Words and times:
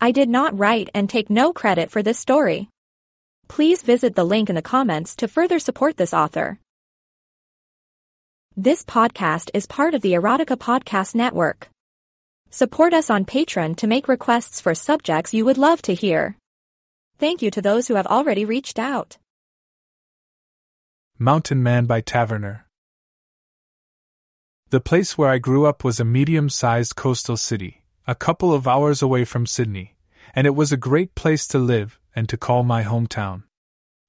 I 0.00 0.12
did 0.12 0.28
not 0.28 0.56
write 0.56 0.90
and 0.94 1.10
take 1.10 1.28
no 1.28 1.52
credit 1.52 1.90
for 1.90 2.04
this 2.04 2.20
story. 2.20 2.68
Please 3.48 3.82
visit 3.82 4.14
the 4.14 4.24
link 4.24 4.48
in 4.48 4.54
the 4.54 4.62
comments 4.62 5.16
to 5.16 5.26
further 5.26 5.58
support 5.58 5.96
this 5.96 6.14
author. 6.14 6.60
This 8.56 8.84
podcast 8.84 9.50
is 9.54 9.66
part 9.66 9.94
of 9.94 10.02
the 10.02 10.12
Erotica 10.12 10.56
Podcast 10.56 11.16
Network. 11.16 11.68
Support 12.50 12.94
us 12.94 13.10
on 13.10 13.24
Patreon 13.24 13.76
to 13.76 13.88
make 13.88 14.06
requests 14.06 14.60
for 14.60 14.74
subjects 14.74 15.34
you 15.34 15.44
would 15.44 15.58
love 15.58 15.82
to 15.82 15.94
hear. 15.94 16.36
Thank 17.18 17.42
you 17.42 17.50
to 17.50 17.60
those 17.60 17.88
who 17.88 17.94
have 17.94 18.06
already 18.06 18.44
reached 18.44 18.78
out. 18.78 19.18
Mountain 21.18 21.60
Man 21.60 21.86
by 21.86 22.00
Taverner. 22.00 22.66
The 24.70 24.80
place 24.80 25.18
where 25.18 25.30
I 25.30 25.38
grew 25.38 25.66
up 25.66 25.82
was 25.82 25.98
a 25.98 26.04
medium 26.04 26.48
sized 26.48 26.94
coastal 26.94 27.36
city, 27.36 27.77
a 28.08 28.14
couple 28.14 28.54
of 28.54 28.66
hours 28.66 29.02
away 29.02 29.22
from 29.22 29.44
Sydney, 29.44 29.94
and 30.34 30.46
it 30.46 30.54
was 30.54 30.72
a 30.72 30.78
great 30.78 31.14
place 31.14 31.46
to 31.48 31.58
live 31.58 32.00
and 32.16 32.26
to 32.30 32.38
call 32.38 32.62
my 32.62 32.82
hometown. 32.82 33.42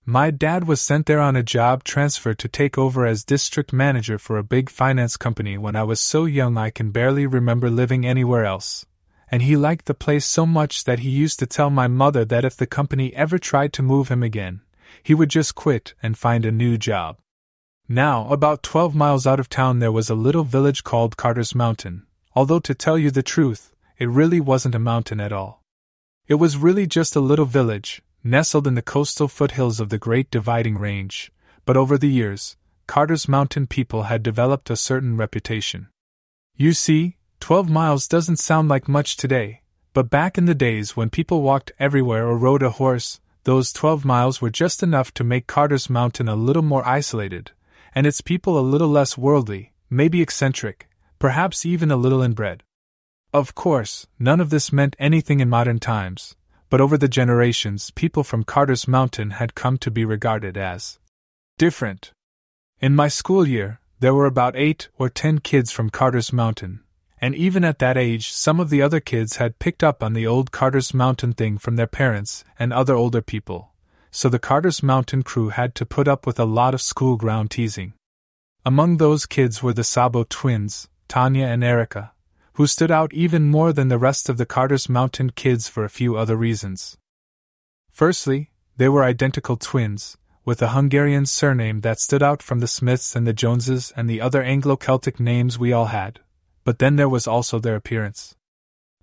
My 0.05 0.31
dad 0.31 0.65
was 0.69 0.79
sent 0.79 1.05
there 1.05 1.19
on 1.19 1.35
a 1.35 1.43
job 1.43 1.83
transfer 1.83 2.33
to 2.33 2.47
take 2.47 2.77
over 2.77 3.05
as 3.05 3.25
district 3.25 3.73
manager 3.73 4.17
for 4.17 4.37
a 4.37 4.43
big 4.55 4.69
finance 4.69 5.17
company 5.17 5.57
when 5.57 5.75
I 5.75 5.83
was 5.83 5.99
so 5.99 6.23
young 6.23 6.57
I 6.57 6.69
can 6.69 6.91
barely 6.91 7.27
remember 7.27 7.69
living 7.69 8.05
anywhere 8.05 8.45
else. 8.45 8.85
And 9.29 9.41
he 9.41 9.57
liked 9.57 9.85
the 9.85 9.93
place 9.93 10.25
so 10.25 10.45
much 10.45 10.85
that 10.85 10.99
he 10.99 11.09
used 11.09 11.37
to 11.39 11.45
tell 11.45 11.69
my 11.69 11.89
mother 11.89 12.23
that 12.23 12.45
if 12.45 12.55
the 12.55 12.65
company 12.65 13.13
ever 13.17 13.37
tried 13.37 13.73
to 13.73 13.83
move 13.83 14.07
him 14.07 14.23
again, 14.23 14.61
he 15.03 15.13
would 15.13 15.29
just 15.29 15.55
quit 15.55 15.93
and 16.01 16.17
find 16.17 16.45
a 16.45 16.53
new 16.53 16.77
job. 16.77 17.17
Now, 17.89 18.29
about 18.29 18.63
12 18.63 18.95
miles 18.95 19.27
out 19.27 19.41
of 19.41 19.49
town, 19.49 19.79
there 19.79 19.91
was 19.91 20.09
a 20.09 20.15
little 20.15 20.45
village 20.45 20.85
called 20.85 21.17
Carter's 21.17 21.53
Mountain, 21.53 22.07
although 22.33 22.59
to 22.59 22.73
tell 22.73 22.97
you 22.97 23.11
the 23.11 23.21
truth, 23.21 23.73
it 23.99 24.07
really 24.07 24.39
wasn't 24.39 24.73
a 24.73 24.79
mountain 24.79 25.19
at 25.19 25.33
all. 25.33 25.61
It 26.25 26.35
was 26.35 26.55
really 26.55 26.87
just 26.87 27.17
a 27.17 27.19
little 27.19 27.45
village, 27.45 28.01
nestled 28.23 28.65
in 28.65 28.75
the 28.75 28.81
coastal 28.81 29.27
foothills 29.27 29.81
of 29.81 29.89
the 29.89 29.97
Great 29.97 30.31
Dividing 30.31 30.77
Range, 30.77 31.31
but 31.65 31.75
over 31.75 31.97
the 31.97 32.07
years, 32.07 32.55
Carter's 32.87 33.27
Mountain 33.27 33.67
people 33.67 34.03
had 34.03 34.23
developed 34.23 34.69
a 34.69 34.77
certain 34.77 35.17
reputation. 35.17 35.89
You 36.55 36.71
see, 36.71 37.17
12 37.41 37.69
miles 37.69 38.07
doesn't 38.07 38.37
sound 38.37 38.69
like 38.69 38.87
much 38.87 39.17
today, 39.17 39.63
but 39.93 40.09
back 40.09 40.37
in 40.37 40.45
the 40.45 40.55
days 40.55 40.95
when 40.95 41.09
people 41.09 41.41
walked 41.41 41.73
everywhere 41.77 42.25
or 42.25 42.37
rode 42.37 42.63
a 42.63 42.69
horse, 42.69 43.19
those 43.43 43.73
12 43.73 44.05
miles 44.05 44.41
were 44.41 44.49
just 44.49 44.81
enough 44.81 45.13
to 45.15 45.25
make 45.25 45.45
Carter's 45.45 45.89
Mountain 45.89 46.29
a 46.29 46.35
little 46.35 46.63
more 46.63 46.87
isolated, 46.87 47.51
and 47.93 48.07
its 48.07 48.21
people 48.21 48.57
a 48.57 48.61
little 48.61 48.87
less 48.87 49.17
worldly, 49.17 49.73
maybe 49.89 50.21
eccentric, 50.21 50.87
perhaps 51.19 51.65
even 51.65 51.91
a 51.91 51.97
little 51.97 52.21
inbred. 52.21 52.63
Of 53.31 53.53
course, 53.53 54.07
none 54.17 54.39
of 54.39 54.49
this 54.49 54.73
meant 54.73 54.95
anything 54.97 55.39
in 55.39 55.49
modern 55.49 55.79
times, 55.79 56.35
but 56.67 56.81
over 56.81 56.97
the 56.97 57.07
generations, 57.07 57.91
people 57.91 58.23
from 58.23 58.43
Carter's 58.43 58.87
Mountain 58.87 59.31
had 59.31 59.53
come 59.53 59.77
to 59.79 59.91
be 59.91 60.03
regarded 60.03 60.57
as 60.57 60.97
different. 61.59 62.11
In 62.79 62.95
my 62.95 63.07
school 63.07 63.47
year, 63.47 63.81
there 63.99 64.15
were 64.15 64.25
about 64.25 64.55
eight 64.55 64.87
or 64.97 65.09
ten 65.09 65.37
kids 65.37 65.71
from 65.71 65.91
Carter's 65.91 66.33
Mountain, 66.33 66.79
and 67.21 67.35
even 67.35 67.63
at 67.63 67.77
that 67.79 67.97
age, 67.97 68.31
some 68.31 68.59
of 68.59 68.71
the 68.71 68.81
other 68.81 68.99
kids 68.99 69.35
had 69.35 69.59
picked 69.59 69.83
up 69.83 70.01
on 70.01 70.13
the 70.13 70.25
old 70.25 70.51
Carter's 70.51 70.93
Mountain 70.93 71.33
thing 71.33 71.59
from 71.59 71.75
their 71.75 71.85
parents 71.85 72.43
and 72.57 72.73
other 72.73 72.95
older 72.95 73.21
people, 73.21 73.73
so 74.09 74.27
the 74.27 74.39
Carter's 74.39 74.81
Mountain 74.81 75.21
crew 75.21 75.49
had 75.49 75.75
to 75.75 75.85
put 75.85 76.07
up 76.07 76.25
with 76.25 76.39
a 76.39 76.45
lot 76.45 76.73
of 76.73 76.81
school 76.81 77.15
ground 77.15 77.51
teasing. 77.51 77.93
Among 78.65 78.97
those 78.97 79.27
kids 79.27 79.61
were 79.61 79.73
the 79.73 79.83
Sabo 79.83 80.25
twins, 80.27 80.87
Tanya 81.07 81.45
and 81.45 81.63
Erica, 81.63 82.13
who 82.59 82.67
stood 82.67 82.91
out 82.91 83.11
even 83.11 83.49
more 83.49 83.73
than 83.73 83.87
the 83.87 83.97
rest 83.97 84.29
of 84.29 84.37
the 84.37 84.45
Carter's 84.45 84.87
Mountain 84.87 85.31
kids 85.31 85.67
for 85.67 85.83
a 85.83 85.89
few 85.89 86.15
other 86.15 86.35
reasons. 86.35 86.95
Firstly, 87.89 88.51
they 88.77 88.89
were 88.89 89.03
identical 89.03 89.57
twins, 89.57 90.15
with 90.45 90.61
a 90.61 90.75
Hungarian 90.77 91.25
surname 91.25 91.81
that 91.81 91.99
stood 91.99 92.21
out 92.21 92.43
from 92.43 92.59
the 92.59 92.67
Smiths 92.67 93.15
and 93.15 93.25
the 93.25 93.33
Joneses 93.33 93.91
and 93.95 94.07
the 94.07 94.21
other 94.21 94.43
Anglo 94.43 94.75
Celtic 94.75 95.19
names 95.19 95.57
we 95.57 95.73
all 95.73 95.87
had 95.87 96.19
but 96.69 96.77
then 96.77 96.97
there 96.97 97.09
was 97.09 97.25
also 97.25 97.57
their 97.57 97.75
appearance. 97.75 98.35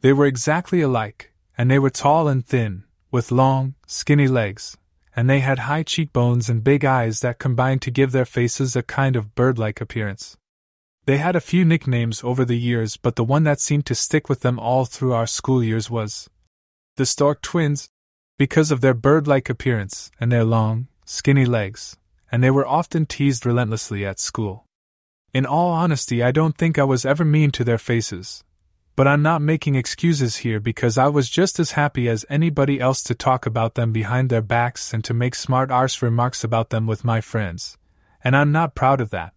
They 0.00 0.12
were 0.12 0.26
exactly 0.26 0.82
alike, 0.82 1.32
and 1.58 1.68
they 1.68 1.80
were 1.80 1.90
tall 1.90 2.28
and 2.28 2.46
thin, 2.46 2.84
with 3.10 3.32
long, 3.32 3.74
skinny 3.88 4.28
legs, 4.28 4.76
and 5.16 5.28
they 5.28 5.40
had 5.40 5.58
high 5.58 5.82
cheekbones 5.82 6.48
and 6.48 6.62
big 6.62 6.84
eyes 6.84 7.22
that 7.22 7.40
combined 7.40 7.82
to 7.82 7.90
give 7.90 8.12
their 8.12 8.24
faces 8.24 8.76
a 8.76 8.84
kind 8.84 9.16
of 9.16 9.34
bird 9.34 9.58
like 9.58 9.80
appearance. 9.80 10.36
They 11.06 11.18
had 11.18 11.36
a 11.36 11.40
few 11.40 11.64
nicknames 11.64 12.24
over 12.24 12.44
the 12.44 12.58
years, 12.58 12.96
but 12.96 13.14
the 13.14 13.22
one 13.22 13.44
that 13.44 13.60
seemed 13.60 13.86
to 13.86 13.94
stick 13.94 14.28
with 14.28 14.40
them 14.40 14.58
all 14.58 14.84
through 14.84 15.12
our 15.12 15.26
school 15.26 15.62
years 15.62 15.88
was 15.88 16.28
the 16.96 17.06
Stork 17.06 17.42
Twins, 17.42 17.88
because 18.38 18.72
of 18.72 18.80
their 18.80 18.92
bird 18.94 19.28
like 19.28 19.48
appearance 19.48 20.10
and 20.18 20.32
their 20.32 20.42
long, 20.44 20.88
skinny 21.04 21.46
legs, 21.46 21.96
and 22.32 22.42
they 22.42 22.50
were 22.50 22.66
often 22.66 23.06
teased 23.06 23.46
relentlessly 23.46 24.04
at 24.04 24.18
school. 24.18 24.66
In 25.32 25.46
all 25.46 25.70
honesty, 25.70 26.24
I 26.24 26.32
don't 26.32 26.58
think 26.58 26.76
I 26.76 26.84
was 26.84 27.06
ever 27.06 27.24
mean 27.24 27.52
to 27.52 27.62
their 27.62 27.78
faces. 27.78 28.42
But 28.96 29.06
I'm 29.06 29.22
not 29.22 29.42
making 29.42 29.74
excuses 29.76 30.38
here 30.38 30.58
because 30.58 30.98
I 30.98 31.06
was 31.06 31.30
just 31.30 31.60
as 31.60 31.72
happy 31.72 32.08
as 32.08 32.24
anybody 32.28 32.80
else 32.80 33.02
to 33.04 33.14
talk 33.14 33.46
about 33.46 33.74
them 33.74 33.92
behind 33.92 34.28
their 34.28 34.42
backs 34.42 34.92
and 34.92 35.04
to 35.04 35.14
make 35.14 35.34
smart 35.34 35.70
arse 35.70 36.02
remarks 36.02 36.42
about 36.42 36.70
them 36.70 36.86
with 36.86 37.04
my 37.04 37.20
friends. 37.20 37.76
And 38.24 38.34
I'm 38.34 38.50
not 38.50 38.74
proud 38.74 39.00
of 39.00 39.10
that. 39.10 39.34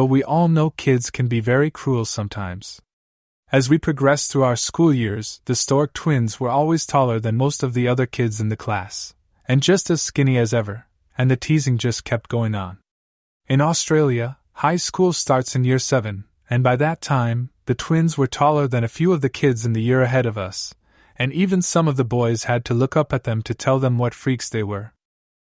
But 0.00 0.06
we 0.06 0.24
all 0.24 0.48
know 0.48 0.70
kids 0.70 1.10
can 1.10 1.28
be 1.28 1.40
very 1.40 1.70
cruel 1.70 2.06
sometimes. 2.06 2.80
As 3.52 3.68
we 3.68 3.76
progressed 3.76 4.32
through 4.32 4.44
our 4.44 4.56
school 4.56 4.94
years, 4.94 5.42
the 5.44 5.54
Stork 5.54 5.92
twins 5.92 6.40
were 6.40 6.48
always 6.48 6.86
taller 6.86 7.20
than 7.20 7.36
most 7.36 7.62
of 7.62 7.74
the 7.74 7.86
other 7.86 8.06
kids 8.06 8.40
in 8.40 8.48
the 8.48 8.56
class, 8.56 9.14
and 9.46 9.62
just 9.62 9.90
as 9.90 10.00
skinny 10.00 10.38
as 10.38 10.54
ever, 10.54 10.86
and 11.18 11.30
the 11.30 11.36
teasing 11.36 11.76
just 11.76 12.06
kept 12.06 12.30
going 12.30 12.54
on. 12.54 12.78
In 13.46 13.60
Australia, 13.60 14.38
High 14.64 14.76
school 14.76 15.12
starts 15.12 15.54
in 15.54 15.64
year 15.64 15.78
7, 15.78 16.24
and 16.48 16.64
by 16.64 16.76
that 16.76 17.02
time, 17.02 17.50
the 17.66 17.74
twins 17.74 18.16
were 18.16 18.26
taller 18.26 18.66
than 18.66 18.84
a 18.84 18.88
few 18.88 19.12
of 19.12 19.20
the 19.20 19.28
kids 19.28 19.66
in 19.66 19.74
the 19.74 19.82
year 19.82 20.00
ahead 20.00 20.24
of 20.24 20.38
us, 20.38 20.74
and 21.16 21.30
even 21.34 21.60
some 21.60 21.86
of 21.86 21.98
the 21.98 22.04
boys 22.04 22.44
had 22.44 22.64
to 22.64 22.72
look 22.72 22.96
up 22.96 23.12
at 23.12 23.24
them 23.24 23.42
to 23.42 23.52
tell 23.52 23.78
them 23.78 23.98
what 23.98 24.14
freaks 24.14 24.48
they 24.48 24.62
were. 24.62 24.94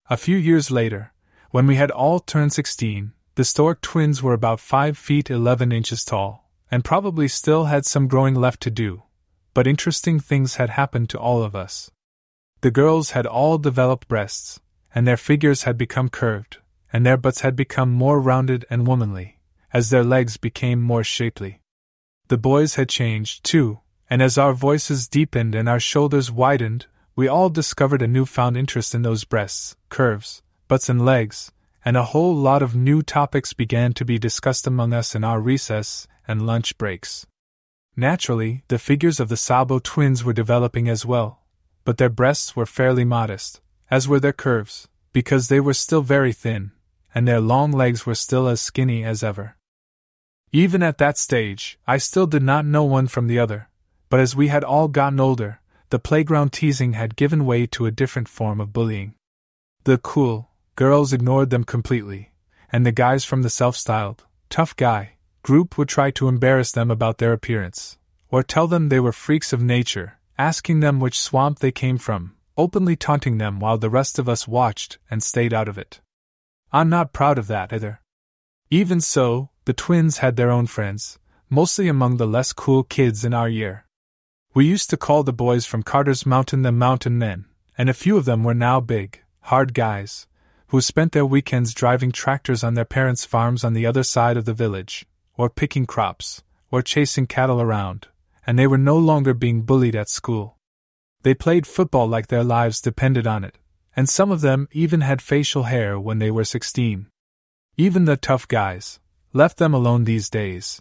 A 0.09 0.17
few 0.17 0.37
years 0.37 0.71
later, 0.71 1.12
when 1.51 1.67
we 1.67 1.75
had 1.75 1.91
all 1.91 2.21
turned 2.21 2.53
16, 2.53 3.12
the 3.37 3.45
Stork 3.45 3.83
twins 3.83 4.23
were 4.23 4.33
about 4.33 4.61
5 4.61 4.97
feet 4.97 5.29
11 5.29 5.71
inches 5.71 6.07
tall, 6.07 6.49
and 6.71 6.83
probably 6.83 7.29
still 7.29 7.67
had 7.67 7.85
some 7.85 8.09
growing 8.09 8.35
left 8.35 8.63
to 8.63 8.71
do, 8.71 9.03
but 9.53 9.67
interesting 9.67 10.19
things 10.19 10.57
had 10.57 10.71
happened 10.71 11.11
to 11.11 11.19
all 11.19 11.43
of 11.43 11.55
us. 11.55 11.91
The 12.63 12.71
girls 12.71 13.11
had 13.11 13.27
all 13.27 13.59
developed 13.59 14.09
breasts, 14.09 14.61
and 14.95 15.07
their 15.07 15.19
figures 15.19 15.65
had 15.65 15.77
become 15.77 16.09
curved, 16.09 16.59
and 16.91 17.05
their 17.05 17.19
butts 17.19 17.43
had 17.43 17.55
become 17.55 17.93
more 17.93 18.19
rounded 18.23 18.65
and 18.71 18.87
womanly, 18.87 19.39
as 19.71 19.91
their 19.91 20.05
legs 20.05 20.39
became 20.39 20.81
more 20.81 21.05
shapely. 21.05 21.61
The 22.29 22.39
boys 22.39 22.77
had 22.77 22.89
changed, 22.89 23.45
too, 23.45 23.81
and 24.09 24.23
as 24.23 24.39
our 24.39 24.55
voices 24.55 25.09
deepened 25.09 25.55
and 25.55 25.69
our 25.69 25.81
shoulders 25.81 26.33
widened, 26.33 26.87
we 27.15 27.29
all 27.29 27.50
discovered 27.50 28.00
a 28.00 28.09
newfound 28.09 28.56
interest 28.56 28.94
in 28.94 29.03
those 29.03 29.25
breasts, 29.25 29.77
curves, 29.91 30.43
butts, 30.69 30.89
and 30.89 31.05
legs, 31.05 31.53
and 31.87 31.97
a 31.97 32.03
whole 32.03 32.35
lot 32.35 32.62
of 32.62 32.75
new 32.75 33.00
topics 33.00 33.53
began 33.53 33.93
to 33.93 34.05
be 34.05 34.19
discussed 34.19 34.67
among 34.67 34.93
us 34.93 35.15
in 35.15 35.23
our 35.23 35.41
recess 35.41 36.09
and 36.27 36.44
lunch 36.44 36.77
breaks. 36.79 37.25
Naturally, 37.94 38.65
the 38.67 38.79
figures 38.79 39.21
of 39.21 39.29
the 39.29 39.37
Sabo 39.37 39.79
twins 39.79 40.25
were 40.25 40.33
developing 40.33 40.88
as 40.88 41.06
well, 41.06 41.44
but 41.85 41.97
their 41.97 42.09
breasts 42.09 42.56
were 42.56 42.67
fairly 42.67 43.05
modest, 43.05 43.61
as 43.88 44.09
were 44.09 44.19
their 44.19 44.33
curves, 44.33 44.88
because 45.12 45.47
they 45.47 45.61
were 45.61 45.73
still 45.73 46.03
very 46.03 46.33
thin, 46.33 46.73
and 47.15 47.29
their 47.29 47.41
long 47.41 47.71
legs 47.71 48.05
were 48.05 48.17
still 48.17 48.49
as 48.49 48.61
skinny 48.61 49.05
as 49.05 49.23
ever. 49.23 49.56
Even 50.50 50.82
at 50.82 50.99
that 50.99 51.17
stage, 51.17 51.79
I 51.87 51.99
still 51.99 52.27
did 52.27 52.43
not 52.43 52.67
know 52.67 52.82
one 52.82 53.06
from 53.06 53.29
the 53.29 53.39
other, 53.39 53.69
but 54.09 54.19
as 54.19 54.35
we 54.35 54.49
had 54.49 54.65
all 54.65 54.89
gotten 54.89 55.21
older, 55.21 55.61
the 55.91 56.00
playground 56.00 56.53
teasing 56.53 56.94
had 56.94 57.15
given 57.15 57.47
way 57.47 57.65
to 57.69 57.87
a 57.87 57.93
different 57.93 58.29
form 58.29 58.61
of 58.61 58.73
bullying. 58.73 59.15
The 59.85 59.99
cool 59.99 60.50
girls 60.76 61.12
ignored 61.12 61.50
them 61.50 61.64
completely, 61.64 62.32
and 62.70 62.87
the 62.87 62.93
guys 62.93 63.25
from 63.25 63.43
the 63.43 63.50
self 63.50 63.76
styled, 63.76 64.25
tough 64.50 64.76
guy 64.76 65.17
group 65.43 65.78
would 65.78 65.88
try 65.88 66.11
to 66.11 66.26
embarrass 66.26 66.73
them 66.73 66.90
about 66.90 67.19
their 67.19 67.32
appearance, 67.32 67.99
or 68.31 68.43
tell 68.43 68.67
them 68.67 68.88
they 68.88 68.99
were 68.99 69.12
freaks 69.12 69.52
of 69.52 69.62
nature, 69.62 70.19
asking 70.37 70.81
them 70.81 70.99
which 70.99 71.20
swamp 71.20 71.61
they 71.61 71.70
came 71.70 71.96
from, 71.96 72.34
openly 72.56 72.96
taunting 72.96 73.38
them 73.38 73.61
while 73.61 73.78
the 73.78 73.88
rest 73.88 74.19
of 74.19 74.28
us 74.28 74.49
watched 74.49 74.99
and 75.08 75.23
stayed 75.23 75.55
out 75.55 75.69
of 75.69 75.78
it. 75.78 76.00
I'm 76.73 76.88
not 76.88 77.12
proud 77.12 77.38
of 77.38 77.46
that 77.46 77.72
either. 77.72 78.00
Even 78.70 79.00
so, 79.00 79.50
the 79.67 79.72
twins 79.72 80.19
had 80.19 80.34
their 80.34 80.50
own 80.50 80.67
friends, 80.67 81.17
mostly 81.49 81.87
among 81.87 82.17
the 82.17 82.26
less 82.26 82.52
cool 82.52 82.82
kids 82.82 83.25
in 83.25 83.32
our 83.32 83.49
year. 83.49 83.87
We 84.52 84.67
used 84.67 84.90
to 84.90 84.96
call 84.96 85.22
the 85.22 85.32
boys 85.32 85.64
from 85.64 85.84
Carter's 85.84 86.26
Mountain 86.26 86.62
the 86.62 86.72
Mountain 86.72 87.19
Men, 87.19 87.44
and 87.79 87.88
a 87.88 87.94
few 87.94 88.17
of 88.17 88.25
them 88.25 88.43
were 88.43 88.52
now 88.52 88.81
big, 88.81 89.22
hard 89.43 89.75
guys, 89.75 90.26
who 90.69 90.81
spent 90.81 91.13
their 91.13 91.27
weekends 91.27 91.73
driving 91.73 92.11
tractors 92.11 92.65
on 92.65 92.75
their 92.75 92.85
parents' 92.85 93.25
farms 93.25 93.65
on 93.65 93.73
the 93.73 93.87
other 93.87 94.03
side 94.03 94.37
of 94.37 94.45
the 94.45 94.55
village, 94.55 95.07
or 95.37 95.49
picking 95.49 95.87
crops, 95.87 96.43
or 96.71 96.83
chasing 96.83 97.27
cattle 97.27 97.61
around, 97.61 98.09
and 98.47 98.59
they 98.59 98.67
were 98.67 98.79
no 98.79 98.99
longer 98.99 99.35
being 99.35 99.63
bullied 99.63 99.95
at 99.95 100.09
school. 100.09 100.57
They 101.23 101.35
played 101.35 101.67
football 101.67 102.07
like 102.07 102.29
their 102.29 102.45
lives 102.45 102.81
depended 102.81 103.27
on 103.27 103.45
it, 103.45 103.59
and 103.95 104.09
some 104.09 104.31
of 104.31 104.41
them 104.41 104.69
even 104.73 105.01
had 105.01 105.23
facial 105.23 105.65
hair 105.65 105.99
when 105.99 106.19
they 106.19 106.31
were 106.31 106.45
16. 106.45 107.07
Even 107.77 108.05
the 108.05 108.17
tough 108.17 108.47
guys 108.49 109.01
left 109.33 109.59
them 109.59 109.75
alone 109.75 110.05
these 110.05 110.31
days. 110.31 110.81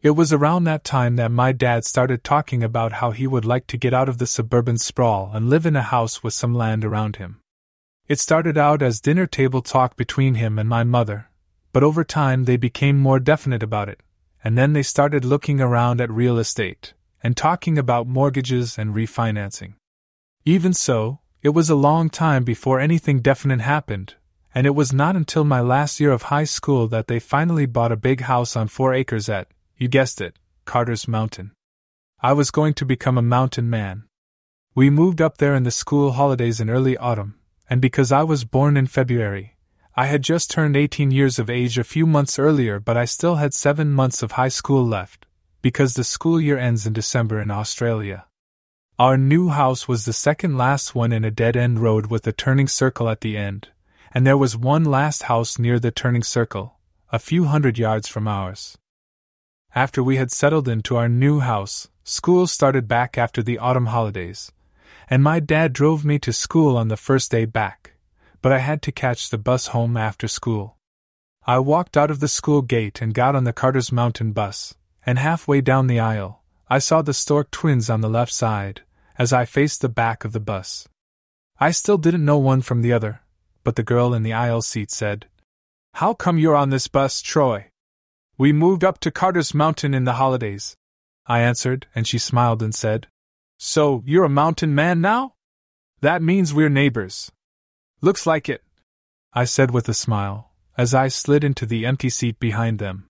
It 0.00 0.10
was 0.10 0.32
around 0.32 0.64
that 0.64 0.84
time 0.84 1.16
that 1.16 1.32
my 1.32 1.52
dad 1.52 1.84
started 1.84 2.22
talking 2.22 2.62
about 2.62 2.92
how 2.92 3.10
he 3.10 3.26
would 3.26 3.44
like 3.44 3.66
to 3.68 3.76
get 3.76 3.92
out 3.92 4.08
of 4.08 4.18
the 4.18 4.26
suburban 4.26 4.78
sprawl 4.78 5.30
and 5.34 5.50
live 5.50 5.66
in 5.66 5.74
a 5.74 5.82
house 5.82 6.22
with 6.22 6.34
some 6.34 6.54
land 6.54 6.84
around 6.84 7.16
him. 7.16 7.40
It 8.08 8.18
started 8.18 8.56
out 8.56 8.80
as 8.80 9.02
dinner 9.02 9.26
table 9.26 9.60
talk 9.60 9.94
between 9.94 10.36
him 10.36 10.58
and 10.58 10.66
my 10.66 10.82
mother, 10.82 11.28
but 11.74 11.82
over 11.82 12.04
time 12.04 12.46
they 12.46 12.56
became 12.56 12.96
more 12.96 13.20
definite 13.20 13.62
about 13.62 13.90
it, 13.90 14.00
and 14.42 14.56
then 14.56 14.72
they 14.72 14.82
started 14.82 15.26
looking 15.26 15.60
around 15.60 16.00
at 16.00 16.10
real 16.10 16.38
estate 16.38 16.94
and 17.22 17.36
talking 17.36 17.76
about 17.76 18.06
mortgages 18.06 18.78
and 18.78 18.94
refinancing. 18.94 19.74
Even 20.46 20.72
so, 20.72 21.18
it 21.42 21.50
was 21.50 21.68
a 21.68 21.74
long 21.74 22.08
time 22.08 22.44
before 22.44 22.80
anything 22.80 23.20
definite 23.20 23.60
happened, 23.60 24.14
and 24.54 24.66
it 24.66 24.74
was 24.74 24.90
not 24.90 25.14
until 25.14 25.44
my 25.44 25.60
last 25.60 26.00
year 26.00 26.10
of 26.10 26.22
high 26.22 26.44
school 26.44 26.88
that 26.88 27.08
they 27.08 27.20
finally 27.20 27.66
bought 27.66 27.92
a 27.92 27.96
big 27.96 28.22
house 28.22 28.56
on 28.56 28.68
four 28.68 28.94
acres 28.94 29.28
at, 29.28 29.48
you 29.76 29.86
guessed 29.86 30.22
it, 30.22 30.38
Carter's 30.64 31.06
Mountain. 31.06 31.52
I 32.22 32.32
was 32.32 32.50
going 32.50 32.72
to 32.74 32.86
become 32.86 33.18
a 33.18 33.22
mountain 33.22 33.68
man. 33.68 34.04
We 34.74 34.88
moved 34.88 35.20
up 35.20 35.36
there 35.36 35.54
in 35.54 35.64
the 35.64 35.70
school 35.70 36.12
holidays 36.12 36.58
in 36.58 36.70
early 36.70 36.96
autumn, 36.96 37.37
and 37.70 37.80
because 37.80 38.10
I 38.12 38.22
was 38.22 38.44
born 38.44 38.76
in 38.76 38.86
February, 38.86 39.56
I 39.94 40.06
had 40.06 40.22
just 40.22 40.50
turned 40.50 40.76
18 40.76 41.10
years 41.10 41.38
of 41.38 41.50
age 41.50 41.76
a 41.76 41.84
few 41.84 42.06
months 42.06 42.38
earlier, 42.38 42.78
but 42.78 42.96
I 42.96 43.04
still 43.04 43.36
had 43.36 43.52
seven 43.52 43.92
months 43.92 44.22
of 44.22 44.32
high 44.32 44.48
school 44.48 44.86
left, 44.86 45.26
because 45.60 45.94
the 45.94 46.04
school 46.04 46.40
year 46.40 46.56
ends 46.56 46.86
in 46.86 46.92
December 46.92 47.40
in 47.40 47.50
Australia. 47.50 48.26
Our 48.98 49.16
new 49.16 49.48
house 49.48 49.86
was 49.86 50.04
the 50.04 50.12
second 50.12 50.56
last 50.56 50.94
one 50.94 51.12
in 51.12 51.24
a 51.24 51.30
dead 51.30 51.56
end 51.56 51.80
road 51.80 52.06
with 52.06 52.26
a 52.26 52.32
turning 52.32 52.68
circle 52.68 53.08
at 53.08 53.20
the 53.20 53.36
end, 53.36 53.68
and 54.12 54.26
there 54.26 54.38
was 54.38 54.56
one 54.56 54.84
last 54.84 55.24
house 55.24 55.58
near 55.58 55.78
the 55.78 55.90
turning 55.90 56.22
circle, 56.22 56.78
a 57.12 57.18
few 57.18 57.44
hundred 57.44 57.78
yards 57.78 58.08
from 58.08 58.26
ours. 58.26 58.78
After 59.74 60.02
we 60.02 60.16
had 60.16 60.32
settled 60.32 60.68
into 60.68 60.96
our 60.96 61.08
new 61.08 61.40
house, 61.40 61.88
school 62.02 62.46
started 62.46 62.88
back 62.88 63.18
after 63.18 63.42
the 63.42 63.58
autumn 63.58 63.86
holidays, 63.86 64.50
and 65.10 65.22
my 65.22 65.40
dad 65.40 65.72
drove 65.72 66.04
me 66.04 66.18
to 66.18 66.32
school 66.32 66.76
on 66.76 66.88
the 66.88 66.96
first 66.96 67.30
day 67.30 67.44
back, 67.44 67.92
but 68.42 68.52
I 68.52 68.58
had 68.58 68.82
to 68.82 68.92
catch 68.92 69.30
the 69.30 69.38
bus 69.38 69.68
home 69.68 69.96
after 69.96 70.28
school. 70.28 70.76
I 71.46 71.58
walked 71.60 71.96
out 71.96 72.10
of 72.10 72.20
the 72.20 72.28
school 72.28 72.60
gate 72.60 73.00
and 73.00 73.14
got 73.14 73.34
on 73.34 73.44
the 73.44 73.52
Carter's 73.52 73.90
Mountain 73.90 74.32
bus, 74.32 74.74
and 75.06 75.18
halfway 75.18 75.60
down 75.62 75.86
the 75.86 76.00
aisle, 76.00 76.42
I 76.68 76.78
saw 76.78 77.00
the 77.00 77.14
Stork 77.14 77.50
twins 77.50 77.88
on 77.88 78.02
the 78.02 78.10
left 78.10 78.32
side, 78.32 78.82
as 79.16 79.32
I 79.32 79.46
faced 79.46 79.80
the 79.80 79.88
back 79.88 80.24
of 80.24 80.32
the 80.32 80.40
bus. 80.40 80.86
I 81.58 81.70
still 81.70 81.96
didn't 81.96 82.24
know 82.24 82.38
one 82.38 82.60
from 82.60 82.82
the 82.82 82.92
other, 82.92 83.22
but 83.64 83.76
the 83.76 83.82
girl 83.82 84.12
in 84.12 84.22
the 84.22 84.34
aisle 84.34 84.62
seat 84.62 84.90
said, 84.90 85.26
How 85.94 86.12
come 86.12 86.38
you're 86.38 86.54
on 86.54 86.70
this 86.70 86.86
bus, 86.86 87.22
Troy? 87.22 87.70
We 88.36 88.52
moved 88.52 88.84
up 88.84 89.00
to 89.00 89.10
Carter's 89.10 89.54
Mountain 89.54 89.94
in 89.94 90.04
the 90.04 90.12
holidays. 90.12 90.76
I 91.26 91.40
answered, 91.40 91.86
and 91.94 92.06
she 92.06 92.18
smiled 92.18 92.62
and 92.62 92.74
said, 92.74 93.08
so, 93.58 94.04
you're 94.06 94.24
a 94.24 94.28
mountain 94.28 94.72
man 94.72 95.00
now? 95.00 95.34
That 96.00 96.22
means 96.22 96.54
we're 96.54 96.68
neighbors. 96.68 97.32
Looks 98.00 98.24
like 98.24 98.48
it, 98.48 98.62
I 99.32 99.44
said 99.44 99.72
with 99.72 99.88
a 99.88 99.94
smile, 99.94 100.52
as 100.76 100.94
I 100.94 101.08
slid 101.08 101.42
into 101.42 101.66
the 101.66 101.84
empty 101.84 102.08
seat 102.08 102.38
behind 102.38 102.78
them. 102.78 103.08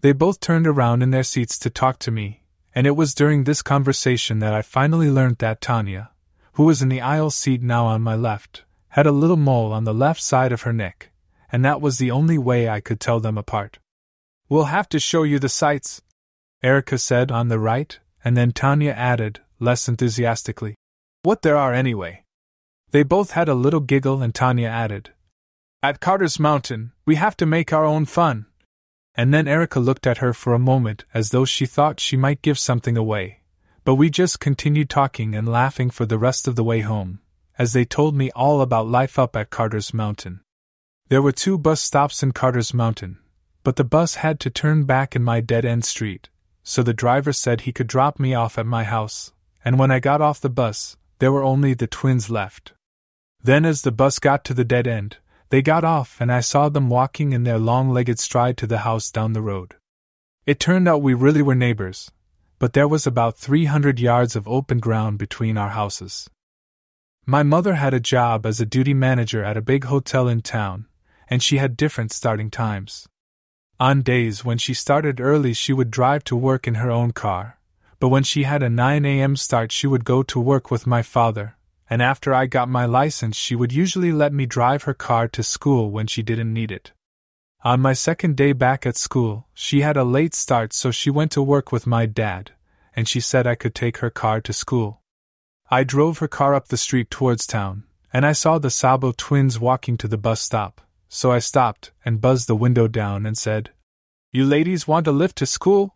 They 0.00 0.12
both 0.12 0.40
turned 0.40 0.66
around 0.66 1.02
in 1.02 1.12
their 1.12 1.22
seats 1.22 1.56
to 1.60 1.70
talk 1.70 2.00
to 2.00 2.10
me, 2.10 2.42
and 2.74 2.84
it 2.84 2.96
was 2.96 3.14
during 3.14 3.44
this 3.44 3.62
conversation 3.62 4.40
that 4.40 4.52
I 4.52 4.62
finally 4.62 5.08
learned 5.08 5.38
that 5.38 5.60
Tanya, 5.60 6.10
who 6.54 6.64
was 6.64 6.82
in 6.82 6.88
the 6.88 7.00
aisle 7.00 7.30
seat 7.30 7.62
now 7.62 7.86
on 7.86 8.02
my 8.02 8.16
left, 8.16 8.64
had 8.88 9.06
a 9.06 9.12
little 9.12 9.36
mole 9.36 9.72
on 9.72 9.84
the 9.84 9.94
left 9.94 10.20
side 10.20 10.50
of 10.50 10.62
her 10.62 10.72
neck, 10.72 11.10
and 11.52 11.64
that 11.64 11.80
was 11.80 11.98
the 11.98 12.10
only 12.10 12.38
way 12.38 12.68
I 12.68 12.80
could 12.80 12.98
tell 12.98 13.20
them 13.20 13.38
apart. 13.38 13.78
We'll 14.48 14.64
have 14.64 14.88
to 14.88 14.98
show 14.98 15.22
you 15.22 15.38
the 15.38 15.48
sights, 15.48 16.02
Erica 16.62 16.98
said 16.98 17.30
on 17.30 17.48
the 17.48 17.60
right, 17.60 17.98
and 18.24 18.36
then 18.36 18.50
Tanya 18.50 18.90
added, 18.90 19.40
less 19.58 19.88
enthusiastically. 19.88 20.74
What 21.22 21.42
there 21.42 21.56
are, 21.56 21.72
anyway. 21.72 22.24
They 22.90 23.02
both 23.02 23.32
had 23.32 23.48
a 23.48 23.54
little 23.54 23.80
giggle, 23.80 24.22
and 24.22 24.34
Tanya 24.34 24.68
added, 24.68 25.10
At 25.82 26.00
Carter's 26.00 26.38
Mountain, 26.38 26.92
we 27.04 27.16
have 27.16 27.36
to 27.38 27.46
make 27.46 27.72
our 27.72 27.84
own 27.84 28.04
fun. 28.04 28.46
And 29.14 29.32
then 29.32 29.48
Erica 29.48 29.80
looked 29.80 30.06
at 30.06 30.18
her 30.18 30.32
for 30.32 30.54
a 30.54 30.58
moment 30.58 31.04
as 31.14 31.30
though 31.30 31.44
she 31.44 31.66
thought 31.66 32.00
she 32.00 32.16
might 32.16 32.42
give 32.42 32.58
something 32.58 32.96
away. 32.96 33.40
But 33.84 33.94
we 33.94 34.10
just 34.10 34.40
continued 34.40 34.90
talking 34.90 35.34
and 35.34 35.48
laughing 35.48 35.90
for 35.90 36.06
the 36.06 36.18
rest 36.18 36.46
of 36.46 36.56
the 36.56 36.64
way 36.64 36.80
home, 36.80 37.20
as 37.58 37.72
they 37.72 37.84
told 37.84 38.14
me 38.14 38.30
all 38.32 38.60
about 38.60 38.88
life 38.88 39.18
up 39.18 39.36
at 39.36 39.50
Carter's 39.50 39.94
Mountain. 39.94 40.40
There 41.08 41.22
were 41.22 41.32
two 41.32 41.56
bus 41.56 41.80
stops 41.80 42.22
in 42.22 42.32
Carter's 42.32 42.74
Mountain, 42.74 43.18
but 43.62 43.76
the 43.76 43.84
bus 43.84 44.16
had 44.16 44.38
to 44.40 44.50
turn 44.50 44.84
back 44.84 45.16
in 45.16 45.22
my 45.22 45.40
dead 45.40 45.64
end 45.64 45.84
street, 45.84 46.28
so 46.62 46.82
the 46.82 46.92
driver 46.92 47.32
said 47.32 47.60
he 47.60 47.72
could 47.72 47.86
drop 47.86 48.18
me 48.18 48.34
off 48.34 48.58
at 48.58 48.66
my 48.66 48.84
house, 48.84 49.32
and 49.66 49.80
when 49.80 49.90
I 49.90 49.98
got 49.98 50.22
off 50.22 50.40
the 50.40 50.48
bus, 50.48 50.96
there 51.18 51.32
were 51.32 51.42
only 51.42 51.74
the 51.74 51.88
twins 51.88 52.30
left. 52.30 52.72
Then, 53.42 53.64
as 53.64 53.82
the 53.82 53.90
bus 53.90 54.20
got 54.20 54.44
to 54.44 54.54
the 54.54 54.64
dead 54.64 54.86
end, 54.86 55.16
they 55.48 55.60
got 55.60 55.82
off 55.82 56.20
and 56.20 56.30
I 56.30 56.38
saw 56.38 56.68
them 56.68 56.88
walking 56.88 57.32
in 57.32 57.42
their 57.42 57.58
long 57.58 57.90
legged 57.90 58.20
stride 58.20 58.56
to 58.58 58.68
the 58.68 58.86
house 58.86 59.10
down 59.10 59.32
the 59.32 59.42
road. 59.42 59.74
It 60.46 60.60
turned 60.60 60.86
out 60.86 61.02
we 61.02 61.14
really 61.14 61.42
were 61.42 61.56
neighbors, 61.56 62.12
but 62.60 62.74
there 62.74 62.86
was 62.86 63.08
about 63.08 63.38
300 63.38 63.98
yards 63.98 64.36
of 64.36 64.46
open 64.46 64.78
ground 64.78 65.18
between 65.18 65.58
our 65.58 65.70
houses. 65.70 66.30
My 67.24 67.42
mother 67.42 67.74
had 67.74 67.92
a 67.92 67.98
job 67.98 68.46
as 68.46 68.60
a 68.60 68.66
duty 68.66 68.94
manager 68.94 69.42
at 69.42 69.56
a 69.56 69.68
big 69.72 69.86
hotel 69.86 70.28
in 70.28 70.42
town, 70.42 70.86
and 71.26 71.42
she 71.42 71.56
had 71.56 71.76
different 71.76 72.12
starting 72.12 72.52
times. 72.52 73.08
On 73.80 74.02
days 74.02 74.44
when 74.44 74.58
she 74.58 74.74
started 74.74 75.20
early, 75.20 75.54
she 75.54 75.72
would 75.72 75.90
drive 75.90 76.22
to 76.24 76.36
work 76.36 76.68
in 76.68 76.76
her 76.76 76.92
own 76.92 77.10
car, 77.10 77.58
but 77.98 78.08
when 78.08 78.22
she 78.22 78.42
had 78.42 78.62
a 78.62 78.70
9 78.70 79.04
a.m. 79.04 79.36
start, 79.36 79.72
she 79.72 79.86
would 79.86 80.04
go 80.04 80.22
to 80.22 80.40
work 80.40 80.70
with 80.70 80.86
my 80.86 81.02
father, 81.02 81.56
and 81.88 82.02
after 82.02 82.34
I 82.34 82.46
got 82.46 82.68
my 82.68 82.84
license, 82.84 83.36
she 83.36 83.54
would 83.54 83.72
usually 83.72 84.12
let 84.12 84.32
me 84.32 84.46
drive 84.46 84.82
her 84.84 84.94
car 84.94 85.28
to 85.28 85.42
school 85.42 85.90
when 85.90 86.06
she 86.06 86.22
didn't 86.22 86.52
need 86.52 86.70
it. 86.70 86.92
On 87.64 87.80
my 87.80 87.94
second 87.94 88.36
day 88.36 88.52
back 88.52 88.86
at 88.86 88.96
school, 88.96 89.48
she 89.54 89.80
had 89.80 89.96
a 89.96 90.04
late 90.04 90.34
start, 90.34 90.72
so 90.72 90.90
she 90.90 91.10
went 91.10 91.32
to 91.32 91.42
work 91.42 91.72
with 91.72 91.86
my 91.86 92.06
dad, 92.06 92.52
and 92.94 93.08
she 93.08 93.20
said 93.20 93.46
I 93.46 93.54
could 93.54 93.74
take 93.74 93.98
her 93.98 94.10
car 94.10 94.40
to 94.42 94.52
school. 94.52 95.00
I 95.70 95.82
drove 95.82 96.18
her 96.18 96.28
car 96.28 96.54
up 96.54 96.68
the 96.68 96.76
street 96.76 97.10
towards 97.10 97.46
town, 97.46 97.84
and 98.12 98.24
I 98.24 98.32
saw 98.32 98.58
the 98.58 98.70
Sabo 98.70 99.12
twins 99.16 99.58
walking 99.58 99.96
to 99.98 100.06
the 100.06 100.18
bus 100.18 100.40
stop, 100.40 100.80
so 101.08 101.32
I 101.32 101.38
stopped 101.38 101.92
and 102.04 102.20
buzzed 102.20 102.46
the 102.46 102.54
window 102.54 102.86
down 102.88 103.26
and 103.26 103.36
said, 103.36 103.70
You 104.32 104.44
ladies 104.44 104.86
want 104.86 105.08
a 105.08 105.12
lift 105.12 105.36
to 105.38 105.46
school? 105.46 105.95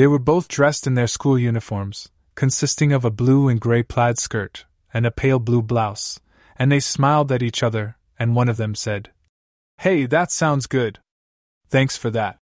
They 0.00 0.06
were 0.06 0.18
both 0.18 0.48
dressed 0.48 0.86
in 0.86 0.94
their 0.94 1.06
school 1.06 1.38
uniforms, 1.38 2.08
consisting 2.34 2.90
of 2.90 3.04
a 3.04 3.10
blue 3.10 3.48
and 3.48 3.60
gray 3.60 3.82
plaid 3.82 4.18
skirt 4.18 4.64
and 4.94 5.04
a 5.04 5.10
pale 5.10 5.38
blue 5.38 5.60
blouse, 5.60 6.18
and 6.56 6.72
they 6.72 6.80
smiled 6.80 7.30
at 7.30 7.42
each 7.42 7.62
other, 7.62 7.98
and 8.18 8.34
one 8.34 8.48
of 8.48 8.56
them 8.56 8.74
said, 8.74 9.10
Hey, 9.76 10.06
that 10.06 10.32
sounds 10.32 10.66
good. 10.66 11.00
Thanks 11.68 11.98
for 11.98 12.08
that. 12.12 12.38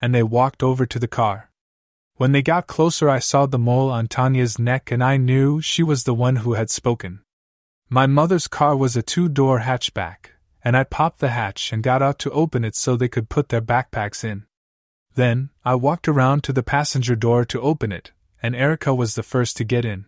And 0.00 0.14
they 0.14 0.22
walked 0.22 0.62
over 0.62 0.86
to 0.86 0.98
the 0.98 1.06
car. 1.06 1.50
When 2.16 2.32
they 2.32 2.40
got 2.40 2.66
closer, 2.66 3.10
I 3.10 3.18
saw 3.18 3.44
the 3.44 3.58
mole 3.58 3.90
on 3.90 4.08
Tanya's 4.08 4.58
neck, 4.58 4.90
and 4.90 5.04
I 5.04 5.18
knew 5.18 5.60
she 5.60 5.82
was 5.82 6.04
the 6.04 6.14
one 6.14 6.36
who 6.36 6.54
had 6.54 6.70
spoken. 6.70 7.20
My 7.90 8.06
mother's 8.06 8.48
car 8.48 8.74
was 8.74 8.96
a 8.96 9.02
two 9.02 9.28
door 9.28 9.58
hatchback, 9.58 10.30
and 10.64 10.74
I 10.74 10.84
popped 10.84 11.18
the 11.18 11.28
hatch 11.28 11.74
and 11.74 11.82
got 11.82 12.00
out 12.00 12.18
to 12.20 12.30
open 12.30 12.64
it 12.64 12.74
so 12.74 12.96
they 12.96 13.06
could 13.06 13.28
put 13.28 13.50
their 13.50 13.60
backpacks 13.60 14.24
in. 14.24 14.46
Then, 15.14 15.50
I 15.64 15.74
walked 15.74 16.08
around 16.08 16.42
to 16.44 16.52
the 16.52 16.62
passenger 16.62 17.14
door 17.14 17.44
to 17.44 17.60
open 17.60 17.92
it, 17.92 18.12
and 18.42 18.56
Erica 18.56 18.94
was 18.94 19.14
the 19.14 19.22
first 19.22 19.56
to 19.58 19.64
get 19.64 19.84
in. 19.84 20.06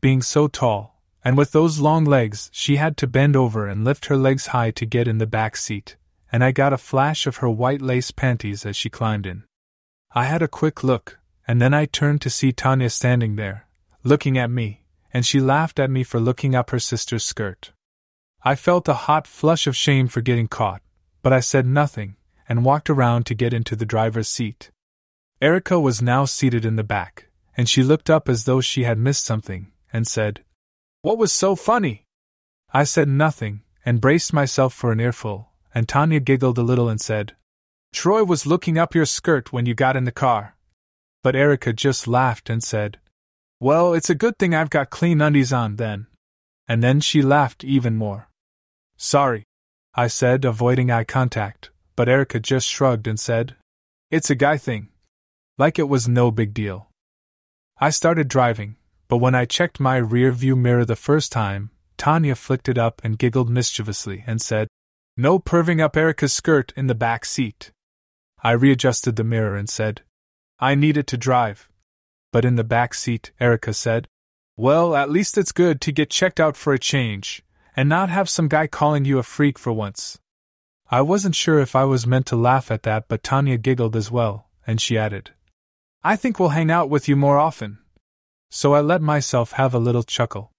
Being 0.00 0.22
so 0.22 0.46
tall, 0.46 1.02
and 1.24 1.36
with 1.36 1.50
those 1.50 1.80
long 1.80 2.04
legs, 2.04 2.48
she 2.52 2.76
had 2.76 2.96
to 2.98 3.06
bend 3.06 3.34
over 3.34 3.66
and 3.66 3.84
lift 3.84 4.06
her 4.06 4.16
legs 4.16 4.48
high 4.48 4.70
to 4.72 4.86
get 4.86 5.08
in 5.08 5.18
the 5.18 5.26
back 5.26 5.56
seat, 5.56 5.96
and 6.30 6.44
I 6.44 6.52
got 6.52 6.72
a 6.72 6.78
flash 6.78 7.26
of 7.26 7.38
her 7.38 7.50
white 7.50 7.82
lace 7.82 8.12
panties 8.12 8.64
as 8.64 8.76
she 8.76 8.88
climbed 8.88 9.26
in. 9.26 9.42
I 10.12 10.24
had 10.24 10.42
a 10.42 10.48
quick 10.48 10.84
look, 10.84 11.18
and 11.46 11.60
then 11.60 11.74
I 11.74 11.86
turned 11.86 12.20
to 12.22 12.30
see 12.30 12.52
Tanya 12.52 12.90
standing 12.90 13.36
there, 13.36 13.66
looking 14.04 14.38
at 14.38 14.50
me, 14.50 14.84
and 15.12 15.26
she 15.26 15.40
laughed 15.40 15.80
at 15.80 15.90
me 15.90 16.04
for 16.04 16.20
looking 16.20 16.54
up 16.54 16.70
her 16.70 16.78
sister's 16.78 17.24
skirt. 17.24 17.72
I 18.44 18.54
felt 18.54 18.88
a 18.88 18.94
hot 18.94 19.26
flush 19.26 19.66
of 19.66 19.76
shame 19.76 20.06
for 20.06 20.20
getting 20.20 20.46
caught, 20.46 20.80
but 21.22 21.32
I 21.32 21.40
said 21.40 21.66
nothing 21.66 22.16
and 22.48 22.64
walked 22.64 22.88
around 22.88 23.26
to 23.26 23.34
get 23.34 23.52
into 23.52 23.76
the 23.76 23.86
driver's 23.86 24.28
seat. 24.28 24.70
Erica 25.40 25.78
was 25.78 26.02
now 26.02 26.24
seated 26.24 26.64
in 26.64 26.76
the 26.76 26.84
back, 26.84 27.28
and 27.56 27.68
she 27.68 27.82
looked 27.82 28.08
up 28.08 28.28
as 28.28 28.44
though 28.44 28.60
she 28.60 28.84
had 28.84 28.98
missed 28.98 29.24
something, 29.24 29.70
and 29.92 30.06
said, 30.06 30.42
What 31.02 31.18
was 31.18 31.32
so 31.32 31.54
funny? 31.54 32.04
I 32.72 32.84
said 32.84 33.08
nothing, 33.08 33.62
and 33.84 34.00
braced 34.00 34.32
myself 34.32 34.74
for 34.74 34.92
an 34.92 35.00
earful, 35.00 35.50
and 35.74 35.88
Tanya 35.88 36.20
giggled 36.20 36.58
a 36.58 36.62
little 36.62 36.88
and 36.88 37.00
said, 37.00 37.34
Troy 37.92 38.24
was 38.24 38.46
looking 38.46 38.78
up 38.78 38.94
your 38.94 39.06
skirt 39.06 39.52
when 39.52 39.66
you 39.66 39.74
got 39.74 39.96
in 39.96 40.04
the 40.04 40.12
car. 40.12 40.56
But 41.22 41.36
Erica 41.36 41.72
just 41.72 42.06
laughed 42.06 42.50
and 42.50 42.62
said, 42.62 42.98
Well, 43.60 43.94
it's 43.94 44.10
a 44.10 44.14
good 44.14 44.38
thing 44.38 44.54
I've 44.54 44.70
got 44.70 44.90
clean 44.90 45.20
undies 45.20 45.52
on 45.52 45.76
then. 45.76 46.06
And 46.68 46.82
then 46.82 47.00
she 47.00 47.22
laughed 47.22 47.64
even 47.64 47.96
more. 47.96 48.28
Sorry, 48.96 49.44
I 49.94 50.08
said, 50.08 50.44
avoiding 50.44 50.90
eye 50.90 51.04
contact, 51.04 51.70
but 51.98 52.08
Erica 52.08 52.38
just 52.38 52.68
shrugged 52.68 53.08
and 53.08 53.18
said, 53.18 53.56
It's 54.08 54.30
a 54.30 54.36
guy 54.36 54.56
thing. 54.56 54.86
Like 55.58 55.80
it 55.80 55.88
was 55.88 56.06
no 56.06 56.30
big 56.30 56.54
deal. 56.54 56.90
I 57.80 57.90
started 57.90 58.28
driving, 58.28 58.76
but 59.08 59.16
when 59.16 59.34
I 59.34 59.46
checked 59.46 59.80
my 59.80 59.96
rear 59.96 60.30
view 60.30 60.54
mirror 60.54 60.84
the 60.84 60.94
first 60.94 61.32
time, 61.32 61.70
Tanya 61.96 62.36
flicked 62.36 62.68
it 62.68 62.78
up 62.78 63.00
and 63.02 63.18
giggled 63.18 63.50
mischievously 63.50 64.22
and 64.28 64.40
said, 64.40 64.68
No 65.16 65.40
perving 65.40 65.80
up 65.80 65.96
Erica's 65.96 66.32
skirt 66.32 66.72
in 66.76 66.86
the 66.86 66.94
back 66.94 67.24
seat. 67.24 67.72
I 68.44 68.52
readjusted 68.52 69.16
the 69.16 69.24
mirror 69.24 69.56
and 69.56 69.68
said, 69.68 70.02
I 70.60 70.76
needed 70.76 71.08
to 71.08 71.16
drive. 71.16 71.68
But 72.32 72.44
in 72.44 72.54
the 72.54 72.62
back 72.62 72.94
seat, 72.94 73.32
Erica 73.40 73.72
said, 73.72 74.06
Well, 74.56 74.94
at 74.94 75.10
least 75.10 75.36
it's 75.36 75.50
good 75.50 75.80
to 75.80 75.90
get 75.90 76.10
checked 76.10 76.38
out 76.38 76.56
for 76.56 76.72
a 76.72 76.78
change, 76.78 77.42
and 77.74 77.88
not 77.88 78.08
have 78.08 78.28
some 78.28 78.46
guy 78.46 78.68
calling 78.68 79.04
you 79.04 79.18
a 79.18 79.24
freak 79.24 79.58
for 79.58 79.72
once. 79.72 80.20
I 80.90 81.02
wasn't 81.02 81.34
sure 81.34 81.58
if 81.58 81.76
I 81.76 81.84
was 81.84 82.06
meant 82.06 82.24
to 82.26 82.36
laugh 82.36 82.70
at 82.70 82.82
that, 82.84 83.08
but 83.08 83.22
Tanya 83.22 83.58
giggled 83.58 83.94
as 83.94 84.10
well, 84.10 84.48
and 84.66 84.80
she 84.80 84.96
added, 84.96 85.32
I 86.02 86.16
think 86.16 86.38
we'll 86.38 86.50
hang 86.50 86.70
out 86.70 86.88
with 86.88 87.08
you 87.08 87.16
more 87.16 87.36
often. 87.38 87.78
So 88.48 88.72
I 88.72 88.80
let 88.80 89.02
myself 89.02 89.52
have 89.52 89.74
a 89.74 89.78
little 89.78 90.02
chuckle. 90.02 90.50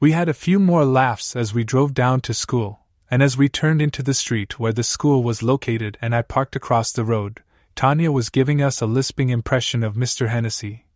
We 0.00 0.10
had 0.10 0.28
a 0.28 0.34
few 0.34 0.58
more 0.58 0.84
laughs 0.84 1.36
as 1.36 1.54
we 1.54 1.62
drove 1.62 1.94
down 1.94 2.20
to 2.22 2.34
school, 2.34 2.80
and 3.08 3.22
as 3.22 3.36
we 3.36 3.48
turned 3.48 3.80
into 3.80 4.02
the 4.02 4.14
street 4.14 4.58
where 4.58 4.72
the 4.72 4.82
school 4.82 5.22
was 5.22 5.42
located 5.42 5.98
and 6.02 6.16
I 6.16 6.22
parked 6.22 6.56
across 6.56 6.90
the 6.90 7.04
road, 7.04 7.40
Tanya 7.76 8.10
was 8.10 8.28
giving 8.28 8.60
us 8.60 8.80
a 8.80 8.86
lisping 8.86 9.28
impression 9.28 9.84
of 9.84 9.94
Mr. 9.94 10.28
Hennessy, 10.30 10.86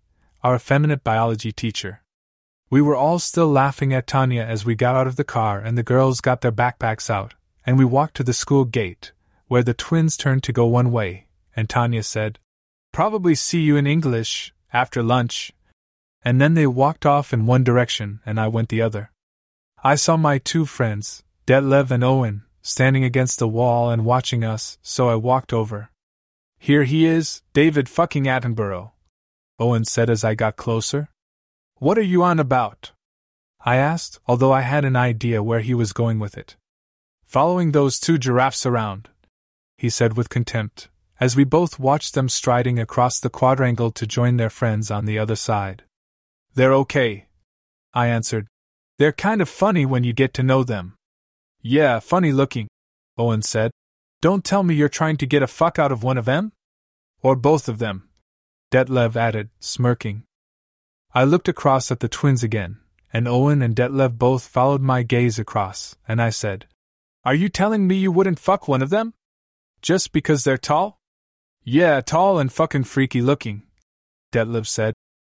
our 0.42 0.56
effeminate 0.56 1.04
biology 1.04 1.52
teacher. 1.52 2.02
We 2.70 2.82
were 2.82 2.96
all 2.96 3.20
still 3.20 3.48
laughing 3.48 3.94
at 3.94 4.08
Tanya 4.08 4.42
as 4.42 4.64
we 4.64 4.74
got 4.74 4.96
out 4.96 5.06
of 5.06 5.14
the 5.14 5.22
car 5.22 5.60
and 5.60 5.78
the 5.78 5.84
girls 5.84 6.20
got 6.20 6.40
their 6.40 6.50
backpacks 6.50 7.08
out, 7.08 7.34
and 7.66 7.78
we 7.78 7.85
walked 7.85 8.16
to 8.16 8.23
the 8.23 8.33
school 8.33 8.64
gate, 8.64 9.12
where 9.47 9.62
the 9.62 9.75
twins 9.75 10.16
turned 10.16 10.42
to 10.42 10.52
go 10.52 10.66
one 10.66 10.90
way, 10.90 11.26
and 11.56 11.68
Tanya 11.68 12.02
said, 12.02 12.38
Probably 12.92 13.35
see 13.35 13.61
you 13.61 13.76
in 13.76 13.87
English, 13.87 14.52
after 14.73 15.02
lunch. 15.02 15.52
And 16.23 16.40
then 16.40 16.54
they 16.54 16.66
walked 16.66 17.06
off 17.06 17.33
in 17.33 17.47
one 17.47 17.64
direction 17.64 18.21
and 18.25 18.40
I 18.40 18.49
went 18.49 18.68
the 18.68 18.83
other. 18.83 19.11
I 19.83 19.94
saw 19.94 20.16
my 20.16 20.38
two 20.38 20.64
friends, 20.64 21.23
Detlev 21.47 21.90
and 21.90 22.02
Owen, 22.02 22.42
standing 22.62 23.04
against 23.04 23.38
the 23.38 23.49
wall 23.49 23.90
and 23.90 24.04
watching 24.04 24.42
us, 24.42 24.78
so 24.83 25.09
I 25.09 25.16
walked 25.16 25.52
over. 25.52 25.90
Here 26.59 26.85
he 26.85 27.04
is, 27.04 27.42
David 27.52 27.88
fucking 27.88 28.25
Attenborough. 28.25 28.92
Owen 29.59 29.85
said 29.85 30.09
as 30.09 30.25
I 30.25 30.35
got 30.35 30.56
closer. 30.56 31.09
What 31.76 31.99
are 31.99 32.02
you 32.02 32.23
on 32.23 32.40
about? 32.40 32.92
I 33.61 33.76
asked, 33.76 34.18
although 34.26 34.52
I 34.52 34.62
had 34.62 34.85
an 34.85 34.97
idea 34.97 35.42
where 35.42 35.61
he 35.61 35.75
was 35.75 35.92
going 35.92 36.18
with 36.18 36.38
it. 36.38 36.56
Following 37.34 37.72
those 37.72 37.98
two 37.98 38.16
giraffes 38.16 38.64
around, 38.64 39.08
he 39.76 39.90
said 39.90 40.16
with 40.16 40.28
contempt, 40.28 40.88
as 41.18 41.34
we 41.34 41.42
both 41.42 41.80
watched 41.80 42.14
them 42.14 42.28
striding 42.28 42.78
across 42.78 43.18
the 43.18 43.28
quadrangle 43.28 43.90
to 43.90 44.06
join 44.06 44.36
their 44.36 44.48
friends 44.48 44.88
on 44.88 45.04
the 45.04 45.18
other 45.18 45.34
side. 45.34 45.82
They're 46.54 46.72
okay, 46.74 47.26
I 47.92 48.06
answered. 48.06 48.46
They're 49.00 49.10
kind 49.10 49.42
of 49.42 49.48
funny 49.48 49.84
when 49.84 50.04
you 50.04 50.12
get 50.12 50.32
to 50.34 50.44
know 50.44 50.62
them. 50.62 50.94
Yeah, 51.60 51.98
funny 51.98 52.30
looking, 52.30 52.68
Owen 53.18 53.42
said. 53.42 53.72
Don't 54.22 54.44
tell 54.44 54.62
me 54.62 54.76
you're 54.76 54.88
trying 54.88 55.16
to 55.16 55.26
get 55.26 55.42
a 55.42 55.48
fuck 55.48 55.76
out 55.76 55.90
of 55.90 56.04
one 56.04 56.18
of 56.18 56.26
them? 56.26 56.52
Or 57.20 57.34
both 57.34 57.68
of 57.68 57.80
them, 57.80 58.10
Detlev 58.70 59.16
added, 59.16 59.50
smirking. 59.58 60.22
I 61.12 61.24
looked 61.24 61.48
across 61.48 61.90
at 61.90 61.98
the 61.98 62.08
twins 62.08 62.44
again, 62.44 62.78
and 63.12 63.26
Owen 63.26 63.60
and 63.60 63.74
Detlev 63.74 64.18
both 64.18 64.46
followed 64.46 64.82
my 64.82 65.02
gaze 65.02 65.40
across, 65.40 65.96
and 66.06 66.22
I 66.22 66.30
said, 66.30 66.66
Are 67.24 67.34
you 67.34 67.48
telling 67.48 67.86
me 67.86 67.96
you 67.96 68.12
wouldn't 68.12 68.38
fuck 68.38 68.68
one 68.68 68.82
of 68.82 68.90
them? 68.90 69.14
Just 69.80 70.12
because 70.12 70.44
they're 70.44 70.58
tall? 70.58 71.00
Yeah, 71.62 72.02
tall 72.02 72.38
and 72.38 72.52
fucking 72.52 72.84
freaky 72.84 73.22
looking, 73.22 73.62
Detlev 74.32 74.66
said, 74.66 74.92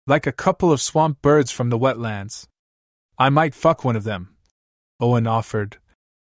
like 0.07 0.27
a 0.27 0.33
couple 0.33 0.71
of 0.71 0.83
swamp 0.83 1.23
birds 1.23 1.51
from 1.51 1.71
the 1.71 1.79
wetlands. 1.79 2.47
I 3.19 3.31
might 3.31 3.55
fuck 3.55 3.85
one 3.85 3.97
of 3.97 4.05
them, 4.05 4.37
Owen 5.01 5.27
offered, 5.27 5.79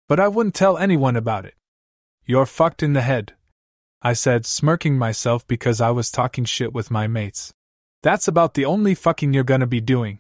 but 0.10 0.19
I 0.19 0.27
wouldn't 0.27 0.55
tell 0.55 0.77
anyone 0.77 1.15
about 1.15 1.45
it. 1.45 1.53
You're 2.25 2.48
fucked 2.48 2.81
in 2.81 2.93
the 2.93 3.01
head, 3.01 3.33
I 4.01 4.13
said, 4.13 4.45
smirking 4.45 4.98
myself 4.98 5.45
because 5.48 5.79
I 5.79 5.91
was 5.91 6.10
talking 6.10 6.45
shit 6.45 6.74
with 6.74 6.89
my 6.89 7.05
mates. 7.05 7.53
That's 8.01 8.27
about 8.27 8.55
the 8.55 8.65
only 8.65 8.95
fucking 8.95 9.33
you're 9.33 9.43
gonna 9.43 9.67
be 9.67 9.81
doing. 9.81 10.19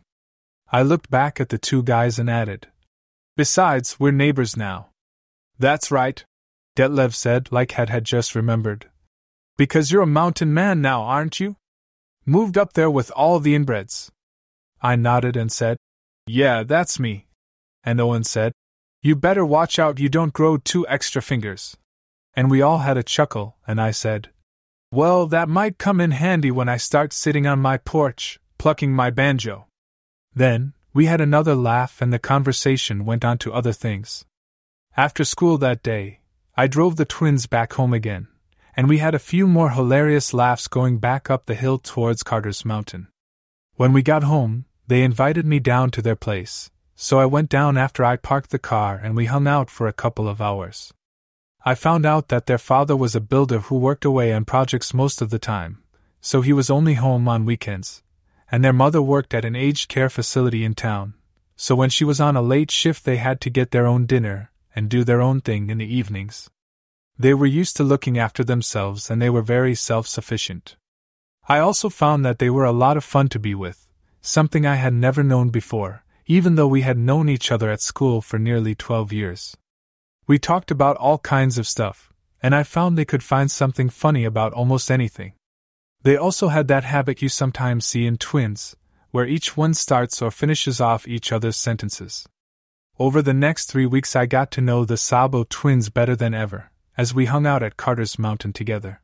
I 0.71 0.83
looked 0.83 1.09
back 1.09 1.41
at 1.41 1.49
the 1.49 1.57
two 1.57 1.83
guys 1.83 2.17
and 2.17 2.29
added, 2.29 2.67
Besides, 3.35 3.99
we're 3.99 4.11
neighbors 4.11 4.55
now. 4.55 4.89
That's 5.59 5.91
right, 5.91 6.23
Detlev 6.75 7.13
said, 7.13 7.51
like 7.51 7.73
Had 7.73 7.89
had 7.89 8.05
just 8.05 8.35
remembered. 8.35 8.89
Because 9.57 9.91
you're 9.91 10.01
a 10.01 10.07
mountain 10.07 10.53
man 10.53 10.81
now, 10.81 11.03
aren't 11.03 11.39
you? 11.39 11.57
Moved 12.25 12.57
up 12.57 12.73
there 12.73 12.89
with 12.89 13.11
all 13.11 13.39
the 13.39 13.55
inbreds. 13.55 14.09
I 14.81 14.95
nodded 14.95 15.37
and 15.37 15.51
said, 15.51 15.77
Yeah, 16.25 16.63
that's 16.63 16.99
me. 16.99 17.27
And 17.83 17.99
Owen 17.99 18.23
said, 18.23 18.53
you 19.05 19.17
better 19.17 19.45
watch 19.45 19.79
out 19.79 19.99
you 19.99 20.07
don't 20.07 20.31
grow 20.31 20.55
two 20.55 20.87
extra 20.87 21.21
fingers. 21.21 21.75
And 22.37 22.49
we 22.49 22.61
all 22.61 22.77
had 22.77 22.97
a 22.97 23.03
chuckle, 23.03 23.57
and 23.67 23.81
I 23.81 23.91
said, 23.91 24.29
Well, 24.93 25.27
that 25.27 25.49
might 25.49 25.77
come 25.77 25.99
in 25.99 26.11
handy 26.11 26.51
when 26.51 26.69
I 26.69 26.77
start 26.77 27.11
sitting 27.11 27.45
on 27.45 27.59
my 27.59 27.75
porch, 27.75 28.39
plucking 28.57 28.93
my 28.93 29.09
banjo. 29.09 29.67
Then, 30.33 30.71
we 30.93 31.07
had 31.07 31.19
another 31.19 31.53
laugh, 31.53 32.01
and 32.01 32.13
the 32.13 32.17
conversation 32.17 33.03
went 33.03 33.25
on 33.25 33.37
to 33.39 33.51
other 33.51 33.73
things. 33.73 34.23
After 34.95 35.25
school 35.25 35.57
that 35.57 35.81
day, 35.81 36.19
I 36.55 36.67
drove 36.67 36.97
the 36.97 37.05
twins 37.05 37.47
back 37.47 37.73
home 37.73 37.95
again, 37.95 38.27
and 38.77 38.87
we 38.87 38.99
had 38.99 39.15
a 39.15 39.19
few 39.19 39.47
more 39.47 39.71
hilarious 39.71 40.35
laughs 40.35 40.67
going 40.67 40.99
back 40.99 41.31
up 41.31 41.47
the 41.47 41.55
hill 41.55 41.79
towards 41.79 42.21
Carter's 42.21 42.63
Mountain. 42.63 43.07
When 43.73 43.91
we 43.91 44.03
got 44.03 44.21
home, 44.21 44.65
they 44.85 45.01
invited 45.01 45.47
me 45.47 45.57
down 45.57 45.89
to 45.91 46.03
their 46.03 46.15
place, 46.15 46.69
so 46.93 47.17
I 47.17 47.25
went 47.25 47.49
down 47.49 47.75
after 47.75 48.05
I 48.05 48.17
parked 48.17 48.51
the 48.51 48.59
car 48.59 49.01
and 49.03 49.15
we 49.15 49.25
hung 49.25 49.47
out 49.47 49.71
for 49.71 49.87
a 49.87 49.93
couple 49.93 50.27
of 50.27 50.39
hours. 50.39 50.93
I 51.65 51.73
found 51.73 52.05
out 52.05 52.27
that 52.27 52.45
their 52.45 52.59
father 52.59 52.95
was 52.95 53.15
a 53.15 53.19
builder 53.19 53.61
who 53.61 53.77
worked 53.79 54.05
away 54.05 54.31
on 54.31 54.45
projects 54.45 54.93
most 54.93 55.23
of 55.23 55.31
the 55.31 55.39
time, 55.39 55.81
so 56.21 56.41
he 56.41 56.53
was 56.53 56.69
only 56.69 56.93
home 56.93 57.27
on 57.27 57.45
weekends, 57.45 58.03
and 58.51 58.63
their 58.63 58.71
mother 58.71 59.01
worked 59.01 59.33
at 59.33 59.43
an 59.43 59.55
aged 59.55 59.89
care 59.89 60.09
facility 60.09 60.63
in 60.63 60.75
town, 60.75 61.15
so 61.55 61.73
when 61.73 61.89
she 61.89 62.05
was 62.05 62.21
on 62.21 62.35
a 62.35 62.43
late 62.43 62.69
shift 62.69 63.05
they 63.05 63.17
had 63.17 63.41
to 63.41 63.49
get 63.49 63.71
their 63.71 63.87
own 63.87 64.05
dinner 64.05 64.51
and 64.75 64.89
do 64.89 65.03
their 65.03 65.21
own 65.21 65.41
thing 65.41 65.69
in 65.69 65.77
the 65.77 65.95
evenings. 65.95 66.49
They 67.17 67.33
were 67.33 67.45
used 67.45 67.77
to 67.77 67.83
looking 67.83 68.17
after 68.17 68.43
themselves 68.43 69.09
and 69.09 69.21
they 69.21 69.29
were 69.29 69.41
very 69.41 69.75
self 69.75 70.07
sufficient. 70.07 70.75
I 71.47 71.59
also 71.59 71.89
found 71.89 72.25
that 72.25 72.39
they 72.39 72.49
were 72.49 72.65
a 72.65 72.71
lot 72.71 72.97
of 72.97 73.03
fun 73.03 73.27
to 73.29 73.39
be 73.39 73.53
with, 73.53 73.87
something 74.21 74.65
I 74.65 74.75
had 74.75 74.93
never 74.93 75.23
known 75.23 75.49
before, 75.49 76.03
even 76.25 76.55
though 76.55 76.67
we 76.67 76.81
had 76.81 76.97
known 76.97 77.27
each 77.29 77.51
other 77.51 77.69
at 77.69 77.81
school 77.81 78.21
for 78.21 78.39
nearly 78.39 78.75
12 78.75 79.11
years. 79.11 79.57
We 80.25 80.39
talked 80.39 80.71
about 80.71 80.95
all 80.97 81.17
kinds 81.17 81.57
of 81.57 81.67
stuff, 81.67 82.13
and 82.41 82.55
I 82.55 82.63
found 82.63 82.97
they 82.97 83.05
could 83.05 83.23
find 83.23 83.51
something 83.51 83.89
funny 83.89 84.23
about 84.23 84.53
almost 84.53 84.89
anything. 84.89 85.33
They 86.03 86.15
also 86.15 86.47
had 86.47 86.67
that 86.69 86.85
habit 86.85 87.21
you 87.21 87.29
sometimes 87.29 87.85
see 87.85 88.05
in 88.05 88.17
twins, 88.17 88.75
where 89.11 89.27
each 89.27 89.55
one 89.57 89.73
starts 89.73 90.21
or 90.21 90.31
finishes 90.31 90.81
off 90.81 91.07
each 91.07 91.31
other's 91.31 91.57
sentences. 91.57 92.27
Over 92.99 93.23
the 93.23 93.33
next 93.33 93.71
three 93.71 93.87
weeks, 93.87 94.15
I 94.15 94.27
got 94.27 94.51
to 94.51 94.61
know 94.61 94.85
the 94.85 94.97
Sabo 94.97 95.45
twins 95.49 95.89
better 95.89 96.15
than 96.15 96.35
ever, 96.35 96.69
as 96.95 97.11
we 97.11 97.25
hung 97.25 97.47
out 97.47 97.63
at 97.63 97.75
Carter's 97.75 98.19
Mountain 98.19 98.53
together. 98.53 99.01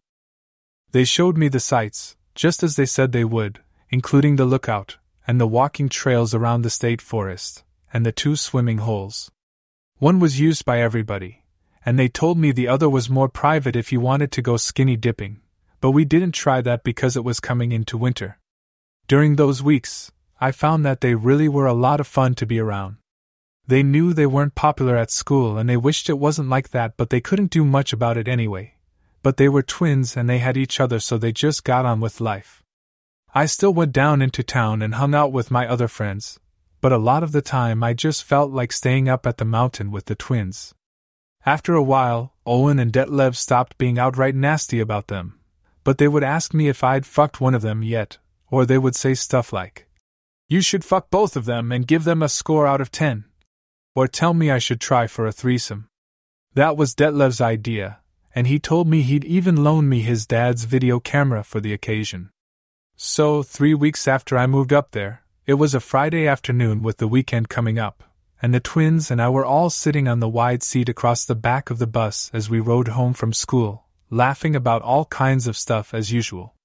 They 0.91 1.05
showed 1.05 1.38
me 1.38 1.48
the 1.48 1.60
sights, 1.60 2.15
just 2.36 2.62
as 2.62 2.75
they 2.75 2.86
said 2.86 3.12
they 3.12 3.25
would, 3.25 3.62
including 3.89 4.36
the 4.36 4.46
lookout, 4.46 4.98
and 5.25 5.41
the 5.41 5.48
walking 5.48 5.89
trails 5.89 6.36
around 6.36 6.62
the 6.62 6.69
state 6.69 7.01
forest, 7.01 7.63
and 7.91 8.05
the 8.05 8.12
two 8.12 8.36
swimming 8.36 8.77
holes. 8.77 9.31
One 9.98 10.19
was 10.19 10.39
used 10.39 10.65
by 10.65 10.79
everybody, 10.81 11.43
and 11.84 11.98
they 11.98 12.10
told 12.10 12.38
me 12.38 12.51
the 12.51 12.67
other 12.67 12.88
was 12.88 13.10
more 13.10 13.27
private 13.27 13.75
if 13.75 13.91
you 13.91 14.00
wanted 14.00 14.31
to 14.34 14.43
go 14.43 14.55
skinny 14.58 14.98
dipping, 14.98 15.41
but 15.81 15.91
we 15.91 16.05
didn't 16.05 16.34
try 16.34 16.62
that 16.62 16.84
because 16.84 17.17
it 17.17 17.24
was 17.24 17.39
coming 17.39 17.72
into 17.72 17.98
winter. 17.98 18.38
During 19.08 19.36
those 19.36 19.63
weeks, 19.63 20.12
I 20.39 20.51
found 20.51 20.86
that 20.86 21.01
they 21.01 21.15
really 21.15 21.50
were 21.50 21.65
a 21.65 21.74
lot 21.74 22.00
of 22.00 22.05
fun 22.05 22.36
to 22.36 22.46
be 22.46 22.60
around. 22.60 22.98
They 23.70 23.84
knew 23.84 24.14
they 24.14 24.26
weren't 24.26 24.56
popular 24.56 24.98
at 24.98 25.12
school 25.12 25.60
and 25.60 25.70
they 25.70 25.78
wished 25.78 26.10
it 26.10 26.18
wasn't 26.18 26.50
like 26.50 26.72
that, 26.72 26.98
but 26.98 27.12
they 27.12 27.22
couldn't 27.22 27.52
do 27.52 27.64
much 27.64 27.94
about 27.94 28.18
it 28.18 28.28
anyway. 28.28 28.74
But 29.22 29.38
they 29.38 29.48
were 29.48 29.62
twins 29.62 30.18
and 30.18 30.28
they 30.28 30.40
had 30.40 30.58
each 30.58 30.80
other, 30.80 31.00
so 31.00 31.20
they 31.20 31.32
just 31.32 31.64
got 31.64 31.86
on 31.86 32.00
with 32.00 32.20
life. 32.20 32.64
I 33.36 33.46
still 33.46 33.72
went 33.72 33.92
down 33.92 34.24
into 34.24 34.42
town 34.42 34.82
and 34.82 34.96
hung 34.96 35.14
out 35.14 35.32
with 35.32 35.52
my 35.52 35.68
other 35.68 35.88
friends, 35.88 36.40
but 36.82 36.92
a 36.92 36.98
lot 36.98 37.22
of 37.22 37.32
the 37.32 37.44
time 37.44 37.84
I 37.84 37.94
just 37.94 38.24
felt 38.24 38.50
like 38.50 38.72
staying 38.72 39.08
up 39.08 39.28
at 39.28 39.38
the 39.38 39.46
mountain 39.46 39.92
with 39.92 40.06
the 40.06 40.16
twins. 40.16 40.74
After 41.46 41.76
a 41.76 41.84
while, 41.84 42.34
Owen 42.48 42.80
and 42.80 42.92
Detlev 42.92 43.36
stopped 43.36 43.78
being 43.78 44.00
outright 44.00 44.34
nasty 44.34 44.80
about 44.80 45.10
them, 45.10 45.38
but 45.84 46.00
they 46.00 46.08
would 46.08 46.24
ask 46.24 46.56
me 46.56 46.70
if 46.70 46.84
I'd 46.84 47.06
fucked 47.06 47.40
one 47.40 47.54
of 47.54 47.62
them 47.62 47.84
yet, 47.84 48.18
or 48.50 48.66
they 48.66 48.80
would 48.80 48.96
say 48.96 49.14
stuff 49.14 49.54
like, 49.54 49.88
You 50.48 50.62
should 50.62 50.84
fuck 50.84 51.12
both 51.12 51.36
of 51.36 51.46
them 51.46 51.72
and 51.72 51.86
give 51.86 52.04
them 52.04 52.24
a 52.24 52.30
score 52.30 52.66
out 52.66 52.82
of 52.82 52.90
ten. 52.90 53.26
Or 54.00 54.08
tell 54.08 54.34
me 54.34 54.50
I 54.50 54.60
should 54.60 54.79
try 54.79 55.08
for 55.08 55.27
a 55.27 55.34
threesome. 55.34 55.89
That 56.53 56.77
was 56.77 56.96
Detlev's 56.96 57.41
idea, 57.41 58.00
and 58.34 58.48
he 58.48 58.58
told 58.58 58.88
me 58.88 59.01
he'd 59.01 59.25
even 59.25 59.62
loan 59.62 59.89
me 59.89 60.00
his 60.00 60.25
dad's 60.25 60.63
video 60.63 61.01
camera 61.01 61.44
for 61.44 61.60
the 61.60 61.74
occasion. 61.74 62.29
So, 62.96 63.44
three 63.44 63.74
weeks 63.74 64.08
after 64.08 64.38
I 64.38 64.48
moved 64.48 64.72
up 64.72 64.91
there, 64.91 65.24
it 65.46 65.56
was 65.56 65.75
a 65.75 65.82
Friday 65.82 66.25
afternoon 66.25 66.82
with 66.82 67.00
the 67.00 67.10
weekend 67.10 67.50
coming 67.50 67.77
up, 67.77 68.06
and 68.41 68.53
the 68.53 68.62
twins 68.62 69.12
and 69.12 69.22
I 69.22 69.27
were 69.27 69.44
all 69.44 69.70
sitting 69.70 70.08
on 70.08 70.22
the 70.22 70.29
wide 70.29 70.63
seat 70.63 70.88
across 70.88 71.25
the 71.25 71.36
back 71.36 71.70
of 71.70 71.77
the 71.77 71.86
bus 71.86 72.32
as 72.34 72.50
we 72.50 72.62
rode 72.62 72.88
home 72.88 73.12
from 73.12 73.34
school, 73.34 73.84
laughing 74.10 74.56
about 74.56 74.82
all 74.82 75.08
kinds 75.08 75.46
of 75.46 75.58
stuff 75.58 75.94
as 75.94 76.10
usual. 76.10 76.56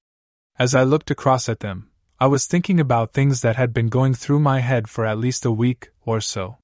As 0.56 0.72
I 0.72 0.84
looked 0.84 1.10
across 1.10 1.48
at 1.48 1.58
them, 1.58 1.90
I 2.20 2.28
was 2.28 2.46
thinking 2.46 2.78
about 2.78 3.12
things 3.12 3.40
that 3.40 3.56
had 3.56 3.74
been 3.74 3.88
going 3.88 4.14
through 4.14 4.38
my 4.38 4.60
head 4.60 4.88
for 4.88 5.04
at 5.04 5.18
least 5.18 5.44
a 5.44 5.50
week 5.50 5.90
or 6.06 6.20
so. 6.20 6.58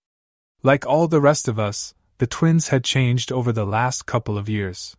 Like 0.62 0.84
all 0.84 1.08
the 1.08 1.22
rest 1.22 1.48
of 1.48 1.58
us, 1.58 1.94
the 2.18 2.26
twins 2.26 2.68
had 2.68 2.84
changed 2.84 3.32
over 3.32 3.50
the 3.50 3.64
last 3.64 4.04
couple 4.04 4.36
of 4.36 4.46
years. 4.46 4.94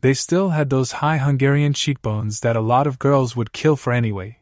They 0.00 0.14
still 0.14 0.50
had 0.50 0.70
those 0.70 1.02
high 1.04 1.18
Hungarian 1.18 1.74
cheekbones 1.74 2.40
that 2.40 2.56
a 2.56 2.60
lot 2.62 2.86
of 2.86 2.98
girls 2.98 3.36
would 3.36 3.52
kill 3.52 3.76
for 3.76 3.92
anyway, 3.92 4.38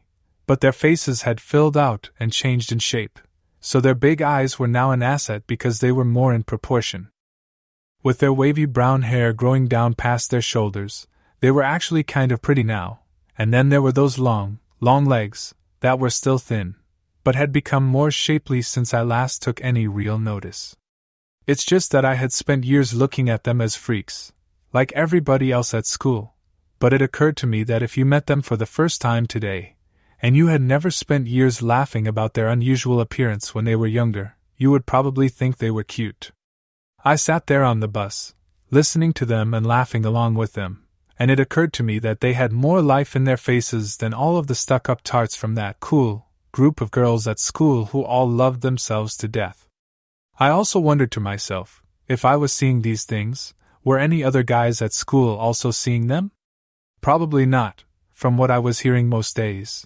but 0.47 0.61
their 0.61 0.71
faces 0.71 1.23
had 1.23 1.41
filled 1.41 1.75
out 1.75 2.09
and 2.19 2.31
changed 2.31 2.71
in 2.71 2.79
shape, 2.79 3.19
so 3.59 3.81
their 3.81 3.95
big 3.95 4.21
eyes 4.21 4.57
were 4.57 4.67
now 4.67 4.91
an 4.91 5.03
asset 5.03 5.43
because 5.45 5.81
they 5.81 5.91
were 5.91 6.05
more 6.05 6.33
in 6.33 6.43
proportion. 6.43 7.09
With 8.01 8.19
their 8.19 8.31
wavy 8.31 8.65
brown 8.65 9.01
hair 9.01 9.33
growing 9.33 9.67
down 9.67 9.93
past 9.93 10.31
their 10.31 10.41
shoulders, 10.41 11.05
they 11.41 11.51
were 11.51 11.63
actually 11.63 12.03
kind 12.03 12.31
of 12.31 12.41
pretty 12.41 12.63
now, 12.63 13.01
and 13.37 13.53
then 13.53 13.67
there 13.67 13.81
were 13.81 13.91
those 13.91 14.17
long, 14.19 14.59
long 14.79 15.03
legs, 15.03 15.53
that 15.81 15.99
were 15.99 16.09
still 16.09 16.37
thin, 16.37 16.75
but 17.25 17.35
had 17.35 17.51
become 17.51 17.83
more 17.83 18.11
shapely 18.11 18.61
since 18.61 18.93
I 18.93 19.01
last 19.01 19.41
took 19.41 19.59
any 19.61 19.87
real 19.87 20.19
notice. 20.19 20.75
It's 21.47 21.65
just 21.65 21.89
that 21.89 22.05
I 22.05 22.13
had 22.13 22.31
spent 22.31 22.65
years 22.65 22.93
looking 22.93 23.29
at 23.29 23.45
them 23.45 23.61
as 23.61 23.75
freaks, 23.75 24.31
like 24.71 24.91
everybody 24.93 25.51
else 25.51 25.73
at 25.73 25.87
school, 25.87 26.35
but 26.77 26.93
it 26.93 27.01
occurred 27.01 27.35
to 27.37 27.47
me 27.47 27.63
that 27.63 27.81
if 27.81 27.97
you 27.97 28.05
met 28.05 28.27
them 28.27 28.43
for 28.43 28.55
the 28.55 28.67
first 28.67 29.01
time 29.01 29.25
today, 29.25 29.75
and 30.21 30.37
you 30.37 30.47
had 30.47 30.61
never 30.61 30.91
spent 30.91 31.25
years 31.25 31.63
laughing 31.63 32.07
about 32.07 32.35
their 32.35 32.47
unusual 32.47 33.01
appearance 33.01 33.55
when 33.55 33.65
they 33.65 33.75
were 33.75 33.87
younger, 33.87 34.35
you 34.55 34.69
would 34.69 34.85
probably 34.85 35.27
think 35.27 35.57
they 35.57 35.71
were 35.71 35.83
cute. 35.83 36.31
I 37.03 37.15
sat 37.15 37.47
there 37.47 37.63
on 37.63 37.79
the 37.79 37.87
bus, 37.87 38.35
listening 38.69 39.13
to 39.13 39.25
them 39.25 39.55
and 39.55 39.65
laughing 39.65 40.05
along 40.05 40.35
with 40.35 40.53
them, 40.53 40.83
and 41.17 41.31
it 41.31 41.39
occurred 41.39 41.73
to 41.73 41.83
me 41.83 41.97
that 41.99 42.19
they 42.21 42.33
had 42.33 42.51
more 42.51 42.83
life 42.83 43.15
in 43.15 43.23
their 43.23 43.35
faces 43.35 43.97
than 43.97 44.13
all 44.13 44.37
of 44.37 44.45
the 44.45 44.53
stuck 44.53 44.89
up 44.89 45.01
tarts 45.01 45.35
from 45.35 45.55
that 45.55 45.79
cool 45.79 46.24
group 46.55 46.79
of 46.79 46.89
girls 46.89 47.27
at 47.27 47.37
school 47.37 47.87
who 47.87 48.01
all 48.01 48.29
loved 48.29 48.61
themselves 48.61 49.17
to 49.17 49.27
death. 49.27 49.67
I 50.39 50.47
also 50.47 50.79
wondered 50.79 51.11
to 51.11 51.19
myself, 51.19 51.83
if 52.07 52.23
I 52.23 52.37
was 52.37 52.53
seeing 52.53 52.81
these 52.81 53.03
things, 53.03 53.53
were 53.83 53.99
any 53.99 54.23
other 54.23 54.41
guys 54.41 54.81
at 54.81 54.93
school 54.93 55.35
also 55.35 55.71
seeing 55.71 56.07
them? 56.07 56.31
Probably 57.01 57.45
not, 57.45 57.83
from 58.13 58.37
what 58.37 58.49
I 58.49 58.59
was 58.59 58.79
hearing 58.79 59.09
most 59.09 59.35
days. 59.35 59.85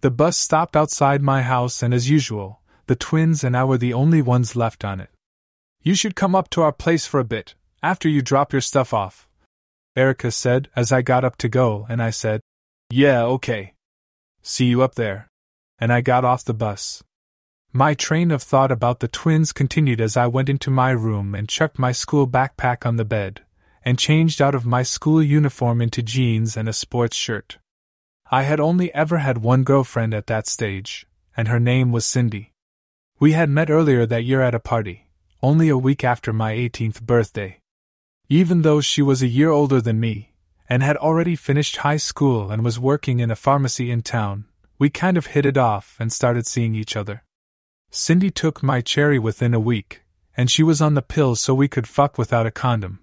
The 0.00 0.10
bus 0.10 0.38
stopped 0.38 0.74
outside 0.74 1.20
my 1.20 1.42
house, 1.42 1.82
and 1.82 1.92
as 1.92 2.08
usual, 2.08 2.62
the 2.86 2.96
twins 2.96 3.44
and 3.44 3.54
I 3.54 3.64
were 3.64 3.76
the 3.76 3.92
only 3.92 4.22
ones 4.22 4.56
left 4.56 4.86
on 4.86 5.00
it. 5.00 5.10
You 5.82 5.94
should 5.94 6.16
come 6.16 6.34
up 6.34 6.48
to 6.50 6.62
our 6.62 6.72
place 6.72 7.04
for 7.04 7.20
a 7.20 7.30
bit, 7.36 7.54
after 7.82 8.08
you 8.08 8.22
drop 8.22 8.54
your 8.54 8.62
stuff 8.62 8.94
off. 8.94 9.28
Erica 9.94 10.30
said 10.30 10.70
as 10.74 10.92
I 10.92 11.02
got 11.02 11.26
up 11.26 11.36
to 11.36 11.50
go, 11.50 11.84
and 11.90 12.02
I 12.02 12.08
said, 12.08 12.40
Yeah, 12.88 13.22
okay. 13.36 13.74
See 14.40 14.64
you 14.64 14.80
up 14.80 14.94
there. 14.94 15.29
And 15.80 15.92
I 15.92 16.02
got 16.02 16.24
off 16.24 16.44
the 16.44 16.54
bus. 16.54 17.02
My 17.72 17.94
train 17.94 18.30
of 18.30 18.42
thought 18.42 18.70
about 18.70 19.00
the 19.00 19.08
twins 19.08 19.52
continued 19.52 20.00
as 20.00 20.16
I 20.16 20.26
went 20.26 20.48
into 20.48 20.70
my 20.70 20.90
room 20.90 21.34
and 21.34 21.48
chucked 21.48 21.78
my 21.78 21.92
school 21.92 22.28
backpack 22.28 22.84
on 22.84 22.96
the 22.96 23.04
bed, 23.04 23.42
and 23.84 23.98
changed 23.98 24.42
out 24.42 24.54
of 24.54 24.66
my 24.66 24.82
school 24.82 25.22
uniform 25.22 25.80
into 25.80 26.02
jeans 26.02 26.56
and 26.56 26.68
a 26.68 26.72
sports 26.72 27.16
shirt. 27.16 27.58
I 28.30 28.42
had 28.42 28.60
only 28.60 28.92
ever 28.92 29.18
had 29.18 29.38
one 29.38 29.64
girlfriend 29.64 30.14
at 30.14 30.26
that 30.26 30.46
stage, 30.46 31.06
and 31.36 31.48
her 31.48 31.60
name 31.60 31.92
was 31.92 32.04
Cindy. 32.04 32.52
We 33.18 33.32
had 33.32 33.48
met 33.48 33.70
earlier 33.70 34.04
that 34.04 34.24
year 34.24 34.42
at 34.42 34.54
a 34.54 34.60
party, 34.60 35.08
only 35.42 35.68
a 35.68 35.78
week 35.78 36.04
after 36.04 36.32
my 36.32 36.52
18th 36.54 37.02
birthday. 37.02 37.60
Even 38.28 38.62
though 38.62 38.80
she 38.80 39.00
was 39.00 39.22
a 39.22 39.26
year 39.26 39.50
older 39.50 39.80
than 39.80 39.98
me, 40.00 40.34
and 40.68 40.82
had 40.82 40.96
already 40.96 41.36
finished 41.36 41.78
high 41.78 41.96
school 41.96 42.50
and 42.50 42.64
was 42.64 42.78
working 42.78 43.20
in 43.20 43.30
a 43.30 43.36
pharmacy 43.36 43.90
in 43.90 44.02
town, 44.02 44.44
we 44.80 44.88
kind 44.88 45.18
of 45.18 45.26
hit 45.26 45.44
it 45.44 45.58
off 45.58 45.94
and 46.00 46.10
started 46.10 46.46
seeing 46.46 46.74
each 46.74 46.96
other. 46.96 47.22
Cindy 47.90 48.30
took 48.30 48.62
my 48.62 48.80
cherry 48.80 49.18
within 49.18 49.52
a 49.52 49.60
week, 49.60 50.02
and 50.34 50.50
she 50.50 50.62
was 50.62 50.80
on 50.80 50.94
the 50.94 51.02
pill 51.02 51.36
so 51.36 51.52
we 51.54 51.68
could 51.68 51.86
fuck 51.86 52.16
without 52.16 52.46
a 52.46 52.50
condom, 52.50 52.98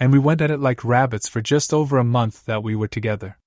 and 0.00 0.10
we 0.10 0.18
went 0.18 0.40
at 0.40 0.50
it 0.50 0.58
like 0.58 0.84
rabbits 0.84 1.28
for 1.28 1.40
just 1.40 1.72
over 1.72 1.98
a 1.98 2.04
month 2.04 2.44
that 2.46 2.64
we 2.64 2.74
were 2.74 2.88
together. 2.88 3.38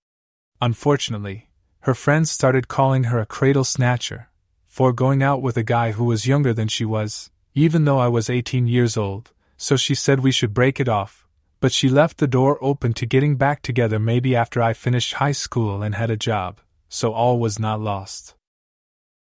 Unfortunately, 0.62 1.50
her 1.82 1.94
friends 1.94 2.32
started 2.32 2.70
calling 2.70 3.06
her 3.06 3.20
a 3.20 3.26
cradle 3.26 3.66
snatcher 3.66 4.30
for 4.66 4.94
going 4.94 5.22
out 5.22 5.42
with 5.42 5.58
a 5.58 5.64
guy 5.64 5.92
who 5.92 6.06
was 6.06 6.26
younger 6.26 6.54
than 6.54 6.70
she 6.70 6.86
was, 6.86 7.32
even 7.54 7.84
though 7.84 8.00
I 8.00 8.08
was 8.08 8.30
18 8.30 8.66
years 8.66 8.96
old, 8.96 9.34
so 9.58 9.76
she 9.76 9.94
said 9.94 10.22
we 10.22 10.32
should 10.32 10.54
break 10.54 10.80
it 10.80 10.88
off, 10.88 11.28
but 11.60 11.74
she 11.74 11.90
left 11.90 12.20
the 12.20 12.28
door 12.28 12.58
open 12.62 12.94
to 12.94 13.06
getting 13.06 13.36
back 13.36 13.62
together 13.62 14.00
maybe 14.00 14.38
after 14.38 14.62
I 14.62 14.72
finished 14.72 15.16
high 15.16 15.34
school 15.34 15.84
and 15.84 15.96
had 15.96 16.10
a 16.10 16.16
job, 16.16 16.62
so 16.94 17.12
all 17.12 17.40
was 17.40 17.58
not 17.58 17.82
lost. 17.82 18.36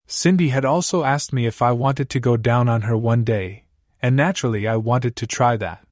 Cindy 0.06 0.50
had 0.50 0.66
also 0.66 1.06
asked 1.06 1.32
me 1.32 1.46
if 1.46 1.62
I 1.62 1.72
wanted 1.72 2.10
to 2.10 2.20
go 2.20 2.36
down 2.36 2.68
on 2.68 2.82
her 2.82 2.98
one 2.98 3.24
day, 3.24 3.64
and 4.02 4.14
naturally 4.14 4.68
I 4.68 4.76
wanted 4.76 5.16
to 5.16 5.26
try 5.26 5.56
that. 5.56 5.88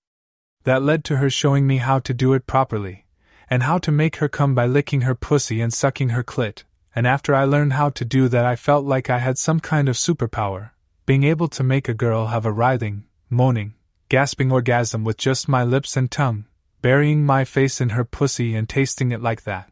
That 0.65 0.83
led 0.83 1.05
to 1.05 1.17
her 1.17 1.29
showing 1.29 1.65
me 1.65 1.77
how 1.77 1.99
to 1.99 2.13
do 2.13 2.33
it 2.33 2.45
properly, 2.45 3.05
and 3.49 3.63
how 3.63 3.77
to 3.77 3.93
make 3.93 4.17
her 4.17 4.27
come 4.27 4.53
by 4.53 4.65
licking 4.65 5.01
her 5.01 5.15
pussy 5.15 5.61
and 5.61 5.73
sucking 5.73 6.09
her 6.09 6.23
clit, 6.23 6.63
and 6.93 7.07
after 7.07 7.33
I 7.33 7.45
learned 7.45 7.73
how 7.73 7.91
to 7.91 8.03
do 8.03 8.27
that, 8.27 8.45
I 8.45 8.57
felt 8.57 8.83
like 8.83 9.09
I 9.09 9.19
had 9.19 9.37
some 9.37 9.61
kind 9.61 9.87
of 9.87 9.95
superpower, 9.95 10.71
being 11.05 11.23
able 11.23 11.47
to 11.47 11.63
make 11.63 11.87
a 11.87 11.93
girl 11.93 12.27
have 12.27 12.45
a 12.45 12.51
writhing, 12.51 13.05
moaning, 13.29 13.75
gasping 14.09 14.51
orgasm 14.51 15.05
with 15.05 15.15
just 15.15 15.47
my 15.47 15.63
lips 15.63 15.95
and 15.95 16.11
tongue, 16.11 16.43
burying 16.81 17.25
my 17.25 17.45
face 17.45 17.79
in 17.79 17.89
her 17.91 18.03
pussy 18.03 18.53
and 18.53 18.67
tasting 18.67 19.13
it 19.13 19.21
like 19.21 19.43
that. 19.43 19.71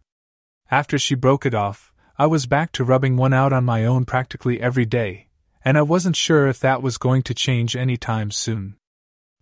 After 0.71 0.97
she 0.97 1.15
broke 1.15 1.45
it 1.45 1.53
off, 1.53 1.91
I 2.19 2.25
was 2.25 2.47
back 2.47 2.71
to 2.71 2.83
rubbing 2.83 3.15
one 3.15 3.31
out 3.31 3.53
on 3.53 3.63
my 3.63 3.85
own 3.85 4.03
practically 4.03 4.59
every 4.59 4.87
day, 4.87 5.27
and 5.63 5.77
I 5.77 5.83
wasn't 5.83 6.15
sure 6.15 6.47
if 6.47 6.59
that 6.61 6.81
was 6.81 6.97
going 6.97 7.21
to 7.21 7.35
change 7.35 7.75
any 7.75 7.95
time 7.95 8.31
soon. 8.31 8.75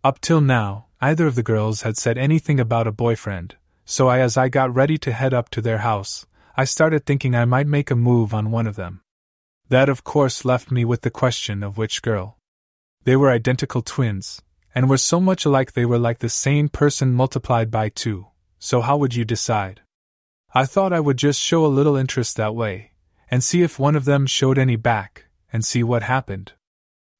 Up 0.03 0.19
till 0.19 0.41
now, 0.41 0.87
either 0.99 1.25
of 1.25 1.35
the 1.35 1.41
girls 1.43 1.83
had 1.83 1.95
said 1.95 2.17
anything 2.17 2.59
about 2.59 2.85
a 2.85 2.91
boyfriend, 2.91 3.55
so 3.85 4.09
I, 4.09 4.19
as 4.19 4.35
I 4.35 4.49
got 4.49 4.75
ready 4.75 4.97
to 4.97 5.13
head 5.13 5.33
up 5.33 5.49
to 5.51 5.61
their 5.61 5.77
house, 5.77 6.25
I 6.57 6.65
started 6.65 7.05
thinking 7.05 7.33
I 7.33 7.45
might 7.45 7.65
make 7.65 7.91
a 7.91 7.95
move 7.95 8.33
on 8.33 8.51
one 8.51 8.67
of 8.67 8.75
them. 8.75 8.99
That, 9.69 9.87
of 9.87 10.03
course, 10.03 10.43
left 10.43 10.69
me 10.69 10.83
with 10.83 11.03
the 11.03 11.09
question 11.09 11.63
of 11.63 11.77
which 11.77 12.01
girl. 12.01 12.37
They 13.05 13.15
were 13.15 13.31
identical 13.31 13.83
twins, 13.83 14.41
and 14.75 14.89
were 14.89 14.97
so 14.97 15.21
much 15.21 15.45
alike 15.45 15.71
they 15.71 15.85
were 15.85 15.97
like 15.97 16.19
the 16.19 16.27
same 16.27 16.67
person 16.67 17.13
multiplied 17.13 17.71
by 17.71 17.87
two, 17.87 18.27
so 18.59 18.81
how 18.81 18.97
would 18.97 19.15
you 19.15 19.23
decide? 19.23 19.79
I 20.55 20.65
thought 20.65 20.93
I 20.93 20.99
would 20.99 21.17
just 21.17 21.39
show 21.39 21.65
a 21.65 21.67
little 21.67 21.95
interest 21.95 22.37
that 22.37 22.55
way, 22.55 22.93
and 23.29 23.43
see 23.43 23.61
if 23.61 23.77
one 23.77 23.95
of 23.95 24.05
them 24.05 24.25
showed 24.25 24.57
any 24.57 24.77
back, 24.77 25.25
and 25.53 25.63
see 25.63 25.83
what 25.83 26.01
happened. 26.01 26.53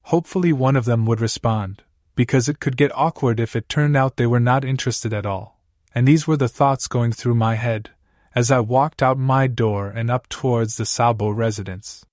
Hopefully, 0.05 0.53
one 0.53 0.75
of 0.75 0.85
them 0.85 1.05
would 1.05 1.21
respond, 1.21 1.83
because 2.15 2.49
it 2.49 2.59
could 2.59 2.77
get 2.77 2.95
awkward 2.95 3.39
if 3.39 3.55
it 3.55 3.69
turned 3.69 3.95
out 3.95 4.15
they 4.15 4.25
were 4.25 4.39
not 4.39 4.65
interested 4.65 5.13
at 5.13 5.25
all 5.25 5.55
and 5.95 6.05
these 6.05 6.27
were 6.27 6.37
the 6.37 6.49
thoughts 6.49 6.89
going 6.89 7.13
through 7.13 7.33
my 7.33 7.55
head 7.55 7.89
as 8.35 8.51
I 8.51 8.59
walked 8.59 9.01
out 9.01 9.17
my 9.17 9.47
door 9.47 9.87
and 9.87 10.11
up 10.11 10.27
towards 10.27 10.75
the 10.75 10.85
Sabo 10.85 11.29
residence. 11.29 12.05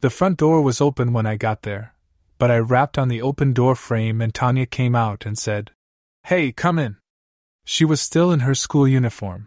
The 0.00 0.10
front 0.10 0.38
door 0.38 0.60
was 0.60 0.80
open 0.80 1.12
when 1.12 1.24
I 1.24 1.36
got 1.36 1.62
there, 1.62 1.94
but 2.36 2.50
I 2.50 2.58
rapped 2.58 2.98
on 2.98 3.06
the 3.06 3.22
open 3.22 3.52
door 3.52 3.76
frame 3.76 4.20
and 4.20 4.34
Tanya 4.34 4.66
came 4.66 4.96
out 4.96 5.24
and 5.24 5.38
said, 5.38 5.70
Hey, 6.24 6.50
come 6.50 6.80
in. 6.80 6.96
She 7.64 7.84
was 7.84 8.00
still 8.00 8.32
in 8.32 8.40
her 8.40 8.56
school 8.56 8.88
uniform, 8.88 9.46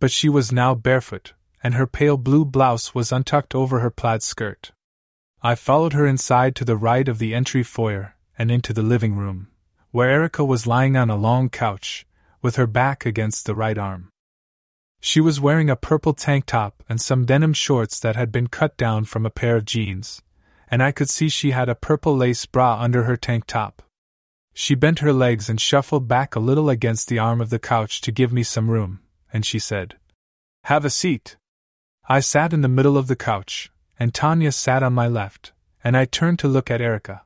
but 0.00 0.10
she 0.10 0.28
was 0.28 0.50
now 0.50 0.74
barefoot, 0.74 1.34
and 1.62 1.74
her 1.74 1.86
pale 1.86 2.16
blue 2.16 2.44
blouse 2.44 2.94
was 2.94 3.12
untucked 3.12 3.54
over 3.54 3.80
her 3.80 3.90
plaid 3.90 4.22
skirt. 4.22 4.72
I 5.42 5.54
followed 5.54 5.92
her 5.92 6.06
inside 6.06 6.56
to 6.56 6.64
the 6.64 6.76
right 6.76 7.06
of 7.06 7.18
the 7.18 7.34
entry 7.34 7.62
foyer 7.62 8.16
and 8.36 8.50
into 8.50 8.72
the 8.72 8.82
living 8.82 9.14
room, 9.14 9.48
where 9.90 10.10
Erica 10.10 10.44
was 10.44 10.66
lying 10.66 10.96
on 10.96 11.10
a 11.10 11.16
long 11.16 11.50
couch, 11.50 12.06
with 12.42 12.56
her 12.56 12.66
back 12.66 13.04
against 13.04 13.44
the 13.44 13.54
right 13.54 13.76
arm. 13.76 14.08
She 15.00 15.20
was 15.20 15.40
wearing 15.40 15.70
a 15.70 15.76
purple 15.76 16.14
tank 16.14 16.46
top 16.46 16.82
and 16.88 17.00
some 17.00 17.24
denim 17.24 17.52
shorts 17.52 17.98
that 18.00 18.16
had 18.16 18.32
been 18.32 18.48
cut 18.48 18.76
down 18.76 19.04
from 19.04 19.24
a 19.24 19.30
pair 19.30 19.56
of 19.56 19.64
jeans, 19.64 20.22
and 20.70 20.82
I 20.82 20.92
could 20.92 21.10
see 21.10 21.28
she 21.28 21.50
had 21.50 21.68
a 21.68 21.74
purple 21.74 22.16
lace 22.16 22.46
bra 22.46 22.80
under 22.80 23.04
her 23.04 23.16
tank 23.16 23.44
top. 23.46 23.82
She 24.52 24.74
bent 24.74 24.98
her 24.98 25.12
legs 25.12 25.48
and 25.48 25.60
shuffled 25.60 26.06
back 26.08 26.34
a 26.34 26.40
little 26.40 26.68
against 26.68 27.08
the 27.08 27.18
arm 27.18 27.40
of 27.40 27.50
the 27.50 27.58
couch 27.58 28.00
to 28.02 28.12
give 28.12 28.32
me 28.32 28.42
some 28.42 28.70
room, 28.70 29.00
and 29.32 29.44
she 29.44 29.58
said, 29.58 29.96
Have 30.64 30.84
a 30.84 30.90
seat. 30.90 31.36
I 32.08 32.20
sat 32.20 32.52
in 32.52 32.60
the 32.60 32.68
middle 32.68 32.96
of 32.98 33.06
the 33.06 33.16
couch, 33.16 33.70
and 33.98 34.12
Tanya 34.12 34.52
sat 34.52 34.82
on 34.82 34.92
my 34.92 35.06
left, 35.06 35.52
and 35.84 35.96
I 35.96 36.04
turned 36.04 36.38
to 36.40 36.48
look 36.48 36.70
at 36.70 36.80
Erica. 36.80 37.22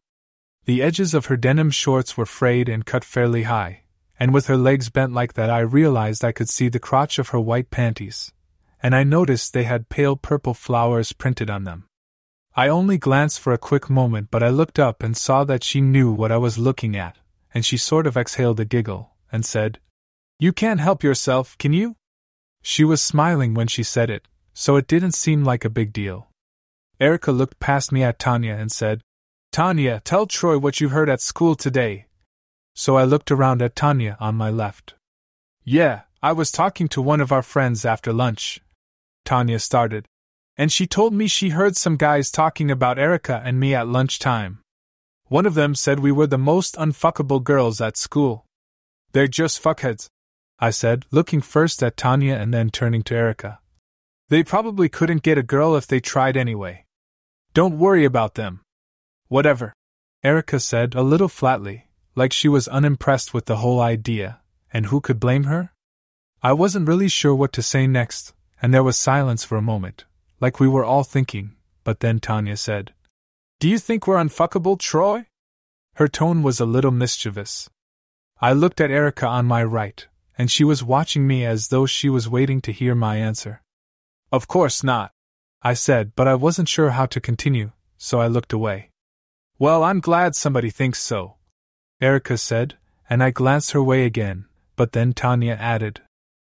The 0.66 0.82
edges 0.82 1.14
of 1.14 1.26
her 1.26 1.36
denim 1.36 1.70
shorts 1.70 2.16
were 2.16 2.26
frayed 2.26 2.68
and 2.68 2.86
cut 2.86 3.04
fairly 3.04 3.44
high, 3.44 3.82
and 4.18 4.32
with 4.32 4.46
her 4.46 4.56
legs 4.56 4.90
bent 4.90 5.12
like 5.12 5.34
that, 5.34 5.50
I 5.50 5.60
realized 5.60 6.24
I 6.24 6.32
could 6.32 6.48
see 6.48 6.68
the 6.68 6.78
crotch 6.78 7.18
of 7.18 7.28
her 7.28 7.40
white 7.40 7.70
panties, 7.70 8.32
and 8.82 8.94
I 8.94 9.04
noticed 9.04 9.52
they 9.52 9.64
had 9.64 9.88
pale 9.88 10.16
purple 10.16 10.54
flowers 10.54 11.12
printed 11.12 11.50
on 11.50 11.64
them. 11.64 11.86
I 12.56 12.68
only 12.68 12.98
glanced 12.98 13.40
for 13.40 13.52
a 13.52 13.58
quick 13.58 13.90
moment, 13.90 14.28
but 14.30 14.42
I 14.42 14.48
looked 14.48 14.78
up 14.78 15.02
and 15.02 15.16
saw 15.16 15.44
that 15.44 15.64
she 15.64 15.80
knew 15.80 16.12
what 16.12 16.30
I 16.30 16.36
was 16.36 16.56
looking 16.58 16.96
at, 16.96 17.18
and 17.52 17.64
she 17.64 17.76
sort 17.76 18.06
of 18.06 18.16
exhaled 18.16 18.60
a 18.60 18.64
giggle 18.64 19.10
and 19.32 19.44
said, 19.44 19.80
You 20.38 20.52
can't 20.52 20.80
help 20.80 21.04
yourself, 21.04 21.56
can 21.58 21.72
you? 21.72 21.96
She 22.62 22.82
was 22.82 23.00
smiling 23.00 23.54
when 23.54 23.68
she 23.68 23.82
said 23.82 24.10
it, 24.10 24.26
so 24.52 24.76
it 24.76 24.88
didn't 24.88 25.12
seem 25.12 25.44
like 25.44 25.64
a 25.64 25.70
big 25.70 25.92
deal. 25.92 26.28
Erica 26.98 27.30
looked 27.30 27.60
past 27.60 27.92
me 27.92 28.02
at 28.02 28.18
Tanya 28.18 28.54
and 28.54 28.72
said, 28.72 29.00
Tanya, 29.52 30.00
tell 30.04 30.26
Troy 30.26 30.58
what 30.58 30.80
you 30.80 30.88
heard 30.88 31.08
at 31.08 31.20
school 31.20 31.54
today. 31.54 32.06
So 32.74 32.96
I 32.96 33.04
looked 33.04 33.30
around 33.30 33.62
at 33.62 33.76
Tanya 33.76 34.16
on 34.18 34.34
my 34.34 34.50
left. 34.50 34.94
Yeah, 35.62 36.02
I 36.22 36.32
was 36.32 36.50
talking 36.50 36.88
to 36.88 37.02
one 37.02 37.20
of 37.20 37.30
our 37.30 37.42
friends 37.42 37.84
after 37.84 38.12
lunch. 38.12 38.60
Tanya 39.24 39.58
started. 39.58 40.06
And 40.56 40.72
she 40.72 40.86
told 40.86 41.12
me 41.12 41.26
she 41.26 41.50
heard 41.50 41.76
some 41.76 41.96
guys 41.96 42.30
talking 42.30 42.70
about 42.70 42.98
Erica 42.98 43.40
and 43.44 43.60
me 43.60 43.74
at 43.74 43.86
lunchtime. 43.86 44.60
One 45.28 45.46
of 45.46 45.54
them 45.54 45.74
said 45.74 46.00
we 46.00 46.12
were 46.12 46.26
the 46.26 46.38
most 46.38 46.74
unfuckable 46.76 47.42
girls 47.42 47.80
at 47.80 47.96
school. 47.96 48.44
They're 49.12 49.28
just 49.28 49.62
fuckheads, 49.62 50.08
I 50.64 50.70
said, 50.70 51.04
looking 51.10 51.42
first 51.42 51.82
at 51.82 51.94
Tanya 51.94 52.36
and 52.36 52.54
then 52.54 52.70
turning 52.70 53.02
to 53.02 53.14
Erica. 53.14 53.58
They 54.30 54.42
probably 54.42 54.88
couldn't 54.88 55.22
get 55.22 55.36
a 55.36 55.42
girl 55.42 55.76
if 55.76 55.86
they 55.86 56.00
tried 56.00 56.38
anyway. 56.38 56.86
Don't 57.52 57.76
worry 57.76 58.06
about 58.06 58.34
them. 58.34 58.62
Whatever. 59.28 59.74
Erica 60.22 60.58
said 60.58 60.94
a 60.94 61.02
little 61.02 61.28
flatly, 61.28 61.90
like 62.14 62.32
she 62.32 62.48
was 62.48 62.66
unimpressed 62.68 63.34
with 63.34 63.44
the 63.44 63.58
whole 63.58 63.78
idea, 63.78 64.40
and 64.72 64.86
who 64.86 65.02
could 65.02 65.20
blame 65.20 65.44
her? 65.44 65.70
I 66.42 66.54
wasn't 66.54 66.88
really 66.88 67.08
sure 67.08 67.34
what 67.34 67.52
to 67.52 67.62
say 67.62 67.86
next, 67.86 68.32
and 68.62 68.72
there 68.72 68.82
was 68.82 68.96
silence 68.96 69.44
for 69.44 69.58
a 69.58 69.70
moment, 69.72 70.06
like 70.40 70.60
we 70.60 70.68
were 70.68 70.84
all 70.84 71.04
thinking, 71.04 71.56
but 71.84 72.00
then 72.00 72.20
Tanya 72.20 72.56
said, 72.56 72.94
Do 73.60 73.68
you 73.68 73.78
think 73.78 74.06
we're 74.06 74.16
unfuckable, 74.16 74.78
Troy? 74.78 75.26
Her 75.96 76.08
tone 76.08 76.42
was 76.42 76.58
a 76.58 76.64
little 76.64 76.90
mischievous. 76.90 77.68
I 78.40 78.54
looked 78.54 78.80
at 78.80 78.90
Erica 78.90 79.26
on 79.26 79.44
my 79.44 79.62
right, 79.62 80.08
and 80.36 80.50
she 80.50 80.64
was 80.64 80.82
watching 80.82 81.26
me 81.26 81.44
as 81.44 81.68
though 81.68 81.86
she 81.86 82.08
was 82.08 82.28
waiting 82.28 82.60
to 82.62 82.72
hear 82.72 82.94
my 82.94 83.16
answer. 83.16 83.62
Of 84.32 84.48
course 84.48 84.82
not. 84.82 85.12
I 85.62 85.74
said, 85.74 86.12
but 86.14 86.28
I 86.28 86.34
wasn't 86.34 86.68
sure 86.68 86.90
how 86.90 87.06
to 87.06 87.20
continue, 87.20 87.72
so 87.96 88.20
I 88.20 88.26
looked 88.26 88.52
away. 88.52 88.90
Well, 89.58 89.82
I'm 89.84 90.00
glad 90.00 90.34
somebody 90.34 90.70
thinks 90.70 91.00
so. 91.00 91.36
Erica 92.00 92.36
said, 92.36 92.76
and 93.08 93.22
I 93.22 93.30
glanced 93.30 93.72
her 93.72 93.82
way 93.82 94.04
again, 94.04 94.46
but 94.76 94.92
then 94.92 95.12
Tanya 95.12 95.54
added. 95.54 96.02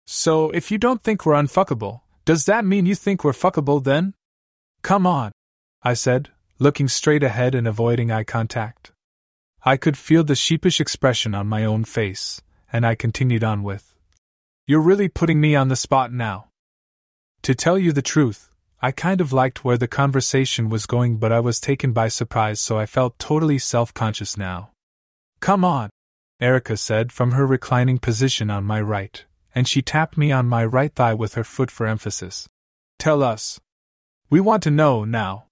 So, 0.07 0.51
if 0.51 0.71
you 0.71 0.79
don't 0.79 1.03
think 1.03 1.25
we're 1.25 1.35
unfuckable, 1.35 2.01
does 2.25 2.47
that 2.47 2.65
mean 2.65 2.87
you 2.87 2.95
think 2.95 3.23
we're 3.23 3.33
fuckable 3.33 3.83
then? 3.83 4.15
Come 4.83 5.07
on, 5.07 5.33
I 5.83 5.95
said, 5.95 6.31
looking 6.59 6.89
straight 6.89 7.23
ahead 7.23 7.55
and 7.55 7.69
avoiding 7.69 8.11
eye 8.11 8.25
contact. 8.25 8.93
I 9.65 9.77
could 9.77 9.97
feel 9.97 10.25
the 10.25 10.35
sheepish 10.35 10.81
expression 10.81 11.35
on 11.35 11.47
my 11.47 11.65
own 11.65 11.85
face, 11.85 12.43
and 12.75 12.85
I 12.85 12.97
continued 12.97 13.45
on 13.45 13.63
with. 13.63 13.95
You're 14.67 14.81
really 14.81 15.09
putting 15.09 15.41
me 15.41 15.55
on 15.55 15.69
the 15.69 15.77
spot 15.77 16.13
now. 16.13 16.49
To 17.43 17.55
tell 17.55 17.79
you 17.79 17.93
the 17.93 18.03
truth, 18.03 18.51
I 18.83 18.91
kind 18.91 19.21
of 19.21 19.33
liked 19.33 19.65
where 19.65 19.79
the 19.79 19.87
conversation 19.87 20.69
was 20.69 20.85
going, 20.85 21.19
but 21.19 21.31
I 21.31 21.39
was 21.39 21.61
taken 21.61 21.93
by 21.93 22.09
surprise, 22.09 22.61
so 22.61 22.77
I 22.77 22.87
felt 22.87 23.17
totally 23.21 23.61
self 23.61 23.95
conscious 23.95 24.37
now. 24.37 24.73
Come 25.39 25.65
on, 25.65 25.89
Erica 26.41 26.77
said 26.77 27.13
from 27.13 27.31
her 27.31 27.47
reclining 27.47 28.01
position 28.01 28.51
on 28.51 28.65
my 28.65 28.81
right, 28.81 29.25
and 29.55 29.69
she 29.69 29.81
tapped 29.81 30.19
me 30.19 30.33
on 30.33 30.47
my 30.47 30.65
right 30.65 30.93
thigh 30.93 31.15
with 31.15 31.35
her 31.35 31.45
foot 31.45 31.71
for 31.71 31.87
emphasis. 31.87 32.49
Tell 32.99 33.23
us. 33.23 33.61
We 34.31 34.41
want 34.41 34.65
to 34.65 34.73
know 34.73 35.05
now. 35.05 35.47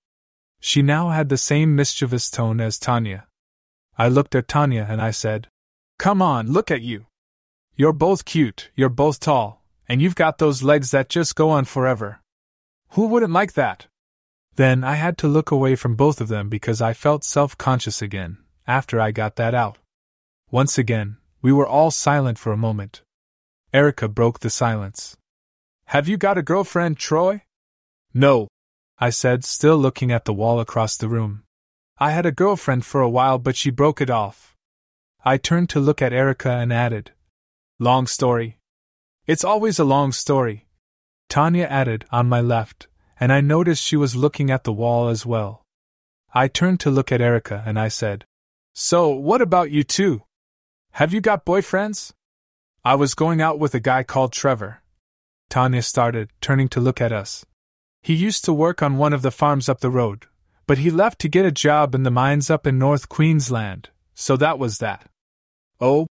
She 0.59 0.83
now 0.83 1.11
had 1.11 1.29
the 1.29 1.39
same 1.39 1.77
mischievous 1.77 2.29
tone 2.29 2.61
as 2.61 2.81
Tanya. 2.81 3.29
I 3.97 4.09
looked 4.09 4.35
at 4.35 4.49
Tanya 4.49 4.89
and 4.91 5.01
I 5.01 5.13
said, 5.13 5.47
Come 6.01 6.21
on, 6.21 6.51
look 6.51 6.73
at 6.73 6.83
you. 6.83 7.07
You're 7.75 7.95
both 7.95 8.25
cute, 8.25 8.71
you're 8.75 8.91
both 8.91 9.19
tall, 9.19 9.63
and 9.89 10.03
you've 10.03 10.15
got 10.15 10.39
those 10.39 10.63
legs 10.63 10.91
that 10.91 11.09
just 11.09 11.35
go 11.35 11.51
on 11.51 11.65
forever. 11.65 12.21
Who 12.91 13.07
wouldn't 13.07 13.33
like 13.33 13.55
that? 13.55 13.87
Then 14.57 14.85
I 14.85 14.95
had 14.95 15.17
to 15.19 15.29
look 15.29 15.51
away 15.51 15.77
from 15.77 15.97
both 15.97 16.21
of 16.21 16.29
them 16.29 16.51
because 16.51 16.83
I 16.83 16.93
felt 16.93 17.25
self 17.25 17.57
conscious 17.57 18.03
again, 18.03 18.39
after 18.67 19.01
I 19.01 19.11
got 19.11 19.37
that 19.37 19.55
out. 19.55 19.79
Once 20.51 20.77
again, 20.77 21.17
we 21.41 21.53
were 21.53 21.67
all 21.67 21.91
silent 21.91 22.39
for 22.39 22.53
a 22.53 22.59
moment. 22.59 23.03
Erica 23.73 24.07
broke 24.07 24.41
the 24.41 24.51
silence. 24.51 25.17
Have 25.87 26.09
you 26.09 26.19
got 26.19 26.37
a 26.37 26.43
girlfriend, 26.43 26.99
Troy? 26.99 27.43
No, 28.13 28.49
I 28.99 29.09
said, 29.09 29.45
still 29.45 29.79
looking 29.79 30.13
at 30.13 30.27
the 30.27 30.35
wall 30.35 30.61
across 30.61 30.99
the 30.99 31.09
room. 31.09 31.45
I 31.99 32.11
had 32.11 32.27
a 32.27 32.33
girlfriend 32.33 32.85
for 32.85 33.01
a 33.01 33.09
while, 33.09 33.39
but 33.39 33.57
she 33.57 33.71
broke 33.71 34.03
it 34.03 34.11
off. 34.11 34.55
I 35.25 35.39
turned 35.39 35.71
to 35.71 35.81
look 35.81 36.03
at 36.03 36.13
Erica 36.13 36.51
and 36.51 36.73
added, 36.73 37.13
Long 37.83 38.07
story. 38.07 38.59
It's 39.27 39.43
always 39.43 39.81
a 39.81 39.85
long 39.85 40.13
story, 40.13 40.69
Tanya 41.29 41.65
added, 41.65 42.05
on 42.13 42.29
my 42.29 42.41
left, 42.41 42.87
and 43.19 43.33
I 43.33 43.41
noticed 43.41 43.83
she 43.83 43.97
was 43.97 44.15
looking 44.15 44.53
at 44.53 44.63
the 44.63 44.73
wall 44.73 45.09
as 45.09 45.27
well. 45.27 45.65
I 46.33 46.47
turned 46.47 46.79
to 46.79 46.93
look 46.93 47.11
at 47.11 47.21
Erica 47.21 47.65
and 47.67 47.81
I 47.81 47.89
said, 47.89 48.25
So, 48.73 49.09
what 49.09 49.43
about 49.43 49.73
you 49.73 49.83
two? 49.83 50.23
Have 50.93 51.13
you 51.13 51.21
got 51.21 51.45
boyfriends? 51.45 52.13
I 52.85 52.95
was 52.95 53.15
going 53.15 53.41
out 53.41 53.59
with 53.59 53.75
a 53.75 53.81
guy 53.81 54.05
called 54.05 54.33
Trevor. 54.33 54.81
Tanya 55.51 55.83
started, 55.83 56.31
turning 56.41 56.69
to 56.69 56.81
look 56.81 57.01
at 57.01 57.11
us. 57.11 57.45
He 58.01 58.15
used 58.15 58.45
to 58.45 58.53
work 58.53 58.81
on 58.81 58.97
one 58.97 59.13
of 59.13 59.23
the 59.23 59.33
farms 59.33 59.69
up 59.69 59.81
the 59.81 59.91
road, 59.91 60.27
but 60.69 60.79
he 60.79 60.93
left 60.93 61.19
to 61.23 61.29
get 61.29 61.45
a 61.45 61.51
job 61.51 61.97
in 61.97 62.05
the 62.05 62.13
mines 62.13 62.49
up 62.49 62.65
in 62.65 62.79
North 62.79 63.09
Queensland, 63.09 63.89
so 64.15 64.37
that 64.37 64.61
was 64.61 64.79
that. 64.79 65.11
Oh, 65.81 66.07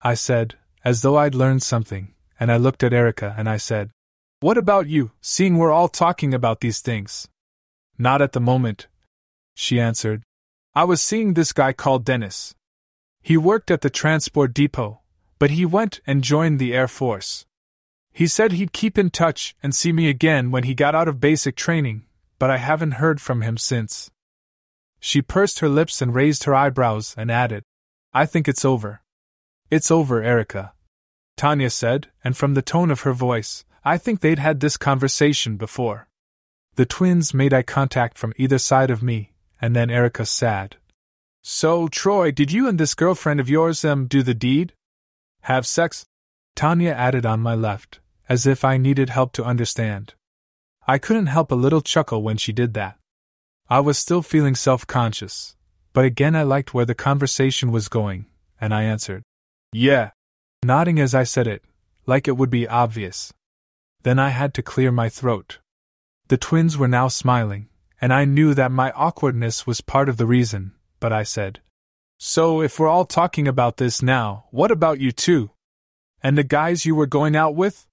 I 0.00 0.14
said, 0.14 0.54
as 0.86 1.02
though 1.02 1.16
I'd 1.16 1.34
learned 1.34 1.64
something, 1.64 2.14
and 2.38 2.52
I 2.52 2.58
looked 2.58 2.84
at 2.84 2.92
Erica 2.92 3.34
and 3.36 3.48
I 3.48 3.56
said, 3.56 3.90
what 4.38 4.56
about 4.56 4.86
you, 4.86 5.10
seeing 5.20 5.58
we're 5.58 5.72
all 5.72 5.88
talking 5.88 6.32
about 6.32 6.60
these 6.60 6.80
things? 6.80 7.26
Not 7.98 8.22
at 8.22 8.34
the 8.34 8.40
moment, 8.40 8.86
she 9.52 9.80
answered. 9.80 10.22
I 10.76 10.84
was 10.84 11.02
seeing 11.02 11.34
this 11.34 11.52
guy 11.52 11.72
called 11.72 12.04
Dennis. 12.04 12.54
He 13.20 13.36
worked 13.36 13.72
at 13.72 13.80
the 13.80 13.90
transport 13.90 14.54
depot, 14.54 15.00
but 15.40 15.50
he 15.50 15.66
went 15.66 16.00
and 16.06 16.22
joined 16.22 16.60
the 16.60 16.72
Air 16.72 16.86
Force. 16.86 17.46
He 18.12 18.28
said 18.28 18.52
he'd 18.52 18.72
keep 18.72 18.96
in 18.96 19.10
touch 19.10 19.56
and 19.64 19.74
see 19.74 19.92
me 19.92 20.08
again 20.08 20.52
when 20.52 20.62
he 20.62 20.74
got 20.76 20.94
out 20.94 21.08
of 21.08 21.18
basic 21.18 21.56
training, 21.56 22.04
but 22.38 22.48
I 22.48 22.58
haven't 22.58 23.02
heard 23.02 23.20
from 23.20 23.42
him 23.42 23.58
since. 23.58 24.12
She 25.00 25.20
pursed 25.20 25.58
her 25.58 25.68
lips 25.68 26.00
and 26.00 26.14
raised 26.14 26.44
her 26.44 26.54
eyebrows 26.54 27.12
and 27.18 27.28
added, 27.28 27.64
I 28.14 28.24
think 28.24 28.46
it's 28.46 28.64
over. 28.64 29.02
It's 29.68 29.90
over, 29.90 30.22
Erica. 30.22 30.74
Tanya 31.36 31.70
said, 31.70 32.08
and 32.24 32.36
from 32.36 32.54
the 32.54 32.62
tone 32.62 32.90
of 32.90 33.02
her 33.02 33.12
voice, 33.12 33.64
I 33.84 33.98
think 33.98 34.20
they'd 34.20 34.38
had 34.38 34.60
this 34.60 34.76
conversation 34.76 35.56
before. 35.56 36.08
The 36.76 36.86
twins 36.86 37.32
made 37.32 37.54
eye 37.54 37.62
contact 37.62 38.18
from 38.18 38.32
either 38.36 38.58
side 38.58 38.90
of 38.90 39.02
me, 39.02 39.32
and 39.60 39.76
then 39.76 39.90
Erica 39.90 40.26
said, 40.26 40.76
So, 41.42 41.88
Troy, 41.88 42.30
did 42.30 42.52
you 42.52 42.68
and 42.68 42.78
this 42.78 42.94
girlfriend 42.94 43.40
of 43.40 43.48
yours, 43.48 43.84
um, 43.84 44.06
do 44.06 44.22
the 44.22 44.34
deed? 44.34 44.72
Have 45.42 45.66
sex? 45.66 46.06
Tanya 46.54 46.90
added 46.90 47.24
on 47.24 47.40
my 47.40 47.54
left, 47.54 48.00
as 48.28 48.46
if 48.46 48.64
I 48.64 48.76
needed 48.76 49.10
help 49.10 49.32
to 49.32 49.44
understand. 49.44 50.14
I 50.88 50.98
couldn't 50.98 51.26
help 51.26 51.52
a 51.52 51.56
little 51.56 51.82
chuckle 51.82 52.22
when 52.22 52.36
she 52.36 52.52
did 52.52 52.74
that. 52.74 52.98
I 53.68 53.80
was 53.80 53.98
still 53.98 54.22
feeling 54.22 54.54
self 54.54 54.86
conscious, 54.86 55.54
but 55.92 56.04
again 56.04 56.34
I 56.34 56.44
liked 56.44 56.72
where 56.72 56.84
the 56.84 56.94
conversation 56.94 57.72
was 57.72 57.88
going, 57.88 58.26
and 58.60 58.72
I 58.72 58.84
answered, 58.84 59.22
Yeah, 59.72 60.10
nodding 60.66 60.98
as 61.00 61.14
I 61.14 61.24
said 61.24 61.46
it, 61.46 61.62
like 62.06 62.28
it 62.28 62.36
would 62.36 62.50
be 62.50 62.68
obvious. 62.68 63.32
Then 64.02 64.18
I 64.18 64.30
had 64.30 64.52
to 64.54 64.62
clear 64.62 64.92
my 64.92 65.08
throat. 65.08 65.58
The 66.28 66.36
twins 66.36 66.76
were 66.76 66.88
now 66.88 67.08
smiling, 67.08 67.68
and 68.00 68.12
I 68.12 68.24
knew 68.24 68.54
that 68.54 68.70
my 68.70 68.90
awkwardness 68.92 69.66
was 69.66 69.80
part 69.80 70.08
of 70.08 70.16
the 70.16 70.26
reason, 70.26 70.72
but 71.00 71.12
I 71.12 71.22
said, 71.22 71.60
So 72.18 72.60
if 72.60 72.78
we're 72.78 72.88
all 72.88 73.04
talking 73.04 73.48
about 73.48 73.76
this 73.76 74.02
now, 74.02 74.46
what 74.50 74.70
about 74.70 75.00
you 75.00 75.12
two? 75.12 75.50
And 76.22 76.36
the 76.36 76.44
guys 76.44 76.84
you 76.84 76.94
were 76.94 77.06
going 77.06 77.36
out 77.36 77.54
with? 77.54 77.86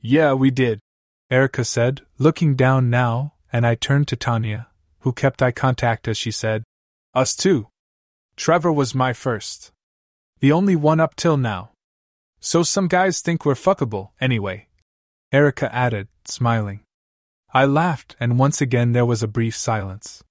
Yeah, 0.00 0.34
we 0.34 0.50
did, 0.50 0.80
Erica 1.30 1.64
said, 1.64 2.02
looking 2.18 2.56
down 2.56 2.90
now, 2.90 3.34
and 3.52 3.66
I 3.66 3.74
turned 3.74 4.08
to 4.08 4.16
Tanya, 4.16 4.68
who 5.00 5.12
kept 5.12 5.42
eye 5.42 5.52
contact 5.52 6.08
as 6.08 6.18
she 6.18 6.30
said, 6.30 6.64
Us 7.14 7.34
too. 7.34 7.68
Trevor 8.36 8.72
was 8.72 8.94
my 8.94 9.12
first. 9.12 9.72
The 10.40 10.52
only 10.52 10.76
one 10.76 11.00
up 11.00 11.14
till 11.14 11.36
now. 11.36 11.70
So 12.44 12.64
some 12.64 12.88
guys 12.88 13.20
think 13.20 13.46
we're 13.46 13.54
fuckable, 13.54 14.10
anyway. 14.20 14.66
Erica 15.30 15.72
added, 15.72 16.08
smiling. 16.24 16.80
I 17.54 17.64
laughed, 17.66 18.16
and 18.18 18.36
once 18.36 18.60
again 18.60 18.90
there 18.90 19.06
was 19.06 19.22
a 19.22 19.28
brief 19.28 19.54
silence. 19.54 20.24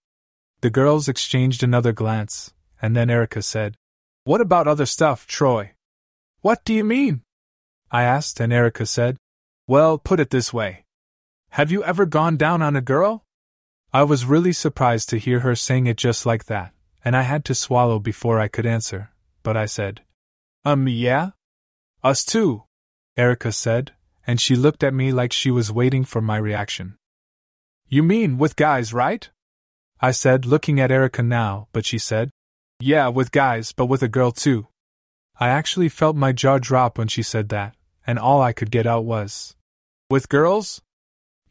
The 0.59 0.69
girls 0.69 1.07
exchanged 1.07 1.63
another 1.63 1.93
glance, 1.93 2.53
and 2.81 2.97
then 2.97 3.09
Erica 3.09 3.41
said, 3.41 3.77
What 4.25 4.41
about 4.41 4.67
other 4.67 4.85
stuff, 4.85 5.25
Troy? 5.25 5.71
What 6.41 6.65
do 6.65 6.73
you 6.73 6.83
mean? 6.83 7.21
I 7.89 8.03
asked, 8.03 8.41
and 8.41 8.51
Erica 8.51 8.85
said, 8.85 9.15
Well, 9.65 9.97
put 9.97 10.19
it 10.19 10.31
this 10.31 10.51
way. 10.51 10.83
Have 11.51 11.71
you 11.71 11.81
ever 11.81 12.05
gone 12.05 12.35
down 12.35 12.61
on 12.61 12.75
a 12.75 12.81
girl? 12.81 13.23
I 13.93 14.03
was 14.03 14.25
really 14.25 14.53
surprised 14.53 15.07
to 15.09 15.17
hear 15.17 15.39
her 15.39 15.55
saying 15.55 15.87
it 15.87 15.95
just 15.95 16.25
like 16.25 16.45
that, 16.45 16.73
and 17.05 17.15
I 17.15 17.21
had 17.21 17.45
to 17.45 17.55
swallow 17.55 17.99
before 17.99 18.37
I 18.37 18.49
could 18.49 18.65
answer, 18.65 19.11
but 19.43 19.55
I 19.55 19.65
said, 19.65 20.01
Um, 20.65 20.89
yeah? 20.89 21.31
Us 22.03 22.25
too, 22.25 22.63
Erica 23.15 23.51
said, 23.51 23.91
and 24.25 24.41
she 24.41 24.55
looked 24.55 24.83
at 24.83 24.93
me 24.93 25.11
like 25.11 25.31
she 25.31 25.51
was 25.51 25.71
waiting 25.71 26.03
for 26.03 26.19
my 26.19 26.37
reaction. 26.37 26.97
You 27.87 28.01
mean 28.01 28.39
with 28.39 28.55
guys, 28.55 28.91
right? 28.91 29.29
I 29.99 30.09
said, 30.09 30.47
looking 30.47 30.79
at 30.79 30.89
Erica 30.89 31.21
now, 31.21 31.67
but 31.73 31.85
she 31.85 31.99
said, 31.99 32.31
Yeah, 32.79 33.09
with 33.09 33.31
guys, 33.31 33.71
but 33.71 33.85
with 33.85 34.01
a 34.01 34.07
girl 34.07 34.31
too. 34.31 34.67
I 35.39 35.49
actually 35.49 35.89
felt 35.89 36.15
my 36.15 36.31
jaw 36.31 36.57
drop 36.57 36.97
when 36.97 37.07
she 37.07 37.21
said 37.21 37.49
that, 37.49 37.75
and 38.07 38.17
all 38.17 38.41
I 38.41 38.51
could 38.51 38.71
get 38.71 38.87
out 38.87 39.05
was, 39.05 39.55
With 40.09 40.27
girls? 40.27 40.81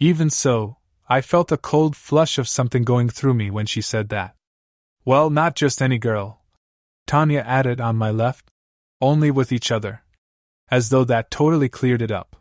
Even 0.00 0.30
so, 0.30 0.78
I 1.08 1.20
felt 1.20 1.52
a 1.52 1.58
cold 1.58 1.94
flush 1.94 2.38
of 2.38 2.48
something 2.48 2.82
going 2.82 3.08
through 3.08 3.34
me 3.34 3.52
when 3.52 3.66
she 3.66 3.82
said 3.82 4.08
that. 4.08 4.34
Well, 5.04 5.30
not 5.30 5.54
just 5.54 5.80
any 5.80 5.98
girl. 5.98 6.40
Tanya 7.06 7.44
added 7.46 7.80
on 7.80 7.94
my 7.96 8.10
left, 8.10 8.50
only 9.00 9.30
with 9.30 9.52
each 9.52 9.70
other 9.70 10.02
as 10.70 10.90
though 10.90 11.04
that 11.04 11.30
totally 11.30 11.68
cleared 11.68 12.02
it 12.02 12.10
up. 12.10 12.36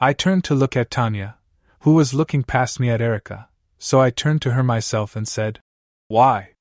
I 0.00 0.12
turned 0.12 0.44
to 0.44 0.54
look 0.54 0.76
at 0.76 0.90
Tanya, 0.90 1.36
who 1.80 1.94
was 1.94 2.14
looking 2.14 2.42
past 2.42 2.80
me 2.80 2.90
at 2.90 3.00
Erica, 3.00 3.48
so 3.78 4.00
I 4.00 4.10
turned 4.10 4.42
to 4.42 4.52
her 4.52 4.62
myself 4.62 5.16
and 5.16 5.28
said, 5.28 5.60
Why? 6.08 6.54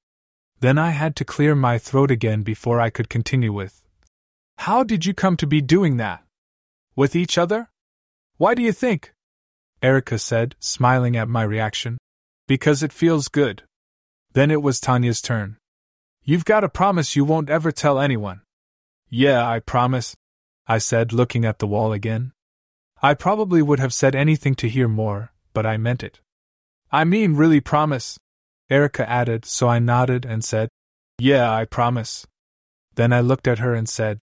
Then 0.59 0.77
I 0.77 0.89
had 0.89 1.15
to 1.17 1.25
clear 1.25 1.55
my 1.55 1.77
throat 1.77 2.11
again 2.11 2.41
before 2.41 2.81
I 2.81 2.89
could 2.89 3.09
continue 3.09 3.53
with, 3.53 3.81
How 4.57 4.83
did 4.83 5.05
you 5.05 5.13
come 5.13 5.37
to 5.37 5.47
be 5.47 5.61
doing 5.61 5.97
that? 5.97 6.23
With 6.95 7.15
each 7.15 7.37
other? 7.37 7.69
Why 8.37 8.55
do 8.55 8.61
you 8.61 8.73
think? 8.73 9.13
Erica 9.81 10.19
said, 10.19 10.55
smiling 10.59 11.15
at 11.15 11.29
my 11.29 11.43
reaction. 11.43 11.97
Because 12.47 12.83
it 12.83 12.91
feels 12.91 13.27
good. 13.29 13.63
Then 14.33 14.51
it 14.51 14.61
was 14.61 14.79
Tanya's 14.79 15.21
turn. 15.21 15.57
You've 16.23 16.45
got 16.45 16.61
to 16.61 16.69
promise 16.69 17.15
you 17.15 17.23
won't 17.23 17.49
ever 17.49 17.71
tell 17.71 17.99
anyone. 17.99 18.41
Yeah, 19.09 19.47
I 19.47 19.59
promise, 19.59 20.15
I 20.69 20.77
said, 20.77 21.11
looking 21.11 21.45
at 21.45 21.57
the 21.57 21.65
wall 21.65 21.91
again. 21.91 22.31
I 23.01 23.15
probably 23.15 23.63
would 23.63 23.79
have 23.79 23.93
said 23.93 24.15
anything 24.15 24.53
to 24.55 24.69
hear 24.69 24.87
more, 24.87 25.33
but 25.51 25.65
I 25.65 25.77
meant 25.77 26.03
it. 26.03 26.19
I 26.91 27.05
mean, 27.05 27.33
really 27.33 27.59
promise, 27.59 28.19
Erica 28.69 29.09
added, 29.09 29.45
so 29.45 29.67
I 29.67 29.79
nodded 29.79 30.25
and 30.25 30.45
said, 30.45 30.69
Yeah, 31.17 31.51
I 31.51 31.65
promise. 31.65 32.27
Then 32.93 33.11
I 33.11 33.21
looked 33.21 33.47
at 33.47 33.57
her 33.57 33.73
and 33.73 33.89
said, 33.89 34.19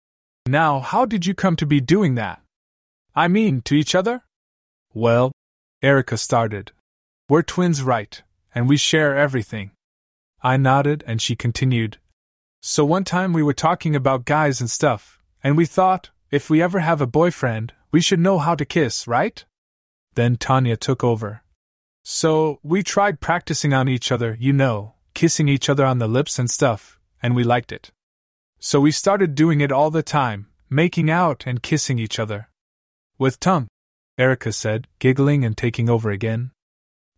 Now, 0.47 0.79
how 0.79 1.05
did 1.05 1.27
you 1.27 1.35
come 1.35 1.57
to 1.57 1.67
be 1.67 1.81
doing 1.81 2.15
that? 2.15 2.41
I 3.13 3.27
mean, 3.27 3.61
to 3.63 3.75
each 3.75 3.97
other? 3.97 4.23
Well, 4.95 5.33
Erica 5.83 6.17
started. 6.17 6.71
We're 7.29 7.43
twins, 7.43 7.83
right, 7.83 8.23
and 8.55 8.69
we 8.69 8.77
share 8.77 9.17
everything. 9.17 9.73
I 10.43 10.57
nodded 10.57 11.03
and 11.09 11.21
she 11.21 11.35
continued. 11.35 11.99
So 12.63 12.85
one 12.85 13.05
time 13.05 13.33
we 13.33 13.43
were 13.43 13.53
talking 13.53 13.97
about 13.97 14.27
guys 14.27 14.61
and 14.61 14.71
stuff, 14.71 15.21
and 15.43 15.57
we 15.57 15.67
thought, 15.67 16.11
if 16.31 16.51
we 16.51 16.63
ever 16.63 16.81
have 16.81 17.01
a 17.01 17.07
boyfriend, 17.07 17.73
we 17.93 18.01
should 18.01 18.21
know 18.21 18.39
how 18.39 18.55
to 18.55 18.65
kiss, 18.65 19.07
right? 19.07 19.45
Then 20.15 20.37
Tanya 20.37 20.77
took 20.77 21.05
over. 21.05 21.43
So, 22.03 22.61
we 22.63 22.83
tried 22.83 23.21
practicing 23.21 23.73
on 23.73 23.89
each 23.89 24.13
other, 24.13 24.37
you 24.39 24.53
know, 24.53 24.95
kissing 25.15 25.49
each 25.49 25.69
other 25.69 25.85
on 25.85 25.99
the 25.99 26.07
lips 26.07 26.39
and 26.39 26.51
stuff, 26.51 27.01
and 27.23 27.35
we 27.35 27.43
liked 27.43 27.73
it. 27.73 27.91
So 28.59 28.81
we 28.81 28.91
started 28.91 29.35
doing 29.35 29.61
it 29.61 29.73
all 29.73 29.91
the 29.91 30.03
time, 30.03 30.47
making 30.69 31.11
out 31.11 31.45
and 31.47 31.63
kissing 31.63 31.99
each 31.99 32.19
other. 32.19 32.49
With 33.19 33.41
tongue, 33.41 33.69
Erica 34.19 34.53
said, 34.53 34.89
giggling 34.99 35.45
and 35.45 35.57
taking 35.57 35.89
over 35.89 36.11
again. 36.11 36.51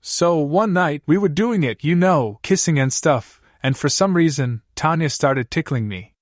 So 0.01 0.39
one 0.39 0.73
night 0.73 1.03
we 1.07 1.19
were 1.19 1.29
doing 1.29 1.65
it, 1.65 1.83
you 1.83 1.95
know, 1.95 2.39
kissing 2.43 2.79
and 2.79 2.93
stuff, 2.93 3.41
and 3.63 3.77
for 3.77 3.89
some 3.89 4.15
reason, 4.15 4.63
Tanya 4.75 5.11
started 5.11 5.51
tickling 5.51 5.89
me. 5.89 6.15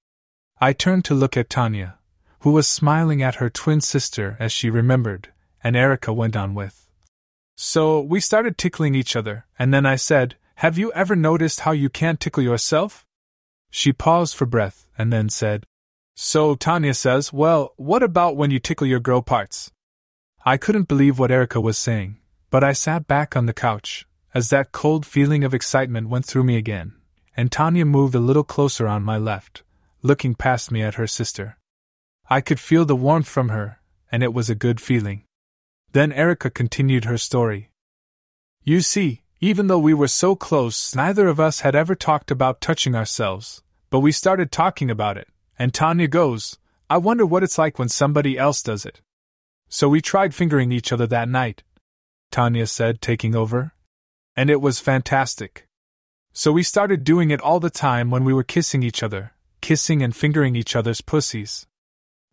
I 0.61 0.72
turned 0.72 1.05
to 1.07 1.14
look 1.14 1.37
at 1.37 1.51
Tanya, 1.51 1.99
who 2.40 2.51
was 2.51 2.66
smiling 2.66 3.22
at 3.22 3.37
her 3.37 3.51
twin 3.51 3.81
sister 3.81 4.37
as 4.38 4.53
she 4.53 4.70
remembered, 4.70 5.33
and 5.62 5.77
Erica 5.77 6.12
went 6.12 6.37
on 6.37 6.55
with. 6.55 6.87
So 7.57 8.01
we 8.01 8.20
started 8.20 8.59
tickling 8.59 8.94
each 8.94 9.16
other, 9.16 9.46
and 9.59 9.72
then 9.72 9.87
I 9.87 9.96
said, 9.96 10.37
Have 10.57 10.77
you 10.77 10.92
ever 10.92 11.16
noticed 11.16 11.61
how 11.61 11.72
you 11.72 11.88
can't 11.88 12.20
tickle 12.20 12.42
yourself? 12.42 13.07
She 13.70 13.92
paused 13.92 14.37
for 14.37 14.46
breath 14.46 14.87
and 14.99 15.12
then 15.12 15.29
said, 15.29 15.64
So 16.14 16.55
Tanya 16.55 16.94
says, 16.94 17.33
Well, 17.33 17.72
what 17.77 18.03
about 18.03 18.37
when 18.37 18.51
you 18.51 18.59
tickle 18.59 18.87
your 18.87 19.01
girl 19.01 19.22
parts? 19.22 19.72
I 20.44 20.57
couldn't 20.57 20.88
believe 20.88 21.18
what 21.18 21.31
Erica 21.31 21.61
was 21.61 21.79
saying, 21.79 22.18
but 22.51 22.62
I 22.62 22.72
sat 22.72 23.09
back 23.09 23.37
on 23.37 23.46
the 23.46 23.53
couch, 23.53 24.07
as 24.35 24.51
that 24.51 24.70
cold 24.70 25.05
feeling 25.05 25.42
of 25.42 25.55
excitement 25.55 26.09
went 26.09 26.27
through 26.27 26.44
me 26.44 26.57
again, 26.57 26.94
and 27.37 27.51
Tanya 27.51 27.85
moved 27.85 28.14
a 28.14 28.20
little 28.20 28.44
closer 28.44 28.87
on 28.87 29.03
my 29.03 29.16
left, 29.16 29.62
looking 30.03 30.35
past 30.35 30.70
me 30.70 30.83
at 30.83 30.94
her 30.94 31.07
sister. 31.07 31.57
I 32.29 32.41
could 32.41 32.59
feel 32.59 32.85
the 32.85 32.97
warmth 32.97 33.29
from 33.29 33.51
her, 33.51 33.81
and 34.11 34.23
it 34.23 34.35
was 34.35 34.51
a 34.51 34.55
good 34.55 34.81
feeling. 34.81 35.25
Then 35.93 36.12
Erica 36.12 36.51
continued 36.51 37.05
her 37.05 37.19
story. 37.19 37.71
You 38.62 38.81
see, 38.81 39.23
even 39.41 39.69
though 39.69 39.79
we 39.79 39.95
were 39.95 40.09
so 40.09 40.35
close, 40.35 40.95
neither 40.95 41.29
of 41.29 41.39
us 41.39 41.61
had 41.61 41.77
ever 41.77 41.95
talked 41.95 42.31
about 42.31 42.61
touching 42.61 42.95
ourselves, 42.95 43.62
but 43.91 44.01
we 44.01 44.11
started 44.11 44.51
talking 44.51 44.91
about 44.91 45.17
it, 45.17 45.29
and 45.59 45.73
Tanya 45.73 46.09
goes, 46.09 46.59
I 46.91 46.99
wonder 46.99 47.25
what 47.25 47.43
it's 47.43 47.59
like 47.59 47.79
when 47.79 47.89
somebody 47.89 48.37
else 48.37 48.62
does 48.62 48.85
it. 48.85 49.01
So 49.69 49.89
we 49.89 50.01
tried 50.01 50.35
fingering 50.35 50.73
each 50.73 50.93
other 50.93 51.07
that 51.07 51.29
night, 51.29 51.62
Tanya 52.31 52.67
said, 52.67 53.01
taking 53.01 53.35
over. 53.35 53.73
And 54.37 54.51
it 54.51 54.61
was 54.61 54.81
fantastic. 54.81 55.67
So 56.33 56.53
we 56.53 56.62
started 56.62 57.05
doing 57.05 57.31
it 57.31 57.41
all 57.41 57.61
the 57.61 57.71
time 57.71 58.11
when 58.11 58.25
we 58.25 58.35
were 58.35 58.45
kissing 58.45 58.83
each 58.83 59.03
other, 59.03 59.33
kissing 59.61 60.03
and 60.03 60.15
fingering 60.15 60.55
each 60.55 60.77
other's 60.77 61.01
pussies. 61.01 61.67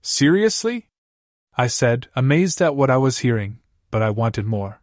Seriously? 0.03 0.89
I 1.57 1.67
said, 1.67 2.07
amazed 2.13 2.61
at 2.61 2.75
what 2.75 2.89
I 2.89 2.97
was 2.97 3.19
hearing, 3.19 3.59
but 3.89 4.01
I 4.01 4.09
wanted 4.09 4.45
more. 4.45 4.81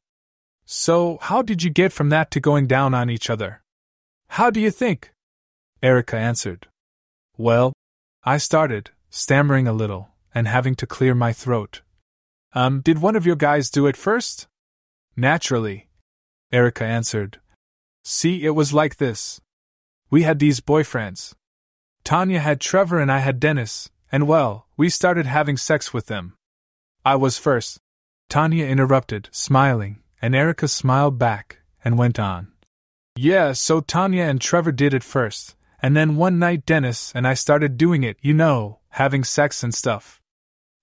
So, 0.64 1.18
how 1.20 1.42
did 1.42 1.62
you 1.62 1.68
get 1.68 1.92
from 1.92 2.08
that 2.08 2.30
to 2.30 2.40
going 2.40 2.66
down 2.66 2.94
on 2.94 3.10
each 3.10 3.28
other? 3.28 3.62
How 4.28 4.48
do 4.48 4.60
you 4.60 4.70
think? 4.70 5.12
Erica 5.82 6.16
answered. 6.16 6.68
Well, 7.36 7.74
I 8.24 8.38
started, 8.38 8.90
stammering 9.10 9.68
a 9.68 9.72
little, 9.74 10.08
and 10.34 10.48
having 10.48 10.74
to 10.76 10.86
clear 10.86 11.14
my 11.14 11.32
throat. 11.32 11.82
Um, 12.54 12.80
did 12.80 13.02
one 13.02 13.16
of 13.16 13.26
your 13.26 13.36
guys 13.36 13.68
do 13.68 13.86
it 13.86 13.96
first? 13.96 14.46
Naturally, 15.16 15.88
Erica 16.50 16.84
answered. 16.84 17.40
See, 18.04 18.44
it 18.44 18.50
was 18.50 18.72
like 18.72 18.96
this. 18.96 19.40
We 20.10 20.22
had 20.22 20.38
these 20.38 20.60
boyfriends. 20.60 21.34
Tanya 22.04 22.40
had 22.40 22.60
Trevor 22.60 23.00
and 23.00 23.12
I 23.12 23.18
had 23.18 23.38
Dennis, 23.38 23.90
and 24.12 24.26
well, 24.26 24.66
we 24.76 24.88
started 24.88 25.26
having 25.26 25.56
sex 25.56 25.92
with 25.92 26.06
them. 26.06 26.34
I 27.04 27.16
was 27.16 27.38
first. 27.38 27.78
Tanya 28.28 28.66
interrupted, 28.66 29.28
smiling, 29.32 29.98
and 30.22 30.34
Erica 30.34 30.68
smiled 30.68 31.18
back 31.18 31.58
and 31.84 31.98
went 31.98 32.18
on. 32.18 32.52
Yeah, 33.16 33.52
so 33.52 33.80
Tanya 33.80 34.24
and 34.24 34.40
Trevor 34.40 34.72
did 34.72 34.94
it 34.94 35.02
first, 35.02 35.56
and 35.82 35.96
then 35.96 36.16
one 36.16 36.38
night 36.38 36.64
Dennis 36.66 37.12
and 37.14 37.26
I 37.26 37.34
started 37.34 37.76
doing 37.76 38.02
it, 38.02 38.16
you 38.20 38.34
know, 38.34 38.78
having 38.90 39.24
sex 39.24 39.62
and 39.62 39.74
stuff. 39.74 40.20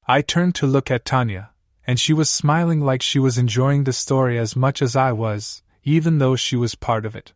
I 0.08 0.22
turned 0.22 0.56
to 0.56 0.68
look 0.68 0.90
at 0.90 1.06
Tanya, 1.06 1.52
and 1.86 2.00
she 2.00 2.14
was 2.14 2.30
smiling 2.30 2.82
like 2.82 3.02
she 3.02 3.20
was 3.20 3.38
enjoying 3.38 3.84
the 3.84 3.94
story 3.94 4.38
as 4.38 4.56
much 4.56 4.82
as 4.82 4.96
I 4.96 5.12
was, 5.12 5.64
even 5.84 6.18
though 6.18 6.36
she 6.36 6.56
was 6.56 6.76
part 6.76 7.06
of 7.06 7.16
it. 7.16 7.34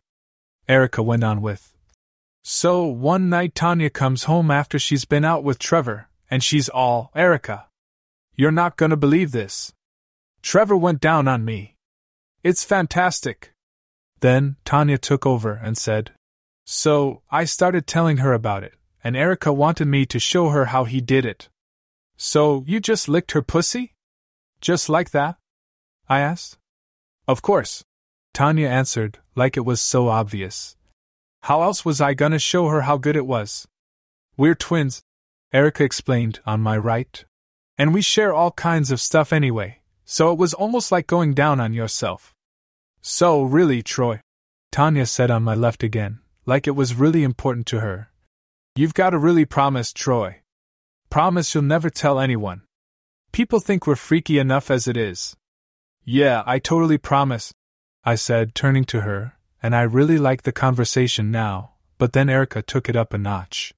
Erica 0.68 1.02
went 1.02 1.24
on 1.24 1.40
with, 1.40 1.71
so, 2.42 2.84
one 2.86 3.28
night 3.28 3.54
Tanya 3.54 3.88
comes 3.88 4.24
home 4.24 4.50
after 4.50 4.76
she's 4.76 5.04
been 5.04 5.24
out 5.24 5.44
with 5.44 5.60
Trevor, 5.60 6.08
and 6.28 6.42
she's 6.42 6.68
all, 6.68 7.12
Erica. 7.14 7.68
You're 8.34 8.50
not 8.50 8.76
gonna 8.76 8.96
believe 8.96 9.30
this. 9.30 9.72
Trevor 10.42 10.76
went 10.76 11.00
down 11.00 11.28
on 11.28 11.44
me. 11.44 11.76
It's 12.42 12.64
fantastic. 12.64 13.52
Then, 14.18 14.56
Tanya 14.64 14.98
took 14.98 15.24
over 15.24 15.52
and 15.52 15.78
said, 15.78 16.10
So, 16.64 17.22
I 17.30 17.44
started 17.44 17.86
telling 17.86 18.16
her 18.16 18.32
about 18.32 18.64
it, 18.64 18.74
and 19.04 19.16
Erica 19.16 19.52
wanted 19.52 19.86
me 19.86 20.04
to 20.06 20.18
show 20.18 20.48
her 20.48 20.66
how 20.66 20.82
he 20.84 21.00
did 21.00 21.24
it. 21.24 21.48
So, 22.16 22.64
you 22.66 22.80
just 22.80 23.08
licked 23.08 23.32
her 23.32 23.42
pussy? 23.42 23.94
Just 24.60 24.88
like 24.88 25.10
that? 25.10 25.36
I 26.08 26.20
asked. 26.20 26.58
Of 27.28 27.40
course. 27.40 27.84
Tanya 28.34 28.66
answered, 28.66 29.18
like 29.36 29.56
it 29.56 29.64
was 29.64 29.80
so 29.80 30.08
obvious. 30.08 30.76
How 31.42 31.62
else 31.62 31.84
was 31.84 32.00
I 32.00 32.14
gonna 32.14 32.38
show 32.38 32.68
her 32.68 32.82
how 32.82 32.96
good 32.96 33.16
it 33.16 33.26
was? 33.26 33.66
We're 34.36 34.54
twins, 34.54 35.02
Erica 35.52 35.82
explained, 35.82 36.40
on 36.46 36.60
my 36.60 36.76
right. 36.76 37.24
And 37.76 37.92
we 37.92 38.00
share 38.00 38.32
all 38.32 38.52
kinds 38.52 38.92
of 38.92 39.00
stuff 39.00 39.32
anyway, 39.32 39.80
so 40.04 40.30
it 40.30 40.38
was 40.38 40.54
almost 40.54 40.92
like 40.92 41.06
going 41.06 41.34
down 41.34 41.58
on 41.58 41.72
yourself. 41.72 42.32
So, 43.00 43.42
really, 43.42 43.82
Troy, 43.82 44.20
Tanya 44.70 45.04
said 45.04 45.32
on 45.32 45.42
my 45.42 45.54
left 45.54 45.82
again, 45.82 46.20
like 46.46 46.68
it 46.68 46.76
was 46.76 46.94
really 46.94 47.24
important 47.24 47.66
to 47.68 47.80
her. 47.80 48.10
You've 48.76 48.94
got 48.94 49.10
to 49.10 49.18
really 49.18 49.44
promise, 49.44 49.92
Troy. 49.92 50.42
Promise 51.10 51.54
you'll 51.54 51.64
never 51.64 51.90
tell 51.90 52.20
anyone. 52.20 52.62
People 53.32 53.58
think 53.58 53.86
we're 53.86 53.96
freaky 53.96 54.38
enough 54.38 54.70
as 54.70 54.86
it 54.86 54.96
is. 54.96 55.36
Yeah, 56.04 56.44
I 56.46 56.60
totally 56.60 56.98
promise, 56.98 57.52
I 58.04 58.14
said, 58.14 58.54
turning 58.54 58.84
to 58.86 59.02
her, 59.02 59.36
and 59.62 59.74
I 59.76 59.82
really 59.82 60.18
like 60.18 60.42
the 60.42 60.52
conversation 60.52 61.30
now, 61.30 61.72
but 61.98 62.12
then 62.12 62.28
Erica 62.28 62.62
took 62.62 62.88
it 62.88 62.96
up 62.96 63.14
a 63.14 63.18
notch. 63.18 63.72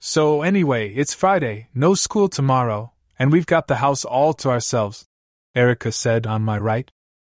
So, 0.00 0.42
anyway, 0.42 0.92
it's 0.94 1.14
Friday, 1.14 1.68
no 1.74 1.94
school 1.94 2.28
tomorrow, 2.28 2.92
and 3.18 3.32
we've 3.32 3.46
got 3.46 3.66
the 3.66 3.76
house 3.76 4.04
all 4.04 4.32
to 4.34 4.48
ourselves, 4.48 5.06
Erica 5.54 5.92
said 5.92 6.26
on 6.26 6.42
my 6.42 6.58
right. 6.58 6.90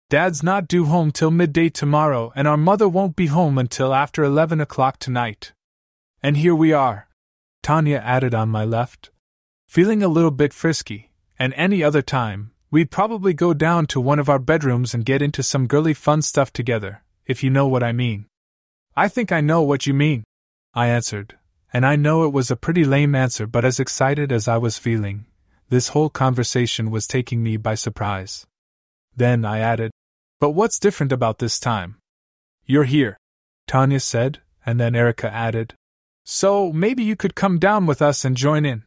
Dad's 0.10 0.42
not 0.42 0.68
due 0.68 0.86
home 0.86 1.12
till 1.12 1.32
midday 1.32 1.70
tomorrow, 1.70 2.32
and 2.36 2.48
our 2.48 2.58
mother 2.58 2.88
won't 2.88 3.16
be 3.16 3.28
home 3.28 3.58
until 3.58 3.94
after 3.94 4.24
eleven 4.24 4.62
o'clock 4.62 5.00
tonight. 5.00 5.52
And 6.24 6.38
here 6.38 6.56
we 6.56 6.72
are, 6.72 7.08
Tanya 7.62 7.98
added 7.98 8.34
on 8.34 8.50
my 8.50 8.64
left. 8.64 9.12
Feeling 9.68 10.02
a 10.02 10.08
little 10.08 10.32
bit 10.32 10.54
frisky, 10.54 11.12
and 11.38 11.54
any 11.56 11.84
other 11.84 12.02
time, 12.02 12.52
we'd 12.72 12.92
probably 12.92 13.34
go 13.34 13.54
down 13.54 13.86
to 13.88 14.00
one 14.00 14.20
of 14.20 14.30
our 14.30 14.40
bedrooms 14.40 14.94
and 14.94 15.06
get 15.06 15.22
into 15.22 15.44
some 15.44 15.68
girly 15.68 15.94
fun 15.94 16.22
stuff 16.22 16.52
together, 16.54 17.04
if 17.28 17.44
you 17.44 17.50
know 17.50 17.68
what 17.68 17.84
I 17.84 17.92
mean. 17.92 18.26
I 18.96 19.08
think 19.10 19.32
I 19.32 19.42
know 19.42 19.62
what 19.62 19.86
you 19.86 19.94
mean, 19.94 20.24
I 20.74 20.88
answered, 20.88 21.38
and 21.74 21.86
I 21.86 21.96
know 21.96 22.24
it 22.24 22.34
was 22.34 22.50
a 22.50 22.56
pretty 22.56 22.86
lame 22.86 23.14
answer, 23.14 23.46
but 23.46 23.66
as 23.66 23.80
excited 23.80 24.32
as 24.32 24.48
I 24.48 24.58
was 24.58 24.78
feeling, 24.78 25.26
this 25.70 25.90
whole 25.90 26.10
conversation 26.10 26.90
was 26.90 27.06
taking 27.06 27.44
me 27.44 27.58
by 27.58 27.76
surprise. 27.76 28.48
Then 29.16 29.44
I 29.44 29.60
added, 29.60 29.92
But 30.40 30.52
what's 30.52 30.80
different 30.80 31.12
about 31.12 31.40
this 31.40 31.60
time? 31.60 31.98
You're 32.66 32.86
here, 32.86 33.18
Tanya 33.68 34.00
said, 34.00 34.40
and 34.66 34.80
then 34.80 34.96
Erica 34.96 35.32
added, 35.32 35.74
So 36.24 36.72
maybe 36.72 37.04
you 37.04 37.16
could 37.16 37.36
come 37.36 37.60
down 37.60 37.86
with 37.86 38.02
us 38.02 38.24
and 38.24 38.38
join 38.38 38.66
in. 38.66 38.84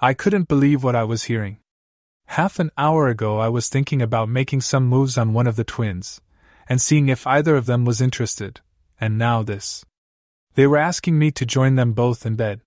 I 0.00 0.14
couldn't 0.14 0.48
believe 0.48 0.82
what 0.82 0.96
I 0.96 1.04
was 1.04 1.24
hearing. 1.24 1.58
Half 2.26 2.58
an 2.58 2.70
hour 2.76 3.08
ago, 3.08 3.38
I 3.38 3.48
was 3.48 3.68
thinking 3.68 4.02
about 4.02 4.28
making 4.28 4.62
some 4.62 4.86
moves 4.86 5.16
on 5.16 5.32
one 5.32 5.46
of 5.46 5.56
the 5.56 5.64
twins, 5.64 6.20
and 6.70 6.80
seeing 6.80 7.08
if 7.08 7.26
either 7.26 7.56
of 7.56 7.66
them 7.66 7.84
was 7.84 8.00
interested, 8.00 8.60
and 9.00 9.18
now 9.18 9.42
this. 9.42 9.84
They 10.54 10.68
were 10.68 10.78
asking 10.78 11.18
me 11.18 11.32
to 11.32 11.44
join 11.44 11.74
them 11.74 11.94
both 11.94 12.24
in 12.24 12.36
bed. 12.36 12.60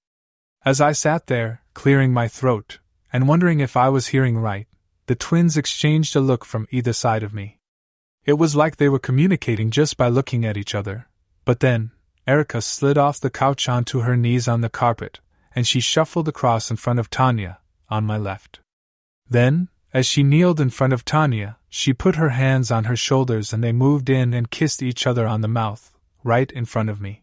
As 0.66 0.82
I 0.82 0.92
sat 0.92 1.28
there, 1.28 1.62
clearing 1.74 2.12
my 2.12 2.28
throat, 2.28 2.80
and 3.14 3.30
wondering 3.30 3.62
if 3.62 3.78
I 3.78 3.88
was 3.88 4.08
hearing 4.08 4.38
right, 4.38 4.68
the 5.06 5.16
twins 5.16 5.56
exchanged 5.56 6.18
a 6.18 6.20
look 6.20 6.44
from 6.44 6.68
either 6.70 6.92
side 6.92 7.24
of 7.24 7.34
me. 7.34 7.60
It 8.26 8.34
was 8.34 8.58
like 8.58 8.76
they 8.76 8.90
were 8.90 9.00
communicating 9.00 9.72
just 9.72 9.96
by 9.96 10.10
looking 10.10 10.46
at 10.46 10.58
each 10.58 10.76
other. 10.76 11.08
But 11.46 11.62
then, 11.62 11.92
Erica 12.28 12.62
slid 12.62 12.98
off 12.98 13.22
the 13.22 13.30
couch 13.30 13.70
onto 13.70 14.02
her 14.02 14.18
knees 14.18 14.50
on 14.50 14.60
the 14.60 14.70
carpet, 14.70 15.22
and 15.56 15.66
she 15.66 15.80
shuffled 15.80 16.28
across 16.28 16.70
in 16.70 16.76
front 16.76 17.00
of 17.00 17.10
Tanya, 17.10 17.60
on 17.90 18.04
my 18.04 18.18
left. 18.18 18.60
Then, 19.30 19.70
as 19.94 20.08
she 20.08 20.24
kneeled 20.24 20.60
in 20.60 20.72
front 20.72 20.92
of 20.92 21.06
Tanya, 21.06 21.58
she 21.70 21.94
put 21.94 22.16
her 22.16 22.30
hands 22.30 22.72
on 22.72 22.86
her 22.86 22.96
shoulders 22.96 23.54
and 23.54 23.64
they 23.64 23.72
moved 23.72 24.10
in 24.10 24.34
and 24.34 24.50
kissed 24.50 24.82
each 24.82 25.06
other 25.06 25.28
on 25.28 25.42
the 25.42 25.48
mouth, 25.48 25.96
right 26.24 26.52
in 26.52 26.66
front 26.66 26.90
of 26.90 27.00
me. 27.00 27.22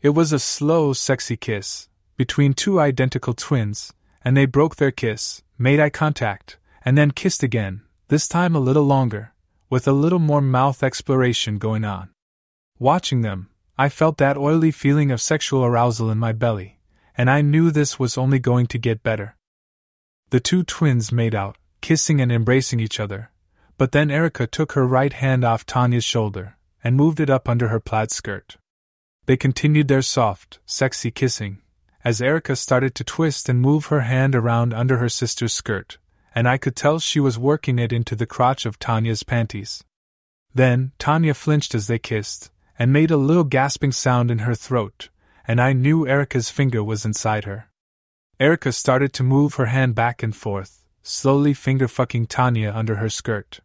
It 0.00 0.10
was 0.10 0.32
a 0.32 0.38
slow, 0.38 0.92
sexy 0.92 1.36
kiss, 1.36 1.88
between 2.16 2.54
two 2.54 2.78
identical 2.78 3.34
twins, 3.34 3.92
and 4.24 4.36
they 4.36 4.46
broke 4.46 4.76
their 4.76 4.92
kiss, 4.92 5.42
made 5.58 5.80
eye 5.80 5.90
contact, 5.90 6.58
and 6.84 6.96
then 6.96 7.10
kissed 7.10 7.42
again, 7.42 7.82
this 8.08 8.28
time 8.28 8.54
a 8.54 8.60
little 8.60 8.84
longer, 8.84 9.32
with 9.68 9.88
a 9.88 9.92
little 9.92 10.20
more 10.20 10.40
mouth 10.40 10.84
exploration 10.84 11.58
going 11.58 11.84
on. 11.84 12.10
Watching 12.78 13.22
them, 13.22 13.48
I 13.76 13.88
felt 13.88 14.18
that 14.18 14.36
oily 14.38 14.70
feeling 14.70 15.10
of 15.10 15.20
sexual 15.20 15.64
arousal 15.64 16.10
in 16.10 16.18
my 16.18 16.32
belly, 16.32 16.78
and 17.16 17.28
I 17.28 17.40
knew 17.40 17.70
this 17.70 17.98
was 17.98 18.16
only 18.16 18.38
going 18.38 18.68
to 18.68 18.78
get 18.78 19.02
better. 19.02 19.34
The 20.30 20.40
two 20.40 20.62
twins 20.62 21.10
made 21.10 21.34
out, 21.34 21.56
kissing 21.86 22.20
and 22.20 22.32
embracing 22.32 22.80
each 22.80 22.98
other, 22.98 23.30
but 23.78 23.92
then 23.92 24.10
Erica 24.10 24.44
took 24.44 24.72
her 24.72 24.84
right 24.84 25.12
hand 25.12 25.44
off 25.44 25.64
Tanya's 25.64 26.02
shoulder 26.02 26.56
and 26.82 26.96
moved 26.96 27.20
it 27.20 27.30
up 27.30 27.48
under 27.48 27.68
her 27.68 27.78
plaid 27.78 28.10
skirt. 28.10 28.56
They 29.26 29.36
continued 29.36 29.86
their 29.86 30.02
soft, 30.02 30.58
sexy 30.66 31.12
kissing, 31.12 31.62
as 32.02 32.20
Erica 32.20 32.56
started 32.56 32.96
to 32.96 33.04
twist 33.04 33.48
and 33.48 33.60
move 33.60 33.86
her 33.86 34.00
hand 34.00 34.34
around 34.34 34.74
under 34.74 34.96
her 34.96 35.08
sister's 35.08 35.52
skirt, 35.52 35.98
and 36.34 36.48
I 36.48 36.58
could 36.58 36.74
tell 36.74 36.98
she 36.98 37.20
was 37.20 37.38
working 37.38 37.78
it 37.78 37.92
into 37.92 38.16
the 38.16 38.26
crotch 38.26 38.66
of 38.66 38.80
Tanya's 38.80 39.22
panties. 39.22 39.84
Then, 40.52 40.90
Tanya 40.98 41.34
flinched 41.34 41.72
as 41.72 41.86
they 41.86 42.00
kissed, 42.00 42.50
and 42.76 42.92
made 42.92 43.12
a 43.12 43.16
little 43.16 43.44
gasping 43.44 43.92
sound 43.92 44.32
in 44.32 44.40
her 44.40 44.56
throat, 44.56 45.08
and 45.46 45.60
I 45.60 45.72
knew 45.72 46.04
Erica's 46.04 46.50
finger 46.50 46.82
was 46.82 47.04
inside 47.04 47.44
her. 47.44 47.70
Erica 48.40 48.72
started 48.72 49.12
to 49.12 49.22
move 49.22 49.54
her 49.54 49.66
hand 49.66 49.94
back 49.94 50.24
and 50.24 50.34
forth, 50.34 50.82
slowly 51.06 51.54
finger 51.54 51.86
fucking 51.86 52.26
Tanya 52.26 52.72
under 52.74 52.96
her 52.96 53.08
skirt. 53.08 53.60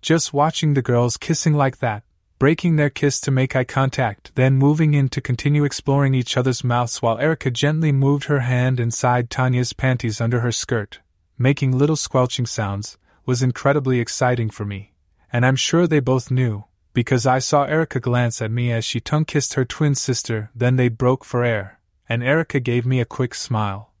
Just 0.00 0.32
watching 0.32 0.74
the 0.74 0.82
girls 0.82 1.16
kissing 1.16 1.54
like 1.54 1.78
that, 1.78 2.04
breaking 2.38 2.76
their 2.76 2.88
kiss 2.88 3.20
to 3.20 3.32
make 3.32 3.56
eye 3.56 3.64
contact, 3.64 4.30
then 4.36 4.54
moving 4.54 4.94
in 4.94 5.08
to 5.08 5.20
continue 5.20 5.64
exploring 5.64 6.14
each 6.14 6.36
other's 6.36 6.62
mouths 6.62 7.02
while 7.02 7.18
Erica 7.18 7.50
gently 7.50 7.90
moved 7.90 8.24
her 8.24 8.40
hand 8.40 8.78
inside 8.78 9.28
Tanya's 9.28 9.72
panties 9.72 10.20
under 10.20 10.40
her 10.40 10.52
skirt, 10.52 11.00
making 11.36 11.76
little 11.76 11.96
squelching 11.96 12.46
sounds, 12.46 12.96
was 13.26 13.42
incredibly 13.42 13.98
exciting 13.98 14.48
for 14.48 14.64
me, 14.64 14.94
and 15.32 15.44
I'm 15.44 15.56
sure 15.56 15.86
they 15.86 16.00
both 16.00 16.30
knew, 16.30 16.64
because 16.94 17.26
I 17.26 17.40
saw 17.40 17.64
Erica 17.64 17.98
glance 17.98 18.40
at 18.40 18.52
me 18.52 18.70
as 18.70 18.84
she 18.84 19.00
tongue 19.00 19.24
kissed 19.24 19.54
her 19.54 19.64
twin 19.64 19.96
sister, 19.96 20.50
then 20.54 20.76
they 20.76 20.88
broke 20.88 21.24
for 21.24 21.44
air, 21.44 21.80
and 22.08 22.22
Erica 22.22 22.60
gave 22.60 22.86
me 22.86 23.00
a 23.00 23.04
quick 23.04 23.34
smile. 23.34 23.92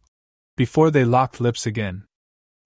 Before 0.56 0.92
they 0.92 1.04
locked 1.04 1.40
lips 1.40 1.66
again. 1.66 2.04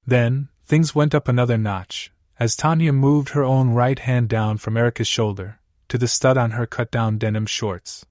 Then, 0.06 0.48
things 0.64 0.94
went 0.94 1.14
up 1.14 1.28
another 1.28 1.56
notch, 1.56 2.12
as 2.38 2.56
Tanya 2.56 2.92
moved 2.92 3.30
her 3.30 3.44
own 3.44 3.70
right 3.70 3.98
hand 3.98 4.28
down 4.28 4.58
from 4.58 4.76
Erica's 4.76 5.06
shoulder, 5.06 5.60
to 5.88 5.98
the 5.98 6.08
stud 6.08 6.36
on 6.36 6.52
her 6.52 6.66
cut 6.66 6.90
down 6.90 7.18
denim 7.18 7.46
shorts. 7.46 8.04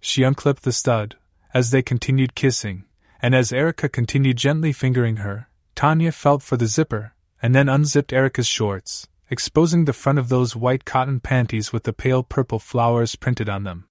She 0.00 0.22
unclipped 0.22 0.62
the 0.62 0.72
stud, 0.72 1.16
as 1.52 1.70
they 1.70 1.82
continued 1.82 2.34
kissing, 2.34 2.84
and 3.20 3.34
as 3.34 3.52
Erica 3.52 3.88
continued 3.88 4.36
gently 4.36 4.72
fingering 4.72 5.16
her, 5.16 5.48
Tanya 5.74 6.12
felt 6.12 6.42
for 6.42 6.56
the 6.56 6.66
zipper, 6.66 7.14
and 7.42 7.54
then 7.54 7.68
unzipped 7.68 8.12
Erica's 8.12 8.46
shorts, 8.46 9.08
exposing 9.30 9.84
the 9.84 9.92
front 9.92 10.18
of 10.18 10.28
those 10.28 10.56
white 10.56 10.84
cotton 10.84 11.20
panties 11.20 11.72
with 11.72 11.84
the 11.84 11.92
pale 11.92 12.22
purple 12.22 12.58
flowers 12.58 13.16
printed 13.16 13.48
on 13.48 13.64
them. 13.64 13.88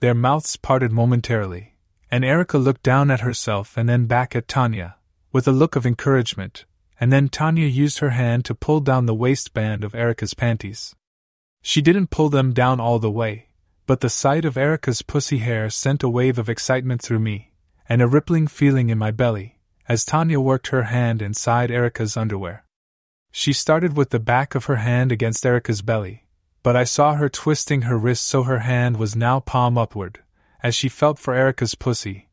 Their 0.00 0.14
mouths 0.14 0.56
parted 0.56 0.92
momentarily, 0.92 1.76
and 2.10 2.24
Erica 2.24 2.58
looked 2.58 2.82
down 2.82 3.10
at 3.10 3.20
herself 3.20 3.76
and 3.76 3.88
then 3.88 4.06
back 4.06 4.34
at 4.34 4.48
Tanya, 4.48 4.96
with 5.34 5.48
a 5.48 5.52
look 5.52 5.74
of 5.74 5.84
encouragement, 5.84 6.64
and 7.00 7.12
then 7.12 7.28
Tanya 7.28 7.66
used 7.66 7.98
her 7.98 8.10
hand 8.10 8.44
to 8.44 8.54
pull 8.54 8.78
down 8.78 9.06
the 9.06 9.14
waistband 9.14 9.82
of 9.82 9.92
Erica's 9.92 10.32
panties. 10.32 10.94
She 11.60 11.82
didn't 11.82 12.10
pull 12.10 12.28
them 12.28 12.52
down 12.52 12.78
all 12.78 13.00
the 13.00 13.10
way, 13.10 13.48
but 13.84 14.00
the 14.00 14.08
sight 14.08 14.44
of 14.44 14.56
Erica's 14.56 15.02
pussy 15.02 15.38
hair 15.38 15.68
sent 15.70 16.04
a 16.04 16.08
wave 16.08 16.38
of 16.38 16.48
excitement 16.48 17.02
through 17.02 17.18
me, 17.18 17.50
and 17.88 18.00
a 18.00 18.06
rippling 18.06 18.46
feeling 18.46 18.90
in 18.90 18.96
my 18.96 19.10
belly, 19.10 19.58
as 19.88 20.04
Tanya 20.04 20.38
worked 20.38 20.68
her 20.68 20.84
hand 20.84 21.20
inside 21.20 21.68
Erica's 21.68 22.16
underwear. 22.16 22.64
She 23.32 23.52
started 23.52 23.96
with 23.96 24.10
the 24.10 24.20
back 24.20 24.54
of 24.54 24.66
her 24.66 24.76
hand 24.76 25.10
against 25.10 25.44
Erica's 25.44 25.82
belly, 25.82 26.28
but 26.62 26.76
I 26.76 26.84
saw 26.84 27.14
her 27.14 27.28
twisting 27.28 27.82
her 27.82 27.98
wrist 27.98 28.24
so 28.24 28.44
her 28.44 28.60
hand 28.60 28.98
was 28.98 29.16
now 29.16 29.40
palm 29.40 29.76
upward, 29.76 30.20
as 30.62 30.76
she 30.76 30.88
felt 30.88 31.18
for 31.18 31.34
Erica's 31.34 31.74
pussy, 31.74 32.23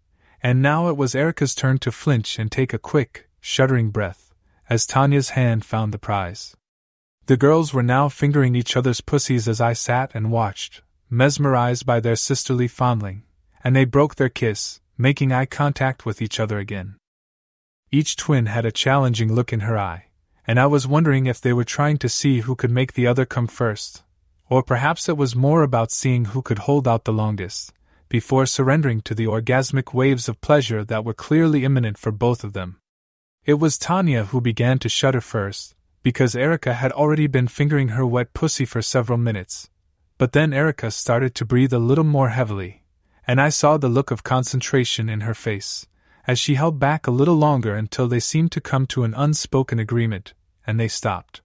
and 0.44 0.62
now 0.62 0.88
it 0.88 0.98
was 0.98 1.16
Erica's 1.16 1.54
turn 1.54 1.78
to 1.80 1.92
flinch 1.92 2.40
and 2.40 2.52
take 2.52 2.74
a 2.74 2.80
quick, 2.80 3.30
shuddering 3.40 3.90
breath, 3.92 4.34
as 4.70 4.86
Tanya's 4.86 5.30
hand 5.30 5.66
found 5.66 5.94
the 5.94 6.00
prize. 6.00 6.56
The 7.28 7.38
girls 7.38 7.74
were 7.74 7.84
now 7.84 8.10
fingering 8.10 8.56
each 8.56 8.76
other's 8.76 9.02
pussies 9.02 9.48
as 9.48 9.62
I 9.62 9.74
sat 9.74 10.12
and 10.16 10.32
watched, 10.32 10.82
mesmerized 11.10 11.86
by 11.86 12.00
their 12.00 12.16
sisterly 12.16 12.68
fondling, 12.68 13.24
and 13.64 13.76
they 13.76 13.86
broke 13.86 14.16
their 14.16 14.30
kiss, 14.30 14.82
making 14.98 15.32
eye 15.32 15.46
contact 15.46 16.06
with 16.06 16.22
each 16.22 16.40
other 16.40 16.58
again. 16.58 16.96
Each 17.92 18.16
twin 18.16 18.48
had 18.48 18.66
a 18.66 18.72
challenging 18.72 19.34
look 19.34 19.54
in 19.54 19.62
her 19.62 19.78
eye, 19.78 20.06
and 20.48 20.60
I 20.60 20.66
was 20.66 20.88
wondering 20.88 21.28
if 21.28 21.40
they 21.40 21.54
were 21.54 21.64
trying 21.64 21.98
to 21.98 22.10
see 22.10 22.42
who 22.42 22.56
could 22.56 22.72
make 22.72 22.94
the 22.94 23.08
other 23.08 23.26
come 23.26 23.48
first, 23.48 24.04
Or 24.52 24.62
perhaps 24.62 25.08
it 25.08 25.16
was 25.16 25.34
more 25.34 25.64
about 25.64 25.92
seeing 25.92 26.26
who 26.26 26.42
could 26.42 26.60
hold 26.60 26.86
out 26.86 27.06
the 27.06 27.14
longest, 27.14 27.72
before 28.12 28.46
surrendering 28.46 29.00
to 29.00 29.16
the 29.16 29.26
orgasmic 29.26 29.94
waves 29.94 30.28
of 30.28 30.42
pleasure 30.42 30.84
that 30.84 31.06
were 31.06 31.14
clearly 31.14 31.64
imminent 31.64 31.98
for 31.98 32.12
both 32.12 32.44
of 32.44 32.52
them. 32.52 32.78
It 33.46 33.54
was 33.54 33.78
Tanya 33.78 34.26
who 34.26 34.42
began 34.42 34.80
to 34.80 34.90
shudder 34.90 35.22
first, 35.22 35.76
because 36.04 36.36
Erica 36.36 36.74
had 36.74 36.92
already 36.92 37.28
been 37.28 37.48
fingering 37.48 37.88
her 37.90 38.06
wet 38.06 38.34
pussy 38.34 38.66
for 38.66 38.82
several 38.82 39.18
minutes. 39.18 39.70
But 40.18 40.34
then 40.34 40.52
Erica 40.52 40.92
started 40.92 41.34
to 41.36 41.46
breathe 41.46 41.72
a 41.72 41.80
little 41.80 42.04
more 42.04 42.28
heavily, 42.30 42.84
and 43.26 43.40
I 43.40 43.48
saw 43.48 43.78
the 43.78 43.88
look 43.88 44.12
of 44.12 44.26
concentration 44.26 45.08
in 45.08 45.22
her 45.22 45.34
face, 45.34 45.88
as 46.28 46.38
she 46.38 46.56
held 46.56 46.80
back 46.80 47.08
a 47.08 47.12
little 47.12 47.36
longer 47.36 47.76
until 47.78 48.10
they 48.10 48.20
seemed 48.20 48.52
to 48.52 48.60
come 48.60 48.88
to 48.88 49.06
an 49.06 49.14
unspoken 49.16 49.80
agreement, 49.80 50.34
and 50.68 50.78
they 50.78 50.90
stopped. 50.90 51.42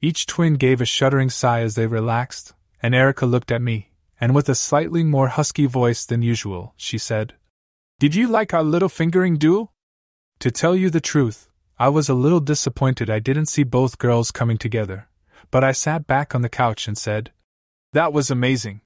Each 0.00 0.26
twin 0.26 0.54
gave 0.54 0.80
a 0.80 0.84
shuddering 0.84 1.30
sigh 1.30 1.60
as 1.60 1.76
they 1.76 1.86
relaxed, 1.86 2.54
and 2.82 2.92
Erica 2.92 3.24
looked 3.24 3.52
at 3.52 3.62
me, 3.62 3.91
and 4.22 4.36
with 4.36 4.48
a 4.48 4.54
slightly 4.54 5.02
more 5.02 5.26
husky 5.26 5.66
voice 5.66 6.06
than 6.06 6.22
usual, 6.22 6.74
she 6.76 6.96
said, 6.96 7.34
Did 7.98 8.14
you 8.14 8.28
like 8.28 8.54
our 8.54 8.62
little 8.62 8.88
fingering 8.88 9.36
duel? 9.36 9.72
To 10.38 10.52
tell 10.52 10.76
you 10.76 10.90
the 10.90 11.00
truth, 11.00 11.48
I 11.76 11.88
was 11.88 12.08
a 12.08 12.14
little 12.14 12.38
disappointed 12.38 13.10
I 13.10 13.18
didn't 13.18 13.46
see 13.46 13.64
both 13.64 13.98
girls 13.98 14.30
coming 14.30 14.58
together, 14.58 15.08
but 15.50 15.64
I 15.64 15.72
sat 15.72 16.06
back 16.06 16.36
on 16.36 16.42
the 16.42 16.48
couch 16.48 16.86
and 16.86 16.96
said, 16.96 17.32
That 17.94 18.12
was 18.12 18.30
amazing. 18.30 18.82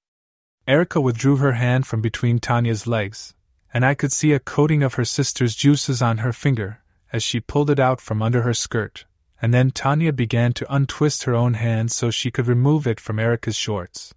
Erica 0.67 1.03
withdrew 1.03 1.37
her 1.37 1.53
hand 1.53 1.87
from 1.87 2.01
between 2.01 2.39
Tanya's 2.39 2.87
legs, 2.87 3.35
and 3.75 3.85
I 3.85 3.93
could 3.93 4.13
see 4.13 4.33
a 4.33 4.39
coating 4.39 4.83
of 4.83 4.95
her 4.95 5.05
sister's 5.05 5.55
juices 5.55 6.01
on 6.01 6.19
her 6.19 6.33
finger 6.33 6.81
as 7.13 7.23
she 7.23 7.41
pulled 7.41 7.69
it 7.69 7.79
out 7.79 8.01
from 8.01 8.23
under 8.23 8.41
her 8.41 8.55
skirt, 8.55 9.05
and 9.43 9.53
then 9.53 9.71
Tanya 9.71 10.15
began 10.15 10.55
to 10.55 10.75
untwist 10.75 11.25
her 11.25 11.35
own 11.35 11.53
hand 11.53 11.93
so 11.93 12.11
she 12.11 12.31
could 12.31 12.47
remove 12.47 12.87
it 12.87 12.99
from 12.99 13.19
Erica's 13.19 13.55
shorts. 13.55 14.15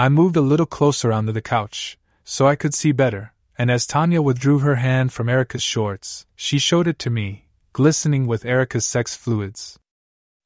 I 0.00 0.08
moved 0.08 0.36
a 0.36 0.40
little 0.40 0.64
closer 0.64 1.12
onto 1.12 1.32
the 1.32 1.42
couch, 1.42 1.98
so 2.22 2.46
I 2.46 2.54
could 2.54 2.72
see 2.72 2.92
better, 2.92 3.32
and 3.58 3.68
as 3.68 3.84
Tanya 3.84 4.22
withdrew 4.22 4.60
her 4.60 4.76
hand 4.76 5.12
from 5.12 5.28
Erica's 5.28 5.64
shorts, 5.64 6.24
she 6.36 6.60
showed 6.60 6.86
it 6.86 7.00
to 7.00 7.10
me, 7.10 7.48
glistening 7.72 8.28
with 8.28 8.44
Erica's 8.44 8.86
sex 8.86 9.16
fluids. 9.16 9.76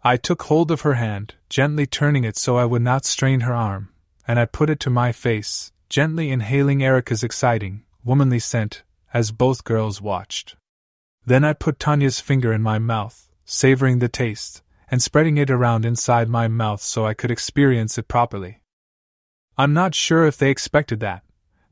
I 0.02 0.16
took 0.16 0.44
hold 0.44 0.70
of 0.70 0.80
her 0.80 0.94
hand, 0.94 1.34
gently 1.50 1.84
turning 1.84 2.24
it 2.24 2.38
so 2.38 2.56
I 2.56 2.64
would 2.64 2.80
not 2.80 3.04
strain 3.04 3.40
her 3.40 3.52
arm, 3.52 3.90
and 4.26 4.40
I 4.40 4.46
put 4.46 4.70
it 4.70 4.80
to 4.80 4.90
my 4.90 5.12
face, 5.12 5.70
gently 5.90 6.30
inhaling 6.30 6.82
Erica's 6.82 7.22
exciting, 7.22 7.84
womanly 8.02 8.38
scent, 8.38 8.84
as 9.12 9.32
both 9.32 9.64
girls 9.64 10.00
watched. 10.00 10.56
Then 11.26 11.44
I 11.44 11.52
put 11.52 11.78
Tanya's 11.78 12.20
finger 12.20 12.54
in 12.54 12.62
my 12.62 12.78
mouth, 12.78 13.28
savoring 13.44 13.98
the 13.98 14.08
taste, 14.08 14.62
and 14.90 15.02
spreading 15.02 15.36
it 15.36 15.50
around 15.50 15.84
inside 15.84 16.30
my 16.30 16.48
mouth 16.48 16.80
so 16.80 17.04
I 17.04 17.12
could 17.12 17.30
experience 17.30 17.98
it 17.98 18.08
properly. 18.08 18.61
I'm 19.58 19.74
not 19.74 19.94
sure 19.94 20.26
if 20.26 20.38
they 20.38 20.50
expected 20.50 21.00
that, 21.00 21.22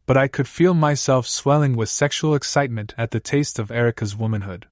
but 0.07 0.17
I 0.17 0.29
could 0.29 0.47
feel 0.47 0.75
myself 0.75 1.27
swelling 1.27 1.77
with 1.77 1.89
sexual 1.89 2.35
excitement 2.35 2.95
at 2.99 3.11
the 3.11 3.21
taste 3.21 3.59
of 3.59 3.71
Erica's 3.71 4.15
womanhood. 4.15 4.67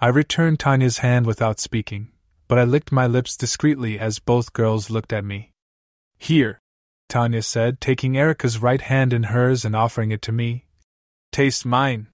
I 0.00 0.08
returned 0.08 0.58
Tanya's 0.58 0.98
hand 0.98 1.24
without 1.24 1.60
speaking, 1.60 2.10
but 2.48 2.58
I 2.58 2.64
licked 2.64 2.90
my 2.90 3.06
lips 3.06 3.36
discreetly 3.36 3.98
as 3.98 4.18
both 4.18 4.52
girls 4.52 4.90
looked 4.90 5.12
at 5.12 5.24
me. 5.24 5.52
Here, 6.18 6.60
Tanya 7.08 7.42
said, 7.42 7.80
taking 7.80 8.16
Erica's 8.16 8.58
right 8.58 8.80
hand 8.80 9.12
in 9.12 9.24
hers 9.24 9.64
and 9.64 9.76
offering 9.76 10.10
it 10.10 10.22
to 10.22 10.32
me. 10.32 10.66
Taste 11.30 11.64
mine. 11.64 12.08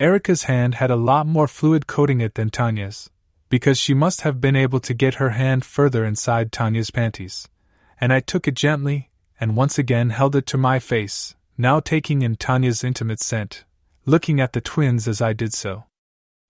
Erica's 0.00 0.44
hand 0.44 0.74
had 0.74 0.90
a 0.90 0.96
lot 0.96 1.28
more 1.28 1.46
fluid 1.46 1.86
coating 1.86 2.20
it 2.20 2.34
than 2.34 2.50
Tanya's, 2.50 3.10
because 3.48 3.78
she 3.78 3.94
must 3.94 4.22
have 4.22 4.40
been 4.40 4.56
able 4.56 4.80
to 4.80 4.94
get 4.94 5.14
her 5.14 5.30
hand 5.30 5.64
further 5.64 6.04
inside 6.04 6.50
Tanya's 6.50 6.90
panties. 6.90 7.48
And 8.00 8.12
I 8.12 8.18
took 8.18 8.48
it 8.48 8.54
gently, 8.54 9.10
and 9.42 9.56
once 9.56 9.76
again 9.76 10.10
held 10.10 10.36
it 10.36 10.46
to 10.46 10.56
my 10.56 10.78
face, 10.78 11.34
now 11.58 11.80
taking 11.80 12.22
in 12.22 12.36
Tanya's 12.36 12.84
intimate 12.84 13.18
scent, 13.18 13.64
looking 14.06 14.40
at 14.40 14.52
the 14.52 14.60
twins 14.60 15.08
as 15.08 15.20
I 15.20 15.32
did 15.32 15.52
so. 15.52 15.82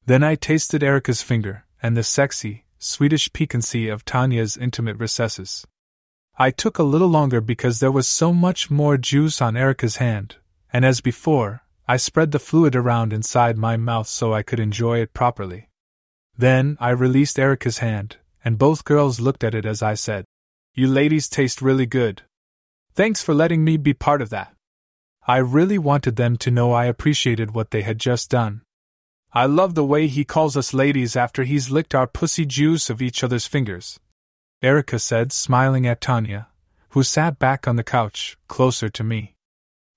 Then 0.04 0.22
I 0.22 0.34
tasted 0.34 0.82
Erica's 0.82 1.22
finger, 1.22 1.64
and 1.82 1.96
the 1.96 2.02
sexy, 2.02 2.66
Swedish 2.78 3.32
piquancy 3.32 3.88
of 3.88 4.04
Tanya's 4.04 4.58
intimate 4.58 4.98
recesses. 4.98 5.66
I 6.36 6.50
took 6.50 6.78
a 6.78 6.82
little 6.82 7.08
longer 7.08 7.40
because 7.40 7.80
there 7.80 7.90
was 7.90 8.06
so 8.06 8.30
much 8.30 8.70
more 8.70 8.98
juice 8.98 9.40
on 9.40 9.56
Erica's 9.56 9.96
hand, 9.96 10.36
and 10.70 10.84
as 10.84 11.00
before, 11.00 11.62
I 11.88 11.96
spread 11.96 12.30
the 12.30 12.38
fluid 12.38 12.76
around 12.76 13.14
inside 13.14 13.56
my 13.56 13.78
mouth 13.78 14.06
so 14.06 14.34
I 14.34 14.42
could 14.42 14.60
enjoy 14.60 14.98
it 14.98 15.14
properly. 15.14 15.70
Then 16.36 16.76
I 16.78 16.90
released 16.90 17.38
Erica's 17.38 17.78
hand, 17.78 18.18
and 18.44 18.58
both 18.58 18.84
girls 18.84 19.18
looked 19.18 19.42
at 19.42 19.54
it 19.54 19.64
as 19.64 19.82
I 19.82 19.94
said, 19.94 20.26
You 20.74 20.88
ladies 20.88 21.30
taste 21.30 21.62
really 21.62 21.86
good. 21.86 22.24
Thanks 22.94 23.22
for 23.22 23.32
letting 23.32 23.64
me 23.64 23.78
be 23.78 23.94
part 23.94 24.20
of 24.20 24.28
that. 24.30 24.54
I 25.26 25.38
really 25.38 25.78
wanted 25.78 26.16
them 26.16 26.36
to 26.38 26.50
know 26.50 26.72
I 26.72 26.84
appreciated 26.84 27.54
what 27.54 27.70
they 27.70 27.82
had 27.82 27.98
just 27.98 28.28
done. 28.28 28.62
I 29.32 29.46
love 29.46 29.74
the 29.74 29.84
way 29.84 30.08
he 30.08 30.24
calls 30.24 30.58
us 30.58 30.74
ladies 30.74 31.16
after 31.16 31.44
he's 31.44 31.70
licked 31.70 31.94
our 31.94 32.06
pussy 32.06 32.44
juice 32.44 32.90
of 32.90 33.00
each 33.00 33.24
other's 33.24 33.46
fingers. 33.46 33.98
Erica 34.60 34.98
said, 34.98 35.32
smiling 35.32 35.86
at 35.86 36.02
Tanya, 36.02 36.48
who 36.90 37.02
sat 37.02 37.38
back 37.38 37.66
on 37.66 37.76
the 37.76 37.82
couch, 37.82 38.36
closer 38.46 38.90
to 38.90 39.02
me. 39.02 39.36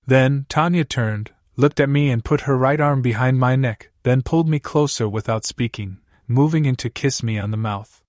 Then 0.06 0.46
Tanya 0.48 0.84
turned, 0.84 1.32
looked 1.54 1.80
at 1.80 1.90
me, 1.90 2.08
and 2.08 2.24
put 2.24 2.42
her 2.42 2.56
right 2.56 2.80
arm 2.80 3.02
behind 3.02 3.38
my 3.38 3.56
neck, 3.56 3.90
then 4.04 4.22
pulled 4.22 4.48
me 4.48 4.58
closer 4.58 5.06
without 5.06 5.44
speaking, 5.44 5.98
moving 6.26 6.64
in 6.64 6.76
to 6.76 6.88
kiss 6.88 7.22
me 7.22 7.38
on 7.38 7.50
the 7.50 7.58
mouth. 7.58 8.02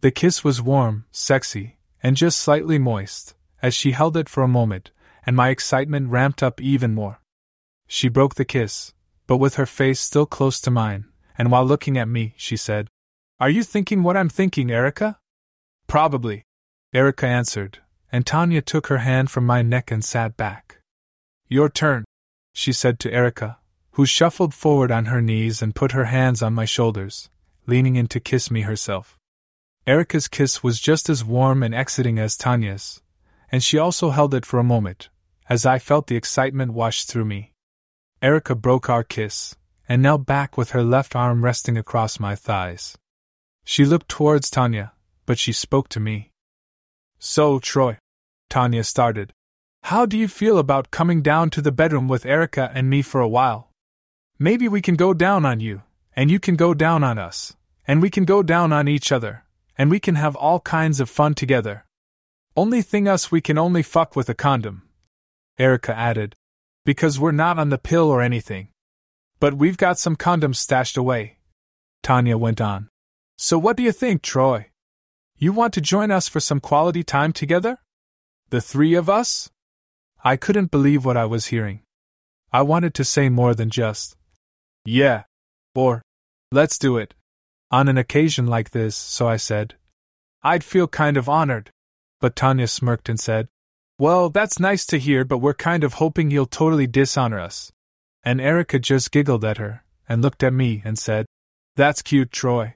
The 0.00 0.10
kiss 0.10 0.42
was 0.42 0.60
warm, 0.60 1.04
sexy, 1.12 1.76
and 2.02 2.16
just 2.16 2.40
slightly 2.40 2.78
moist, 2.78 3.35
as 3.62 3.74
she 3.74 3.92
held 3.92 4.16
it 4.16 4.28
for 4.28 4.42
a 4.42 4.48
moment, 4.48 4.90
and 5.24 5.36
my 5.36 5.48
excitement 5.48 6.10
ramped 6.10 6.42
up 6.42 6.60
even 6.60 6.94
more. 6.94 7.20
She 7.86 8.08
broke 8.08 8.34
the 8.34 8.44
kiss, 8.44 8.94
but 9.26 9.38
with 9.38 9.56
her 9.56 9.66
face 9.66 10.00
still 10.00 10.26
close 10.26 10.60
to 10.60 10.70
mine, 10.70 11.06
and 11.36 11.50
while 11.50 11.64
looking 11.64 11.98
at 11.98 12.08
me, 12.08 12.34
she 12.36 12.56
said, 12.56 12.88
Are 13.40 13.50
you 13.50 13.62
thinking 13.62 14.02
what 14.02 14.16
I'm 14.16 14.28
thinking, 14.28 14.70
Erica? 14.70 15.18
Probably, 15.86 16.42
Erica 16.92 17.26
answered, 17.26 17.78
and 18.10 18.24
Tanya 18.24 18.62
took 18.62 18.86
her 18.86 18.98
hand 18.98 19.30
from 19.30 19.44
my 19.44 19.62
neck 19.62 19.90
and 19.90 20.04
sat 20.04 20.36
back. 20.36 20.78
Your 21.48 21.68
turn, 21.68 22.04
she 22.52 22.72
said 22.72 22.98
to 23.00 23.12
Erica, 23.12 23.58
who 23.92 24.06
shuffled 24.06 24.54
forward 24.54 24.90
on 24.90 25.06
her 25.06 25.22
knees 25.22 25.62
and 25.62 25.74
put 25.74 25.92
her 25.92 26.06
hands 26.06 26.42
on 26.42 26.54
my 26.54 26.64
shoulders, 26.64 27.30
leaning 27.66 27.96
in 27.96 28.06
to 28.08 28.20
kiss 28.20 28.50
me 28.50 28.62
herself. 28.62 29.16
Erica's 29.86 30.28
kiss 30.28 30.62
was 30.62 30.80
just 30.80 31.08
as 31.08 31.24
warm 31.24 31.62
and 31.62 31.74
exiting 31.74 32.18
as 32.18 32.36
Tanya's, 32.36 33.00
and 33.50 33.62
she 33.62 33.78
also 33.78 34.10
held 34.10 34.34
it 34.34 34.46
for 34.46 34.58
a 34.58 34.64
moment, 34.64 35.08
as 35.48 35.64
I 35.64 35.78
felt 35.78 36.06
the 36.06 36.16
excitement 36.16 36.72
wash 36.72 37.04
through 37.04 37.24
me. 37.24 37.52
Erica 38.22 38.54
broke 38.54 38.88
our 38.88 39.04
kiss, 39.04 39.56
and 39.88 40.02
knelt 40.02 40.26
back 40.26 40.56
with 40.56 40.70
her 40.70 40.82
left 40.82 41.14
arm 41.14 41.44
resting 41.44 41.76
across 41.76 42.18
my 42.18 42.34
thighs. 42.34 42.96
She 43.64 43.84
looked 43.84 44.08
towards 44.08 44.50
Tanya, 44.50 44.92
but 45.26 45.38
she 45.38 45.52
spoke 45.52 45.88
to 45.90 46.00
me. 46.00 46.30
So, 47.18 47.58
Troy, 47.58 47.98
Tanya 48.50 48.84
started, 48.84 49.32
how 49.84 50.04
do 50.04 50.18
you 50.18 50.26
feel 50.26 50.58
about 50.58 50.90
coming 50.90 51.22
down 51.22 51.48
to 51.50 51.62
the 51.62 51.70
bedroom 51.70 52.08
with 52.08 52.26
Erica 52.26 52.72
and 52.74 52.90
me 52.90 53.02
for 53.02 53.20
a 53.20 53.28
while? 53.28 53.70
Maybe 54.38 54.68
we 54.68 54.82
can 54.82 54.96
go 54.96 55.14
down 55.14 55.46
on 55.46 55.60
you, 55.60 55.82
and 56.16 56.30
you 56.30 56.40
can 56.40 56.56
go 56.56 56.74
down 56.74 57.04
on 57.04 57.18
us, 57.18 57.54
and 57.86 58.02
we 58.02 58.10
can 58.10 58.24
go 58.24 58.42
down 58.42 58.72
on 58.72 58.88
each 58.88 59.12
other, 59.12 59.44
and 59.78 59.90
we 59.90 60.00
can 60.00 60.16
have 60.16 60.34
all 60.34 60.60
kinds 60.60 60.98
of 60.98 61.08
fun 61.08 61.34
together. 61.34 61.85
Only 62.56 62.80
thing 62.80 63.06
us 63.06 63.30
we 63.30 63.42
can 63.42 63.58
only 63.58 63.82
fuck 63.82 64.16
with 64.16 64.30
a 64.30 64.34
condom. 64.34 64.82
Erica 65.58 65.94
added, 65.94 66.34
because 66.84 67.20
we're 67.20 67.32
not 67.32 67.58
on 67.58 67.68
the 67.68 67.78
pill 67.78 68.08
or 68.08 68.22
anything. 68.22 68.68
But 69.38 69.54
we've 69.54 69.76
got 69.76 69.98
some 69.98 70.16
condoms 70.16 70.56
stashed 70.56 70.96
away. 70.96 71.36
Tanya 72.02 72.38
went 72.38 72.60
on. 72.60 72.88
So 73.36 73.58
what 73.58 73.76
do 73.76 73.82
you 73.82 73.92
think, 73.92 74.22
Troy? 74.22 74.70
You 75.36 75.52
want 75.52 75.74
to 75.74 75.82
join 75.82 76.10
us 76.10 76.28
for 76.28 76.40
some 76.40 76.60
quality 76.60 77.02
time 77.02 77.34
together? 77.34 77.78
The 78.48 78.62
three 78.62 78.94
of 78.94 79.10
us? 79.10 79.50
I 80.24 80.36
couldn't 80.36 80.70
believe 80.70 81.04
what 81.04 81.18
I 81.18 81.26
was 81.26 81.46
hearing. 81.46 81.82
I 82.52 82.62
wanted 82.62 82.94
to 82.94 83.04
say 83.04 83.28
more 83.28 83.54
than 83.54 83.68
just, 83.68 84.16
yeah, 84.86 85.24
or, 85.74 86.00
let's 86.50 86.78
do 86.78 86.96
it. 86.96 87.12
On 87.70 87.88
an 87.88 87.98
occasion 87.98 88.46
like 88.46 88.70
this, 88.70 88.96
so 88.96 89.28
I 89.28 89.36
said, 89.36 89.74
I'd 90.42 90.64
feel 90.64 90.88
kind 90.88 91.18
of 91.18 91.28
honored. 91.28 91.70
But 92.26 92.34
Tanya 92.34 92.66
smirked 92.66 93.08
and 93.08 93.20
said, 93.20 93.46
well, 94.00 94.30
that's 94.30 94.58
nice 94.58 94.84
to 94.86 94.98
hear, 94.98 95.24
but 95.24 95.38
we're 95.38 95.54
kind 95.54 95.84
of 95.84 95.94
hoping 95.94 96.32
he'll 96.32 96.44
totally 96.44 96.88
dishonor 96.88 97.38
us. 97.38 97.70
And 98.24 98.40
Erica 98.40 98.80
just 98.80 99.12
giggled 99.12 99.44
at 99.44 99.58
her, 99.58 99.84
and 100.08 100.22
looked 100.22 100.42
at 100.42 100.52
me 100.52 100.82
and 100.84 100.98
said, 100.98 101.26
That's 101.76 102.02
cute, 102.02 102.32
Troy. 102.32 102.74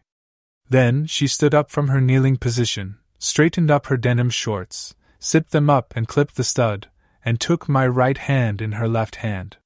Then 0.68 1.04
she 1.06 1.26
stood 1.26 1.52
up 1.52 1.68
from 1.68 1.88
her 1.88 2.00
kneeling 2.00 2.36
position, 2.36 2.98
straightened 3.18 3.72
up 3.72 3.86
her 3.86 3.96
denim 3.96 4.30
shorts, 4.30 4.94
zipped 5.20 5.50
them 5.50 5.68
up 5.68 5.94
and 5.96 6.06
clipped 6.06 6.36
the 6.36 6.44
stud, 6.44 6.86
and 7.24 7.40
took 7.40 7.68
my 7.68 7.88
right 7.88 8.18
hand 8.18 8.62
in 8.62 8.78
her 8.78 8.86
left 8.86 9.16
hand. 9.16 9.56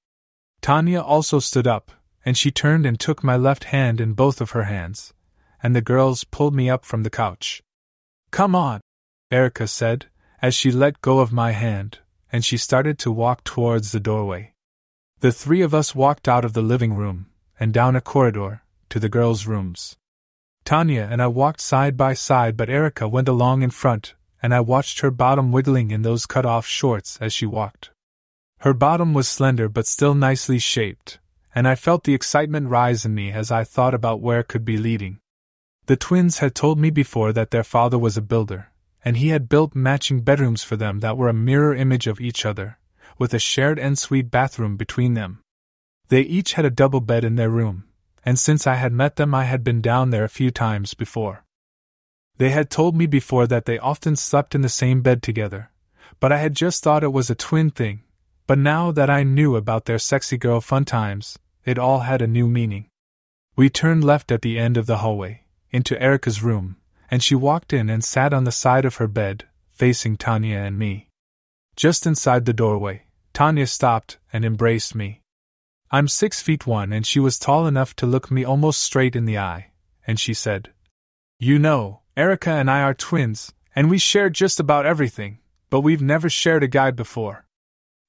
Tanya 0.62 1.03
also 1.03 1.41
stood 1.41 1.66
up, 1.66 1.93
and 2.24 2.39
she 2.39 2.51
turned 2.51 2.87
and 2.87 2.99
took 2.99 3.22
my 3.22 3.37
left 3.37 3.64
hand 3.64 4.01
in 4.01 4.14
both 4.14 4.41
of 4.41 4.53
her 4.53 4.64
hands, 4.64 5.12
and 5.62 5.76
the 5.76 5.82
girls 5.82 6.24
pulled 6.24 6.55
me 6.55 6.70
up 6.70 6.87
from 6.87 7.03
the 7.03 7.11
couch. 7.11 7.62
Come 8.30 8.57
on, 8.57 8.80
Erica 9.35 9.66
said, 9.66 10.07
as 10.41 10.55
she 10.55 10.70
let 10.70 11.01
go 11.01 11.18
of 11.18 11.32
my 11.32 11.51
hand, 11.51 11.99
and 12.30 12.45
she 12.45 12.57
started 12.57 13.01
to 13.01 13.11
walk 13.11 13.43
towards 13.43 13.91
the 13.91 13.99
doorway. 13.99 14.55
The 15.18 15.32
three 15.32 15.61
of 15.61 15.74
us 15.74 15.93
walked 15.93 16.28
out 16.28 16.45
of 16.45 16.53
the 16.53 16.62
living 16.62 16.95
room, 16.95 17.26
and 17.59 17.74
down 17.74 17.97
a 17.97 18.01
corridor, 18.01 18.62
to 18.91 19.01
the 19.01 19.09
girls' 19.09 19.49
rooms. 19.49 19.97
Tanya 20.64 21.09
and 21.11 21.20
I 21.20 21.26
walked 21.26 21.61
side 21.61 21.97
by 21.97 22.14
side, 22.14 22.57
but 22.57 22.70
Erica 22.70 23.09
went 23.09 23.26
along 23.26 23.62
in 23.62 23.70
front, 23.70 24.14
and 24.41 24.55
I 24.55 24.61
watched 24.61 25.01
her 25.01 25.11
bottom 25.11 25.51
wiggling 25.51 25.91
in 25.91 26.03
those 26.03 26.26
cut 26.26 26.47
off 26.47 26.64
shorts 26.64 27.18
as 27.20 27.32
she 27.32 27.45
walked. 27.45 27.91
Her 28.61 28.72
bottom 28.72 29.14
was 29.14 29.26
slender 29.26 29.68
but 29.68 29.89
still 29.89 30.14
nicely 30.14 30.61
shaped, 30.61 31.18
and 31.53 31.66
I 31.66 31.74
felt 31.74 32.05
the 32.05 32.14
excitement 32.14 32.68
rise 32.68 33.05
in 33.05 33.16
me 33.16 33.32
as 33.32 33.51
I 33.51 33.64
thought 33.64 33.95
about 33.95 34.20
where 34.20 34.39
it 34.39 34.49
could 34.49 34.64
be 34.64 34.76
leading. 34.76 35.18
The 35.87 35.97
twins 35.97 36.39
had 36.39 36.55
told 36.55 36.78
me 36.78 36.91
before 36.91 37.32
that 37.32 37.51
their 37.51 37.64
father 37.64 37.99
was 37.99 38.16
a 38.16 38.22
builder, 38.22 38.68
and 39.05 39.19
he 39.19 39.29
had 39.29 39.49
built 39.49 39.75
matching 39.75 40.21
bedrooms 40.21 40.65
for 40.65 40.77
them 40.77 41.01
that 41.01 41.17
were 41.17 41.29
a 41.29 41.35
mirror 41.35 41.75
image 41.75 42.07
of 42.07 42.21
each 42.21 42.47
other, 42.47 42.79
with 43.19 43.35
a 43.35 43.39
shared 43.39 43.79
ensuite 43.79 44.31
bathroom 44.31 44.77
between 44.77 45.15
them. 45.15 45.41
They 46.09 46.23
each 46.23 46.55
had 46.55 46.65
a 46.65 46.71
double 46.71 47.01
bed 47.01 47.25
in 47.25 47.37
their 47.37 47.51
room, 47.51 47.85
and 48.25 48.39
since 48.39 48.67
I 48.67 48.75
had 48.77 48.93
met 48.93 49.17
them, 49.17 49.35
I 49.35 49.45
had 49.45 49.63
been 49.63 49.83
down 49.83 50.11
there 50.11 50.25
a 50.25 50.29
few 50.29 50.51
times 50.51 50.95
before. 50.95 51.45
They 52.39 52.51
had 52.51 52.71
told 52.71 52.97
me 52.97 53.07
before 53.07 53.47
that 53.47 53.67
they 53.67 53.79
often 53.79 54.17
slept 54.17 54.55
in 54.55 54.63
the 54.63 54.69
same 54.69 55.03
bed 55.03 55.23
together, 55.23 55.71
but 56.19 56.33
I 56.33 56.39
had 56.39 56.55
just 56.55 56.83
thought 56.83 57.05
it 57.05 57.13
was 57.13 57.31
a 57.31 57.35
twin 57.35 57.71
thing. 57.71 58.03
But 58.47 58.59
now 58.59 58.91
that 58.93 59.09
I 59.09 59.23
knew 59.23 59.57
about 59.57 59.85
their 59.85 59.99
sexy 59.99 60.37
girl 60.37 60.61
fun 60.61 60.85
times, 60.85 61.39
it 61.65 61.79
all 61.79 62.01
had 62.01 62.21
a 62.21 62.27
new 62.27 62.49
meaning. 62.49 62.89
We 63.57 63.71
turned 63.71 64.05
left 64.05 64.33
at 64.33 64.43
the 64.43 64.59
end 64.59 64.77
of 64.77 64.87
the 64.87 64.99
hallway, 64.99 65.45
into 65.71 66.01
Erica's 66.03 66.43
room, 66.43 66.77
and 67.11 67.23
she 67.23 67.35
walked 67.35 67.73
in 67.73 67.91
and 67.91 68.03
sat 68.03 68.33
on 68.33 68.45
the 68.45 68.53
side 68.53 68.85
of 68.85 68.97
her 68.97 69.09
bed, 69.09 69.47
facing 69.71 70.17
Tanya 70.17 70.59
and 70.59 70.79
me. 70.79 71.09
Just 71.77 72.07
inside 72.07 72.45
the 72.45 72.53
doorway, 72.53 73.05
Tanya 73.33 73.67
stopped 73.67 74.19
and 74.33 74.45
embraced 74.45 74.95
me. 74.95 75.21
I'm 75.91 76.09
six 76.09 76.41
feet 76.41 76.67
one, 76.67 76.93
and 76.93 77.07
she 77.07 77.21
was 77.21 77.39
tall 77.39 77.67
enough 77.67 77.95
to 77.97 78.07
look 78.07 78.31
me 78.31 78.45
almost 78.45 78.83
straight 78.83 79.15
in 79.15 79.27
the 79.27 79.39
eye, 79.39 79.71
and 80.07 80.19
she 80.19 80.35
said, 80.35 80.71
You 81.39 81.59
know, 81.59 82.01
Erica 82.17 82.51
and 82.51 82.71
I 82.71 82.83
are 82.83 82.95
twins, 82.95 83.53
and 83.75 83.91
we 83.91 83.99
share 83.99 84.31
just 84.31 84.61
about 84.61 84.87
everything, 84.87 85.39
but 85.71 85.81
we've 85.81 86.03
never 86.03 86.29
shared 86.29 86.63
a 86.63 86.69
guide 86.69 86.97
before. 86.97 87.47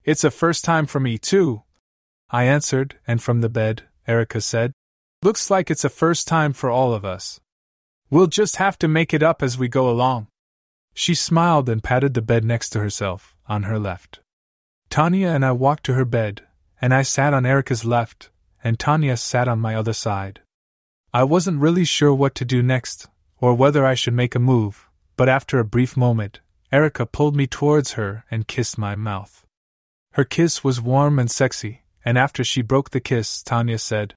It's 0.04 0.24
a 0.24 0.32
first 0.32 0.64
time 0.64 0.86
for 0.86 1.00
me, 1.00 1.18
too. 1.18 1.64
I 2.30 2.44
answered, 2.44 2.98
and 3.08 3.22
from 3.22 3.42
the 3.42 3.50
bed, 3.50 3.84
Erica 4.08 4.42
said, 4.42 4.72
Looks 5.24 5.50
like 5.50 5.72
it's 5.72 5.84
a 5.84 5.90
first 5.90 6.28
time 6.28 6.54
for 6.54 6.70
all 6.70 6.94
of 6.94 7.04
us. 7.04 7.40
We'll 8.10 8.28
just 8.28 8.58
have 8.58 8.78
to 8.80 8.88
make 8.88 9.14
it 9.14 9.24
up 9.24 9.42
as 9.42 9.58
we 9.58 9.68
go 9.68 9.90
along. 9.90 10.28
She 10.94 11.16
smiled 11.16 11.68
and 11.68 11.84
patted 11.84 12.14
the 12.14 12.22
bed 12.22 12.46
next 12.46 12.70
to 12.70 12.80
herself, 12.80 13.36
on 13.48 13.64
her 13.64 13.80
left. 13.80 14.20
Tanya 14.90 15.30
and 15.30 15.44
I 15.44 15.52
walked 15.52 15.84
to 15.86 15.94
her 15.96 16.06
bed, 16.06 16.44
and 16.82 16.94
I 16.94 17.02
sat 17.02 17.34
on 17.34 17.46
Erica's 17.46 17.84
left, 17.84 18.30
and 18.64 18.80
Tanya 18.80 19.18
sat 19.18 19.48
on 19.48 19.60
my 19.60 19.76
other 19.76 19.94
side. 19.94 20.42
I 21.14 21.24
wasn't 21.24 21.62
really 21.62 21.86
sure 21.86 22.14
what 22.14 22.36
to 22.36 22.46
do 22.46 22.62
next, 22.62 23.08
or 23.40 23.54
whether 23.54 23.86
I 23.86 23.96
should 23.96 24.14
make 24.14 24.36
a 24.36 24.40
move, 24.40 24.88
but 25.18 25.30
after 25.30 25.60
a 25.60 25.66
brief 25.66 25.98
moment, 25.98 26.42
Erica 26.72 27.06
pulled 27.06 27.36
me 27.36 27.48
towards 27.48 27.94
her 27.94 28.24
and 28.30 28.48
kissed 28.48 28.78
my 28.78 28.96
mouth. 28.96 29.46
Her 30.14 30.24
kiss 30.24 30.64
was 30.64 30.80
warm 30.80 31.20
and 31.20 31.30
sexy, 31.30 31.84
and 32.04 32.18
after 32.18 32.44
she 32.44 32.62
broke 32.62 32.92
the 32.92 33.00
kiss, 33.00 33.42
Tanya 33.44 33.80
said, 33.80 34.14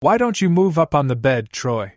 Why 0.00 0.16
don't 0.16 0.40
you 0.40 0.48
move 0.48 0.78
up 0.78 0.94
on 0.94 1.08
the 1.08 1.16
bed, 1.16 1.50
Troy? 1.50 1.94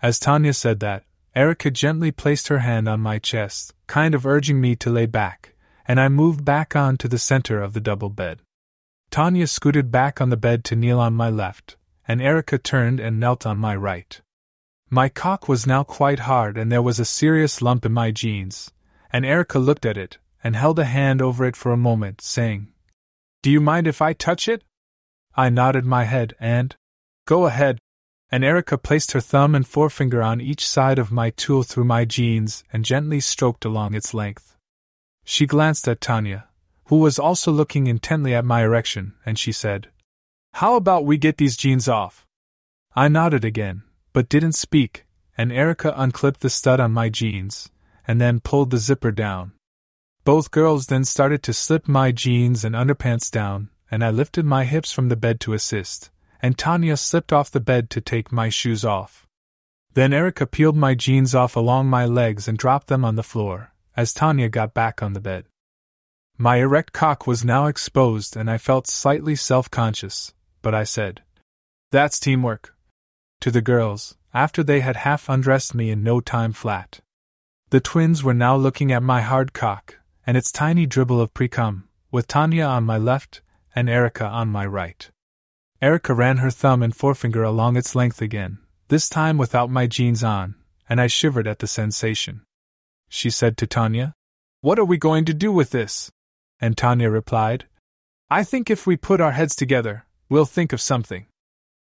As 0.00 0.18
Tanya 0.18 0.52
said 0.52 0.80
that, 0.80 1.04
Erica 1.34 1.70
gently 1.70 2.12
placed 2.12 2.48
her 2.48 2.60
hand 2.60 2.88
on 2.88 3.00
my 3.00 3.18
chest, 3.18 3.74
kind 3.86 4.14
of 4.14 4.26
urging 4.26 4.60
me 4.60 4.76
to 4.76 4.90
lay 4.90 5.06
back, 5.06 5.54
and 5.86 6.00
I 6.00 6.08
moved 6.08 6.44
back 6.44 6.76
on 6.76 6.96
to 6.98 7.08
the 7.08 7.18
center 7.18 7.60
of 7.60 7.72
the 7.72 7.80
double 7.80 8.10
bed. 8.10 8.40
Tanya 9.10 9.46
scooted 9.46 9.90
back 9.90 10.20
on 10.20 10.30
the 10.30 10.36
bed 10.36 10.64
to 10.64 10.76
kneel 10.76 11.00
on 11.00 11.14
my 11.14 11.30
left, 11.30 11.76
and 12.06 12.22
Erica 12.22 12.58
turned 12.58 13.00
and 13.00 13.18
knelt 13.18 13.46
on 13.46 13.58
my 13.58 13.74
right. 13.74 14.20
My 14.90 15.08
cock 15.08 15.48
was 15.48 15.66
now 15.66 15.82
quite 15.82 16.20
hard 16.20 16.56
and 16.56 16.72
there 16.72 16.82
was 16.82 16.98
a 16.98 17.04
serious 17.04 17.60
lump 17.60 17.84
in 17.84 17.92
my 17.92 18.10
jeans, 18.10 18.72
and 19.12 19.26
Erica 19.26 19.58
looked 19.58 19.84
at 19.84 19.98
it 19.98 20.18
and 20.42 20.56
held 20.56 20.78
a 20.78 20.84
hand 20.84 21.20
over 21.20 21.44
it 21.44 21.56
for 21.56 21.72
a 21.72 21.76
moment, 21.76 22.20
saying, 22.20 22.68
Do 23.42 23.50
you 23.50 23.60
mind 23.60 23.86
if 23.86 24.00
I 24.00 24.12
touch 24.12 24.48
it? 24.48 24.62
I 25.34 25.50
nodded 25.50 25.84
my 25.84 26.04
head 26.04 26.34
and, 26.38 26.74
Go 27.26 27.46
ahead. 27.46 27.78
And 28.30 28.44
Erica 28.44 28.76
placed 28.76 29.12
her 29.12 29.20
thumb 29.20 29.54
and 29.54 29.66
forefinger 29.66 30.22
on 30.22 30.40
each 30.40 30.68
side 30.68 30.98
of 30.98 31.10
my 31.10 31.30
tool 31.30 31.62
through 31.62 31.84
my 31.84 32.04
jeans 32.04 32.62
and 32.72 32.84
gently 32.84 33.20
stroked 33.20 33.64
along 33.64 33.94
its 33.94 34.12
length. 34.12 34.56
She 35.24 35.46
glanced 35.46 35.88
at 35.88 36.00
Tanya, 36.00 36.48
who 36.86 36.96
was 36.96 37.18
also 37.18 37.52
looking 37.52 37.86
intently 37.86 38.34
at 38.34 38.44
my 38.44 38.62
erection, 38.62 39.14
and 39.24 39.38
she 39.38 39.52
said, 39.52 39.88
How 40.54 40.76
about 40.76 41.04
we 41.04 41.16
get 41.18 41.36
these 41.36 41.56
jeans 41.56 41.88
off? 41.88 42.26
I 42.94 43.08
nodded 43.08 43.44
again, 43.44 43.82
but 44.12 44.28
didn't 44.28 44.52
speak, 44.52 45.06
and 45.36 45.52
Erica 45.52 45.92
unclipped 45.96 46.40
the 46.40 46.50
stud 46.50 46.80
on 46.80 46.92
my 46.92 47.08
jeans, 47.08 47.70
and 48.06 48.20
then 48.20 48.40
pulled 48.40 48.70
the 48.70 48.78
zipper 48.78 49.12
down. 49.12 49.52
Both 50.24 50.50
girls 50.50 50.86
then 50.86 51.04
started 51.04 51.42
to 51.44 51.52
slip 51.52 51.88
my 51.88 52.12
jeans 52.12 52.64
and 52.64 52.74
underpants 52.74 53.30
down, 53.30 53.70
and 53.90 54.04
I 54.04 54.10
lifted 54.10 54.44
my 54.44 54.64
hips 54.64 54.92
from 54.92 55.08
the 55.08 55.16
bed 55.16 55.40
to 55.40 55.52
assist, 55.52 56.10
and 56.40 56.56
Tanya 56.56 56.96
slipped 56.96 57.32
off 57.32 57.50
the 57.50 57.60
bed 57.60 57.90
to 57.90 58.00
take 58.00 58.32
my 58.32 58.48
shoes 58.48 58.84
off. 58.84 59.26
Then 59.94 60.12
Erica 60.12 60.46
peeled 60.46 60.76
my 60.76 60.94
jeans 60.94 61.34
off 61.34 61.56
along 61.56 61.88
my 61.88 62.04
legs 62.06 62.46
and 62.46 62.56
dropped 62.56 62.86
them 62.86 63.04
on 63.04 63.16
the 63.16 63.22
floor, 63.22 63.72
as 63.96 64.12
Tanya 64.12 64.48
got 64.48 64.74
back 64.74 65.02
on 65.02 65.12
the 65.12 65.20
bed. 65.20 65.46
My 66.36 66.56
erect 66.56 66.92
cock 66.92 67.26
was 67.26 67.44
now 67.44 67.66
exposed 67.66 68.36
and 68.36 68.48
I 68.48 68.58
felt 68.58 68.86
slightly 68.86 69.34
self 69.34 69.70
conscious, 69.70 70.34
but 70.62 70.74
I 70.74 70.84
said, 70.84 71.22
That's 71.90 72.20
teamwork. 72.20 72.76
To 73.40 73.50
the 73.50 73.60
girls, 73.60 74.16
after 74.32 74.62
they 74.62 74.80
had 74.80 74.96
half 74.96 75.28
undressed 75.28 75.74
me 75.74 75.90
in 75.90 76.02
no 76.02 76.20
time 76.20 76.52
flat. 76.52 77.00
The 77.70 77.80
twins 77.80 78.22
were 78.22 78.34
now 78.34 78.56
looking 78.56 78.92
at 78.92 79.02
my 79.02 79.20
hard 79.20 79.52
cock 79.52 79.98
and 80.26 80.36
its 80.36 80.52
tiny 80.52 80.86
dribble 80.86 81.20
of 81.20 81.34
precum, 81.34 81.84
with 82.12 82.28
Tanya 82.28 82.64
on 82.64 82.84
my 82.84 82.98
left 82.98 83.40
and 83.74 83.88
Erica 83.88 84.26
on 84.26 84.48
my 84.48 84.64
right. 84.64 85.10
Erica 85.80 86.12
ran 86.12 86.38
her 86.38 86.50
thumb 86.50 86.82
and 86.82 86.94
forefinger 86.94 87.44
along 87.44 87.76
its 87.76 87.94
length 87.94 88.20
again, 88.20 88.58
this 88.88 89.08
time 89.08 89.38
without 89.38 89.70
my 89.70 89.86
jeans 89.86 90.24
on, 90.24 90.56
and 90.88 91.00
I 91.00 91.06
shivered 91.06 91.46
at 91.46 91.60
the 91.60 91.68
sensation. 91.68 92.42
She 93.08 93.30
said 93.30 93.56
to 93.58 93.66
Tanya, 93.66 94.12
What 94.60 94.78
are 94.80 94.84
we 94.84 94.96
going 94.96 95.24
to 95.26 95.34
do 95.34 95.52
with 95.52 95.70
this? 95.70 96.10
And 96.60 96.76
Tanya 96.76 97.10
replied, 97.10 97.66
I 98.28 98.42
think 98.42 98.68
if 98.68 98.86
we 98.86 98.96
put 98.96 99.20
our 99.20 99.32
heads 99.32 99.54
together, 99.54 100.04
we'll 100.28 100.44
think 100.44 100.72
of 100.72 100.80
something. 100.80 101.26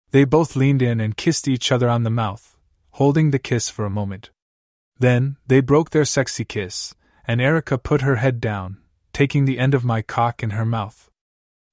They 0.09 0.25
both 0.25 0.55
leaned 0.55 0.81
in 0.81 0.99
and 0.99 1.15
kissed 1.15 1.47
each 1.47 1.71
other 1.71 1.87
on 1.87 2.01
the 2.01 2.09
mouth, 2.09 2.57
holding 2.91 3.29
the 3.29 3.39
kiss 3.39 3.69
for 3.69 3.85
a 3.85 3.91
moment. 3.91 4.31
Then, 4.99 5.37
they 5.45 5.61
broke 5.61 5.91
their 5.91 6.05
sexy 6.05 6.45
kiss, 6.45 6.95
and 7.25 7.39
Erica 7.39 7.77
put 7.77 8.01
her 8.01 8.15
head 8.17 8.41
down, 8.41 8.77
taking 9.13 9.45
the 9.45 9.59
end 9.59 9.75
of 9.75 9.85
my 9.85 10.01
cock 10.01 10.41
in 10.41 10.51
her 10.51 10.65
mouth. 10.65 11.09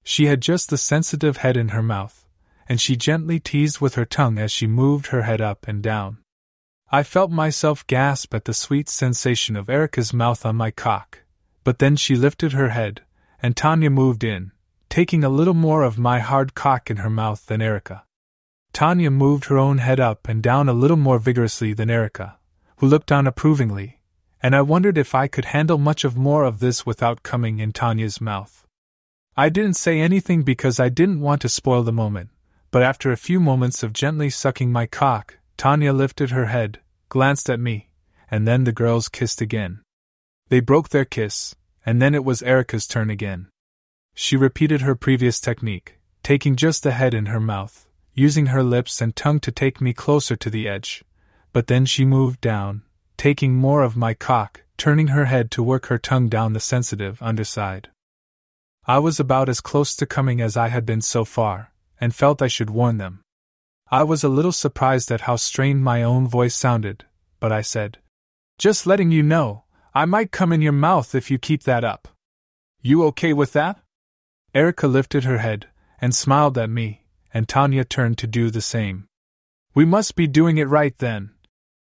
She 0.02 0.26
had 0.26 0.40
just 0.40 0.70
the 0.70 0.78
sensitive 0.78 1.38
head 1.38 1.56
in 1.56 1.68
her 1.68 1.82
mouth, 1.82 2.26
and 2.68 2.80
she 2.80 2.96
gently 2.96 3.40
teased 3.40 3.80
with 3.80 3.94
her 3.96 4.04
tongue 4.04 4.38
as 4.38 4.50
she 4.50 4.66
moved 4.66 5.08
her 5.08 5.22
head 5.22 5.40
up 5.40 5.66
and 5.68 5.82
down. 5.82 6.18
I 6.90 7.02
felt 7.02 7.30
myself 7.30 7.86
gasp 7.86 8.34
at 8.34 8.44
the 8.46 8.54
sweet 8.54 8.88
sensation 8.88 9.56
of 9.56 9.70
Erica's 9.70 10.12
mouth 10.12 10.44
on 10.44 10.56
my 10.56 10.70
cock, 10.70 11.22
but 11.62 11.78
then 11.78 11.96
she 11.96 12.16
lifted 12.16 12.52
her 12.52 12.70
head, 12.70 13.02
and 13.42 13.56
Tanya 13.56 13.90
moved 13.90 14.24
in, 14.24 14.52
taking 14.88 15.22
a 15.22 15.28
little 15.28 15.54
more 15.54 15.82
of 15.82 15.98
my 15.98 16.18
hard 16.18 16.54
cock 16.54 16.90
in 16.90 16.98
her 16.98 17.10
mouth 17.10 17.46
than 17.46 17.62
Erica. 17.62 18.04
Tanya 18.72 19.10
moved 19.10 19.44
her 19.46 19.58
own 19.58 19.78
head 19.78 20.00
up 20.00 20.28
and 20.28 20.42
down 20.42 20.68
a 20.68 20.72
little 20.72 20.96
more 20.96 21.18
vigorously 21.18 21.72
than 21.72 21.90
Erica, 21.90 22.38
who 22.78 22.86
looked 22.86 23.12
on 23.12 23.26
approvingly, 23.26 24.00
and 24.42 24.56
I 24.56 24.62
wondered 24.62 24.98
if 24.98 25.14
I 25.14 25.28
could 25.28 25.46
handle 25.46 25.78
much 25.78 26.04
of 26.04 26.16
more 26.16 26.44
of 26.44 26.60
this 26.60 26.86
without 26.86 27.22
coming 27.22 27.58
in 27.58 27.72
Tanya's 27.72 28.20
mouth. 28.20 28.66
I 29.40 29.48
didn't 29.48 29.76
say 29.76 29.98
anything 29.98 30.42
because 30.42 30.78
I 30.78 30.90
didn't 30.90 31.22
want 31.22 31.40
to 31.40 31.48
spoil 31.48 31.82
the 31.82 31.94
moment, 31.94 32.28
but 32.70 32.82
after 32.82 33.10
a 33.10 33.16
few 33.16 33.40
moments 33.40 33.82
of 33.82 33.94
gently 33.94 34.28
sucking 34.28 34.70
my 34.70 34.84
cock, 34.84 35.38
Tanya 35.56 35.94
lifted 35.94 36.28
her 36.30 36.48
head, 36.48 36.80
glanced 37.08 37.48
at 37.48 37.58
me, 37.58 37.88
and 38.30 38.46
then 38.46 38.64
the 38.64 38.70
girls 38.70 39.08
kissed 39.08 39.40
again. 39.40 39.80
They 40.50 40.60
broke 40.60 40.90
their 40.90 41.06
kiss, 41.06 41.56
and 41.86 42.02
then 42.02 42.14
it 42.14 42.22
was 42.22 42.42
Erica's 42.42 42.86
turn 42.86 43.08
again. 43.08 43.48
She 44.14 44.36
repeated 44.36 44.82
her 44.82 44.94
previous 44.94 45.40
technique, 45.40 45.98
taking 46.22 46.54
just 46.54 46.82
the 46.82 46.90
head 46.90 47.14
in 47.14 47.24
her 47.32 47.40
mouth, 47.40 47.88
using 48.12 48.48
her 48.48 48.62
lips 48.62 49.00
and 49.00 49.16
tongue 49.16 49.40
to 49.40 49.50
take 49.50 49.80
me 49.80 49.94
closer 49.94 50.36
to 50.36 50.50
the 50.50 50.68
edge. 50.68 51.02
But 51.54 51.66
then 51.66 51.86
she 51.86 52.04
moved 52.04 52.42
down, 52.42 52.82
taking 53.16 53.54
more 53.54 53.84
of 53.84 53.96
my 53.96 54.12
cock, 54.12 54.64
turning 54.76 55.06
her 55.06 55.24
head 55.24 55.50
to 55.52 55.62
work 55.62 55.86
her 55.86 55.96
tongue 55.96 56.28
down 56.28 56.52
the 56.52 56.60
sensitive 56.60 57.22
underside. 57.22 57.88
I 58.90 58.98
was 58.98 59.20
about 59.20 59.48
as 59.48 59.60
close 59.60 59.94
to 59.94 60.04
coming 60.04 60.40
as 60.40 60.56
I 60.56 60.66
had 60.66 60.84
been 60.84 61.00
so 61.00 61.24
far, 61.24 61.72
and 62.00 62.12
felt 62.12 62.42
I 62.42 62.48
should 62.48 62.70
warn 62.70 62.98
them. 62.98 63.22
I 63.88 64.02
was 64.02 64.24
a 64.24 64.28
little 64.28 64.50
surprised 64.50 65.12
at 65.12 65.20
how 65.28 65.36
strained 65.36 65.84
my 65.84 66.02
own 66.02 66.26
voice 66.26 66.56
sounded, 66.56 67.04
but 67.38 67.52
I 67.52 67.60
said, 67.60 67.98
Just 68.58 68.88
letting 68.88 69.12
you 69.12 69.22
know, 69.22 69.62
I 69.94 70.06
might 70.06 70.32
come 70.32 70.52
in 70.52 70.60
your 70.60 70.72
mouth 70.72 71.14
if 71.14 71.30
you 71.30 71.38
keep 71.38 71.62
that 71.62 71.84
up. 71.84 72.08
You 72.82 73.04
okay 73.04 73.32
with 73.32 73.52
that? 73.52 73.78
Erica 74.56 74.88
lifted 74.88 75.22
her 75.22 75.38
head 75.38 75.68
and 76.00 76.12
smiled 76.12 76.58
at 76.58 76.68
me, 76.68 77.04
and 77.32 77.48
Tanya 77.48 77.84
turned 77.84 78.18
to 78.18 78.26
do 78.26 78.50
the 78.50 78.60
same. 78.60 79.06
We 79.72 79.84
must 79.84 80.16
be 80.16 80.26
doing 80.26 80.58
it 80.58 80.66
right 80.68 80.98
then, 80.98 81.30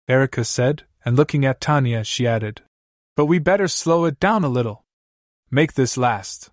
Erica 0.09 0.43
said, 0.43 0.83
and 1.05 1.15
looking 1.15 1.45
at 1.45 1.61
Tanya, 1.61 2.03
she 2.03 2.27
added. 2.27 2.61
But 3.15 3.27
we 3.27 3.39
better 3.39 3.69
slow 3.69 4.03
it 4.03 4.19
down 4.19 4.43
a 4.43 4.49
little. 4.49 4.83
Make 5.49 5.75
this 5.75 5.95
last. 5.95 6.51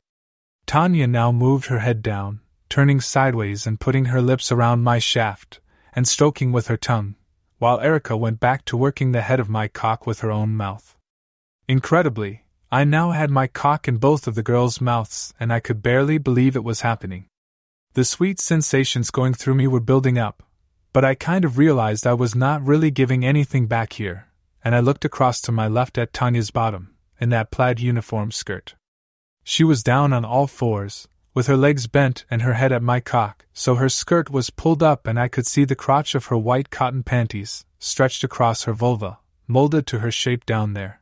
Tanya 0.66 1.06
now 1.06 1.30
moved 1.30 1.66
her 1.66 1.78
head 1.78 2.02
down, 2.02 2.40
turning 2.68 3.00
sideways 3.00 3.66
and 3.66 3.78
putting 3.78 4.06
her 4.06 4.20
lips 4.20 4.50
around 4.50 4.82
my 4.82 4.98
shaft, 4.98 5.60
and 5.92 6.08
stroking 6.08 6.50
with 6.50 6.66
her 6.66 6.76
tongue, 6.76 7.14
while 7.58 7.80
Erica 7.80 8.16
went 8.16 8.40
back 8.40 8.64
to 8.64 8.76
working 8.76 9.12
the 9.12 9.22
head 9.22 9.38
of 9.38 9.48
my 9.48 9.68
cock 9.68 10.06
with 10.06 10.20
her 10.20 10.30
own 10.30 10.56
mouth. 10.56 10.96
Incredibly, 11.68 12.42
I 12.70 12.82
now 12.82 13.12
had 13.12 13.30
my 13.30 13.46
cock 13.46 13.86
in 13.86 13.98
both 13.98 14.26
of 14.26 14.34
the 14.34 14.42
girls' 14.42 14.80
mouths, 14.80 15.32
and 15.38 15.52
I 15.52 15.60
could 15.60 15.82
barely 15.82 16.18
believe 16.18 16.56
it 16.56 16.64
was 16.64 16.80
happening. 16.80 17.26
The 17.94 18.04
sweet 18.04 18.40
sensations 18.40 19.10
going 19.12 19.34
through 19.34 19.54
me 19.54 19.68
were 19.68 19.80
building 19.80 20.18
up, 20.18 20.42
but 20.92 21.04
I 21.04 21.14
kind 21.14 21.44
of 21.44 21.58
realized 21.58 22.06
I 22.06 22.14
was 22.14 22.34
not 22.34 22.66
really 22.66 22.90
giving 22.90 23.24
anything 23.24 23.66
back 23.66 23.94
here, 23.94 24.26
and 24.64 24.74
I 24.74 24.80
looked 24.80 25.04
across 25.04 25.40
to 25.42 25.52
my 25.52 25.68
left 25.68 25.96
at 25.96 26.12
Tanya's 26.12 26.50
bottom, 26.50 26.96
in 27.20 27.28
that 27.28 27.52
plaid 27.52 27.78
uniform 27.78 28.32
skirt. 28.32 28.74
She 29.48 29.62
was 29.62 29.84
down 29.84 30.12
on 30.12 30.24
all 30.24 30.48
fours, 30.48 31.06
with 31.32 31.46
her 31.46 31.56
legs 31.56 31.86
bent 31.86 32.24
and 32.28 32.42
her 32.42 32.54
head 32.54 32.72
at 32.72 32.82
my 32.82 32.98
cock, 32.98 33.46
so 33.52 33.76
her 33.76 33.88
skirt 33.88 34.28
was 34.28 34.50
pulled 34.50 34.82
up 34.82 35.06
and 35.06 35.20
I 35.20 35.28
could 35.28 35.46
see 35.46 35.64
the 35.64 35.76
crotch 35.76 36.16
of 36.16 36.26
her 36.26 36.36
white 36.36 36.68
cotton 36.68 37.04
panties, 37.04 37.64
stretched 37.78 38.24
across 38.24 38.64
her 38.64 38.72
vulva, 38.72 39.20
molded 39.46 39.86
to 39.86 40.00
her 40.00 40.10
shape 40.10 40.46
down 40.46 40.72
there. 40.72 41.00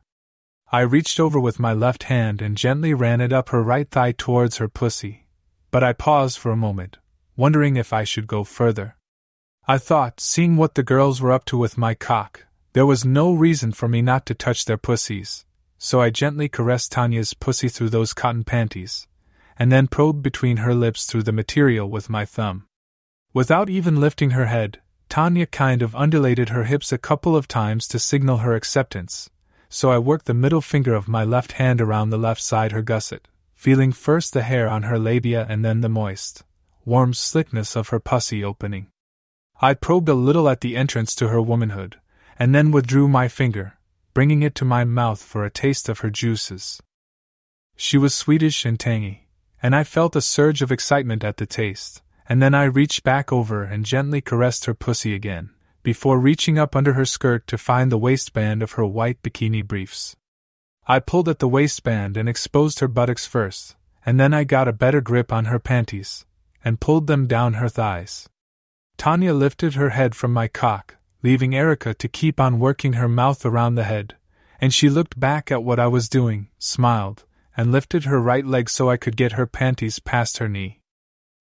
I 0.71 0.81
reached 0.81 1.19
over 1.19 1.39
with 1.39 1.59
my 1.59 1.73
left 1.73 2.03
hand 2.03 2.39
and 2.39 2.55
gently 2.55 2.93
ran 2.93 3.19
it 3.19 3.33
up 3.33 3.49
her 3.49 3.63
right 3.63 3.89
thigh 3.89 4.11
towards 4.11 4.57
her 4.57 4.67
pussy, 4.67 5.25
but 5.71 5.83
I 5.83 5.93
paused 5.93 6.37
for 6.37 6.51
a 6.51 6.55
moment, 6.55 6.99
wondering 7.35 7.77
if 7.77 7.91
I 7.91 8.03
should 8.03 8.27
go 8.27 8.43
further. 8.43 8.95
I 9.67 9.79
thought, 9.79 10.19
seeing 10.19 10.55
what 10.55 10.75
the 10.75 10.83
girls 10.83 11.19
were 11.19 11.31
up 11.31 11.45
to 11.45 11.57
with 11.57 11.79
my 11.79 11.95
cock, 11.95 12.45
there 12.73 12.85
was 12.85 13.03
no 13.03 13.33
reason 13.33 13.71
for 13.71 13.87
me 13.87 14.03
not 14.03 14.27
to 14.27 14.35
touch 14.35 14.65
their 14.65 14.77
pussies, 14.77 15.44
so 15.77 16.01
I 16.01 16.09
gently 16.09 16.49
caressed 16.49 16.91
Tanya's 16.91 17.33
pussy 17.33 17.69
through 17.69 17.89
those 17.89 18.13
cotton 18.13 18.43
panties, 18.43 19.07
and 19.57 19.71
then 19.71 19.87
probed 19.87 20.21
between 20.23 20.57
her 20.57 20.73
lips 20.73 21.05
through 21.05 21.23
the 21.23 21.31
material 21.31 21.89
with 21.89 22.09
my 22.09 22.25
thumb. 22.25 22.67
Without 23.33 23.69
even 23.69 23.99
lifting 23.99 24.31
her 24.31 24.45
head, 24.45 24.81
Tanya 25.09 25.45
kind 25.45 25.81
of 25.81 25.95
undulated 25.95 26.49
her 26.49 26.63
hips 26.63 26.91
a 26.91 26.97
couple 26.97 27.35
of 27.35 27.47
times 27.47 27.87
to 27.87 27.99
signal 27.99 28.37
her 28.37 28.55
acceptance, 28.55 29.29
so 29.69 29.91
I 29.91 29.97
worked 29.97 30.25
the 30.25 30.33
middle 30.33 30.61
finger 30.61 30.93
of 30.93 31.07
my 31.07 31.23
left 31.23 31.53
hand 31.53 31.81
around 31.81 32.09
the 32.09 32.17
left 32.17 32.41
side 32.41 32.71
her 32.71 32.81
gusset, 32.81 33.27
feeling 33.53 33.91
first 33.91 34.33
the 34.33 34.43
hair 34.43 34.67
on 34.67 34.83
her 34.83 34.97
labia 34.97 35.45
and 35.49 35.63
then 35.63 35.81
the 35.81 35.89
moist, 35.89 36.43
warm 36.85 37.13
slickness 37.13 37.75
of 37.75 37.89
her 37.89 37.99
pussy 37.99 38.43
opening. 38.43 38.87
I 39.61 39.73
probed 39.73 40.09
a 40.09 40.13
little 40.13 40.49
at 40.49 40.61
the 40.61 40.75
entrance 40.75 41.15
to 41.15 41.29
her 41.29 41.41
womanhood, 41.41 41.97
and 42.37 42.53
then 42.53 42.71
withdrew 42.71 43.07
my 43.07 43.27
finger, 43.27 43.77
bringing 44.15 44.41
it 44.41 44.55
to 44.55 44.63
my 44.65 44.85
mouth 44.85 45.21
for 45.21 45.45
a 45.45 45.51
taste 45.51 45.89
of 45.89 45.99
her 45.99 46.09
juices. 46.09 46.81
She 47.75 47.97
was 47.97 48.15
sweetish 48.15 48.65
and 48.65 48.79
tangy, 48.79 49.27
and 49.61 49.75
I 49.75 49.83
felt 49.83 50.15
a 50.15 50.21
surge 50.21 50.61
of 50.61 50.71
excitement 50.71 51.25
at 51.25 51.35
the 51.35 51.45
taste, 51.45 52.01
and 52.29 52.41
then 52.41 52.55
I 52.55 52.63
reached 52.63 53.03
back 53.03 53.33
over 53.33 53.63
and 53.63 53.85
gently 53.85 54.21
caressed 54.21 54.65
her 54.65 54.73
pussy 54.73 55.13
again, 55.13 55.49
before 55.83 56.17
reaching 56.17 56.57
up 56.57 56.77
under 56.77 56.93
her 56.93 57.03
skirt 57.03 57.45
to 57.47 57.57
find 57.57 57.91
the 57.91 57.97
waistband 57.97 58.63
of 58.63 58.71
her 58.71 58.85
white 58.85 59.21
bikini 59.21 59.67
briefs. 59.67 60.15
I 60.87 60.99
pulled 60.99 61.27
at 61.27 61.39
the 61.39 61.49
waistband 61.49 62.15
and 62.15 62.29
exposed 62.29 62.79
her 62.79 62.87
buttocks 62.87 63.27
first, 63.27 63.75
and 64.05 64.17
then 64.17 64.33
I 64.33 64.45
got 64.45 64.69
a 64.69 64.73
better 64.73 65.01
grip 65.01 65.33
on 65.33 65.45
her 65.45 65.59
panties, 65.59 66.25
and 66.63 66.79
pulled 66.79 67.07
them 67.07 67.27
down 67.27 67.55
her 67.55 67.67
thighs. 67.67 68.29
Tanya 68.95 69.33
lifted 69.33 69.73
her 69.73 69.89
head 69.89 70.15
from 70.15 70.31
my 70.31 70.47
cock, 70.47 70.95
leaving 71.25 71.55
Erica 71.55 71.91
to 71.95 72.07
keep 72.07 72.39
on 72.39 72.59
working 72.59 72.93
her 72.93 73.09
mouth 73.09 73.47
around 73.47 73.73
the 73.73 73.83
head, 73.83 74.15
and 74.61 74.71
she 74.71 74.91
looked 74.91 75.19
back 75.19 75.51
at 75.51 75.63
what 75.63 75.79
I 75.79 75.87
was 75.87 76.07
doing, 76.07 76.49
smiled, 76.59 77.23
and 77.57 77.71
lifted 77.71 78.03
her 78.03 78.21
right 78.21 78.45
leg 78.45 78.69
so 78.69 78.91
I 78.91 78.97
could 78.97 79.17
get 79.17 79.31
her 79.31 79.47
panties 79.47 79.97
past 79.97 80.37
her 80.37 80.47
knee. 80.47 80.81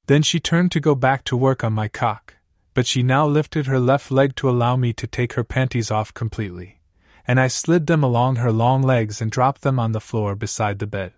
Then 0.06 0.22
she 0.22 0.40
turned 0.40 0.72
to 0.72 0.80
go 0.80 0.94
back 0.94 1.22
to 1.24 1.36
work 1.36 1.62
on 1.62 1.74
my 1.74 1.88
cock, 1.88 2.36
but 2.72 2.86
she 2.86 3.02
now 3.02 3.26
lifted 3.26 3.66
her 3.66 3.78
left 3.78 4.10
leg 4.10 4.34
to 4.36 4.48
allow 4.48 4.74
me 4.74 4.94
to 4.94 5.06
take 5.06 5.34
her 5.34 5.44
panties 5.44 5.90
off 5.90 6.14
completely, 6.14 6.80
and 7.26 7.38
I 7.38 7.48
slid 7.48 7.86
them 7.86 8.02
along 8.02 8.36
her 8.36 8.52
long 8.52 8.80
legs 8.80 9.20
and 9.20 9.30
dropped 9.30 9.60
them 9.60 9.78
on 9.78 9.92
the 9.92 10.00
floor 10.00 10.34
beside 10.34 10.78
the 10.78 10.86
bed. 10.86 11.12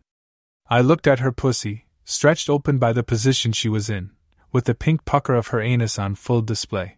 I 0.69 0.81
looked 0.81 1.07
at 1.07 1.21
her 1.21 1.31
pussy, 1.31 1.87
stretched 2.05 2.51
open 2.51 2.79
by 2.79 2.93
the 2.93 3.05
position 3.05 3.53
she 3.53 3.69
was 3.69 3.89
in, 3.89 4.11
with 4.51 4.65
the 4.65 4.75
pink 4.75 5.05
pucker 5.05 5.37
of 5.37 5.49
her 5.49 5.61
anus 5.61 6.01
on 6.01 6.17
full 6.17 6.43
display. 6.43 6.96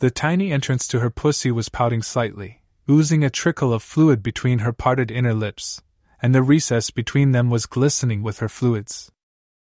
The 0.00 0.10
tiny 0.10 0.50
entrance 0.50 0.88
to 0.88 1.00
her 1.00 1.10
pussy 1.10 1.50
was 1.50 1.68
pouting 1.68 2.00
slightly, 2.00 2.62
oozing 2.90 3.22
a 3.22 3.28
trickle 3.28 3.70
of 3.70 3.82
fluid 3.82 4.22
between 4.22 4.60
her 4.60 4.72
parted 4.72 5.10
inner 5.10 5.34
lips, 5.34 5.82
and 6.22 6.34
the 6.34 6.42
recess 6.42 6.88
between 6.88 7.32
them 7.32 7.50
was 7.50 7.66
glistening 7.66 8.22
with 8.22 8.38
her 8.38 8.48
fluids. 8.48 9.12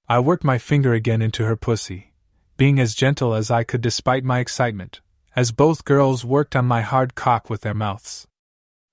I 0.10 0.20
worked 0.20 0.44
my 0.44 0.58
finger 0.58 0.94
again 0.94 1.22
into 1.22 1.46
her 1.46 1.56
pussy, 1.56 2.14
being 2.58 2.78
as 2.78 2.94
gentle 2.94 3.34
as 3.34 3.50
I 3.50 3.64
could 3.64 3.80
despite 3.80 4.26
my 4.26 4.40
excitement, 4.40 5.00
as 5.34 5.54
both 5.54 5.86
girls 5.86 6.26
worked 6.26 6.58
on 6.58 6.66
my 6.66 6.82
hard 6.82 7.16
cock 7.16 7.50
with 7.50 7.62
their 7.62 7.74
mouths. 7.74 8.28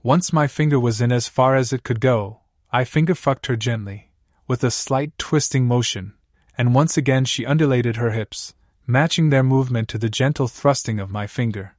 Once 0.05 0.33
my 0.33 0.47
finger 0.47 0.79
was 0.79 1.01
in 1.01 1.11
as 1.11 1.27
far 1.27 1.57
as 1.57 1.73
it 1.73 1.83
could 1.83 2.01
go, 2.01 2.43
I 2.71 2.85
finger 2.85 3.17
fucked 3.17 3.47
her 3.47 3.57
gently, 3.57 4.13
with 4.47 4.63
a 4.63 4.71
slight 4.71 5.19
twisting 5.19 5.67
motion, 5.67 6.15
and 6.57 6.77
once 6.77 6.97
again 6.97 7.25
she 7.25 7.45
undulated 7.45 7.97
her 7.97 8.13
hips, 8.13 8.55
matching 8.87 9.31
their 9.31 9.43
movement 9.43 9.89
to 9.89 9.99
the 9.99 10.11
gentle 10.11 10.49
thrusting 10.49 11.01
of 11.01 11.11
my 11.11 11.27
finger. 11.27 11.77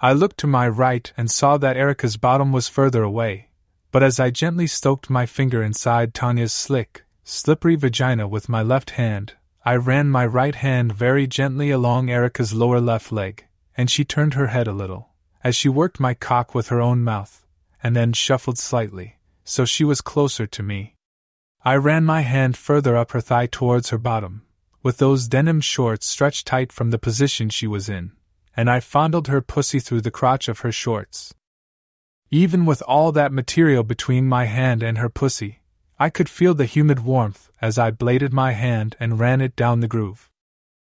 I 0.00 0.12
looked 0.12 0.38
to 0.38 0.46
my 0.46 0.68
right 0.68 1.12
and 1.16 1.30
saw 1.30 1.56
that 1.58 1.76
Erica's 1.76 2.16
bottom 2.16 2.52
was 2.52 2.68
further 2.68 3.02
away, 3.02 3.48
but 3.90 4.02
as 4.02 4.20
I 4.20 4.30
gently 4.30 4.66
stoked 4.66 5.10
my 5.10 5.26
finger 5.26 5.62
inside 5.62 6.14
Tanya's 6.14 6.52
slick, 6.52 7.04
slippery 7.24 7.74
vagina 7.74 8.28
with 8.28 8.48
my 8.48 8.62
left 8.62 8.90
hand, 8.90 9.34
I 9.64 9.74
ran 9.74 10.08
my 10.08 10.24
right 10.24 10.54
hand 10.54 10.94
very 10.94 11.26
gently 11.26 11.70
along 11.70 12.10
Erica's 12.10 12.54
lower 12.54 12.80
left 12.80 13.10
leg, 13.10 13.44
and 13.76 13.90
she 13.90 14.04
turned 14.04 14.34
her 14.34 14.46
head 14.48 14.68
a 14.68 14.72
little, 14.72 15.10
as 15.42 15.56
she 15.56 15.68
worked 15.68 15.98
my 15.98 16.14
cock 16.14 16.54
with 16.54 16.68
her 16.68 16.80
own 16.80 17.02
mouth, 17.02 17.44
and 17.82 17.96
then 17.96 18.12
shuffled 18.12 18.58
slightly, 18.58 19.18
so 19.44 19.64
she 19.64 19.84
was 19.84 20.00
closer 20.00 20.46
to 20.46 20.62
me. 20.62 20.94
I 21.64 21.74
ran 21.74 22.04
my 22.04 22.20
hand 22.20 22.56
further 22.56 22.96
up 22.96 23.10
her 23.12 23.20
thigh 23.20 23.46
towards 23.46 23.90
her 23.90 23.98
bottom, 23.98 24.42
with 24.82 24.98
those 24.98 25.28
denim 25.28 25.60
shorts 25.60 26.06
stretched 26.06 26.46
tight 26.46 26.72
from 26.72 26.90
the 26.90 26.98
position 26.98 27.48
she 27.48 27.66
was 27.66 27.88
in, 27.88 28.12
and 28.56 28.70
I 28.70 28.80
fondled 28.80 29.28
her 29.28 29.40
pussy 29.40 29.80
through 29.80 30.02
the 30.02 30.10
crotch 30.10 30.48
of 30.48 30.60
her 30.60 30.72
shorts. 30.72 31.34
Even 32.30 32.66
with 32.66 32.82
all 32.82 33.12
that 33.12 33.32
material 33.32 33.82
between 33.82 34.28
my 34.28 34.44
hand 34.44 34.82
and 34.82 34.98
her 34.98 35.08
pussy, 35.08 35.60
I 35.98 36.10
could 36.10 36.28
feel 36.28 36.54
the 36.54 36.66
humid 36.66 37.00
warmth 37.00 37.50
as 37.60 37.78
I 37.78 37.90
bladed 37.90 38.32
my 38.32 38.52
hand 38.52 38.96
and 39.00 39.18
ran 39.18 39.40
it 39.40 39.56
down 39.56 39.80
the 39.80 39.88
groove. 39.88 40.30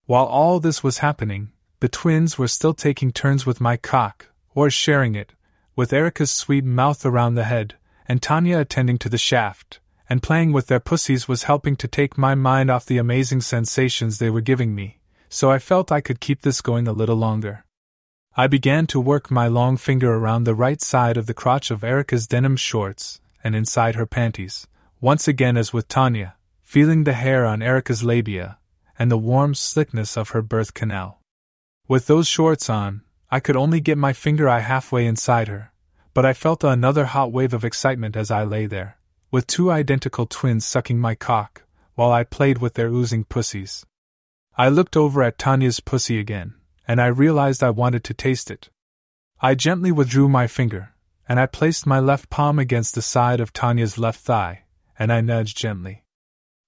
While 0.06 0.26
all 0.26 0.60
this 0.60 0.82
was 0.82 0.98
happening, 0.98 1.52
the 1.80 1.88
twins 1.88 2.36
were 2.36 2.48
still 2.48 2.74
taking 2.74 3.12
turns 3.12 3.46
with 3.46 3.60
my 3.60 3.76
cock, 3.76 4.26
or 4.54 4.68
sharing 4.68 5.14
it, 5.14 5.34
with 5.76 5.92
Erica's 5.92 6.30
sweet 6.30 6.64
mouth 6.64 7.06
around 7.06 7.36
the 7.36 7.44
head, 7.44 7.76
and 8.06 8.20
Tanya 8.20 8.58
attending 8.58 8.98
to 8.98 9.08
the 9.08 9.18
shaft, 9.18 9.80
and 10.08 10.22
playing 10.22 10.52
with 10.52 10.66
their 10.68 10.80
pussies 10.80 11.28
was 11.28 11.42
helping 11.44 11.76
to 11.76 11.88
take 11.88 12.16
my 12.16 12.34
mind 12.34 12.70
off 12.70 12.86
the 12.86 12.98
amazing 12.98 13.40
sensations 13.40 14.18
they 14.18 14.30
were 14.30 14.40
giving 14.40 14.74
me, 14.74 14.98
so 15.28 15.50
I 15.50 15.58
felt 15.58 15.92
I 15.92 16.00
could 16.00 16.20
keep 16.20 16.42
this 16.42 16.60
going 16.60 16.88
a 16.88 16.92
little 16.92 17.16
longer. 17.16 17.64
I 18.36 18.46
began 18.46 18.86
to 18.88 19.00
work 19.00 19.30
my 19.30 19.48
long 19.48 19.76
finger 19.76 20.14
around 20.14 20.44
the 20.44 20.54
right 20.54 20.80
side 20.80 21.16
of 21.16 21.26
the 21.26 21.34
crotch 21.34 21.70
of 21.70 21.82
Erica's 21.82 22.26
denim 22.26 22.56
shorts 22.56 23.20
and 23.42 23.54
inside 23.54 23.96
her 23.96 24.06
panties, 24.06 24.66
once 25.00 25.28
again 25.28 25.56
as 25.56 25.72
with 25.72 25.88
Tanya, 25.88 26.36
feeling 26.62 27.04
the 27.04 27.12
hair 27.12 27.44
on 27.44 27.62
Erica's 27.62 28.02
labia 28.02 28.58
and 28.98 29.10
the 29.10 29.18
warm 29.18 29.54
slickness 29.54 30.16
of 30.16 30.30
her 30.30 30.42
birth 30.42 30.74
canal. 30.74 31.20
With 31.86 32.06
those 32.06 32.28
shorts 32.28 32.68
on, 32.68 33.02
I 33.30 33.40
could 33.40 33.56
only 33.56 33.80
get 33.80 33.98
my 33.98 34.12
finger 34.12 34.48
eye 34.48 34.60
halfway 34.60 35.06
inside 35.06 35.48
her, 35.48 35.72
but 36.14 36.24
I 36.24 36.32
felt 36.32 36.64
another 36.64 37.06
hot 37.06 37.30
wave 37.30 37.52
of 37.52 37.64
excitement 37.64 38.16
as 38.16 38.30
I 38.30 38.44
lay 38.44 38.66
there, 38.66 38.98
with 39.30 39.46
two 39.46 39.70
identical 39.70 40.26
twins 40.26 40.66
sucking 40.66 40.98
my 40.98 41.14
cock, 41.14 41.62
while 41.94 42.12
I 42.12 42.24
played 42.24 42.58
with 42.58 42.74
their 42.74 42.88
oozing 42.88 43.24
pussies. 43.24 43.84
I 44.56 44.68
looked 44.68 44.96
over 44.96 45.22
at 45.22 45.38
Tanya's 45.38 45.80
pussy 45.80 46.18
again, 46.18 46.54
and 46.86 47.00
I 47.00 47.06
realized 47.06 47.62
I 47.62 47.70
wanted 47.70 48.04
to 48.04 48.14
taste 48.14 48.50
it. 48.50 48.70
I 49.40 49.54
gently 49.54 49.92
withdrew 49.92 50.28
my 50.28 50.46
finger, 50.46 50.94
and 51.28 51.38
I 51.38 51.46
placed 51.46 51.86
my 51.86 52.00
left 52.00 52.30
palm 52.30 52.58
against 52.58 52.94
the 52.94 53.02
side 53.02 53.40
of 53.40 53.52
Tanya's 53.52 53.98
left 53.98 54.20
thigh, 54.20 54.64
and 54.98 55.12
I 55.12 55.20
nudged 55.20 55.56
gently. 55.56 56.04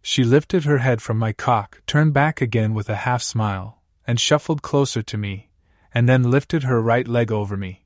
She 0.03 0.23
lifted 0.23 0.65
her 0.65 0.79
head 0.79 1.03
from 1.03 1.19
my 1.19 1.33
cock, 1.33 1.83
turned 1.87 2.13
back 2.13 2.41
again 2.41 2.75
with 2.75 2.89
a 2.89 2.97
half 3.07 3.23
smile, 3.23 3.83
and 4.07 4.21
shuffled 4.21 4.63
closer 4.63 5.03
to 5.03 5.19
me, 5.19 5.51
and 5.93 6.09
then 6.09 6.31
lifted 6.31 6.65
her 6.65 6.81
right 6.81 7.09
leg 7.09 7.33
over 7.33 7.57
me. 7.57 7.85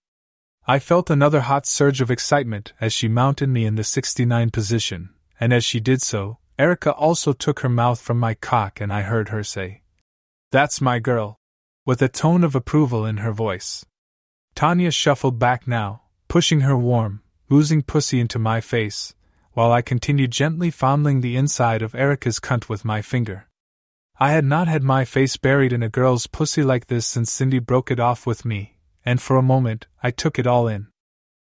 I 0.66 0.78
felt 0.78 1.10
another 1.10 1.42
hot 1.42 1.66
surge 1.66 2.00
of 2.00 2.10
excitement 2.10 2.72
as 2.80 2.92
she 2.94 3.06
mounted 3.06 3.50
me 3.50 3.66
in 3.66 3.74
the 3.74 3.84
69 3.84 4.50
position, 4.50 5.10
and 5.38 5.52
as 5.52 5.62
she 5.62 5.78
did 5.78 6.00
so, 6.00 6.38
Erica 6.58 6.92
also 6.92 7.34
took 7.34 7.60
her 7.60 7.68
mouth 7.68 8.00
from 8.00 8.18
my 8.18 8.32
cock 8.32 8.80
and 8.80 8.90
I 8.90 9.02
heard 9.02 9.28
her 9.28 9.44
say, 9.44 9.82
That's 10.52 10.80
my 10.80 11.00
girl, 11.00 11.38
with 11.84 12.00
a 12.00 12.08
tone 12.08 12.42
of 12.44 12.54
approval 12.54 13.04
in 13.04 13.18
her 13.18 13.32
voice. 13.32 13.84
Tanya 14.54 14.90
shuffled 14.90 15.38
back 15.38 15.68
now, 15.68 16.04
pushing 16.28 16.60
her 16.60 16.76
warm, 16.76 17.20
oozing 17.52 17.82
pussy 17.82 18.18
into 18.18 18.38
my 18.38 18.62
face, 18.62 19.14
while 19.52 19.70
I 19.70 19.82
continued 19.82 20.30
gently 20.30 20.70
fondling 20.70 21.20
the 21.20 21.36
inside 21.36 21.82
of 21.82 21.94
Erica's 21.94 22.40
cunt 22.40 22.70
with 22.70 22.86
my 22.86 23.02
finger. 23.02 23.48
I 24.18 24.30
had 24.30 24.46
not 24.46 24.68
had 24.68 24.82
my 24.82 25.04
face 25.04 25.36
buried 25.36 25.74
in 25.74 25.82
a 25.82 25.90
girl's 25.90 26.26
pussy 26.26 26.62
like 26.62 26.86
this 26.86 27.06
since 27.06 27.30
Cindy 27.30 27.58
broke 27.58 27.90
it 27.90 28.00
off 28.00 28.26
with 28.26 28.46
me, 28.46 28.73
and 29.04 29.20
for 29.20 29.36
a 29.36 29.42
moment 29.42 29.86
I 30.02 30.10
took 30.10 30.38
it 30.38 30.46
all 30.46 30.68
in. 30.68 30.88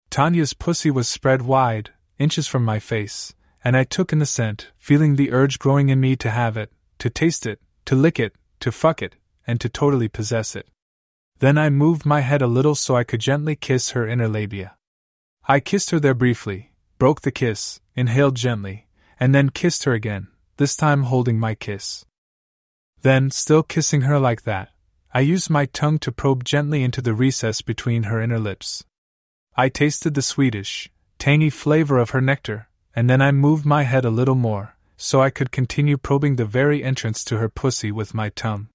Tanya's 0.09 0.53
pussy 0.53 0.89
was 0.91 1.09
spread 1.09 1.41
wide, 1.41 1.91
inches 2.17 2.47
from 2.47 2.63
my 2.63 2.79
face, 2.79 3.33
and 3.63 3.75
I 3.75 3.83
took 3.83 4.13
in 4.13 4.19
the 4.19 4.25
scent, 4.25 4.71
feeling 4.77 5.15
the 5.15 5.31
urge 5.31 5.59
growing 5.59 5.89
in 5.89 5.99
me 5.99 6.15
to 6.17 6.29
have 6.29 6.55
it, 6.57 6.71
to 6.99 7.09
taste 7.09 7.45
it, 7.45 7.59
to 7.85 7.95
lick 7.95 8.19
it, 8.19 8.33
to 8.61 8.71
fuck 8.71 9.01
it, 9.01 9.15
and 9.45 9.59
to 9.61 9.69
totally 9.69 10.07
possess 10.07 10.55
it. 10.55 10.67
Then 11.39 11.57
I 11.57 11.69
moved 11.69 12.05
my 12.05 12.21
head 12.21 12.41
a 12.41 12.47
little 12.47 12.75
so 12.75 12.95
I 12.95 13.03
could 13.03 13.19
gently 13.21 13.55
kiss 13.55 13.91
her 13.91 14.07
inner 14.07 14.27
labia. 14.27 14.75
I 15.47 15.59
kissed 15.59 15.91
her 15.91 15.99
there 15.99 16.13
briefly, 16.13 16.73
broke 16.97 17.21
the 17.21 17.31
kiss, 17.31 17.79
inhaled 17.95 18.35
gently, 18.35 18.87
and 19.19 19.33
then 19.35 19.49
kissed 19.49 19.83
her 19.83 19.93
again, 19.93 20.27
this 20.57 20.75
time 20.75 21.03
holding 21.03 21.39
my 21.39 21.55
kiss. 21.55 22.05
Then, 23.01 23.29
still 23.29 23.63
kissing 23.63 24.01
her 24.01 24.19
like 24.19 24.43
that, 24.43 24.69
I 25.17 25.21
used 25.21 25.49
my 25.49 25.65
tongue 25.65 25.97
to 26.05 26.11
probe 26.11 26.43
gently 26.43 26.83
into 26.83 27.01
the 27.01 27.15
recess 27.15 27.63
between 27.63 28.03
her 28.03 28.21
inner 28.21 28.37
lips. 28.37 28.85
I 29.55 29.67
tasted 29.67 30.13
the 30.13 30.21
sweetish, 30.21 30.91
tangy 31.17 31.49
flavor 31.49 31.97
of 31.97 32.11
her 32.11 32.21
nectar, 32.21 32.67
and 32.95 33.09
then 33.09 33.19
I 33.19 33.31
moved 33.31 33.65
my 33.65 33.81
head 33.81 34.05
a 34.05 34.11
little 34.11 34.35
more, 34.35 34.75
so 34.95 35.19
I 35.19 35.31
could 35.31 35.51
continue 35.51 35.97
probing 35.97 36.35
the 36.35 36.45
very 36.45 36.83
entrance 36.83 37.23
to 37.23 37.39
her 37.39 37.49
pussy 37.49 37.91
with 37.91 38.13
my 38.13 38.29
tongue. 38.29 38.69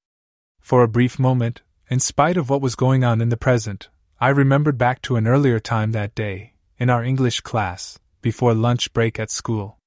For 0.59 0.83
a 0.83 0.89
brief 0.89 1.17
moment, 1.17 1.63
in 1.89 2.01
spite 2.01 2.37
of 2.37 2.51
what 2.51 2.61
was 2.61 2.75
going 2.75 3.05
on 3.05 3.21
in 3.21 3.29
the 3.29 3.37
present, 3.37 3.89
I 4.21 4.31
remembered 4.31 4.77
back 4.77 5.01
to 5.03 5.15
an 5.15 5.29
earlier 5.29 5.61
time 5.61 5.93
that 5.93 6.13
day, 6.17 6.55
in 6.77 6.91
our 6.91 7.05
English 7.05 7.43
class, 7.43 8.01
before 8.21 8.53
lunch 8.53 8.93
break 8.93 9.21
at 9.21 9.31
school. 9.31 9.79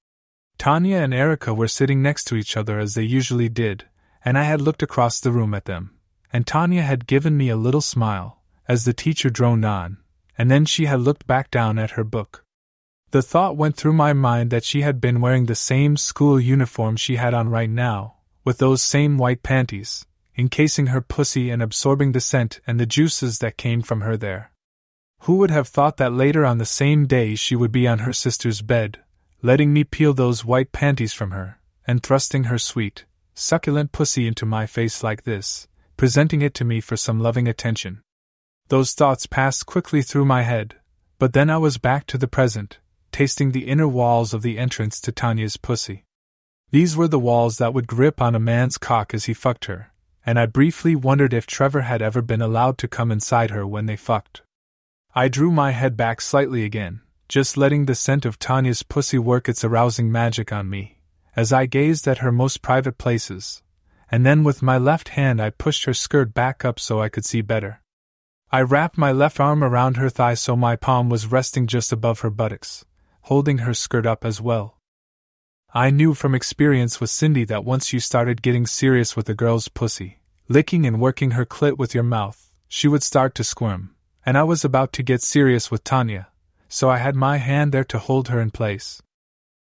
Tanya 0.58 1.00
and 1.00 1.14
Erica 1.14 1.54
were 1.54 1.68
sitting 1.68 2.02
next 2.02 2.24
to 2.28 2.38
each 2.38 2.56
other 2.56 2.80
as 2.80 2.94
they 2.94 3.04
usually 3.04 3.50
did, 3.50 3.90
and 4.24 4.38
I 4.38 4.44
had 4.44 4.62
looked 4.62 4.82
across 4.82 5.20
the 5.20 5.34
room 5.34 5.54
at 5.54 5.66
them, 5.66 5.95
and 6.36 6.46
Tanya 6.46 6.82
had 6.82 7.08
given 7.08 7.38
me 7.38 7.48
a 7.48 7.56
little 7.56 7.80
smile, 7.80 8.42
as 8.68 8.84
the 8.84 8.92
teacher 8.92 9.30
droned 9.30 9.64
on, 9.64 9.96
and 10.38 10.52
then 10.52 10.66
she 10.66 10.84
had 10.84 11.00
looked 11.00 11.26
back 11.26 11.50
down 11.50 11.80
at 11.80 11.92
her 11.92 12.04
book. 12.04 12.44
The 13.12 13.22
thought 13.22 13.56
went 13.56 13.78
through 13.78 13.94
my 13.94 14.12
mind 14.12 14.52
that 14.52 14.66
she 14.66 14.82
had 14.82 15.00
been 15.00 15.22
wearing 15.22 15.46
the 15.46 15.56
same 15.56 15.96
school 15.96 16.38
uniform 16.38 16.98
she 16.98 17.16
had 17.16 17.34
on 17.34 17.48
right 17.48 17.70
now, 17.70 18.16
with 18.44 18.58
those 18.58 18.82
same 18.82 19.18
white 19.18 19.44
panties, 19.44 20.06
encasing 20.38 20.88
her 20.88 21.00
pussy 21.00 21.50
and 21.52 21.62
absorbing 21.62 22.12
the 22.12 22.20
scent 22.20 22.60
and 22.68 22.82
the 22.82 22.86
juices 22.86 23.40
that 23.40 23.56
came 23.56 23.82
from 23.82 24.02
her 24.02 24.18
there. 24.18 24.52
Who 25.22 25.38
would 25.38 25.52
have 25.52 25.70
thought 25.70 25.96
that 25.96 26.12
later 26.12 26.46
on 26.46 26.58
the 26.58 26.66
same 26.66 27.08
day 27.08 27.36
she 27.36 27.56
would 27.56 27.72
be 27.72 27.88
on 27.88 28.00
her 28.00 28.12
sister's 28.12 28.62
bed, 28.62 29.00
letting 29.42 29.72
me 29.72 29.86
peel 29.86 30.14
those 30.14 30.44
white 30.44 30.74
panties 30.74 31.14
from 31.14 31.32
her, 31.32 31.62
and 31.88 32.04
thrusting 32.04 32.46
her 32.52 32.58
sweet, 32.58 33.06
succulent 33.34 33.94
pussy 33.94 34.28
into 34.28 34.46
my 34.46 34.66
face 34.66 35.02
like 35.02 35.24
this, 35.24 35.70
presenting 35.98 36.42
it 36.42 36.54
to 36.56 36.66
me 36.66 36.82
for 36.82 36.98
some 36.98 37.20
loving 37.20 37.48
attention. 37.48 38.02
Those 38.68 38.94
thoughts 38.94 39.28
passed 39.28 39.66
quickly 39.66 40.02
through 40.02 40.26
my 40.26 40.42
head, 40.42 40.76
but 41.20 41.34
then 41.34 41.50
I 41.50 41.58
was 41.58 41.78
back 41.78 42.08
to 42.08 42.18
the 42.18 42.28
present, 42.28 42.80
tasting 43.12 43.52
the 43.52 43.68
inner 43.68 43.88
walls 43.88 44.34
of 44.34 44.42
the 44.42 44.58
entrance 44.58 45.00
to 45.02 45.12
Tanya's 45.12 45.58
pussy. 45.58 46.04
These 46.72 46.98
were 46.98 47.08
the 47.08 47.20
walls 47.20 47.60
that 47.60 47.74
would 47.74 47.88
grip 47.88 48.22
on 48.22 48.36
a 48.36 48.40
man's 48.40 48.78
cock 48.78 49.14
as 49.14 49.26
he 49.26 49.34
fucked 49.34 49.66
her, 49.66 49.92
and 50.26 50.40
I 50.40 50.48
briefly 50.48 50.96
wondered 50.96 51.34
if 51.34 51.46
Trevor 51.46 51.82
had 51.82 52.02
ever 52.02 52.22
been 52.22 52.42
allowed 52.42 52.78
to 52.80 52.88
come 52.88 53.12
inside 53.12 53.52
her 53.52 53.66
when 53.66 53.86
they 53.86 53.96
fucked. 53.96 54.42
I 55.14 55.28
drew 55.28 55.52
my 55.52 55.72
head 55.72 55.96
back 55.96 56.20
slightly 56.20 56.66
again, 56.66 57.02
just 57.30 57.56
letting 57.56 57.86
the 57.86 57.96
scent 57.96 58.26
of 58.26 58.40
Tanya's 58.40 58.84
pussy 58.84 59.18
work 59.18 59.48
its 59.48 59.64
arousing 59.64 60.12
magic 60.12 60.52
on 60.52 60.70
me, 60.70 61.00
as 61.36 61.54
I 61.54 61.68
gazed 61.68 62.08
at 62.08 62.18
her 62.18 62.32
most 62.32 62.62
private 62.62 62.98
places, 62.98 63.62
and 64.12 64.26
then 64.26 64.44
with 64.44 64.62
my 64.62 64.78
left 64.78 65.10
hand 65.10 65.42
I 65.42 65.50
pushed 65.50 65.86
her 65.86 65.94
skirt 65.94 66.34
back 66.34 66.64
up 66.64 66.80
so 66.80 67.02
I 67.02 67.10
could 67.10 67.26
see 67.26 67.42
better. 67.42 67.82
I 68.52 68.62
wrapped 68.62 68.98
my 68.98 69.12
left 69.12 69.40
arm 69.40 69.64
around 69.64 69.98
her 69.98 70.10
thigh 70.10 70.36
so 70.36 70.56
my 70.56 70.76
palm 70.76 71.10
was 71.10 71.28
resting 71.28 71.68
just 71.68 71.92
above 71.92 72.20
her 72.22 72.30
buttocks, 72.30 72.86
holding 73.22 73.60
her 73.60 73.74
skirt 73.74 74.06
up 74.06 74.24
as 74.24 74.40
well. 74.40 74.78
I 75.74 75.90
knew 75.90 76.14
from 76.14 76.34
experience 76.34 77.02
with 77.02 77.10
Cindy 77.10 77.44
that 77.46 77.66
once 77.66 77.92
you 77.92 78.00
started 78.00 78.42
getting 78.42 78.66
serious 78.66 79.16
with 79.16 79.28
a 79.28 79.34
girl's 79.34 79.68
pussy, 79.68 80.20
licking 80.48 80.86
and 80.86 81.02
working 81.02 81.32
her 81.32 81.46
clit 81.46 81.78
with 81.78 81.94
your 81.94 82.04
mouth, 82.04 82.54
she 82.70 82.88
would 82.88 83.04
start 83.04 83.36
to 83.36 83.44
squirm, 83.44 83.94
and 84.26 84.38
I 84.38 84.44
was 84.44 84.64
about 84.64 84.94
to 84.94 85.04
get 85.04 85.22
serious 85.22 85.70
with 85.70 85.84
Tanya, 85.84 86.30
so 86.70 86.90
I 86.90 87.00
had 87.00 87.16
my 87.16 87.38
hand 87.38 87.74
there 87.74 87.84
to 87.84 88.00
hold 88.00 88.30
her 88.30 88.40
in 88.40 88.52
place. 88.52 89.02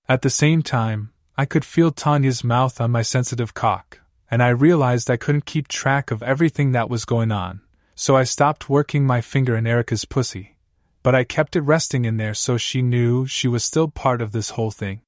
At 0.10 0.22
the 0.22 0.30
same 0.30 0.64
time, 0.64 1.14
I 1.38 1.46
could 1.46 1.64
feel 1.64 1.92
Tanya's 1.92 2.44
mouth 2.44 2.82
on 2.82 2.92
my 2.92 3.04
sensitive 3.04 3.54
cock, 3.54 4.01
and 4.32 4.42
I 4.42 4.50
realized 4.50 5.12
I 5.12 5.18
couldn't 5.18 5.46
keep 5.46 5.68
track 5.68 6.10
of 6.10 6.24
everything 6.24 6.72
that 6.72 6.90
was 6.90 7.06
going 7.06 7.32
on, 7.32 7.62
so 7.94 8.16
I 8.16 8.24
stopped 8.24 8.70
working 8.70 9.06
my 9.06 9.22
finger 9.22 9.56
in 9.56 9.68
Erica's 9.68 10.06
pussy 10.06 10.56
but 11.04 11.16
I 11.16 11.24
kept 11.24 11.56
it 11.56 11.62
resting 11.62 12.06
in 12.06 12.18
there 12.18 12.34
so 12.34 12.58
she 12.58 12.82
knew 12.82 13.26
she 13.26 13.48
was 13.48 13.64
still 13.64 13.88
part 13.88 14.22
of 14.22 14.32
this 14.32 14.52
whole 14.52 14.72
thing. 14.72 15.02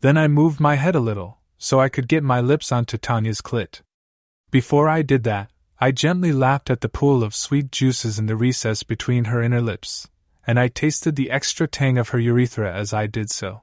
Then 0.00 0.18
I 0.18 0.28
moved 0.28 0.60
my 0.60 0.74
head 0.74 0.94
a 0.94 1.00
little, 1.00 1.38
so 1.58 1.80
I 1.80 1.88
could 1.88 2.08
get 2.08 2.22
my 2.22 2.40
lips 2.40 2.72
onto 2.72 2.98
Tanya's 2.98 3.40
clit. 3.40 3.80
Before 4.50 4.88
I 4.88 5.02
did 5.02 5.24
that, 5.24 5.50
I 5.80 5.90
gently 5.90 6.32
lapped 6.32 6.70
at 6.70 6.80
the 6.80 6.88
pool 6.88 7.22
of 7.22 7.34
sweet 7.34 7.72
juices 7.72 8.18
in 8.18 8.26
the 8.26 8.36
recess 8.36 8.82
between 8.82 9.24
her 9.24 9.42
inner 9.42 9.60
lips, 9.60 10.08
and 10.46 10.58
I 10.58 10.68
tasted 10.68 11.16
the 11.16 11.30
extra 11.30 11.66
tang 11.66 11.98
of 11.98 12.10
her 12.10 12.18
urethra 12.18 12.72
as 12.72 12.92
I 12.92 13.06
did 13.06 13.30
so. 13.30 13.62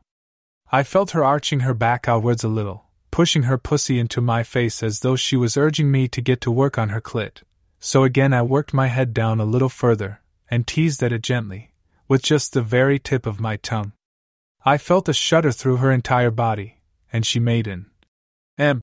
I 0.72 0.84
felt 0.84 1.12
her 1.12 1.24
arching 1.24 1.62
her 1.62 1.74
back 1.74 2.08
outwards 2.08 2.44
a 2.44 2.48
little, 2.48 2.86
pushing 3.20 3.44
her 3.44 3.58
pussy 3.58 4.00
into 4.00 4.22
my 4.22 4.44
face 4.44 4.82
as 4.82 5.02
though 5.02 5.18
she 5.18 5.36
was 5.36 5.58
urging 5.58 5.92
me 5.92 6.08
to 6.08 6.22
get 6.22 6.40
to 6.40 6.50
work 6.50 6.78
on 6.78 6.88
her 6.88 7.02
clit. 7.02 7.42
So 7.78 8.06
again 8.06 8.32
I 8.32 8.42
worked 8.42 8.74
my 8.74 8.88
head 8.88 9.14
down 9.14 9.42
a 9.42 9.52
little 9.54 9.68
further, 9.68 10.22
and 10.50 10.66
teased 10.66 11.04
at 11.04 11.12
it 11.12 11.22
gently, 11.22 11.74
with 12.08 12.22
just 12.22 12.54
the 12.54 12.62
very 12.62 12.98
tip 12.98 13.26
of 13.26 13.42
my 13.42 13.58
tongue. 13.58 13.92
I 14.64 14.78
felt 14.78 15.10
a 15.10 15.14
shudder 15.14 15.52
through 15.52 15.80
her 15.84 15.92
entire 15.92 16.32
body, 16.32 16.78
and 17.12 17.26
she 17.26 17.42
made 17.42 17.68
an 17.68 17.88
M 18.58 18.80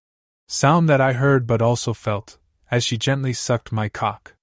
sound 0.48 0.86
that 0.90 1.00
I 1.00 1.14
heard 1.14 1.46
but 1.46 1.62
also 1.62 1.94
felt, 1.94 2.36
as 2.70 2.84
she 2.84 2.98
gently 2.98 3.32
sucked 3.32 3.72
my 3.72 3.88
cock. 3.88 4.34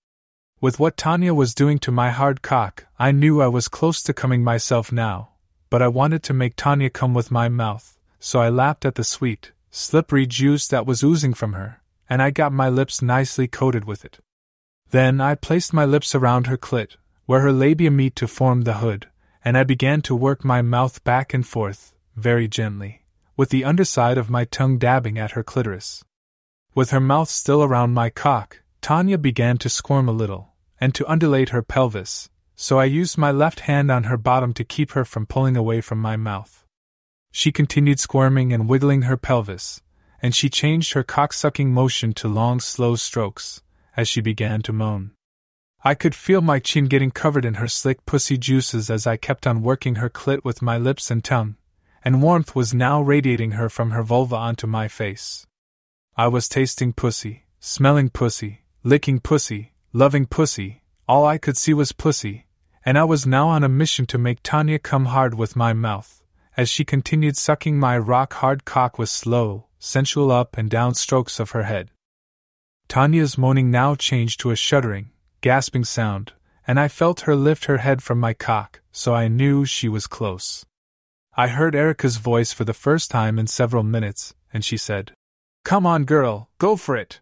With 0.60 0.80
what 0.80 0.98
Tanya 0.98 1.36
was 1.36 1.54
doing 1.54 1.78
to 1.86 1.92
my 1.92 2.10
hard 2.10 2.42
cock, 2.42 2.88
I 2.98 3.12
knew 3.12 3.44
I 3.44 3.48
was 3.48 3.68
close 3.68 4.02
to 4.02 4.12
coming 4.12 4.44
myself 4.44 4.92
now, 4.92 5.34
but 5.70 5.84
I 5.84 5.88
wanted 5.88 6.24
to 6.24 6.34
make 6.34 6.56
Tanya 6.56 6.90
come 6.90 7.14
with 7.14 7.30
my 7.30 7.48
mouth, 7.48 8.00
so 8.20 8.40
I 8.40 8.50
lapped 8.50 8.86
at 8.86 8.96
the 8.96 9.04
sweet, 9.04 9.52
slippery 9.76 10.28
juice 10.28 10.68
that 10.68 10.86
was 10.86 11.02
oozing 11.02 11.34
from 11.34 11.54
her, 11.54 11.82
and 12.08 12.22
I 12.22 12.30
got 12.30 12.54
my 12.54 12.70
lips 12.70 13.02
nicely 13.02 13.48
coated 13.48 13.86
with 13.86 14.06
it. 14.06 14.20
Then 14.92 15.20
I 15.20 15.34
placed 15.34 15.74
my 15.74 15.84
lips 15.84 16.14
around 16.14 16.46
her 16.46 16.58
clit, 16.58 16.96
where 17.26 17.40
her 17.40 17.52
labia 17.52 17.90
meet 17.90 18.16
to 18.18 18.28
form 18.28 18.62
the 18.62 18.76
hood, 18.76 19.10
and 19.44 19.58
I 19.58 19.64
began 19.64 20.04
to 20.04 20.16
work 20.16 20.46
my 20.46 20.62
mouth 20.62 21.04
back 21.04 21.34
and 21.34 21.46
forth, 21.46 21.96
very 22.16 22.48
gently, 22.48 23.02
with 23.36 23.50
the 23.50 23.66
underside 23.66 24.20
of 24.20 24.30
my 24.30 24.46
tongue 24.46 24.78
dabbing 24.78 25.18
at 25.18 25.32
her 25.32 25.44
clitoris. 25.44 26.04
With 26.76 26.92
her 26.92 27.00
mouth 27.00 27.30
still 27.30 27.64
around 27.64 27.96
my 27.96 28.12
cock, 28.12 28.62
Tanya 28.80 29.18
began 29.18 29.58
to 29.58 29.70
squirm 29.70 30.08
a 30.08 30.12
little, 30.12 30.54
and 30.80 30.94
to 30.94 31.12
undulate 31.12 31.50
her 31.50 31.64
pelvis, 31.64 32.30
so 32.56 32.78
I 32.78 32.86
used 32.86 33.18
my 33.18 33.32
left 33.32 33.62
hand 33.62 33.90
on 33.90 34.04
her 34.04 34.18
bottom 34.18 34.54
to 34.54 34.64
keep 34.64 34.92
her 34.92 35.04
from 35.04 35.26
pulling 35.26 35.58
away 35.58 35.82
from 35.82 36.00
my 36.00 36.16
mouth. 36.16 36.63
She 37.36 37.52
continued 37.52 38.00
squirming 38.00 38.54
and 38.54 38.70
wiggling 38.70 39.02
her 39.02 39.18
pelvis, 39.18 39.82
and 40.22 40.36
she 40.36 40.52
changed 40.52 40.94
her 40.94 41.02
cock 41.02 41.34
sucking 41.34 41.74
motion 41.74 42.14
to 42.14 42.28
long, 42.28 42.60
slow 42.60 42.96
strokes, 42.96 43.64
as 43.98 44.08
she 44.08 44.22
began 44.22 44.62
to 44.62 44.72
moan. 44.72 45.14
I 45.84 45.96
could 45.96 46.14
feel 46.14 46.42
my 46.42 46.60
chin 46.60 46.86
getting 46.86 47.10
covered 47.10 47.44
in 47.44 47.56
her 47.56 47.68
slick 47.68 48.06
pussy 48.06 48.38
juices 48.38 48.92
as 48.92 49.08
I 49.08 49.18
kept 49.18 49.48
on 49.48 49.64
working 49.64 49.96
her 49.96 50.12
clit 50.12 50.44
with 50.44 50.62
my 50.62 50.78
lips 50.78 51.10
and 51.10 51.24
tongue, 51.24 51.56
and 52.04 52.22
warmth 52.22 52.56
was 52.56 52.72
now 52.72 53.02
radiating 53.02 53.54
her 53.54 53.68
from 53.68 53.90
her 53.90 54.04
vulva 54.04 54.36
onto 54.36 54.68
my 54.68 54.88
face. 54.88 55.48
I 56.16 56.28
was 56.28 56.48
tasting 56.48 56.94
pussy, 56.94 57.48
smelling 57.60 58.12
pussy, 58.12 58.62
licking 58.84 59.20
pussy, 59.20 59.74
loving 59.92 60.28
pussy, 60.28 60.84
all 61.10 61.26
I 61.26 61.40
could 61.40 61.58
see 61.58 61.74
was 61.74 61.94
pussy, 61.94 62.46
and 62.86 62.96
I 62.96 63.06
was 63.06 63.26
now 63.26 63.48
on 63.48 63.64
a 63.64 63.70
mission 63.70 64.06
to 64.06 64.20
make 64.20 64.44
Tanya 64.44 64.78
come 64.78 65.06
hard 65.06 65.34
with 65.34 65.56
my 65.56 65.74
mouth, 65.74 66.23
as 66.56 66.70
she 66.70 66.86
continued 66.86 67.38
sucking 67.38 67.80
my 67.80 67.98
rock 67.98 68.34
hard 68.34 68.66
cock 68.66 68.98
with 69.00 69.10
slow, 69.10 69.68
sensual 69.80 70.32
up 70.32 70.58
and 70.58 70.70
down 70.70 70.94
strokes 70.94 71.40
of 71.40 71.52
her 71.52 71.64
head. 71.64 71.90
Tanya's 72.88 73.38
moaning 73.38 73.72
now 73.72 73.96
changed 73.96 74.40
to 74.40 74.52
a 74.52 74.56
shuddering, 74.56 75.12
gasping 75.42 75.84
sound, 75.84 76.34
and 76.68 76.80
I 76.80 76.88
felt 76.88 77.22
her 77.22 77.36
lift 77.36 77.66
her 77.66 77.78
head 77.78 78.04
from 78.04 78.20
my 78.20 78.34
cock, 78.34 78.82
so 78.92 79.14
I 79.14 79.28
knew 79.28 79.66
she 79.66 79.90
was 79.90 80.08
close. 80.08 80.66
I 81.36 81.48
heard 81.48 81.76
Erica's 81.76 82.18
voice 82.18 82.54
for 82.54 82.64
the 82.64 82.74
first 82.74 83.10
time 83.10 83.40
in 83.40 83.48
several 83.48 83.84
minutes, 83.84 84.36
and 84.54 84.64
she 84.64 84.78
said, 84.78 85.12
Come 85.66 85.86
on, 85.86 86.06
girl, 86.06 86.50
go 86.60 86.76
for 86.76 86.96
it. 86.96 87.20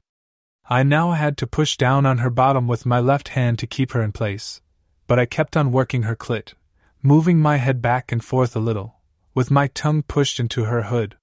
I 0.70 0.84
now 0.84 1.12
had 1.12 1.38
to 1.38 1.48
push 1.48 1.78
down 1.78 2.06
on 2.06 2.20
her 2.20 2.30
bottom 2.30 2.68
with 2.68 2.86
my 2.86 3.00
left 3.00 3.30
hand 3.30 3.60
to 3.60 3.68
keep 3.68 3.92
her 3.94 4.02
in 4.02 4.12
place, 4.12 4.62
but 5.08 5.18
I 5.18 5.26
kept 5.26 5.56
on 5.56 5.72
working 5.72 6.04
her 6.04 6.16
clit, 6.16 6.54
moving 7.02 7.40
my 7.40 7.58
head 7.58 7.82
back 7.82 8.12
and 8.12 8.24
forth 8.24 8.56
a 8.56 8.60
little, 8.60 9.01
with 9.34 9.52
my 9.52 9.68
tongue 9.68 10.04
pushed 10.04 10.40
into 10.40 10.66
her 10.66 10.84
hood. 10.84 11.18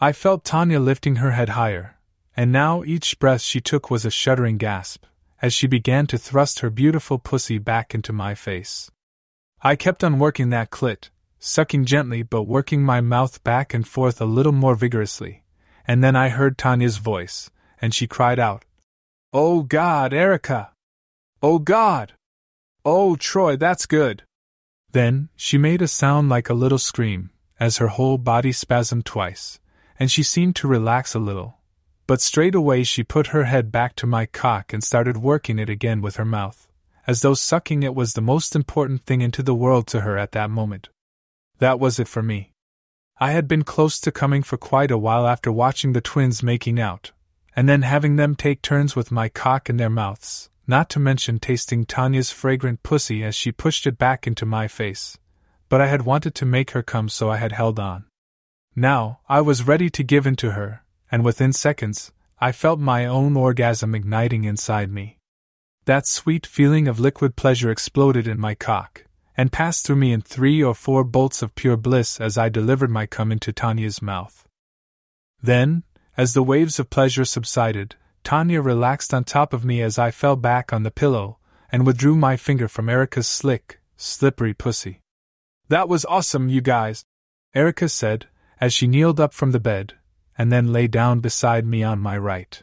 I 0.00 0.12
felt 0.12 0.44
Tanya 0.44 0.80
lifting 0.80 1.16
her 1.16 1.32
head 1.32 1.50
higher, 1.50 1.96
and 2.36 2.50
now 2.50 2.82
each 2.84 3.18
breath 3.18 3.42
she 3.42 3.60
took 3.60 3.90
was 3.90 4.04
a 4.04 4.10
shuddering 4.10 4.58
gasp, 4.58 5.04
as 5.40 5.52
she 5.52 5.66
began 5.66 6.06
to 6.08 6.18
thrust 6.18 6.60
her 6.60 6.70
beautiful 6.70 7.18
pussy 7.18 7.58
back 7.58 7.94
into 7.94 8.12
my 8.12 8.34
face. 8.34 8.90
I 9.62 9.76
kept 9.76 10.02
on 10.02 10.18
working 10.18 10.50
that 10.50 10.70
clit, 10.70 11.10
sucking 11.38 11.84
gently 11.84 12.22
but 12.22 12.44
working 12.44 12.82
my 12.82 13.00
mouth 13.00 13.42
back 13.44 13.74
and 13.74 13.86
forth 13.86 14.20
a 14.20 14.26
little 14.26 14.52
more 14.52 14.74
vigorously, 14.74 15.44
and 15.86 16.02
then 16.02 16.16
I 16.16 16.30
heard 16.30 16.58
Tanya's 16.58 16.96
voice, 16.98 17.50
and 17.80 17.94
she 17.94 18.06
cried 18.06 18.38
out, 18.38 18.64
Oh 19.32 19.62
God, 19.62 20.12
Erica! 20.12 20.70
Oh 21.42 21.58
God! 21.58 22.14
Oh, 22.84 23.16
Troy, 23.16 23.56
that's 23.56 23.86
good! 23.86 24.22
Then, 24.92 25.28
she 25.36 25.58
made 25.58 25.82
a 25.82 25.88
sound 25.88 26.28
like 26.28 26.48
a 26.48 26.54
little 26.54 26.78
scream, 26.78 27.30
as 27.64 27.78
her 27.78 27.88
whole 27.88 28.18
body 28.18 28.52
spasmed 28.52 29.06
twice, 29.06 29.58
and 29.98 30.10
she 30.10 30.22
seemed 30.22 30.54
to 30.54 30.68
relax 30.68 31.14
a 31.14 31.18
little. 31.18 31.56
But 32.06 32.20
straight 32.20 32.54
away 32.54 32.84
she 32.84 33.02
put 33.02 33.28
her 33.28 33.44
head 33.44 33.72
back 33.72 33.96
to 33.96 34.06
my 34.06 34.26
cock 34.26 34.74
and 34.74 34.84
started 34.84 35.16
working 35.16 35.58
it 35.58 35.70
again 35.70 36.02
with 36.02 36.16
her 36.16 36.26
mouth, 36.26 36.68
as 37.06 37.22
though 37.22 37.32
sucking 37.32 37.82
it 37.82 37.94
was 37.94 38.12
the 38.12 38.20
most 38.20 38.54
important 38.54 39.00
thing 39.04 39.22
into 39.22 39.42
the 39.42 39.54
world 39.54 39.86
to 39.86 40.02
her 40.02 40.18
at 40.18 40.32
that 40.32 40.50
moment. 40.50 40.90
That 41.58 41.80
was 41.80 41.98
it 41.98 42.06
for 42.06 42.22
me. 42.22 42.52
I 43.18 43.30
had 43.30 43.48
been 43.48 43.64
close 43.64 43.98
to 44.00 44.12
coming 44.12 44.42
for 44.42 44.58
quite 44.58 44.90
a 44.90 44.98
while 44.98 45.26
after 45.26 45.50
watching 45.50 45.94
the 45.94 46.02
twins 46.02 46.42
making 46.42 46.78
out, 46.78 47.12
and 47.56 47.66
then 47.66 47.80
having 47.80 48.16
them 48.16 48.34
take 48.34 48.60
turns 48.60 48.94
with 48.94 49.10
my 49.10 49.30
cock 49.30 49.70
in 49.70 49.78
their 49.78 49.88
mouths, 49.88 50.50
not 50.66 50.90
to 50.90 51.00
mention 51.00 51.38
tasting 51.38 51.86
Tanya's 51.86 52.30
fragrant 52.30 52.82
pussy 52.82 53.24
as 53.24 53.34
she 53.34 53.52
pushed 53.52 53.86
it 53.86 53.96
back 53.96 54.26
into 54.26 54.44
my 54.44 54.68
face. 54.68 55.16
But 55.68 55.80
I 55.80 55.86
had 55.86 56.02
wanted 56.02 56.34
to 56.36 56.46
make 56.46 56.72
her 56.72 56.82
come, 56.82 57.08
so 57.08 57.30
I 57.30 57.38
had 57.38 57.52
held 57.52 57.78
on. 57.78 58.04
Now, 58.76 59.20
I 59.28 59.40
was 59.40 59.66
ready 59.66 59.88
to 59.90 60.02
give 60.02 60.26
in 60.26 60.36
to 60.36 60.52
her, 60.52 60.84
and 61.10 61.24
within 61.24 61.52
seconds, 61.52 62.12
I 62.40 62.52
felt 62.52 62.80
my 62.80 63.06
own 63.06 63.36
orgasm 63.36 63.94
igniting 63.94 64.44
inside 64.44 64.90
me. 64.90 65.18
That 65.84 66.06
sweet 66.06 66.46
feeling 66.46 66.88
of 66.88 66.98
liquid 66.98 67.36
pleasure 67.36 67.70
exploded 67.70 68.26
in 68.26 68.40
my 68.40 68.54
cock, 68.54 69.04
and 69.36 69.52
passed 69.52 69.86
through 69.86 69.96
me 69.96 70.12
in 70.12 70.20
three 70.20 70.62
or 70.62 70.74
four 70.74 71.04
bolts 71.04 71.42
of 71.42 71.54
pure 71.54 71.76
bliss 71.76 72.20
as 72.20 72.36
I 72.38 72.48
delivered 72.48 72.90
my 72.90 73.06
cum 73.06 73.30
into 73.30 73.52
Tanya's 73.52 74.02
mouth. 74.02 74.46
Then, 75.42 75.84
as 76.16 76.34
the 76.34 76.42
waves 76.42 76.78
of 76.78 76.90
pleasure 76.90 77.24
subsided, 77.24 77.96
Tanya 78.22 78.62
relaxed 78.62 79.12
on 79.12 79.24
top 79.24 79.52
of 79.52 79.64
me 79.64 79.82
as 79.82 79.98
I 79.98 80.10
fell 80.10 80.36
back 80.36 80.72
on 80.72 80.82
the 80.82 80.90
pillow 80.90 81.38
and 81.70 81.86
withdrew 81.86 82.16
my 82.16 82.36
finger 82.36 82.68
from 82.68 82.88
Erica's 82.88 83.28
slick, 83.28 83.80
slippery 83.96 84.54
pussy. 84.54 85.00
That 85.68 85.88
was 85.88 86.04
awesome, 86.04 86.48
you 86.48 86.60
guys, 86.60 87.04
Erica 87.54 87.88
said, 87.88 88.26
as 88.60 88.74
she 88.74 88.86
kneeled 88.86 89.18
up 89.18 89.32
from 89.32 89.52
the 89.52 89.60
bed, 89.60 89.94
and 90.36 90.52
then 90.52 90.72
lay 90.72 90.86
down 90.88 91.20
beside 91.20 91.64
me 91.64 91.82
on 91.82 91.98
my 91.98 92.18
right. 92.18 92.62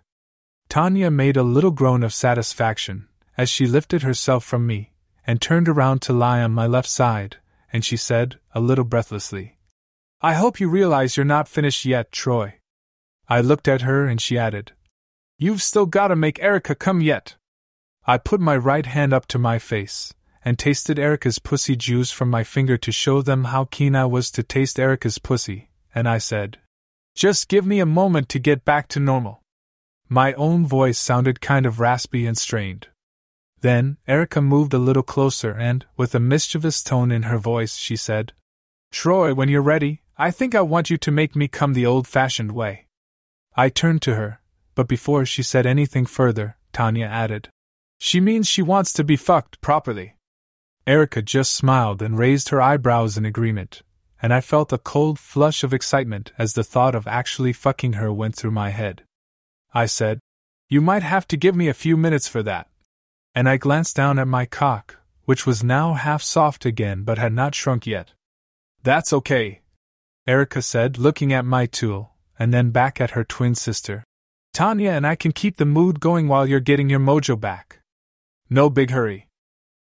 Tanya 0.70 1.10
made 1.10 1.36
a 1.36 1.44
little 1.44 1.72
groan 1.72 2.04
of 2.04 2.14
satisfaction 2.14 3.08
as 3.38 3.50
she 3.50 3.66
lifted 3.66 4.04
herself 4.04 4.44
from 4.44 4.68
me 4.68 4.94
and 5.26 5.42
turned 5.42 5.68
around 5.68 6.02
to 6.04 6.14
lie 6.14 6.42
on 6.42 6.52
my 6.52 6.68
left 6.68 6.90
side, 6.90 7.38
and 7.74 7.84
she 7.84 7.98
said, 7.98 8.40
a 8.54 8.60
little 8.60 8.86
breathlessly, 8.86 9.58
I 10.22 10.34
hope 10.34 10.60
you 10.60 10.70
realize 10.70 11.18
you're 11.18 11.26
not 11.26 11.48
finished 11.48 11.86
yet, 11.86 12.12
Troy. 12.12 12.60
I 13.28 13.42
looked 13.42 13.68
at 13.68 13.82
her 13.82 14.06
and 14.06 14.22
she 14.22 14.38
added, 14.38 14.74
You've 15.40 15.64
still 15.64 15.88
gotta 15.88 16.16
make 16.16 16.40
Erica 16.40 16.76
come 16.76 17.02
yet. 17.02 17.36
I 18.06 18.20
put 18.20 18.40
my 18.40 18.56
right 18.56 18.86
hand 18.86 19.14
up 19.14 19.26
to 19.28 19.40
my 19.40 19.58
face 19.58 20.14
and 20.44 20.58
tasted 20.58 20.98
Erica's 20.98 21.40
pussy 21.40 21.76
juice 21.76 22.12
from 22.12 22.30
my 22.30 22.44
finger 22.44 22.78
to 22.78 22.92
show 22.92 23.22
them 23.22 23.46
how 23.46 23.66
keen 23.66 23.96
I 23.96 24.06
was 24.06 24.32
to 24.32 24.44
taste 24.44 24.80
Erica's 24.80 25.20
pussy, 25.20 25.70
and 25.94 26.08
I 26.08 26.18
said, 26.18 26.58
Just 27.16 27.48
give 27.48 27.66
me 27.66 27.80
a 27.80 27.86
moment 27.86 28.30
to 28.30 28.40
get 28.40 28.66
back 28.66 28.88
to 28.90 29.00
normal. 29.00 29.42
My 30.10 30.34
own 30.34 30.66
voice 30.66 30.98
sounded 30.98 31.42
kind 31.42 31.66
of 31.66 31.80
raspy 31.80 32.26
and 32.26 32.38
strained. 32.38 32.88
Then, 33.62 33.98
Erica 34.08 34.42
moved 34.42 34.74
a 34.74 34.80
little 34.80 35.04
closer 35.04 35.52
and, 35.52 35.86
with 35.96 36.16
a 36.16 36.20
mischievous 36.20 36.82
tone 36.84 37.12
in 37.12 37.24
her 37.24 37.38
voice, 37.38 37.78
she 37.78 37.96
said, 37.96 38.34
Troy, 38.92 39.34
when 39.34 39.48
you're 39.48 39.62
ready, 39.62 40.02
I 40.18 40.32
think 40.32 40.54
I 40.54 40.62
want 40.62 40.90
you 40.90 40.98
to 40.98 41.12
make 41.12 41.36
me 41.36 41.48
come 41.48 41.74
the 41.74 41.86
old 41.86 42.08
fashioned 42.08 42.52
way. 42.52 42.88
I 43.56 43.70
turned 43.70 44.02
to 44.04 44.16
her, 44.16 44.42
but 44.76 44.88
before 44.88 45.26
she 45.26 45.44
said 45.44 45.66
anything 45.66 46.06
further, 46.06 46.58
Tanya 46.74 47.06
added, 47.06 47.50
She 48.00 48.20
means 48.20 48.48
she 48.48 48.62
wants 48.62 48.94
to 48.94 49.04
be 49.04 49.16
fucked 49.16 49.62
properly. 49.62 50.16
Erica 50.88 51.22
just 51.22 51.54
smiled 51.54 52.02
and 52.02 52.18
raised 52.18 52.50
her 52.50 52.62
eyebrows 52.62 53.18
in 53.18 53.26
agreement, 53.26 53.84
and 54.22 54.34
I 54.34 54.42
felt 54.42 54.74
a 54.74 54.78
cold 54.78 55.20
flush 55.20 55.64
of 55.64 55.74
excitement 55.74 56.32
as 56.38 56.54
the 56.54 56.64
thought 56.64 56.96
of 56.96 57.08
actually 57.08 57.54
fucking 57.54 57.94
her 57.94 58.12
went 58.12 58.36
through 58.36 58.52
my 58.52 58.70
head. 58.70 59.04
I 59.74 59.86
said, 59.86 60.20
You 60.70 60.82
might 60.82 61.04
have 61.04 61.28
to 61.30 61.38
give 61.38 61.56
me 61.56 61.68
a 61.68 61.74
few 61.74 61.96
minutes 61.98 62.28
for 62.28 62.44
that. 62.44 62.68
And 63.36 63.48
I 63.48 63.58
glanced 63.58 63.96
down 63.96 64.20
at 64.20 64.28
my 64.28 64.46
cock, 64.46 64.98
which 65.26 65.46
was 65.46 65.64
now 65.64 65.94
half 65.94 66.22
soft 66.22 66.66
again 66.66 67.04
but 67.04 67.18
had 67.18 67.34
not 67.34 67.56
shrunk 67.56 67.86
yet. 67.86 68.14
That's 68.84 69.14
okay, 69.14 69.62
Erica 70.28 70.62
said, 70.62 70.98
looking 70.98 71.32
at 71.32 71.46
my 71.46 71.66
tool, 71.66 72.14
and 72.38 72.54
then 72.54 72.72
back 72.72 73.00
at 73.00 73.12
her 73.12 73.24
twin 73.24 73.56
sister. 73.56 74.04
Tanya 74.54 74.92
and 74.92 75.08
I 75.08 75.16
can 75.16 75.32
keep 75.32 75.58
the 75.58 75.66
mood 75.66 76.00
going 76.00 76.28
while 76.28 76.48
you're 76.48 76.60
getting 76.60 76.90
your 76.90 77.00
mojo 77.00 77.40
back. 77.40 77.80
No 78.50 78.70
big 78.70 78.92
hurry. 78.92 79.28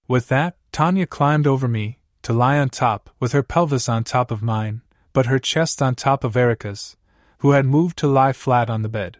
With 0.07 0.29
that, 0.29 0.55
Tanya 0.73 1.05
climbed 1.05 1.45
over 1.45 1.67
me, 1.67 1.99
to 2.23 2.33
lie 2.33 2.57
on 2.57 2.67
top, 2.67 3.11
with 3.19 3.31
her 3.31 3.43
pelvis 3.43 3.87
on 3.87 4.03
top 4.03 4.31
of 4.31 4.41
mine, 4.41 4.81
but 5.13 5.27
her 5.27 5.37
chest 5.37 5.83
on 5.83 5.93
top 5.93 6.23
of 6.23 6.35
Erica's, 6.35 6.97
who 7.37 7.51
had 7.51 7.67
moved 7.67 7.95
to 7.99 8.07
lie 8.07 8.33
flat 8.33 8.71
on 8.71 8.81
the 8.81 8.89
bed. 8.89 9.19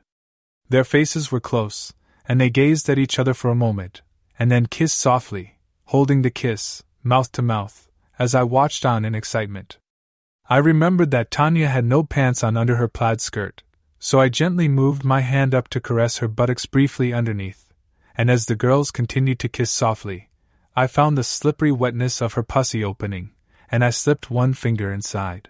Their 0.69 0.83
faces 0.83 1.31
were 1.31 1.39
close, 1.39 1.93
and 2.27 2.41
they 2.41 2.49
gazed 2.49 2.89
at 2.89 2.97
each 2.97 3.19
other 3.19 3.35
for 3.35 3.51
a 3.51 3.55
moment, 3.55 4.01
and 4.39 4.49
then 4.49 4.65
kissed 4.65 4.97
softly, 4.97 5.59
holding 5.85 6.23
the 6.23 6.31
kiss, 6.31 6.81
mouth 7.03 7.31
to 7.33 7.43
mouth, 7.43 7.87
as 8.17 8.33
I 8.33 8.41
watched 8.41 8.83
on 8.83 9.05
in 9.05 9.13
excitement. 9.13 9.77
I 10.49 10.57
remembered 10.57 11.11
that 11.11 11.29
Tanya 11.29 11.67
had 11.67 11.85
no 11.85 12.01
pants 12.01 12.43
on 12.43 12.57
under 12.57 12.77
her 12.77 12.87
plaid 12.87 13.21
skirt, 13.21 13.61
so 13.99 14.19
I 14.19 14.27
gently 14.27 14.67
moved 14.67 15.03
my 15.03 15.21
hand 15.21 15.53
up 15.53 15.67
to 15.67 15.79
caress 15.79 16.17
her 16.17 16.27
buttocks 16.27 16.65
briefly 16.65 17.13
underneath, 17.13 17.71
and 18.17 18.31
as 18.31 18.47
the 18.47 18.55
girls 18.55 18.89
continued 18.89 19.37
to 19.37 19.49
kiss 19.49 19.69
softly, 19.69 20.29
I 20.76 20.88
found 20.88 21.17
the 21.17 21.24
slippery 21.24 21.71
wetness 21.71 22.21
of 22.21 22.34
her 22.34 22.43
pussy 22.43 22.84
opening, 22.84 23.32
and 23.69 23.84
I 23.84 23.91
slipped 23.91 24.32
one 24.32 24.53
finger 24.53 24.91
inside. 24.91 25.49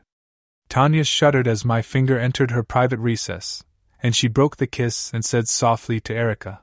Tanya 0.67 1.03
shuddered 1.03 1.47
as 1.47 1.63
my 1.63 1.81
finger 1.81 2.19
entered 2.19 2.51
her 2.51 2.63
private 2.63 2.99
recess, 2.99 3.63
and 4.01 4.15
she 4.15 4.27
broke 4.27 4.57
the 4.57 4.67
kiss 4.67 5.11
and 5.13 5.23
said 5.23 5.47
softly 5.47 5.99
to 6.01 6.13
Erica, 6.13 6.61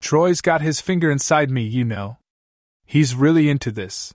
Troy's 0.00 0.40
got 0.40 0.62
his 0.62 0.80
finger 0.80 1.10
inside 1.10 1.50
me, 1.50 1.62
you 1.62 1.84
know. 1.84 2.18
He's 2.84 3.14
really 3.14 3.48
into 3.48 3.70
this. 3.70 4.12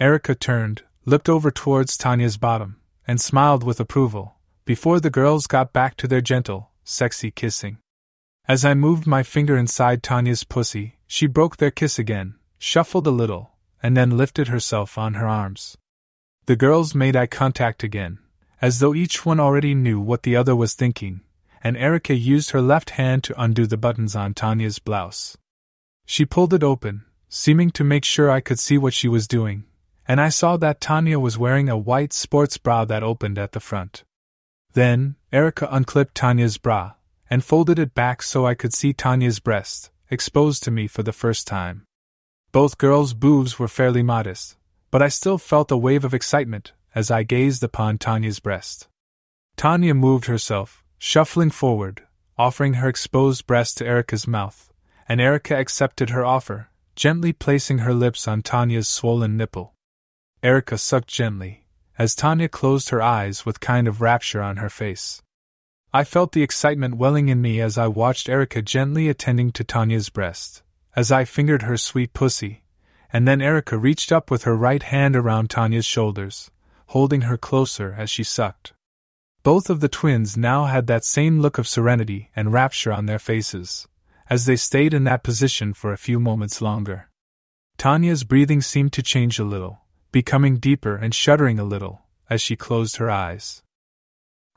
Erica 0.00 0.34
turned, 0.34 0.82
looked 1.04 1.28
over 1.28 1.50
towards 1.50 1.96
Tanya's 1.96 2.36
bottom, 2.36 2.80
and 3.06 3.20
smiled 3.20 3.62
with 3.62 3.78
approval 3.78 4.36
before 4.64 5.00
the 5.00 5.10
girls 5.10 5.46
got 5.46 5.72
back 5.72 5.96
to 5.96 6.08
their 6.08 6.20
gentle, 6.20 6.70
sexy 6.82 7.30
kissing. 7.30 7.78
As 8.48 8.64
I 8.64 8.74
moved 8.74 9.06
my 9.06 9.22
finger 9.22 9.56
inside 9.56 10.02
Tanya's 10.02 10.44
pussy, 10.44 10.98
she 11.06 11.26
broke 11.26 11.58
their 11.58 11.70
kiss 11.70 11.98
again, 11.98 12.34
shuffled 12.60 13.06
a 13.06 13.10
little, 13.10 13.52
and 13.82 13.96
then 13.96 14.16
lifted 14.16 14.48
herself 14.48 14.98
on 14.98 15.14
her 15.14 15.26
arms. 15.26 15.78
The 16.44 16.56
girls 16.56 16.94
made 16.94 17.16
eye 17.16 17.26
contact 17.26 17.82
again, 17.82 18.18
as 18.60 18.78
though 18.78 18.94
each 18.94 19.24
one 19.24 19.40
already 19.40 19.74
knew 19.74 19.98
what 19.98 20.22
the 20.22 20.36
other 20.36 20.54
was 20.54 20.74
thinking, 20.74 21.22
and 21.64 21.76
Erica 21.76 22.14
used 22.14 22.50
her 22.50 22.60
left 22.60 22.90
hand 22.90 23.24
to 23.24 23.42
undo 23.42 23.66
the 23.66 23.78
buttons 23.78 24.14
on 24.14 24.34
Tanya's 24.34 24.78
blouse. 24.78 25.38
She 26.04 26.26
pulled 26.26 26.52
it 26.52 26.62
open, 26.62 27.06
seeming 27.30 27.70
to 27.70 27.82
make 27.82 28.04
sure 28.04 28.30
I 28.30 28.40
could 28.40 28.58
see 28.58 28.76
what 28.76 28.92
she 28.92 29.08
was 29.08 29.26
doing, 29.26 29.64
and 30.06 30.20
I 30.20 30.28
saw 30.28 30.58
that 30.58 30.82
Tanya 30.82 31.18
was 31.18 31.38
wearing 31.38 31.70
a 31.70 31.78
white 31.78 32.12
sports 32.12 32.58
bra 32.58 32.84
that 32.84 33.02
opened 33.02 33.38
at 33.38 33.52
the 33.52 33.60
front. 33.60 34.04
Then, 34.74 35.16
Erica 35.32 35.66
unclipped 35.70 36.14
Tanya's 36.14 36.58
bra 36.58 36.92
and 37.30 37.42
folded 37.42 37.78
it 37.78 37.94
back 37.94 38.22
so 38.22 38.44
I 38.44 38.54
could 38.54 38.74
see 38.74 38.92
Tanya's 38.92 39.40
breast, 39.40 39.90
exposed 40.10 40.62
to 40.64 40.70
me 40.70 40.86
for 40.88 41.02
the 41.02 41.12
first 41.12 41.46
time. 41.46 41.86
Both 42.52 42.78
girls' 42.78 43.14
boobs 43.14 43.60
were 43.60 43.68
fairly 43.68 44.02
modest, 44.02 44.56
but 44.90 45.00
I 45.00 45.08
still 45.08 45.38
felt 45.38 45.70
a 45.70 45.76
wave 45.76 46.04
of 46.04 46.12
excitement 46.12 46.72
as 46.96 47.08
I 47.08 47.22
gazed 47.22 47.62
upon 47.62 47.98
Tanya's 47.98 48.40
breast. 48.40 48.88
Tanya 49.56 49.94
moved 49.94 50.26
herself, 50.26 50.82
shuffling 50.98 51.50
forward, 51.50 52.02
offering 52.36 52.74
her 52.74 52.88
exposed 52.88 53.46
breast 53.46 53.78
to 53.78 53.86
Erica's 53.86 54.26
mouth, 54.26 54.72
and 55.08 55.20
Erica 55.20 55.56
accepted 55.56 56.10
her 56.10 56.24
offer, 56.24 56.70
gently 56.96 57.32
placing 57.32 57.78
her 57.78 57.94
lips 57.94 58.26
on 58.26 58.42
Tanya's 58.42 58.88
swollen 58.88 59.36
nipple. 59.36 59.74
Erica 60.42 60.76
sucked 60.76 61.06
gently, 61.06 61.66
as 61.98 62.16
Tanya 62.16 62.48
closed 62.48 62.88
her 62.88 63.00
eyes 63.00 63.46
with 63.46 63.60
kind 63.60 63.86
of 63.86 64.00
rapture 64.00 64.42
on 64.42 64.56
her 64.56 64.70
face. 64.70 65.22
I 65.92 66.02
felt 66.02 66.32
the 66.32 66.42
excitement 66.42 66.96
welling 66.96 67.28
in 67.28 67.40
me 67.40 67.60
as 67.60 67.78
I 67.78 67.86
watched 67.86 68.28
Erica 68.28 68.60
gently 68.60 69.08
attending 69.08 69.52
to 69.52 69.62
Tanya's 69.62 70.08
breast, 70.08 70.64
as 70.96 71.12
I 71.12 71.24
fingered 71.24 71.62
her 71.62 71.76
sweet 71.76 72.12
pussy, 72.12 72.62
and 73.12 73.26
then 73.26 73.40
Erica 73.40 73.78
reached 73.78 74.12
up 74.12 74.30
with 74.30 74.44
her 74.44 74.56
right 74.56 74.82
hand 74.82 75.16
around 75.16 75.50
Tanya's 75.50 75.86
shoulders, 75.86 76.50
holding 76.88 77.22
her 77.22 77.36
closer 77.36 77.94
as 77.96 78.10
she 78.10 78.24
sucked. 78.24 78.72
Both 79.42 79.70
of 79.70 79.80
the 79.80 79.88
twins 79.88 80.36
now 80.36 80.66
had 80.66 80.86
that 80.86 81.04
same 81.04 81.40
look 81.40 81.56
of 81.56 81.68
serenity 81.68 82.30
and 82.36 82.52
rapture 82.52 82.92
on 82.92 83.06
their 83.06 83.18
faces, 83.18 83.88
as 84.28 84.44
they 84.44 84.56
stayed 84.56 84.92
in 84.92 85.04
that 85.04 85.22
position 85.22 85.72
for 85.72 85.92
a 85.92 85.98
few 85.98 86.20
moments 86.20 86.60
longer. 86.60 87.08
Tanya's 87.78 88.24
breathing 88.24 88.60
seemed 88.60 88.92
to 88.92 89.02
change 89.02 89.38
a 89.38 89.44
little, 89.44 89.80
becoming 90.12 90.58
deeper 90.58 90.96
and 90.96 91.14
shuddering 91.14 91.58
a 91.58 91.64
little, 91.64 92.02
as 92.28 92.42
she 92.42 92.54
closed 92.54 92.96
her 92.96 93.10
eyes. 93.10 93.62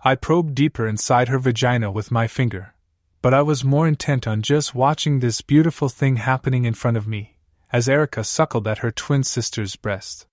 I 0.03 0.15
probed 0.15 0.53
deeper 0.53 0.86
inside 0.86 1.29
her 1.29 1.39
vagina 1.39 1.89
with 1.89 2.11
my 2.11 2.27
finger, 2.27 2.73
but 3.24 3.34
I 3.34 3.41
was 3.41 3.63
more 3.63 3.88
intent 3.88 4.28
on 4.28 4.41
just 4.41 4.76
watching 4.76 5.19
this 5.19 5.39
beautiful 5.39 5.88
thing 5.88 6.17
happening 6.17 6.65
in 6.65 6.74
front 6.74 6.97
of 6.97 7.07
me, 7.07 7.38
as 7.71 7.88
Erica 7.88 8.21
suckled 8.21 8.67
at 8.67 8.80
her 8.80 8.91
twin 8.91 9.24
sister's 9.24 9.78
breast. 9.78 10.28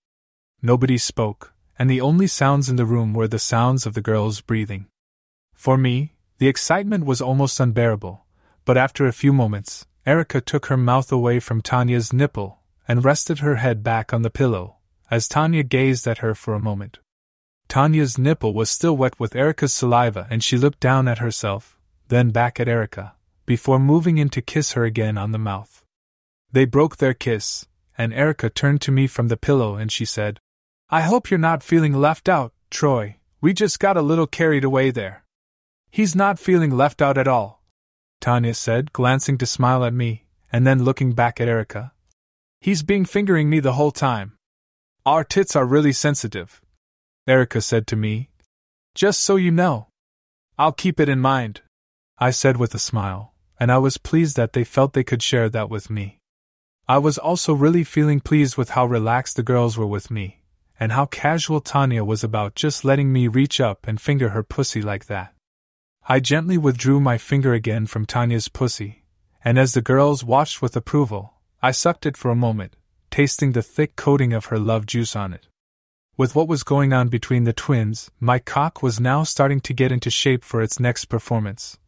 Nobody 0.61 0.99
spoke, 0.99 1.55
and 1.78 1.88
the 1.88 2.01
only 2.01 2.26
sounds 2.26 2.68
in 2.68 2.74
the 2.74 2.84
room 2.84 3.14
were 3.14 3.28
the 3.28 3.38
sounds 3.38 3.86
of 3.86 3.95
the 3.95 4.01
girls 4.01 4.41
breathing. 4.41 4.86
For 5.55 5.78
me, 5.78 6.16
the 6.38 6.49
excitement 6.49 7.07
was 7.07 7.20
almost 7.20 7.61
unbearable, 7.61 8.26
but 8.64 8.76
after 8.76 9.07
a 9.07 9.12
few 9.12 9.32
moments, 9.32 9.86
Erica 10.05 10.41
took 10.41 10.66
her 10.66 10.76
mouth 10.76 11.12
away 11.12 11.38
from 11.38 11.62
Tanya's 11.62 12.12
nipple 12.12 12.59
and 12.88 13.05
rested 13.05 13.38
her 13.38 13.57
head 13.57 13.84
back 13.84 14.12
on 14.12 14.22
the 14.22 14.30
pillow, 14.30 14.78
as 15.12 15.28
Tanya 15.28 15.62
gazed 15.62 16.09
at 16.09 16.18
her 16.18 16.34
for 16.34 16.55
a 16.55 16.61
moment. 16.61 16.99
Tanya's 17.68 18.18
nipple 18.18 18.53
was 18.53 18.68
still 18.68 18.97
wet 18.97 19.20
with 19.20 19.36
Erica's 19.36 19.72
saliva, 19.72 20.26
and 20.28 20.43
she 20.43 20.59
looked 20.59 20.80
down 20.80 21.07
at 21.07 21.18
herself, 21.18 21.76
then 22.11 22.30
back 22.30 22.61
at 22.61 22.68
Erica, 22.68 23.14
before 23.46 23.78
moving 23.78 24.18
in 24.18 24.28
to 24.28 24.42
kiss 24.42 24.72
her 24.72 24.84
again 24.84 25.16
on 25.16 25.32
the 25.32 25.38
mouth. 25.38 25.84
They 26.52 26.64
broke 26.64 26.98
their 26.98 27.14
kiss, 27.14 27.66
and 27.96 28.12
Erica 28.12 28.50
turned 28.50 28.80
to 28.82 28.92
me 28.92 29.06
from 29.06 29.28
the 29.28 29.36
pillow 29.36 29.76
and 29.76 29.90
she 29.90 30.04
said, 30.04 30.40
I 30.90 31.02
hope 31.02 31.30
you're 31.30 31.38
not 31.38 31.62
feeling 31.62 31.94
left 31.94 32.28
out, 32.28 32.52
Troy. 32.70 33.16
We 33.40 33.54
just 33.54 33.78
got 33.78 33.96
a 33.96 34.02
little 34.02 34.26
carried 34.26 34.64
away 34.64 34.90
there. 34.90 35.24
He's 35.90 36.14
not 36.14 36.38
feeling 36.38 36.70
left 36.76 37.00
out 37.00 37.16
at 37.16 37.28
all, 37.28 37.62
Tanya 38.20 38.54
said, 38.54 38.92
glancing 38.92 39.38
to 39.38 39.46
smile 39.46 39.84
at 39.84 39.94
me, 39.94 40.26
and 40.52 40.66
then 40.66 40.84
looking 40.84 41.12
back 41.12 41.40
at 41.40 41.48
Erica. 41.48 41.92
He's 42.61 42.82
been 42.82 43.04
fingering 43.04 43.48
me 43.48 43.61
the 43.61 43.74
whole 43.74 43.92
time. 43.92 44.32
Our 45.06 45.24
tits 45.24 45.56
are 45.56 45.64
really 45.64 45.92
sensitive, 45.92 46.61
Erica 47.26 47.61
said 47.61 47.86
to 47.86 47.96
me. 47.96 48.30
Just 48.94 49.22
so 49.22 49.36
you 49.36 49.50
know. 49.50 49.86
I'll 50.58 50.72
keep 50.72 51.00
it 51.00 51.08
in 51.08 51.20
mind, 51.20 51.62
I 52.22 52.32
said 52.32 52.58
with 52.58 52.74
a 52.74 52.78
smile, 52.78 53.32
and 53.58 53.72
I 53.72 53.78
was 53.78 53.96
pleased 53.96 54.36
that 54.36 54.52
they 54.52 54.62
felt 54.62 54.92
they 54.92 55.02
could 55.02 55.22
share 55.22 55.48
that 55.48 55.70
with 55.70 55.88
me. 55.88 56.18
I 56.86 56.98
was 56.98 57.16
also 57.16 57.54
really 57.54 57.82
feeling 57.82 58.20
pleased 58.20 58.58
with 58.58 58.70
how 58.70 58.84
relaxed 58.84 59.36
the 59.36 59.42
girls 59.42 59.78
were 59.78 59.86
with 59.86 60.10
me, 60.10 60.42
and 60.78 60.92
how 60.92 61.06
casual 61.06 61.62
Tanya 61.62 62.04
was 62.04 62.22
about 62.22 62.54
just 62.54 62.84
letting 62.84 63.10
me 63.10 63.26
reach 63.26 63.58
up 63.58 63.88
and 63.88 63.98
finger 63.98 64.30
her 64.30 64.42
pussy 64.42 64.82
like 64.82 65.06
that. 65.06 65.32
I 66.10 66.20
gently 66.20 66.58
withdrew 66.58 67.00
my 67.00 67.16
finger 67.16 67.54
again 67.54 67.86
from 67.86 68.04
Tanya's 68.04 68.48
pussy, 68.48 69.06
and 69.42 69.58
as 69.58 69.72
the 69.72 69.80
girls 69.80 70.22
watched 70.22 70.60
with 70.60 70.76
approval, 70.76 71.32
I 71.62 71.70
sucked 71.70 72.04
it 72.04 72.18
for 72.18 72.30
a 72.30 72.36
moment, 72.36 72.76
tasting 73.10 73.52
the 73.52 73.62
thick 73.62 73.96
coating 73.96 74.34
of 74.34 74.46
her 74.46 74.58
love 74.58 74.84
juice 74.84 75.16
on 75.16 75.32
it. 75.32 75.48
With 76.18 76.34
what 76.34 76.48
was 76.48 76.64
going 76.64 76.92
on 76.92 77.08
between 77.08 77.44
the 77.44 77.54
twins, 77.54 78.10
my 78.20 78.38
cock 78.38 78.82
was 78.82 79.00
now 79.00 79.22
starting 79.22 79.60
to 79.60 79.72
get 79.72 79.90
into 79.90 80.10
shape 80.10 80.44
for 80.44 80.60
its 80.60 80.78
next 80.78 81.06
performance. 81.06 81.78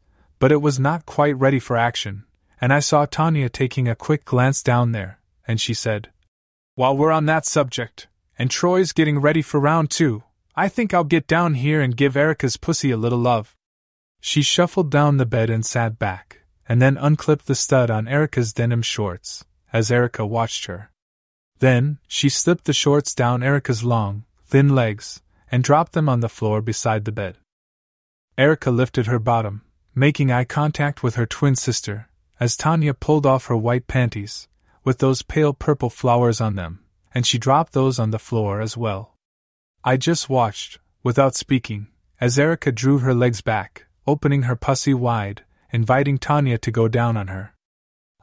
But 0.43 0.51
it 0.51 0.61
was 0.61 0.81
not 0.81 1.07
quite 1.07 1.39
ready 1.39 1.61
for 1.61 1.77
action, 1.77 2.25
and 2.61 2.73
I 2.73 2.81
saw 2.81 3.07
Tanya 3.07 3.49
taking 3.49 3.87
a 3.87 3.95
quick 3.95 4.25
glance 4.25 4.61
down 4.61 4.91
there, 4.91 5.21
and 5.47 5.61
she 5.61 5.73
said, 5.73 6.11
While 6.75 6.97
we're 6.97 7.13
on 7.13 7.27
that 7.27 7.47
subject, 7.47 8.09
and 8.37 8.51
Troy's 8.51 8.91
getting 8.91 9.21
ready 9.21 9.41
for 9.41 9.61
round 9.61 9.93
two, 9.93 10.25
I 10.57 10.69
think 10.69 10.93
I'll 10.93 11.05
get 11.05 11.29
down 11.29 11.55
here 11.55 11.81
and 11.81 11.97
give 11.97 12.17
Erica's 12.17 12.57
pussy 12.57 12.91
a 12.91 12.97
little 12.97 13.21
love. 13.21 13.55
She 14.21 14.43
shuffled 14.43 14.91
down 14.91 15.17
the 15.17 15.27
bed 15.27 15.49
and 15.49 15.65
sat 15.65 15.97
back, 15.97 16.41
and 16.69 16.83
then 16.83 16.97
unclipped 16.97 17.47
the 17.47 17.55
stud 17.55 17.89
on 17.89 18.09
Erica's 18.09 18.53
denim 18.53 18.83
shorts, 18.83 19.45
as 19.73 19.93
Erica 19.93 20.27
watched 20.27 20.65
her. 20.65 20.91
Then, 21.61 22.01
she 22.09 22.29
slipped 22.29 22.65
the 22.65 22.73
shorts 22.73 23.15
down 23.15 23.45
Erica's 23.45 23.85
long, 23.85 24.25
thin 24.45 24.75
legs, 24.75 25.23
and 25.53 25.63
dropped 25.63 25.93
them 25.93 26.09
on 26.09 26.19
the 26.19 26.29
floor 26.29 26.61
beside 26.61 27.05
the 27.05 27.13
bed. 27.13 27.37
Erica 28.37 28.73
lifted 28.73 29.07
her 29.07 29.21
bottom, 29.21 29.63
making 29.95 30.31
eye 30.31 30.45
contact 30.45 31.03
with 31.03 31.17
her 31.17 31.27
twin 31.27 31.55
sister, 31.55 32.09
as 32.41 32.57
Tanya 32.57 32.95
pulled 32.95 33.27
off 33.27 33.47
her 33.47 33.57
white 33.57 33.87
panties, 33.87 34.49
with 34.85 34.99
those 34.99 35.23
pale 35.23 35.53
purple 35.53 35.91
flowers 35.91 36.41
on 36.41 36.57
them, 36.57 36.81
and 37.15 37.27
she 37.27 37.39
dropped 37.39 37.73
those 37.73 37.99
on 37.99 38.11
the 38.11 38.19
floor 38.19 38.61
as 38.61 38.77
well. 38.77 39.17
I 39.85 39.97
just 39.97 40.29
watched, 40.29 40.79
without 41.03 41.35
speaking, 41.35 41.89
as 42.21 42.39
Erica 42.39 42.73
drew 42.73 42.99
her 42.99 43.15
legs 43.15 43.43
back, 43.43 43.87
opening 44.07 44.43
her 44.43 44.57
pussy 44.57 44.95
wide, 44.95 45.45
inviting 45.73 46.19
Tanya 46.19 46.59
to 46.59 46.71
go 46.71 46.89
down 46.89 47.17
on 47.17 47.29
her. 47.29 47.55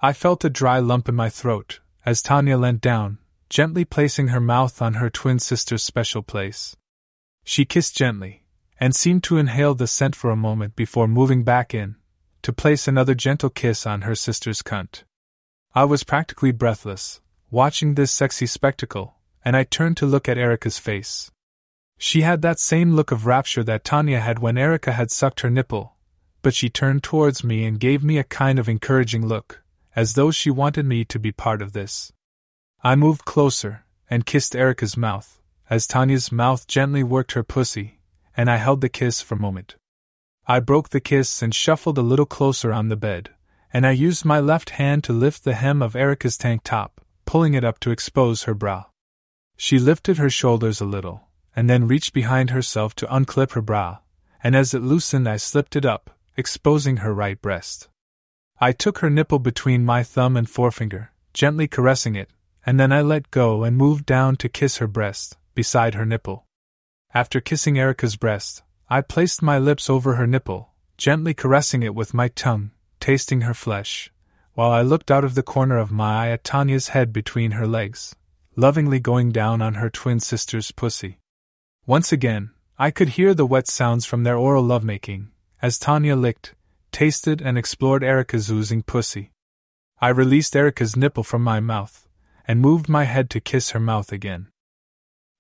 I 0.02 0.14
felt 0.14 0.46
a 0.46 0.50
dry 0.50 0.80
lump 0.80 1.10
in 1.10 1.16
my 1.16 1.30
throat, 1.30 1.82
as 2.06 2.22
Tanya 2.22 2.58
leant 2.58 2.82
down, 2.82 3.18
gently 3.50 3.86
placing 3.86 4.30
her 4.30 4.40
mouth 4.40 4.82
on 4.82 4.96
her 4.96 5.10
twin 5.10 5.40
sister's 5.40 5.84
special 5.84 6.22
place. 6.22 6.76
She 7.44 7.66
kissed 7.66 7.98
gently, 7.98 8.44
and 8.80 8.96
seemed 8.96 9.24
to 9.24 9.38
inhale 9.38 9.76
the 9.76 9.88
scent 9.88 10.16
for 10.16 10.32
a 10.32 10.36
moment 10.36 10.76
before 10.76 11.08
moving 11.08 11.44
back 11.44 11.74
in, 11.74 11.96
to 12.42 12.54
place 12.54 12.88
another 12.88 13.14
gentle 13.14 13.50
kiss 13.50 13.86
on 13.86 14.02
her 14.02 14.16
sister's 14.16 14.62
cunt. 14.62 15.04
I 15.76 15.84
was 15.84 16.04
practically 16.04 16.52
breathless, 16.52 17.22
watching 17.52 17.96
this 17.96 18.12
sexy 18.12 18.46
spectacle, 18.46 19.16
and 19.44 19.56
I 19.56 19.64
turned 19.64 19.98
to 19.98 20.06
look 20.06 20.30
at 20.30 20.38
Erica's 20.38 20.80
face. 20.80 21.32
She 21.98 22.22
had 22.22 22.42
that 22.42 22.60
same 22.60 22.96
look 22.96 23.12
of 23.12 23.26
rapture 23.26 23.64
that 23.66 23.84
Tanya 23.84 24.22
had 24.22 24.40
when 24.40 24.58
Erica 24.58 24.94
had 24.94 25.12
sucked 25.12 25.42
her 25.42 25.50
nipple, 25.50 25.96
but 26.42 26.54
she 26.54 26.70
turned 26.70 27.04
towards 27.04 27.44
me 27.44 27.66
and 27.66 27.80
gave 27.80 28.04
me 28.04 28.18
a 28.18 28.24
kind 28.24 28.58
of 28.58 28.70
encouraging 28.70 29.26
look, 29.26 29.62
as 29.96 30.14
though 30.14 30.32
she 30.32 30.50
wanted 30.50 30.86
me 30.86 31.04
to 31.04 31.20
be 31.20 31.34
part 31.34 31.62
of 31.62 31.74
this. 31.74 32.14
I 32.82 32.96
moved 32.96 33.26
closer 33.26 33.84
and 34.10 34.26
kissed 34.26 34.56
Erica's 34.56 34.96
mouth, 34.96 35.42
as 35.70 35.86
Tanya's 35.86 36.32
mouth 36.32 36.66
gently 36.68 37.04
worked 37.04 37.34
her 37.34 37.44
pussy, 37.44 37.99
and 38.40 38.50
I 38.50 38.56
held 38.56 38.80
the 38.80 38.88
kiss 38.88 39.20
for 39.20 39.36
a 39.36 39.42
moment. 39.42 39.76
I 40.48 40.62
broke 40.62 40.92
the 40.92 41.02
kiss 41.02 41.42
and 41.42 41.54
shuffled 41.54 41.98
a 41.98 42.02
little 42.02 42.26
closer 42.26 42.72
on 42.72 42.88
the 42.88 42.96
bed, 42.96 43.32
and 43.74 43.86
I 43.86 43.92
used 43.92 44.24
my 44.24 44.40
left 44.40 44.70
hand 44.70 45.04
to 45.04 45.12
lift 45.12 45.44
the 45.44 45.56
hem 45.56 45.82
of 45.82 45.94
Erica's 45.94 46.38
tank 46.38 46.62
top, 46.64 47.02
pulling 47.26 47.54
it 47.54 47.66
up 47.66 47.82
to 47.82 47.92
expose 47.92 48.44
her 48.44 48.54
bra. 48.54 48.86
She 49.58 49.78
lifted 49.78 50.20
her 50.20 50.30
shoulders 50.30 50.80
a 50.80 50.86
little, 50.86 51.28
and 51.54 51.70
then 51.70 51.86
reached 51.86 52.14
behind 52.14 52.52
herself 52.52 52.96
to 52.96 53.08
unclip 53.08 53.52
her 53.52 53.62
bra, 53.62 53.98
and 54.42 54.56
as 54.56 54.74
it 54.74 54.84
loosened, 54.84 55.28
I 55.28 55.36
slipped 55.36 55.76
it 55.76 55.84
up, 55.84 56.10
exposing 56.38 56.98
her 57.04 57.14
right 57.14 57.42
breast. 57.42 57.90
I 58.58 58.72
took 58.72 59.00
her 59.00 59.10
nipple 59.10 59.40
between 59.40 59.84
my 59.84 60.02
thumb 60.02 60.38
and 60.38 60.50
forefinger, 60.50 61.12
gently 61.34 61.68
caressing 61.68 62.16
it, 62.16 62.30
and 62.66 62.80
then 62.80 62.94
I 62.94 63.02
let 63.02 63.32
go 63.32 63.66
and 63.66 63.76
moved 63.76 64.06
down 64.06 64.38
to 64.38 64.48
kiss 64.48 64.78
her 64.78 64.88
breast, 64.88 65.36
beside 65.56 65.96
her 65.96 66.06
nipple. 66.06 66.46
After 67.12 67.42
kissing 67.42 67.80
Erica's 67.80 68.16
breast, 68.16 68.62
I 68.88 69.02
placed 69.02 69.42
my 69.42 69.58
lips 69.58 69.90
over 69.90 70.14
her 70.14 70.28
nipple, 70.28 70.74
gently 70.96 71.34
caressing 71.34 71.82
it 71.82 71.96
with 71.96 72.14
my 72.14 72.28
tongue, 72.28 72.70
tasting 73.00 73.42
her 73.42 73.56
flesh, 73.56 74.12
while 74.54 74.70
I 74.70 74.84
looked 74.84 75.10
out 75.10 75.24
of 75.24 75.34
the 75.34 75.42
corner 75.42 75.80
of 75.80 75.92
my 75.92 76.26
eye 76.26 76.30
at 76.30 76.44
Tanya's 76.44 76.90
head 76.90 77.12
between 77.12 77.52
her 77.52 77.66
legs, 77.66 78.16
lovingly 78.56 79.00
going 79.00 79.32
down 79.32 79.60
on 79.60 79.74
her 79.76 79.90
twin 79.90 80.20
sister's 80.20 80.72
pussy. 80.72 81.18
Once 81.88 82.12
again, 82.12 82.52
I 82.78 82.92
could 82.92 83.10
hear 83.10 83.34
the 83.34 83.46
wet 83.46 83.68
sounds 83.68 84.06
from 84.06 84.24
their 84.24 84.38
oral 84.38 84.64
lovemaking, 84.64 85.32
as 85.64 85.80
Tanya 85.80 86.16
licked, 86.16 86.54
tasted, 86.92 87.42
and 87.42 87.58
explored 87.58 88.04
Erica's 88.04 88.52
oozing 88.52 88.84
pussy. 88.84 89.32
I 90.00 90.10
released 90.10 90.56
Erica's 90.56 90.96
nipple 90.96 91.24
from 91.24 91.42
my 91.42 91.60
mouth, 91.60 92.08
and 92.48 92.62
moved 92.62 92.88
my 92.88 93.06
head 93.06 93.32
to 93.32 93.40
kiss 93.40 93.72
her 93.72 93.80
mouth 93.80 94.12
again. 94.12 94.49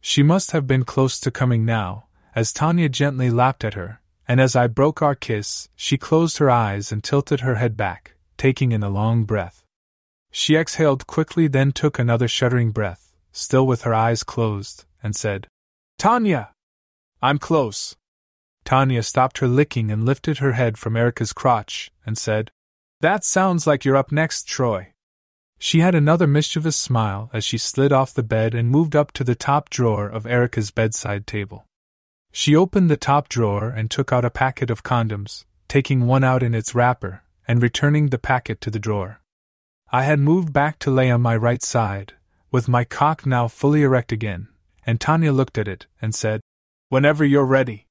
She 0.01 0.23
must 0.23 0.51
have 0.51 0.65
been 0.65 0.85
close 0.85 1.19
to 1.19 1.31
coming 1.31 1.65
now, 1.65 2.07
as 2.35 2.53
Tanya 2.53 2.89
gently 2.89 3.29
lapped 3.29 3.63
at 3.63 3.73
her, 3.73 4.01
and 4.27 4.39
as 4.39 4.55
I 4.55 4.67
broke 4.67 5.01
our 5.01 5.15
kiss, 5.15 5.69
she 5.75 5.97
closed 5.97 6.37
her 6.37 6.49
eyes 6.49 6.91
and 6.91 7.03
tilted 7.03 7.41
her 7.41 7.55
head 7.55 7.75
back, 7.75 8.15
taking 8.37 8.71
in 8.71 8.83
a 8.83 8.89
long 8.89 9.23
breath. 9.25 9.63
She 10.31 10.55
exhaled 10.55 11.07
quickly, 11.07 11.47
then 11.47 11.71
took 11.71 11.97
another 11.97 12.27
shuddering 12.27 12.71
breath, 12.71 13.11
still 13.31 13.65
with 13.65 13.81
her 13.81 13.93
eyes 13.93 14.23
closed, 14.23 14.85
and 15.01 15.15
said, 15.15 15.47
Tanya! 15.97 16.51
I'm 17.21 17.39
close. 17.39 17.95
Tanya 18.63 19.03
stopped 19.03 19.39
her 19.39 19.47
licking 19.47 19.91
and 19.91 20.05
lifted 20.05 20.37
her 20.37 20.53
head 20.53 20.77
from 20.77 20.95
Erica's 20.95 21.33
crotch, 21.33 21.91
and 22.05 22.17
said, 22.17 22.51
That 23.01 23.23
sounds 23.23 23.65
like 23.65 23.83
you're 23.83 23.97
up 23.97 24.11
next, 24.11 24.47
Troy. 24.47 24.93
She 25.61 25.81
had 25.81 25.93
another 25.93 26.25
mischievous 26.25 26.77
smile 26.77 27.29
as 27.33 27.43
she 27.43 27.57
slid 27.57 27.91
off 27.91 28.13
the 28.13 28.23
bed 28.23 28.55
and 28.55 28.69
moved 28.69 28.95
up 28.95 29.11
to 29.11 29.25
the 29.25 29.35
top 29.35 29.69
drawer 29.69 30.07
of 30.07 30.25
Erica's 30.25 30.71
bedside 30.71 31.27
table. 31.27 31.65
She 32.31 32.55
opened 32.55 32.89
the 32.89 32.95
top 32.95 33.27
drawer 33.27 33.67
and 33.67 33.91
took 33.91 34.13
out 34.13 34.23
a 34.23 34.29
packet 34.29 34.69
of 34.69 34.83
condoms, 34.83 35.43
taking 35.67 36.07
one 36.07 36.23
out 36.23 36.43
in 36.43 36.55
its 36.55 36.73
wrapper 36.73 37.23
and 37.45 37.61
returning 37.61 38.07
the 38.07 38.17
packet 38.17 38.61
to 38.61 38.71
the 38.71 38.79
drawer. 38.79 39.19
I 39.91 40.03
had 40.03 40.19
moved 40.19 40.53
back 40.53 40.79
to 40.79 40.91
lay 40.91 41.11
on 41.11 41.21
my 41.21 41.35
right 41.35 41.61
side, 41.61 42.13
with 42.51 42.69
my 42.69 42.85
cock 42.85 43.25
now 43.25 43.49
fully 43.49 43.81
erect 43.81 44.13
again, 44.13 44.47
and 44.85 45.01
Tanya 45.01 45.33
looked 45.33 45.57
at 45.57 45.67
it 45.67 45.87
and 46.01 46.15
said, 46.15 46.39
Whenever 46.87 47.25
you're 47.25 47.45
ready. 47.45 47.85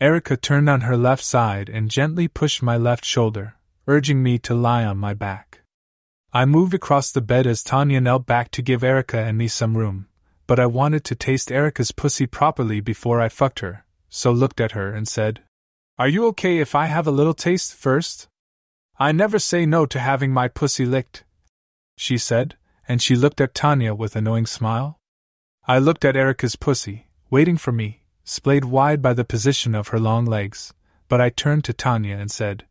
Erica 0.00 0.36
turned 0.36 0.70
on 0.70 0.82
her 0.82 0.96
left 0.96 1.22
side 1.22 1.68
and 1.68 1.90
gently 1.90 2.28
pushed 2.28 2.62
my 2.62 2.76
left 2.76 3.04
shoulder, 3.04 3.56
urging 3.86 4.22
me 4.22 4.38
to 4.38 4.54
lie 4.54 4.84
on 4.84 4.96
my 4.96 5.12
back. 5.12 5.60
I 6.36 6.46
moved 6.46 6.74
across 6.74 7.12
the 7.12 7.20
bed 7.20 7.46
as 7.46 7.62
Tanya 7.62 8.00
knelt 8.00 8.26
back 8.26 8.50
to 8.50 8.62
give 8.62 8.82
Erica 8.82 9.20
and 9.20 9.38
me 9.38 9.46
some 9.46 9.76
room, 9.76 10.08
but 10.48 10.58
I 10.58 10.66
wanted 10.66 11.04
to 11.04 11.14
taste 11.14 11.52
Erica's 11.52 11.92
pussy 11.92 12.26
properly 12.26 12.80
before 12.80 13.20
I 13.20 13.28
fucked 13.28 13.60
her, 13.60 13.84
so 14.08 14.32
looked 14.32 14.60
at 14.60 14.72
her 14.72 14.92
and 14.92 15.06
said, 15.06 15.42
Are 15.96 16.08
you 16.08 16.26
okay 16.26 16.58
if 16.58 16.74
I 16.74 16.86
have 16.86 17.06
a 17.06 17.12
little 17.12 17.34
taste 17.34 17.72
first? 17.72 18.26
I 18.98 19.12
never 19.12 19.38
say 19.38 19.64
no 19.64 19.86
to 19.86 20.00
having 20.00 20.32
my 20.32 20.48
pussy 20.48 20.84
licked, 20.84 21.22
she 21.96 22.18
said, 22.18 22.56
and 22.88 23.00
she 23.00 23.14
looked 23.14 23.40
at 23.40 23.54
Tanya 23.54 23.94
with 23.94 24.16
a 24.16 24.20
knowing 24.20 24.46
smile. 24.46 24.98
I 25.68 25.78
looked 25.78 26.04
at 26.04 26.16
Erica's 26.16 26.56
pussy, 26.56 27.06
waiting 27.30 27.56
for 27.56 27.70
me, 27.70 28.02
splayed 28.24 28.64
wide 28.64 29.00
by 29.00 29.12
the 29.12 29.24
position 29.24 29.72
of 29.76 29.88
her 29.88 30.00
long 30.00 30.24
legs, 30.24 30.74
but 31.08 31.20
I 31.20 31.30
turned 31.30 31.62
to 31.66 31.72
Tanya 31.72 32.16
and 32.16 32.28
said, 32.28 32.66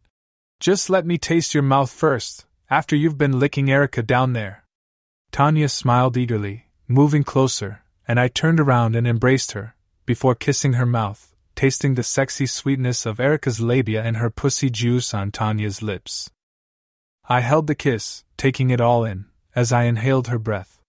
Just 0.60 0.90
let 0.90 1.06
me 1.06 1.18
taste 1.18 1.54
your 1.54 1.64
mouth 1.64 1.92
first, 1.92 2.46
after 2.70 2.96
you've 2.96 3.18
been 3.18 3.40
licking 3.40 3.70
Erica 3.70 4.02
down 4.02 4.34
there. 4.34 4.64
Tanya 5.32 5.70
smiled 5.70 6.18
eagerly, 6.18 6.68
moving 6.88 7.24
closer, 7.24 7.84
and 8.08 8.20
I 8.20 8.28
turned 8.28 8.60
around 8.60 8.96
and 8.96 9.08
embraced 9.08 9.54
her, 9.54 9.76
before 10.06 10.36
kissing 10.36 10.74
her 10.74 10.86
mouth, 10.86 11.36
tasting 11.56 11.96
the 11.96 12.04
sexy 12.04 12.46
sweetness 12.46 13.06
of 13.06 13.20
Erica's 13.20 13.60
labia 13.60 14.04
and 14.04 14.18
her 14.18 14.30
pussy 14.30 14.70
juice 14.70 15.14
on 15.14 15.32
Tanya's 15.32 15.82
lips. 15.82 16.30
I 17.28 17.40
held 17.40 17.68
the 17.68 17.76
kiss, 17.76 18.24
taking 18.38 18.70
it 18.70 18.82
all 18.82 19.06
in, 19.06 19.26
as 19.56 19.72
I 19.72 19.84
inhaled 19.84 20.28
her 20.28 20.40
breath. 20.40 20.82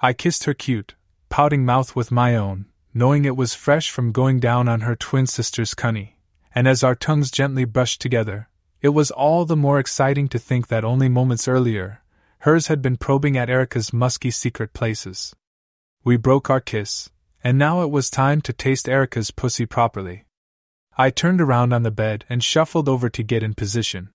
I 0.00 0.12
kissed 0.12 0.44
her 0.44 0.54
cute, 0.54 0.94
pouting 1.28 1.64
mouth 1.64 1.96
with 1.96 2.10
my 2.10 2.36
own, 2.36 2.66
knowing 2.92 3.24
it 3.24 3.36
was 3.36 3.54
fresh 3.54 3.90
from 3.90 4.12
going 4.12 4.38
down 4.38 4.68
on 4.68 4.82
her 4.82 4.96
twin 4.96 5.26
sister's 5.26 5.74
cunny, 5.74 6.16
and 6.54 6.68
as 6.68 6.84
our 6.84 6.94
tongues 6.94 7.30
gently 7.30 7.64
brushed 7.64 8.00
together, 8.00 8.48
it 8.82 8.88
was 8.88 9.12
all 9.12 9.44
the 9.44 9.56
more 9.56 9.78
exciting 9.78 10.28
to 10.28 10.40
think 10.40 10.66
that 10.66 10.84
only 10.84 11.08
moments 11.08 11.46
earlier, 11.46 12.02
hers 12.40 12.66
had 12.66 12.82
been 12.82 12.96
probing 12.96 13.38
at 13.38 13.48
Erica's 13.48 13.92
musky 13.92 14.30
secret 14.30 14.72
places. 14.72 15.34
We 16.02 16.16
broke 16.16 16.50
our 16.50 16.60
kiss, 16.60 17.08
and 17.44 17.56
now 17.56 17.82
it 17.82 17.90
was 17.92 18.10
time 18.10 18.40
to 18.40 18.52
taste 18.52 18.88
Erica's 18.88 19.30
pussy 19.30 19.66
properly. 19.66 20.24
I 20.98 21.10
turned 21.10 21.40
around 21.40 21.72
on 21.72 21.84
the 21.84 21.92
bed 21.92 22.24
and 22.28 22.42
shuffled 22.42 22.88
over 22.88 23.08
to 23.08 23.22
get 23.22 23.44
in 23.44 23.54
position. 23.54 24.10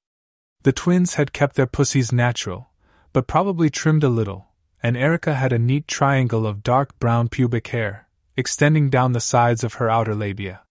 The 0.64 0.74
twins 0.74 1.16
had 1.16 1.32
kept 1.32 1.56
their 1.56 1.66
pussies 1.66 2.12
natural, 2.12 2.70
but 3.14 3.26
probably 3.26 3.70
trimmed 3.70 4.04
a 4.04 4.10
little, 4.10 4.50
and 4.84 4.98
Erica 4.98 5.34
had 5.34 5.54
a 5.54 5.60
neat 5.60 5.88
triangle 5.88 6.46
of 6.46 6.62
dark 6.62 7.00
brown 7.00 7.30
pubic 7.30 7.68
hair, 7.68 8.10
extending 8.36 8.90
down 8.90 9.14
the 9.14 9.22
sides 9.22 9.64
of 9.64 9.76
her 9.76 9.90
outer 9.90 10.14
labia. 10.14 10.64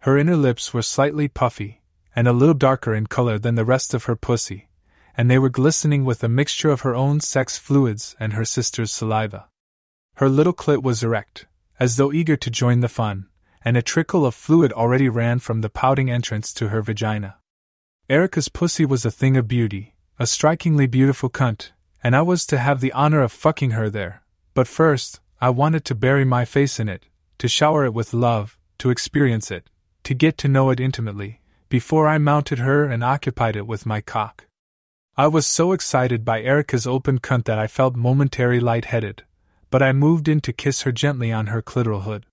Her 0.00 0.16
inner 0.16 0.36
lips 0.36 0.72
were 0.72 0.82
slightly 0.82 1.28
puffy, 1.28 1.82
and 2.16 2.26
a 2.26 2.32
little 2.32 2.54
darker 2.54 2.94
in 2.94 3.06
color 3.06 3.38
than 3.38 3.54
the 3.54 3.64
rest 3.64 3.92
of 3.92 4.04
her 4.04 4.16
pussy, 4.16 4.68
and 5.16 5.30
they 5.30 5.38
were 5.38 5.50
glistening 5.50 6.04
with 6.04 6.24
a 6.24 6.28
mixture 6.28 6.70
of 6.70 6.80
her 6.80 6.94
own 6.94 7.20
sex 7.20 7.58
fluids 7.58 8.16
and 8.18 8.32
her 8.32 8.44
sister's 8.44 8.90
saliva. 8.90 9.46
Her 10.14 10.30
little 10.30 10.54
clit 10.54 10.82
was 10.82 11.02
erect, 11.02 11.46
as 11.78 11.96
though 11.96 12.12
eager 12.12 12.36
to 12.36 12.50
join 12.50 12.80
the 12.80 12.88
fun, 12.88 13.28
and 13.62 13.76
a 13.76 13.82
trickle 13.82 14.24
of 14.24 14.34
fluid 14.34 14.72
already 14.72 15.10
ran 15.10 15.38
from 15.40 15.60
the 15.60 15.68
pouting 15.68 16.10
entrance 16.10 16.54
to 16.54 16.68
her 16.68 16.80
vagina. 16.80 17.36
Erica's 18.08 18.48
pussy 18.48 18.86
was 18.86 19.04
a 19.04 19.10
thing 19.10 19.36
of 19.36 19.46
beauty, 19.46 19.94
a 20.18 20.26
strikingly 20.26 20.86
beautiful 20.86 21.28
cunt, 21.28 21.72
and 22.02 22.16
I 22.16 22.22
was 22.22 22.46
to 22.46 22.58
have 22.58 22.80
the 22.80 22.92
honor 22.92 23.20
of 23.20 23.32
fucking 23.32 23.72
her 23.72 23.90
there. 23.90 24.22
But 24.54 24.68
first, 24.68 25.20
I 25.38 25.50
wanted 25.50 25.84
to 25.84 25.94
bury 25.94 26.24
my 26.24 26.46
face 26.46 26.80
in 26.80 26.88
it, 26.88 27.04
to 27.38 27.48
shower 27.48 27.84
it 27.84 27.92
with 27.92 28.14
love, 28.14 28.56
to 28.78 28.88
experience 28.88 29.50
it, 29.50 29.68
to 30.04 30.14
get 30.14 30.38
to 30.38 30.48
know 30.48 30.70
it 30.70 30.80
intimately, 30.80 31.40
before 31.68 32.06
I 32.06 32.18
mounted 32.18 32.58
her 32.58 32.84
and 32.84 33.02
occupied 33.02 33.56
it 33.56 33.66
with 33.66 33.86
my 33.86 34.00
cock. 34.00 34.46
I 35.16 35.26
was 35.26 35.46
so 35.46 35.72
excited 35.72 36.24
by 36.24 36.42
Erica's 36.42 36.86
open 36.86 37.18
cunt 37.18 37.44
that 37.44 37.58
I 37.58 37.66
felt 37.66 37.96
momentary 37.96 38.60
light-headed, 38.60 39.24
but 39.70 39.82
I 39.82 39.92
moved 39.92 40.28
in 40.28 40.40
to 40.42 40.52
kiss 40.52 40.82
her 40.82 40.92
gently 40.92 41.32
on 41.32 41.46
her 41.48 41.62
clitoral 41.62 42.02
hood. 42.02 42.26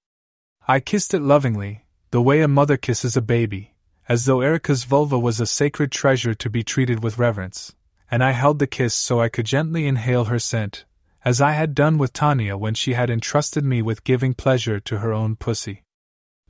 I 0.68 0.80
kissed 0.80 1.14
it 1.14 1.22
lovingly, 1.22 1.86
the 2.12 2.22
way 2.22 2.42
a 2.42 2.48
mother 2.48 2.78
kisses 2.78 3.18
a 3.18 3.22
baby, 3.22 3.74
as 4.08 4.26
though 4.26 4.42
Erica's 4.42 4.84
vulva 4.84 5.18
was 5.18 5.40
a 5.40 5.46
sacred 5.46 5.92
treasure 5.92 6.34
to 6.36 6.50
be 6.50 6.64
treated 6.64 7.04
with 7.04 7.18
reverence, 7.18 7.74
and 8.12 8.24
I 8.24 8.32
held 8.32 8.60
the 8.60 8.68
kiss 8.68 8.94
so 8.94 9.20
I 9.20 9.30
could 9.30 9.46
gently 9.46 9.88
inhale 9.88 10.26
her 10.26 10.40
scent, 10.40 10.86
as 11.26 11.42
I 11.42 11.54
had 11.54 11.74
done 11.74 11.98
with 11.98 12.14
Tanya 12.14 12.58
when 12.58 12.74
she 12.74 12.94
had 12.94 13.10
entrusted 13.10 13.64
me 13.64 13.82
with 13.82 14.04
giving 14.04 14.34
pleasure 14.34 14.80
to 14.82 15.00
her 15.00 15.14
own 15.14 15.36
pussy. 15.38 15.84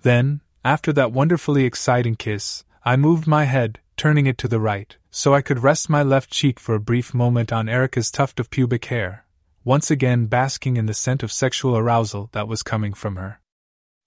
Then, 0.02 0.42
after 0.66 0.92
that 0.94 1.12
wonderfully 1.12 1.66
exciting 1.66 2.16
kiss, 2.16 2.64
I 2.86 2.98
moved 2.98 3.28
my 3.28 3.46
head, 3.46 3.80
turning 3.96 4.26
it 4.26 4.38
to 4.40 4.50
the 4.50 4.60
right, 4.60 4.98
so 5.10 5.34
I 5.34 5.42
could 5.42 5.64
rest 5.64 5.90
my 5.90 6.04
left 6.04 6.30
cheek 6.30 6.60
for 6.60 6.76
a 6.76 6.82
brief 6.82 7.14
moment 7.14 7.54
on 7.54 7.70
Erica's 7.70 8.12
tuft 8.12 8.42
of 8.42 8.50
pubic 8.50 8.84
hair, 8.86 9.26
once 9.64 9.90
again 9.90 10.26
basking 10.26 10.76
in 10.76 10.86
the 10.86 10.94
scent 10.94 11.24
of 11.24 11.32
sexual 11.32 11.78
arousal 11.78 12.30
that 12.34 12.50
was 12.50 12.62
coming 12.62 12.94
from 12.94 13.16
her. 13.16 13.40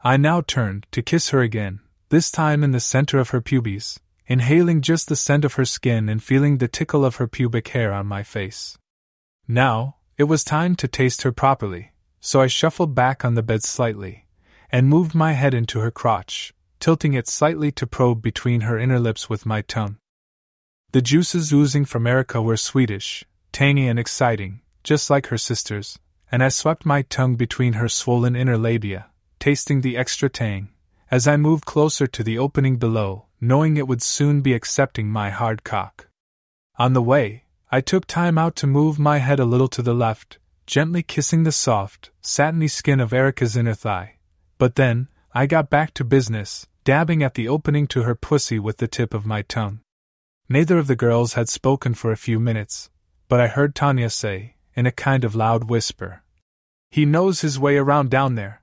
I 0.05 0.18
now 0.18 0.43
turned 0.43 0.87
to 0.93 1.01
kiss 1.01 1.31
her 1.31 1.41
again, 1.41 1.81
this 2.11 2.31
time 2.31 2.62
in 2.62 2.72
the 2.72 2.81
center 2.81 3.18
of 3.18 3.31
her 3.31 3.41
pubes, 3.41 3.99
inhaling 4.27 4.83
just 4.83 5.09
the 5.09 5.16
scent 5.16 5.47
of 5.47 5.55
her 5.55 5.64
skin 5.64 6.11
and 6.11 6.22
feeling 6.22 6.59
the 6.59 6.68
tickle 6.68 7.03
of 7.03 7.16
her 7.16 7.27
pubic 7.27 7.68
hair 7.68 7.95
on 7.95 8.07
my 8.07 8.22
face. 8.22 8.77
Now, 9.49 9.97
it 10.18 10.24
was 10.24 10.45
time 10.45 10.77
to 10.77 10.89
taste 10.89 11.22
her 11.22 11.33
properly, 11.33 11.93
so 12.20 12.43
I 12.43 12.47
shuffled 12.47 12.95
back 12.95 13.24
on 13.24 13.37
the 13.37 13.43
bed 13.43 13.62
slightly, 13.62 14.27
and 14.70 14.87
moved 14.87 15.14
my 15.14 15.33
head 15.33 15.55
into 15.55 15.81
her 15.81 15.91
crotch, 15.91 16.53
tilting 16.81 17.14
it 17.14 17.29
slightly 17.29 17.70
to 17.72 17.87
probe 17.87 18.22
between 18.22 18.62
her 18.62 18.79
inner 18.79 18.99
lips 18.99 19.29
with 19.29 19.47
my 19.47 19.62
tongue. 19.62 19.97
The 20.93 21.03
juices 21.03 21.53
oozing 21.53 21.85
from 21.85 22.07
Erica 22.07 22.41
were 22.41 22.57
sweetish, 22.57 23.24
tangy, 23.53 23.89
and 23.89 23.99
exciting, 23.99 24.61
just 24.83 25.11
like 25.11 25.26
her 25.26 25.38
sister's, 25.38 25.99
and 26.30 26.42
I 26.42 26.49
swept 26.49 26.87
my 26.87 27.03
tongue 27.03 27.37
between 27.37 27.75
her 27.75 27.88
swollen 27.88 28.37
inner 28.37 28.57
labia, 28.57 29.07
tasting 29.38 29.80
the 29.80 29.96
extra 29.96 30.29
tang, 30.29 30.68
as 31.11 31.29
I 31.29 31.37
moved 31.37 31.64
closer 31.64 32.07
to 32.07 32.22
the 32.22 32.38
opening 32.38 32.76
below, 32.76 33.26
knowing 33.41 33.76
it 33.76 33.87
would 33.87 34.03
soon 34.03 34.41
be 34.41 34.55
accepting 34.55 35.09
my 35.09 35.30
hard 35.30 35.64
cock. 35.64 36.09
On 36.79 36.92
the 36.92 37.03
way, 37.03 37.45
I 37.71 37.80
took 37.80 38.07
time 38.07 38.38
out 38.38 38.57
to 38.57 38.67
move 38.67 38.99
my 38.99 39.18
head 39.18 39.41
a 39.41 39.45
little 39.45 39.68
to 39.68 39.83
the 39.83 39.95
left, 39.95 40.38
gently 40.67 41.03
kissing 41.03 41.42
the 41.42 41.53
soft, 41.53 42.11
satiny 42.21 42.68
skin 42.68 43.00
of 43.00 43.13
Erica's 43.13 43.57
inner 43.57 43.75
thigh. 43.75 44.17
But 44.59 44.75
then, 44.75 45.09
I 45.34 45.46
got 45.46 45.71
back 45.71 45.92
to 45.95 46.05
business, 46.05 46.67
dabbing 46.87 47.21
at 47.21 47.34
the 47.34 47.49
opening 47.49 47.84
to 47.88 48.04
her 48.04 48.14
pussy 48.14 48.61
with 48.61 48.76
the 48.76 48.87
tip 48.87 49.13
of 49.13 49.26
my 49.26 49.42
tongue. 49.42 49.80
Neither 50.49 50.79
of 50.79 50.87
the 50.87 50.95
girls 50.95 51.33
had 51.33 51.49
spoken 51.49 51.95
for 51.95 52.13
a 52.13 52.17
few 52.17 52.38
minutes, 52.38 52.91
but 53.29 53.41
I 53.41 53.49
heard 53.49 53.75
Tanya 53.75 54.08
say, 54.08 54.54
in 54.76 54.87
a 54.87 54.92
kind 54.92 55.25
of 55.25 55.34
loud 55.34 55.64
whisper, 55.64 56.22
He 56.88 57.04
knows 57.04 57.41
his 57.41 57.58
way 57.58 57.76
around 57.76 58.11
down 58.11 58.37
there. 58.37 58.63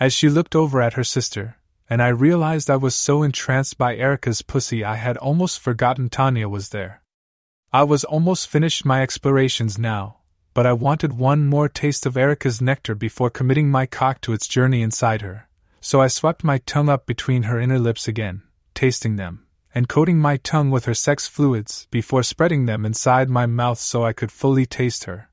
As 0.00 0.12
she 0.12 0.28
looked 0.28 0.56
over 0.56 0.82
at 0.82 0.94
her 0.94 1.04
sister, 1.04 1.56
and 1.88 2.02
I 2.02 2.08
realized 2.08 2.68
I 2.68 2.74
was 2.74 2.96
so 2.96 3.22
entranced 3.22 3.78
by 3.78 3.94
Erica's 3.94 4.42
pussy 4.42 4.82
I 4.82 4.96
had 4.96 5.16
almost 5.18 5.60
forgotten 5.60 6.08
Tanya 6.08 6.48
was 6.48 6.70
there. 6.70 7.02
I 7.72 7.84
was 7.84 8.02
almost 8.02 8.48
finished 8.48 8.84
my 8.84 9.00
explorations 9.00 9.78
now, 9.78 10.16
but 10.54 10.66
I 10.66 10.72
wanted 10.72 11.12
one 11.12 11.46
more 11.46 11.68
taste 11.68 12.04
of 12.04 12.16
Erica's 12.16 12.60
nectar 12.60 12.96
before 12.96 13.30
committing 13.30 13.70
my 13.70 13.86
cock 13.86 14.20
to 14.22 14.32
its 14.32 14.48
journey 14.48 14.82
inside 14.82 15.22
her 15.22 15.48
so 15.84 16.00
I 16.00 16.06
swept 16.06 16.42
my 16.42 16.56
tongue 16.64 16.88
up 16.88 17.04
between 17.04 17.42
her 17.42 17.60
inner 17.60 17.78
lips 17.78 18.08
again, 18.08 18.40
tasting 18.72 19.16
them, 19.16 19.44
and 19.74 19.86
coating 19.86 20.18
my 20.18 20.38
tongue 20.38 20.70
with 20.70 20.86
her 20.86 20.94
sex 20.94 21.28
fluids 21.28 21.86
before 21.90 22.22
spreading 22.22 22.64
them 22.64 22.86
inside 22.86 23.28
my 23.28 23.44
mouth 23.44 23.78
so 23.78 24.02
I 24.02 24.14
could 24.14 24.32
fully 24.32 24.64
taste 24.64 25.04
her. 25.04 25.28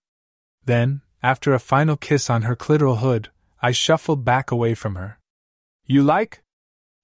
Then, 0.65 1.03
after 1.23 1.53
a 1.53 1.59
final 1.73 1.95
kiss 1.95 2.29
on 2.29 2.41
her 2.41 2.57
clitoral 2.57 2.97
hood, 2.97 3.29
I 3.61 3.71
shuffled 3.71 4.25
back 4.25 4.51
away 4.51 4.73
from 4.73 4.95
her. 4.95 5.19
You 5.85 6.03
like? 6.03 6.43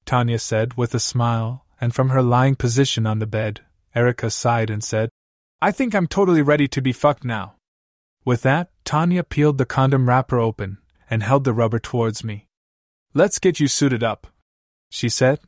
Tanya 0.04 0.40
said 0.40 0.74
with 0.74 0.94
a 0.94 1.00
smile, 1.00 1.66
and 1.80 1.96
from 1.96 2.10
her 2.10 2.22
lying 2.22 2.56
position 2.56 3.08
on 3.08 3.20
the 3.20 3.26
bed, 3.26 3.62
Erica 3.96 4.30
sighed 4.30 4.70
and 4.70 4.84
said, 4.84 5.10
I 5.62 5.72
think 5.72 5.96
I'm 5.96 6.08
totally 6.08 6.42
ready 6.42 6.68
to 6.68 6.82
be 6.82 6.92
fucked 6.92 7.24
now. 7.24 7.56
With 8.26 8.42
that, 8.42 8.72
Tanya 8.84 9.24
peeled 9.24 9.58
the 9.58 9.66
condom 9.66 10.10
wrapper 10.10 10.38
open 10.38 10.80
and 11.10 11.24
held 11.24 11.46
the 11.46 11.54
rubber 11.54 11.80
towards 11.80 12.26
me. 12.26 12.47
Let's 13.14 13.40
get 13.40 13.60
you 13.60 13.68
suited 13.68 14.04
up, 14.04 14.28
she 14.90 15.10
said. 15.10 15.40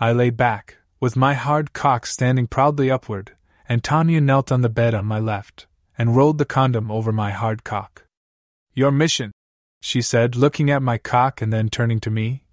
I 0.00 0.12
lay 0.12 0.30
back, 0.30 0.78
with 1.00 1.16
my 1.16 1.34
hard 1.34 1.72
cock 1.72 2.06
standing 2.06 2.46
proudly 2.46 2.90
upward, 2.90 3.36
and 3.68 3.84
Tanya 3.84 4.20
knelt 4.20 4.50
on 4.50 4.62
the 4.62 4.68
bed 4.68 4.94
on 4.94 5.04
my 5.04 5.18
left, 5.18 5.66
and 5.96 6.16
rolled 6.16 6.38
the 6.38 6.44
condom 6.44 6.90
over 6.90 7.12
my 7.12 7.30
hard 7.30 7.62
cock. 7.62 8.06
Your 8.74 8.90
mission, 8.90 9.32
she 9.80 10.00
said, 10.00 10.34
looking 10.34 10.70
at 10.70 10.82
my 10.82 10.98
cock 10.98 11.42
and 11.42 11.52
then 11.52 11.68
turning 11.68 12.00
to 12.00 12.10
me, 12.10 12.44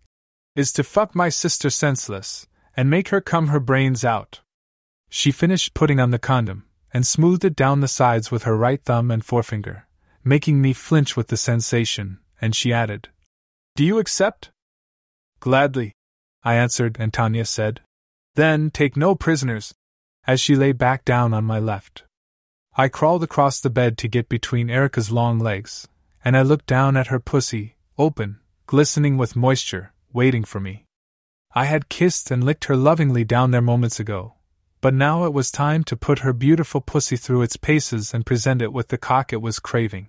is 0.56 0.72
to 0.74 0.84
fuck 0.84 1.16
my 1.16 1.30
sister 1.30 1.70
senseless 1.70 2.48
and 2.76 2.90
make 2.90 3.10
her 3.10 3.22
come 3.22 3.48
her 3.48 3.60
brains 3.60 4.04
out. 4.04 4.42
She 5.10 5.32
finished 5.32 5.74
putting 5.74 6.00
on 6.00 6.12
the 6.12 6.20
condom 6.20 6.66
and 6.94 7.06
smoothed 7.06 7.46
it 7.46 7.56
down 7.56 7.80
the 7.80 7.88
sides 7.88 8.32
with 8.32 8.44
her 8.44 8.56
right 8.56 8.84
thumb 8.84 9.12
and 9.12 9.24
forefinger, 9.24 9.88
making 10.24 10.62
me 10.62 10.74
flinch 10.74 11.16
with 11.16 11.28
the 11.28 11.38
sensation, 11.38 12.20
and 12.42 12.56
she 12.56 12.74
added, 12.74 13.10
Do 13.76 13.84
you 13.84 14.00
accept? 14.00 14.52
Gladly, 15.42 15.92
I 16.46 16.56
answered, 16.56 16.96
and 16.98 17.14
Tanya 17.14 17.44
said, 17.44 17.82
Then 18.36 18.70
take 18.70 18.96
no 18.96 19.16
prisoners, 19.16 19.74
as 20.26 20.40
she 20.40 20.56
lay 20.56 20.72
back 20.72 21.04
down 21.04 21.34
on 21.34 21.44
my 21.44 21.60
left. 21.60 22.06
I 22.78 22.88
crawled 22.88 23.22
across 23.22 23.60
the 23.60 23.70
bed 23.70 23.98
to 23.98 24.08
get 24.08 24.30
between 24.30 24.70
Erica's 24.70 25.12
long 25.12 25.40
legs, 25.40 25.90
and 26.24 26.38
I 26.38 26.42
looked 26.42 26.68
down 26.68 26.96
at 26.96 27.08
her 27.08 27.20
pussy, 27.20 27.76
open, 27.98 28.40
glistening 28.66 29.18
with 29.18 29.36
moisture, 29.36 29.92
waiting 30.14 30.46
for 30.46 30.62
me. 30.62 30.86
I 31.54 31.66
had 31.66 31.90
kissed 31.90 32.32
and 32.32 32.46
licked 32.46 32.66
her 32.66 32.78
lovingly 32.78 33.26
down 33.26 33.52
there 33.52 33.62
moments 33.62 34.00
ago, 34.00 34.36
but 34.80 34.94
now 34.94 35.26
it 35.26 35.34
was 35.34 35.52
time 35.52 35.84
to 35.86 35.98
put 35.98 36.20
her 36.20 36.32
beautiful 36.32 36.80
pussy 36.80 37.18
through 37.18 37.42
its 37.42 37.58
paces 37.58 38.14
and 38.14 38.26
present 38.26 38.62
it 38.62 38.72
with 38.72 38.88
the 38.88 38.98
cock 38.98 39.34
it 39.34 39.42
was 39.42 39.60
craving. 39.60 40.08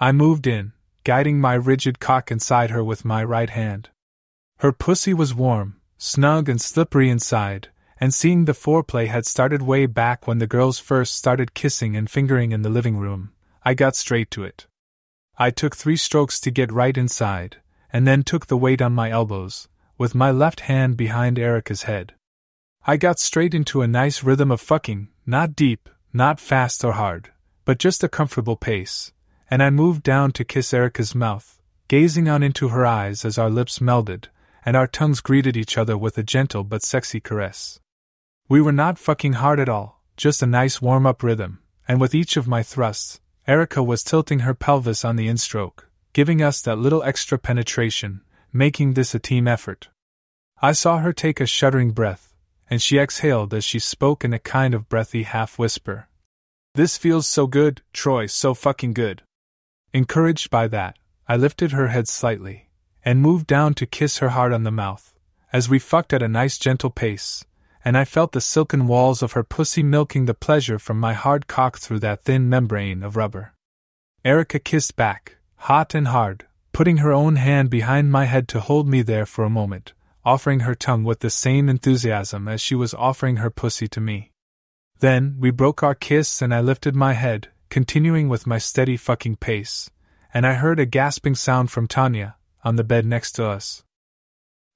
I 0.00 0.12
moved 0.12 0.46
in, 0.46 0.72
guiding 1.06 1.40
my 1.40 1.54
rigid 1.54 2.00
cock 2.00 2.32
inside 2.32 2.70
her 2.70 2.82
with 2.82 3.04
my 3.04 3.22
right 3.22 3.50
hand. 3.50 3.90
Her 4.58 4.72
pussy 4.72 5.14
was 5.14 5.32
warm, 5.32 5.76
snug, 5.96 6.48
and 6.48 6.60
slippery 6.60 7.08
inside, 7.08 7.68
and 8.00 8.12
seeing 8.12 8.44
the 8.44 8.52
foreplay 8.52 9.06
had 9.06 9.24
started 9.24 9.62
way 9.62 9.86
back 9.86 10.26
when 10.26 10.38
the 10.38 10.48
girls 10.48 10.80
first 10.80 11.14
started 11.14 11.54
kissing 11.54 11.96
and 11.96 12.10
fingering 12.10 12.50
in 12.50 12.62
the 12.62 12.68
living 12.68 12.96
room, 12.96 13.30
I 13.64 13.74
got 13.74 13.94
straight 13.94 14.32
to 14.32 14.42
it. 14.42 14.66
I 15.38 15.50
took 15.50 15.76
three 15.76 15.96
strokes 15.96 16.40
to 16.40 16.50
get 16.50 16.72
right 16.72 16.98
inside, 16.98 17.58
and 17.92 18.04
then 18.04 18.24
took 18.24 18.48
the 18.48 18.56
weight 18.56 18.82
on 18.82 18.92
my 18.92 19.08
elbows, 19.08 19.68
with 19.96 20.12
my 20.12 20.32
left 20.32 20.62
hand 20.62 20.96
behind 20.96 21.38
Erica's 21.38 21.84
head. 21.84 22.14
I 22.84 22.96
got 22.96 23.20
straight 23.20 23.54
into 23.54 23.80
a 23.80 23.86
nice 23.86 24.24
rhythm 24.24 24.50
of 24.50 24.60
fucking, 24.60 25.10
not 25.24 25.54
deep, 25.54 25.88
not 26.12 26.40
fast 26.40 26.84
or 26.84 26.94
hard, 26.94 27.30
but 27.64 27.78
just 27.78 28.02
a 28.02 28.08
comfortable 28.08 28.56
pace, 28.56 29.12
and 29.50 29.62
I 29.62 29.70
moved 29.70 30.02
down 30.02 30.32
to 30.32 30.44
kiss 30.44 30.74
Erica's 30.74 31.14
mouth, 31.14 31.60
gazing 31.88 32.28
on 32.28 32.42
into 32.42 32.68
her 32.68 32.84
eyes 32.84 33.24
as 33.24 33.38
our 33.38 33.50
lips 33.50 33.78
melded, 33.78 34.26
and 34.64 34.76
our 34.76 34.86
tongues 34.86 35.20
greeted 35.20 35.56
each 35.56 35.78
other 35.78 35.96
with 35.96 36.18
a 36.18 36.22
gentle 36.22 36.64
but 36.64 36.82
sexy 36.82 37.20
caress. 37.20 37.78
We 38.48 38.60
were 38.60 38.72
not 38.72 38.98
fucking 38.98 39.34
hard 39.34 39.60
at 39.60 39.68
all, 39.68 40.02
just 40.16 40.42
a 40.42 40.46
nice 40.46 40.82
warm 40.82 41.06
up 41.06 41.22
rhythm, 41.22 41.60
and 41.86 42.00
with 42.00 42.14
each 42.14 42.36
of 42.36 42.48
my 42.48 42.62
thrusts, 42.62 43.20
Erica 43.46 43.82
was 43.82 44.02
tilting 44.02 44.40
her 44.40 44.54
pelvis 44.54 45.04
on 45.04 45.16
the 45.16 45.28
instroke, 45.28 45.88
giving 46.12 46.42
us 46.42 46.60
that 46.62 46.78
little 46.78 47.02
extra 47.04 47.38
penetration, 47.38 48.22
making 48.52 48.94
this 48.94 49.14
a 49.14 49.20
team 49.20 49.46
effort. 49.46 49.88
I 50.60 50.72
saw 50.72 50.98
her 50.98 51.12
take 51.12 51.40
a 51.40 51.46
shuddering 51.46 51.92
breath, 51.92 52.34
and 52.68 52.82
she 52.82 52.98
exhaled 52.98 53.54
as 53.54 53.64
she 53.64 53.78
spoke 53.78 54.24
in 54.24 54.32
a 54.32 54.38
kind 54.38 54.74
of 54.74 54.88
breathy 54.88 55.22
half 55.22 55.58
whisper. 55.58 56.08
This 56.74 56.96
feels 56.96 57.26
so 57.26 57.46
good, 57.46 57.82
Troy, 57.92 58.26
so 58.26 58.54
fucking 58.54 58.94
good. 58.94 59.22
Encouraged 59.96 60.50
by 60.50 60.68
that, 60.68 60.98
I 61.26 61.36
lifted 61.36 61.72
her 61.72 61.88
head 61.88 62.06
slightly, 62.06 62.68
and 63.02 63.18
moved 63.18 63.46
down 63.46 63.72
to 63.76 63.86
kiss 63.86 64.18
her 64.18 64.28
hard 64.28 64.52
on 64.52 64.62
the 64.62 64.70
mouth, 64.70 65.14
as 65.54 65.70
we 65.70 65.78
fucked 65.78 66.12
at 66.12 66.22
a 66.22 66.28
nice 66.28 66.58
gentle 66.58 66.90
pace, 66.90 67.46
and 67.82 67.96
I 67.96 68.04
felt 68.04 68.32
the 68.32 68.42
silken 68.42 68.88
walls 68.88 69.22
of 69.22 69.32
her 69.32 69.42
pussy 69.42 69.82
milking 69.82 70.26
the 70.26 70.34
pleasure 70.34 70.78
from 70.78 71.00
my 71.00 71.14
hard 71.14 71.46
cock 71.46 71.78
through 71.78 72.00
that 72.00 72.24
thin 72.24 72.50
membrane 72.50 73.02
of 73.02 73.16
rubber. 73.16 73.54
Erica 74.22 74.58
kissed 74.58 74.96
back, 74.96 75.38
hot 75.54 75.94
and 75.94 76.08
hard, 76.08 76.44
putting 76.74 76.98
her 76.98 77.10
own 77.10 77.36
hand 77.36 77.70
behind 77.70 78.12
my 78.12 78.26
head 78.26 78.48
to 78.48 78.60
hold 78.60 78.86
me 78.86 79.00
there 79.00 79.24
for 79.24 79.46
a 79.46 79.56
moment, 79.60 79.94
offering 80.26 80.60
her 80.60 80.74
tongue 80.74 81.04
with 81.04 81.20
the 81.20 81.30
same 81.30 81.70
enthusiasm 81.70 82.48
as 82.48 82.60
she 82.60 82.74
was 82.74 82.92
offering 82.92 83.36
her 83.36 83.48
pussy 83.48 83.88
to 83.88 84.02
me. 84.02 84.30
Then, 84.98 85.36
we 85.38 85.50
broke 85.50 85.82
our 85.82 85.94
kiss 85.94 86.42
and 86.42 86.54
I 86.54 86.60
lifted 86.60 86.94
my 86.94 87.14
head, 87.14 87.48
continuing 87.68 88.28
with 88.28 88.46
my 88.46 88.58
steady 88.58 88.96
fucking 88.96 89.36
pace, 89.36 89.90
and 90.32 90.46
I 90.46 90.54
heard 90.54 90.80
a 90.80 90.86
gasping 90.86 91.34
sound 91.34 91.70
from 91.70 91.86
Tanya, 91.86 92.36
on 92.64 92.76
the 92.76 92.84
bed 92.84 93.06
next 93.06 93.32
to 93.32 93.46
us. 93.46 93.84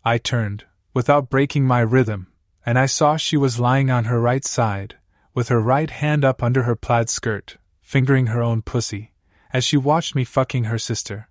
I 0.05 0.19
turned, 0.19 0.65
without 0.95 1.31
breaking 1.31 1.67
my 1.67 1.81
rhythm, 1.81 2.29
and 2.65 2.79
I 2.79 2.87
saw 2.87 3.17
she 3.17 3.37
was 3.37 3.61
lying 3.61 3.91
on 3.91 4.05
her 4.05 4.21
right 4.21 4.45
side, 4.45 4.97
with 5.35 5.49
her 5.49 5.61
right 5.61 5.91
hand 5.91 6.25
up 6.25 6.43
under 6.43 6.65
her 6.65 6.77
plaid 6.77 7.09
skirt, 7.09 7.57
fingering 7.81 8.27
her 8.27 8.43
own 8.43 8.63
pussy, 8.63 9.13
as 9.53 9.65
she 9.65 9.77
watched 9.77 10.15
me 10.15 10.25
fucking 10.25 10.65
her 10.65 10.79
sister. 10.79 11.29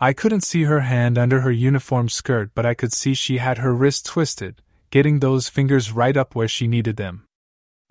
I 0.00 0.12
couldn't 0.12 0.42
see 0.42 0.64
her 0.64 0.80
hand 0.80 1.18
under 1.18 1.40
her 1.40 1.50
uniform 1.50 2.08
skirt, 2.08 2.52
but 2.54 2.64
I 2.64 2.74
could 2.74 2.92
see 2.92 3.14
she 3.14 3.38
had 3.38 3.58
her 3.58 3.74
wrist 3.74 4.06
twisted, 4.06 4.62
getting 4.90 5.18
those 5.18 5.48
fingers 5.48 5.92
right 5.92 6.16
up 6.16 6.34
where 6.34 6.48
she 6.48 6.68
needed 6.68 6.96
them. 6.96 7.24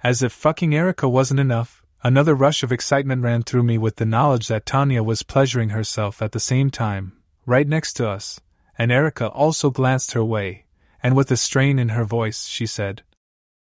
As 0.03 0.22
if 0.22 0.32
fucking 0.32 0.74
Erica 0.74 1.10
wasn't 1.10 1.40
enough, 1.40 1.84
another 2.03 2.36
rush 2.36 2.64
of 2.64 2.72
excitement 2.72 3.24
ran 3.24 3.44
through 3.44 3.64
me 3.64 3.78
with 3.78 3.95
the 3.98 4.06
knowledge 4.06 4.48
that 4.48 4.65
Tanya 4.65 5.03
was 5.03 5.24
pleasuring 5.24 5.69
herself 5.69 6.22
at 6.22 6.32
the 6.32 6.40
same 6.40 6.69
time, 6.69 7.14
right 7.45 7.68
next 7.68 7.94
to 7.94 8.07
us, 8.07 8.40
and 8.78 8.91
Erica 8.91 9.28
also 9.30 9.69
glanced 9.69 10.14
her 10.14 10.24
way, 10.24 10.65
and 11.02 11.15
with 11.15 11.32
a 11.32 11.38
strain 11.38 11.80
in 11.80 11.90
her 11.90 12.03
voice, 12.03 12.48
she 12.48 12.65
said, 12.65 13.03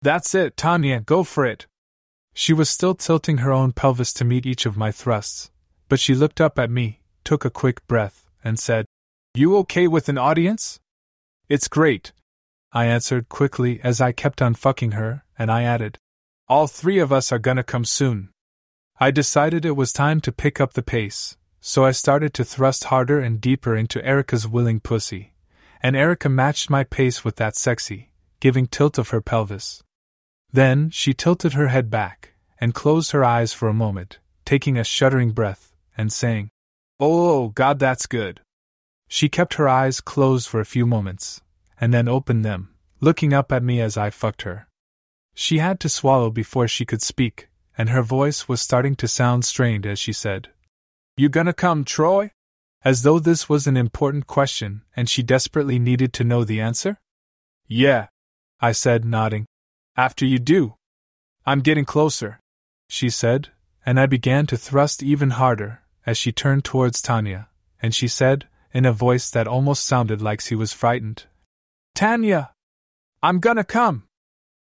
That's 0.02 0.34
it, 0.34 0.58
Tanya, 0.58 1.00
go 1.00 1.24
for 1.24 1.46
it. 1.46 1.68
She 2.34 2.54
was 2.54 2.70
still 2.70 2.96
tilting 2.96 3.40
her 3.40 3.52
own 3.52 3.74
pelvis 3.74 4.14
to 4.14 4.26
meet 4.26 4.46
each 4.46 4.66
of 4.66 4.78
my 4.78 4.92
thrusts, 4.92 5.52
but 5.88 6.00
she 6.00 6.16
looked 6.16 6.42
up 6.42 6.58
at 6.58 6.72
me, 6.72 7.02
took 7.24 7.46
a 7.46 7.52
quick 7.52 7.86
breath, 7.88 8.30
and 8.44 8.60
said, 8.60 8.86
You 9.36 9.56
okay 9.58 9.88
with 9.88 10.10
an 10.10 10.18
audience? 10.18 10.80
It's 11.48 11.68
great, 11.68 12.12
I 12.72 12.86
answered 12.86 13.30
quickly 13.30 13.80
as 13.84 14.02
I 14.02 14.12
kept 14.12 14.42
on 14.42 14.56
fucking 14.56 14.94
her, 14.94 15.24
and 15.38 15.52
I 15.52 15.64
added, 15.64 16.00
All 16.48 16.68
three 16.68 17.00
of 17.00 17.12
us 17.12 17.32
are 17.32 17.40
gonna 17.40 17.64
come 17.64 17.86
soon. 17.86 18.30
I 19.00 19.12
decided 19.12 19.66
it 19.66 19.76
was 19.76 19.92
time 19.94 20.22
to 20.22 20.32
pick 20.32 20.62
up 20.62 20.74
the 20.74 20.84
pace, 20.84 21.38
so 21.62 21.86
I 21.86 21.92
started 21.92 22.34
to 22.36 22.46
thrust 22.46 22.86
harder 22.86 23.20
and 23.20 23.42
deeper 23.42 23.76
into 23.76 24.04
Erica's 24.06 24.48
willing 24.48 24.80
pussy 24.80 25.34
and 25.84 25.98
Erica 25.98 26.30
matched 26.30 26.70
my 26.70 26.86
pace 26.86 27.26
with 27.26 27.36
that 27.36 27.58
sexy, 27.58 28.14
giving 28.40 28.66
tilt 28.66 28.98
of 28.98 29.10
her 29.10 29.20
pelvis. 29.20 29.84
Then 30.52 30.90
she 30.90 31.14
tilted 31.14 31.54
her 31.54 31.68
head 31.68 31.90
back 31.90 32.34
and 32.58 32.74
closed 32.74 33.12
her 33.12 33.26
eyes 33.26 33.52
for 33.52 33.68
a 33.68 33.74
moment, 33.74 34.20
taking 34.46 34.78
a 34.78 34.86
shuddering 34.86 35.32
breath 35.32 35.74
and 35.98 36.12
saying, 36.12 36.50
Oh, 37.02 37.50
God, 37.50 37.80
that's 37.80 38.06
good. 38.06 38.40
She 39.10 39.28
kept 39.28 39.56
her 39.56 39.68
eyes 39.68 40.00
closed 40.00 40.48
for 40.48 40.62
a 40.62 40.66
few 40.66 40.86
moments, 40.86 41.42
and 41.80 41.94
then 41.94 42.08
opened 42.08 42.46
them, 42.46 42.70
looking 43.02 43.34
up 43.34 43.52
at 43.52 43.62
me 43.62 43.82
as 43.82 43.98
I 43.98 44.10
fucked 44.10 44.44
her. 44.44 44.68
She 45.34 45.58
had 45.58 45.80
to 45.82 45.90
swallow 45.90 46.30
before 46.30 46.68
she 46.68 46.86
could 46.86 47.02
speak, 47.02 47.50
and 47.78 47.90
her 47.90 48.04
voice 48.04 48.48
was 48.48 48.62
starting 48.62 48.96
to 48.98 49.08
sound 49.08 49.46
strained 49.46 49.86
as 49.86 50.00
she 50.00 50.14
said, 50.14 50.50
You 51.18 51.30
gonna 51.30 51.54
come, 51.54 51.84
Troy? 51.84 52.32
As 52.86 53.04
though 53.04 53.20
this 53.20 53.48
was 53.48 53.66
an 53.66 53.78
important 53.78 54.28
question 54.28 54.82
and 54.96 55.10
she 55.10 55.24
desperately 55.24 55.80
needed 55.80 56.12
to 56.14 56.24
know 56.24 56.44
the 56.44 56.60
answer? 56.60 57.00
Yeah, 57.66 58.08
I 58.60 58.74
said, 58.74 59.06
nodding. 59.06 59.46
After 59.96 60.26
you 60.26 60.38
do. 60.38 60.76
I'm 61.46 61.62
getting 61.62 61.86
closer, 61.86 62.40
she 62.90 63.10
said, 63.10 63.50
and 63.86 64.00
I 64.00 64.06
began 64.06 64.48
to 64.48 64.58
thrust 64.58 65.02
even 65.02 65.32
harder 65.32 65.82
as 66.06 66.18
she 66.18 66.32
turned 66.32 66.66
towards 66.66 67.02
Tanya, 67.02 67.50
and 67.82 67.96
she 67.96 68.08
said, 68.08 68.48
in 68.74 68.86
a 68.86 68.92
voice 68.92 69.30
that 69.30 69.48
almost 69.48 69.86
sounded 69.86 70.22
like 70.22 70.42
she 70.42 70.56
was 70.56 70.74
frightened, 70.74 71.26
Tanya! 71.96 72.52
I'm 73.22 73.40
gonna 73.40 73.64
come! 73.64 74.04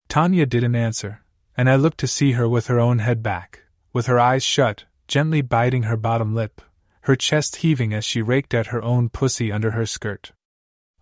Tanya 0.08 0.46
didn't 0.46 0.74
answer, 0.74 1.22
and 1.54 1.68
I 1.68 1.76
looked 1.76 1.98
to 1.98 2.06
see 2.06 2.32
her 2.32 2.48
with 2.48 2.68
her 2.68 2.80
own 2.80 3.00
head 3.00 3.22
back, 3.22 3.64
with 3.92 4.06
her 4.06 4.18
eyes 4.18 4.42
shut, 4.42 4.84
gently 5.06 5.42
biting 5.42 5.82
her 5.84 5.96
bottom 5.98 6.34
lip, 6.34 6.62
her 7.02 7.14
chest 7.14 7.56
heaving 7.56 7.92
as 7.92 8.06
she 8.06 8.22
raked 8.22 8.54
at 8.54 8.68
her 8.68 8.82
own 8.82 9.10
pussy 9.10 9.52
under 9.52 9.72
her 9.72 9.84
skirt. 9.84 10.32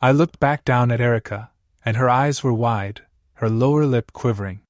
I 0.02 0.10
looked 0.10 0.40
back 0.40 0.64
down 0.64 0.90
at 0.90 1.00
Erica, 1.00 1.50
and 1.84 1.96
her 1.96 2.10
eyes 2.10 2.42
were 2.42 2.52
wide, 2.52 3.02
her 3.34 3.48
lower 3.48 3.86
lip 3.86 4.12
quivering. 4.12 4.60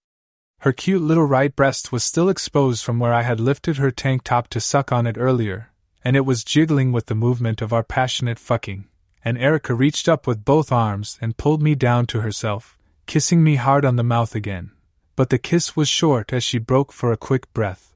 Her 0.60 0.72
cute 0.72 1.02
little 1.02 1.24
right 1.24 1.54
breast 1.54 1.90
was 1.90 2.04
still 2.04 2.28
exposed 2.28 2.84
from 2.84 2.98
where 2.98 3.14
I 3.14 3.22
had 3.22 3.40
lifted 3.40 3.78
her 3.78 3.90
tank 3.90 4.22
top 4.22 4.48
to 4.48 4.60
suck 4.60 4.92
on 4.92 5.06
it 5.06 5.16
earlier, 5.18 5.70
and 6.04 6.14
it 6.14 6.26
was 6.26 6.44
jiggling 6.44 6.92
with 6.92 7.06
the 7.06 7.14
movement 7.14 7.62
of 7.62 7.72
our 7.72 7.82
passionate 7.82 8.38
fucking. 8.38 8.86
And 9.24 9.38
Erica 9.38 9.74
reached 9.74 10.08
up 10.08 10.26
with 10.26 10.44
both 10.44 10.70
arms 10.70 11.18
and 11.20 11.36
pulled 11.36 11.62
me 11.62 11.74
down 11.74 12.06
to 12.06 12.20
herself, 12.20 12.78
kissing 13.07 13.43
me 13.43 13.57
hard 13.57 13.85
on 13.85 13.97
the 13.97 14.03
mouth 14.03 14.35
again. 14.35 14.73
But 15.15 15.31
the 15.31 15.39
kiss 15.39 15.77
was 15.77 15.89
short 15.89 16.33
as 16.33 16.45
she 16.45 16.59
broke 16.59 16.93
for 16.93 17.12
a 17.12 17.16
quick 17.16 17.53
breath 17.55 17.87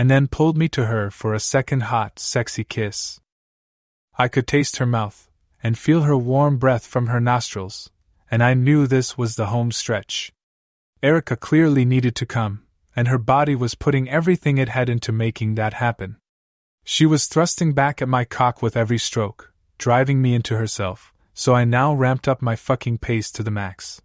and 0.00 0.10
then 0.10 0.28
pulled 0.28 0.56
me 0.56 0.66
to 0.66 0.86
her 0.86 1.10
for 1.10 1.34
a 1.34 1.38
second 1.38 1.82
hot, 1.82 2.18
sexy 2.18 2.64
kiss. 2.64 3.20
I 4.16 4.28
could 4.28 4.46
taste 4.46 4.78
her 4.78 4.86
mouth, 4.86 5.28
and 5.62 5.76
feel 5.76 6.04
her 6.04 6.16
warm 6.16 6.56
breath 6.56 6.86
from 6.86 7.08
her 7.08 7.20
nostrils, 7.20 7.90
and 8.30 8.42
I 8.42 8.54
knew 8.54 8.86
this 8.86 9.18
was 9.18 9.36
the 9.36 9.48
home 9.48 9.70
stretch. 9.70 10.32
Erica 11.02 11.36
clearly 11.36 11.84
needed 11.84 12.16
to 12.16 12.24
come, 12.24 12.62
and 12.96 13.08
her 13.08 13.18
body 13.18 13.54
was 13.54 13.74
putting 13.74 14.08
everything 14.08 14.56
it 14.56 14.70
had 14.70 14.88
into 14.88 15.12
making 15.12 15.56
that 15.56 15.74
happen. 15.74 16.16
She 16.82 17.04
was 17.04 17.26
thrusting 17.26 17.74
back 17.74 18.00
at 18.00 18.08
my 18.08 18.24
cock 18.24 18.62
with 18.62 18.78
every 18.78 18.96
stroke, 18.96 19.52
driving 19.76 20.22
me 20.22 20.34
into 20.34 20.56
herself, 20.56 21.12
so 21.34 21.54
I 21.54 21.66
now 21.66 21.92
ramped 21.92 22.26
up 22.26 22.40
my 22.40 22.56
fucking 22.56 22.96
pace 22.98 23.30
to 23.32 23.42
the 23.42 23.50
max. 23.50 24.00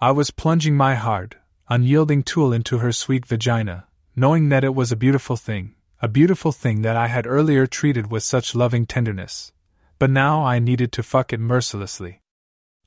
I 0.00 0.12
was 0.12 0.30
plunging 0.30 0.76
my 0.76 0.94
hard, 0.94 1.38
unyielding 1.68 2.22
tool 2.22 2.52
into 2.52 2.78
her 2.78 2.92
sweet 2.92 3.26
vagina, 3.26 3.88
knowing 4.14 4.48
that 4.48 4.62
it 4.62 4.72
was 4.72 4.92
a 4.92 4.96
beautiful 4.96 5.34
thing, 5.34 5.74
a 6.00 6.06
beautiful 6.06 6.52
thing 6.52 6.82
that 6.82 6.94
I 6.94 7.08
had 7.08 7.26
earlier 7.26 7.66
treated 7.66 8.08
with 8.08 8.22
such 8.22 8.54
loving 8.54 8.86
tenderness. 8.86 9.52
But 9.98 10.10
now 10.10 10.44
I 10.44 10.60
needed 10.60 10.92
to 10.92 11.02
fuck 11.02 11.32
it 11.32 11.40
mercilessly. 11.40 12.22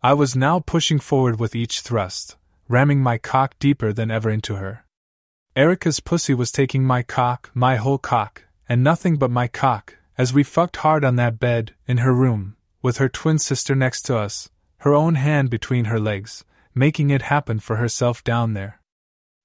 I 0.02 0.14
was 0.14 0.38
now 0.38 0.62
pushing 0.62 1.00
forward 1.00 1.38
with 1.38 1.54
each 1.54 1.82
thrust, 1.82 2.38
ramming 2.70 3.04
my 3.04 3.18
cock 3.18 3.60
deeper 3.60 3.92
than 3.92 4.10
ever 4.10 4.30
into 4.30 4.56
her. 4.56 4.86
Erica's 5.54 6.00
pussy 6.00 6.34
was 6.34 6.50
taking 6.50 6.86
my 6.86 7.04
cock, 7.04 7.52
my 7.54 7.76
whole 7.76 7.98
cock, 7.98 8.44
and 8.70 8.86
nothing 8.86 9.18
but 9.18 9.30
my 9.30 9.50
cock, 9.50 9.98
as 10.18 10.34
we 10.34 10.44
fucked 10.44 10.78
hard 10.78 11.04
on 11.04 11.18
that 11.18 11.40
bed, 11.40 11.74
in 11.88 11.98
her 11.98 12.14
room, 12.14 12.56
with 12.82 13.00
her 13.00 13.10
twin 13.10 13.38
sister 13.38 13.76
next 13.76 14.04
to 14.04 14.16
us, 14.16 14.50
her 14.78 14.94
own 14.94 15.16
hand 15.16 15.50
between 15.50 15.86
her 15.86 16.00
legs, 16.00 16.46
making 16.74 17.10
it 17.10 17.24
happen 17.24 17.60
for 17.60 17.78
herself 17.78 18.24
down 18.24 18.54
there. 18.54 18.80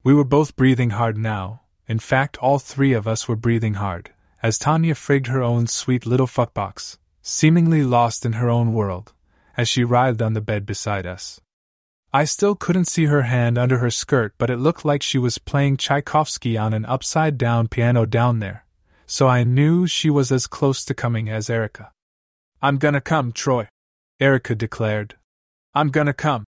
We 0.05 0.15
were 0.15 0.25
both 0.25 0.57
breathing 0.57 0.91
hard 0.91 1.19
now, 1.19 1.63
in 1.89 1.99
fact, 1.99 2.37
all 2.39 2.59
three 2.59 2.93
of 2.93 3.07
us 3.07 3.29
were 3.29 3.37
breathing 3.37 3.75
hard, 3.75 4.11
as 4.43 4.59
Tanya 4.59 4.95
frigged 4.95 5.29
her 5.29 5.43
own 5.43 5.67
sweet 5.67 6.05
little 6.05 6.27
fuckbox, 6.27 6.99
seemingly 7.23 7.83
lost 7.85 8.27
in 8.27 8.35
her 8.35 8.51
own 8.51 8.73
world, 8.73 9.13
as 9.57 9.69
she 9.69 9.85
writhed 9.85 10.21
on 10.21 10.35
the 10.35 10.41
bed 10.41 10.67
beside 10.67 11.07
us. 11.07 11.41
I 12.13 12.25
still 12.25 12.55
couldn't 12.55 12.87
see 12.87 13.07
her 13.07 13.23
hand 13.23 13.59
under 13.59 13.79
her 13.79 13.91
skirt, 13.91 14.35
but 14.39 14.51
it 14.51 14.57
looked 14.57 14.85
like 14.85 15.03
she 15.03 15.19
was 15.19 15.39
playing 15.39 15.77
Tchaikovsky 15.77 16.57
on 16.57 16.73
an 16.73 16.85
upside 16.87 17.39
down 17.39 17.69
piano 17.69 18.05
down 18.07 18.41
there, 18.41 18.65
so 19.07 19.29
I 19.29 19.45
knew 19.45 19.87
she 19.87 20.11
was 20.11 20.33
as 20.33 20.47
close 20.47 20.85
to 20.87 20.95
coming 20.95 21.29
as 21.29 21.51
Erica. 21.51 21.93
I'm 22.61 22.79
gonna 22.79 23.01
come, 23.01 23.33
Troy, 23.33 23.69
Erica 24.19 24.55
declared. 24.55 25.17
I'm 25.75 25.91
gonna 25.91 26.15
come, 26.15 26.45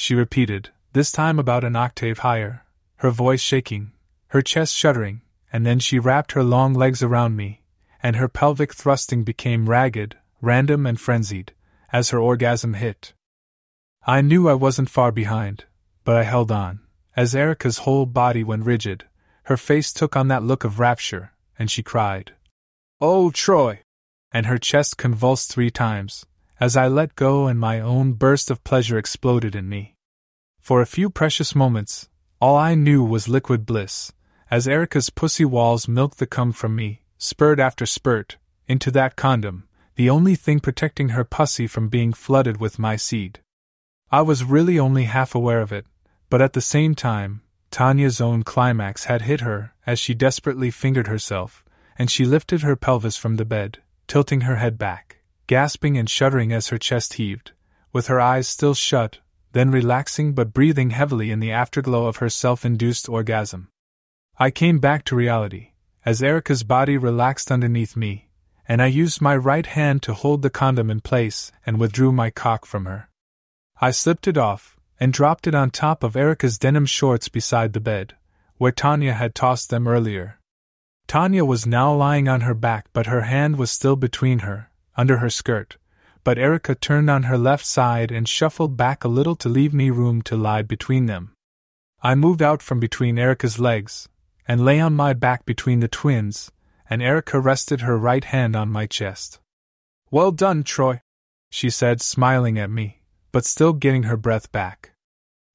she 0.00 0.14
repeated, 0.14 0.70
this 0.92 1.10
time 1.10 1.40
about 1.40 1.64
an 1.64 1.74
octave 1.74 2.20
higher, 2.20 2.64
her 2.98 3.10
voice 3.10 3.40
shaking, 3.40 3.90
her 4.28 4.40
chest 4.40 4.72
shuddering, 4.72 5.22
and 5.52 5.66
then 5.66 5.80
she 5.80 5.98
wrapped 5.98 6.32
her 6.32 6.44
long 6.44 6.72
legs 6.72 7.02
around 7.02 7.34
me, 7.34 7.62
and 8.00 8.14
her 8.14 8.28
pelvic 8.28 8.72
thrusting 8.72 9.24
became 9.24 9.68
ragged, 9.68 10.16
random, 10.40 10.86
and 10.86 11.00
frenzied, 11.00 11.52
as 11.92 12.10
her 12.10 12.20
orgasm 12.20 12.74
hit. 12.74 13.12
I 14.06 14.20
knew 14.20 14.48
I 14.48 14.54
wasn't 14.54 14.88
far 14.88 15.10
behind, 15.10 15.64
but 16.04 16.14
I 16.14 16.22
held 16.22 16.52
on, 16.52 16.78
as 17.16 17.34
Erica's 17.34 17.78
whole 17.78 18.06
body 18.06 18.44
went 18.44 18.66
rigid, 18.66 19.04
her 19.46 19.56
face 19.56 19.92
took 19.92 20.14
on 20.14 20.28
that 20.28 20.44
look 20.44 20.62
of 20.62 20.78
rapture, 20.78 21.32
and 21.58 21.68
she 21.68 21.82
cried, 21.82 22.34
Oh, 23.00 23.32
Troy! 23.32 23.80
And 24.30 24.46
her 24.46 24.58
chest 24.58 24.96
convulsed 24.96 25.50
three 25.50 25.72
times, 25.72 26.24
as 26.60 26.76
I 26.76 26.88
let 26.88 27.14
go 27.14 27.46
and 27.46 27.58
my 27.58 27.80
own 27.80 28.12
burst 28.12 28.50
of 28.50 28.64
pleasure 28.64 28.98
exploded 28.98 29.54
in 29.54 29.68
me. 29.68 29.94
For 30.60 30.80
a 30.80 30.86
few 30.86 31.08
precious 31.08 31.54
moments, 31.54 32.08
all 32.40 32.56
I 32.56 32.74
knew 32.74 33.02
was 33.02 33.28
liquid 33.28 33.64
bliss, 33.64 34.12
as 34.50 34.66
Erica's 34.68 35.10
pussy 35.10 35.44
walls 35.44 35.88
milked 35.88 36.18
the 36.18 36.26
cum 36.26 36.52
from 36.52 36.74
me, 36.74 37.02
spurt 37.16 37.58
after 37.60 37.86
spurt, 37.86 38.36
into 38.66 38.90
that 38.90 39.16
condom, 39.16 39.68
the 39.96 40.10
only 40.10 40.34
thing 40.34 40.60
protecting 40.60 41.10
her 41.10 41.24
pussy 41.24 41.66
from 41.66 41.88
being 41.88 42.12
flooded 42.12 42.58
with 42.60 42.78
my 42.78 42.96
seed. 42.96 43.40
I 44.10 44.22
was 44.22 44.44
really 44.44 44.78
only 44.78 45.04
half 45.04 45.34
aware 45.34 45.60
of 45.60 45.72
it, 45.72 45.86
but 46.30 46.42
at 46.42 46.52
the 46.52 46.60
same 46.60 46.94
time, 46.94 47.42
Tanya's 47.70 48.20
own 48.20 48.42
climax 48.42 49.04
had 49.04 49.22
hit 49.22 49.40
her 49.40 49.74
as 49.86 49.98
she 49.98 50.14
desperately 50.14 50.70
fingered 50.70 51.06
herself, 51.06 51.64
and 51.98 52.10
she 52.10 52.24
lifted 52.24 52.62
her 52.62 52.76
pelvis 52.76 53.16
from 53.16 53.36
the 53.36 53.44
bed, 53.44 53.78
tilting 54.06 54.42
her 54.42 54.56
head 54.56 54.78
back, 54.78 55.17
gasping 55.48 55.98
and 55.98 56.08
shuddering 56.08 56.52
as 56.52 56.68
her 56.68 56.78
chest 56.78 57.14
heaved, 57.14 57.52
with 57.92 58.06
her 58.06 58.20
eyes 58.20 58.46
still 58.46 58.74
shut, 58.74 59.18
then 59.52 59.70
relaxing 59.70 60.34
but 60.34 60.52
breathing 60.52 60.90
heavily 60.90 61.30
in 61.30 61.40
the 61.40 61.50
afterglow 61.50 62.06
of 62.06 62.18
her 62.18 62.28
self 62.28 62.64
induced 62.64 63.08
orgasm. 63.08 63.68
I 64.38 64.50
came 64.50 64.78
back 64.78 65.04
to 65.06 65.16
reality, 65.16 65.72
as 66.04 66.22
Erica's 66.22 66.62
body 66.62 66.96
relaxed 66.96 67.50
underneath 67.50 67.96
me, 67.96 68.28
and 68.68 68.82
I 68.82 68.86
used 68.86 69.22
my 69.22 69.34
right 69.34 69.66
hand 69.66 70.02
to 70.02 70.14
hold 70.14 70.42
the 70.42 70.50
condom 70.50 70.90
in 70.90 71.00
place 71.00 71.50
and 71.64 71.80
withdrew 71.80 72.12
my 72.12 72.30
cock 72.30 72.66
from 72.66 72.84
her. 72.84 73.08
I 73.80 73.90
slipped 73.90 74.28
it 74.28 74.36
off 74.36 74.76
and 75.00 75.12
dropped 75.12 75.46
it 75.46 75.54
on 75.54 75.70
top 75.70 76.04
of 76.04 76.14
Erica's 76.14 76.58
denim 76.58 76.84
shorts 76.84 77.28
beside 77.28 77.72
the 77.72 77.80
bed, 77.80 78.14
where 78.58 78.72
Tanya 78.72 79.14
had 79.14 79.34
tossed 79.34 79.70
them 79.70 79.88
earlier. 79.88 80.38
Tanya 81.06 81.44
was 81.44 81.66
now 81.66 81.94
lying 81.94 82.28
on 82.28 82.42
her 82.42 82.54
back, 82.54 82.86
but 82.92 83.06
her 83.06 83.22
hand 83.22 83.56
was 83.56 83.70
still 83.70 83.96
between 83.96 84.40
her, 84.40 84.70
under 84.98 85.16
her 85.18 85.30
skirt. 85.30 85.78
But 86.24 86.36
Erica 86.36 86.74
turned 86.74 87.08
on 87.08 87.22
her 87.22 87.38
left 87.38 87.64
side 87.64 88.10
and 88.10 88.28
shuffled 88.28 88.76
back 88.76 89.02
a 89.02 89.08
little 89.08 89.36
to 89.36 89.48
leave 89.48 89.72
me 89.72 89.88
room 89.88 90.20
to 90.22 90.36
lie 90.36 90.60
between 90.60 91.06
them. 91.06 91.32
I 92.02 92.14
moved 92.14 92.42
out 92.42 92.60
from 92.60 92.78
between 92.78 93.18
Erica's 93.18 93.58
legs 93.58 94.06
and 94.46 94.62
lay 94.62 94.80
on 94.80 94.94
my 94.94 95.14
back 95.14 95.46
between 95.46 95.80
the 95.80 95.88
twins, 95.88 96.52
and 96.90 97.00
Erica 97.00 97.40
rested 97.40 97.80
her 97.80 97.96
right 97.96 98.24
hand 98.24 98.54
on 98.54 98.68
my 98.68 98.86
chest. 98.86 99.40
Well 100.10 100.32
done, 100.32 100.62
Troy, 100.62 101.00
she 101.50 101.70
said, 101.70 102.02
smiling 102.02 102.58
at 102.58 102.70
me 102.70 102.98
but 103.32 103.44
still 103.44 103.72
getting 103.72 104.04
her 104.04 104.16
breath 104.16 104.50
back. 104.52 104.92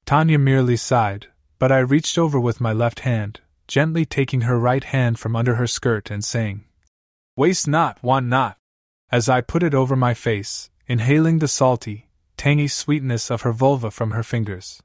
Tanya 0.06 0.38
merely 0.38 0.78
sighed, 0.78 1.28
but 1.60 1.72
I 1.72 1.80
reached 1.80 2.18
over 2.18 2.40
with 2.40 2.62
my 2.62 2.74
left 2.74 3.02
hand, 3.02 3.42
gently 3.68 4.06
taking 4.06 4.42
her 4.42 4.60
right 4.60 4.84
hand 4.84 5.20
from 5.20 5.36
under 5.36 5.56
her 5.56 5.68
skirt 5.68 6.12
and 6.12 6.24
saying, 6.24 6.66
Waste 7.36 7.68
not, 7.68 8.02
want 8.04 8.28
not, 8.28 8.58
as 9.14 9.30
I 9.30 9.42
put 9.42 9.62
it 9.62 9.76
over 9.76 9.96
my 9.96 10.16
face, 10.16 10.72
inhaling 10.88 11.38
the 11.38 11.48
salty, 11.48 12.10
tangy 12.36 12.68
sweetness 12.68 13.30
of 13.30 13.44
her 13.44 13.52
vulva 13.52 13.92
from 13.92 14.10
her 14.10 14.24
fingers. 14.24 14.82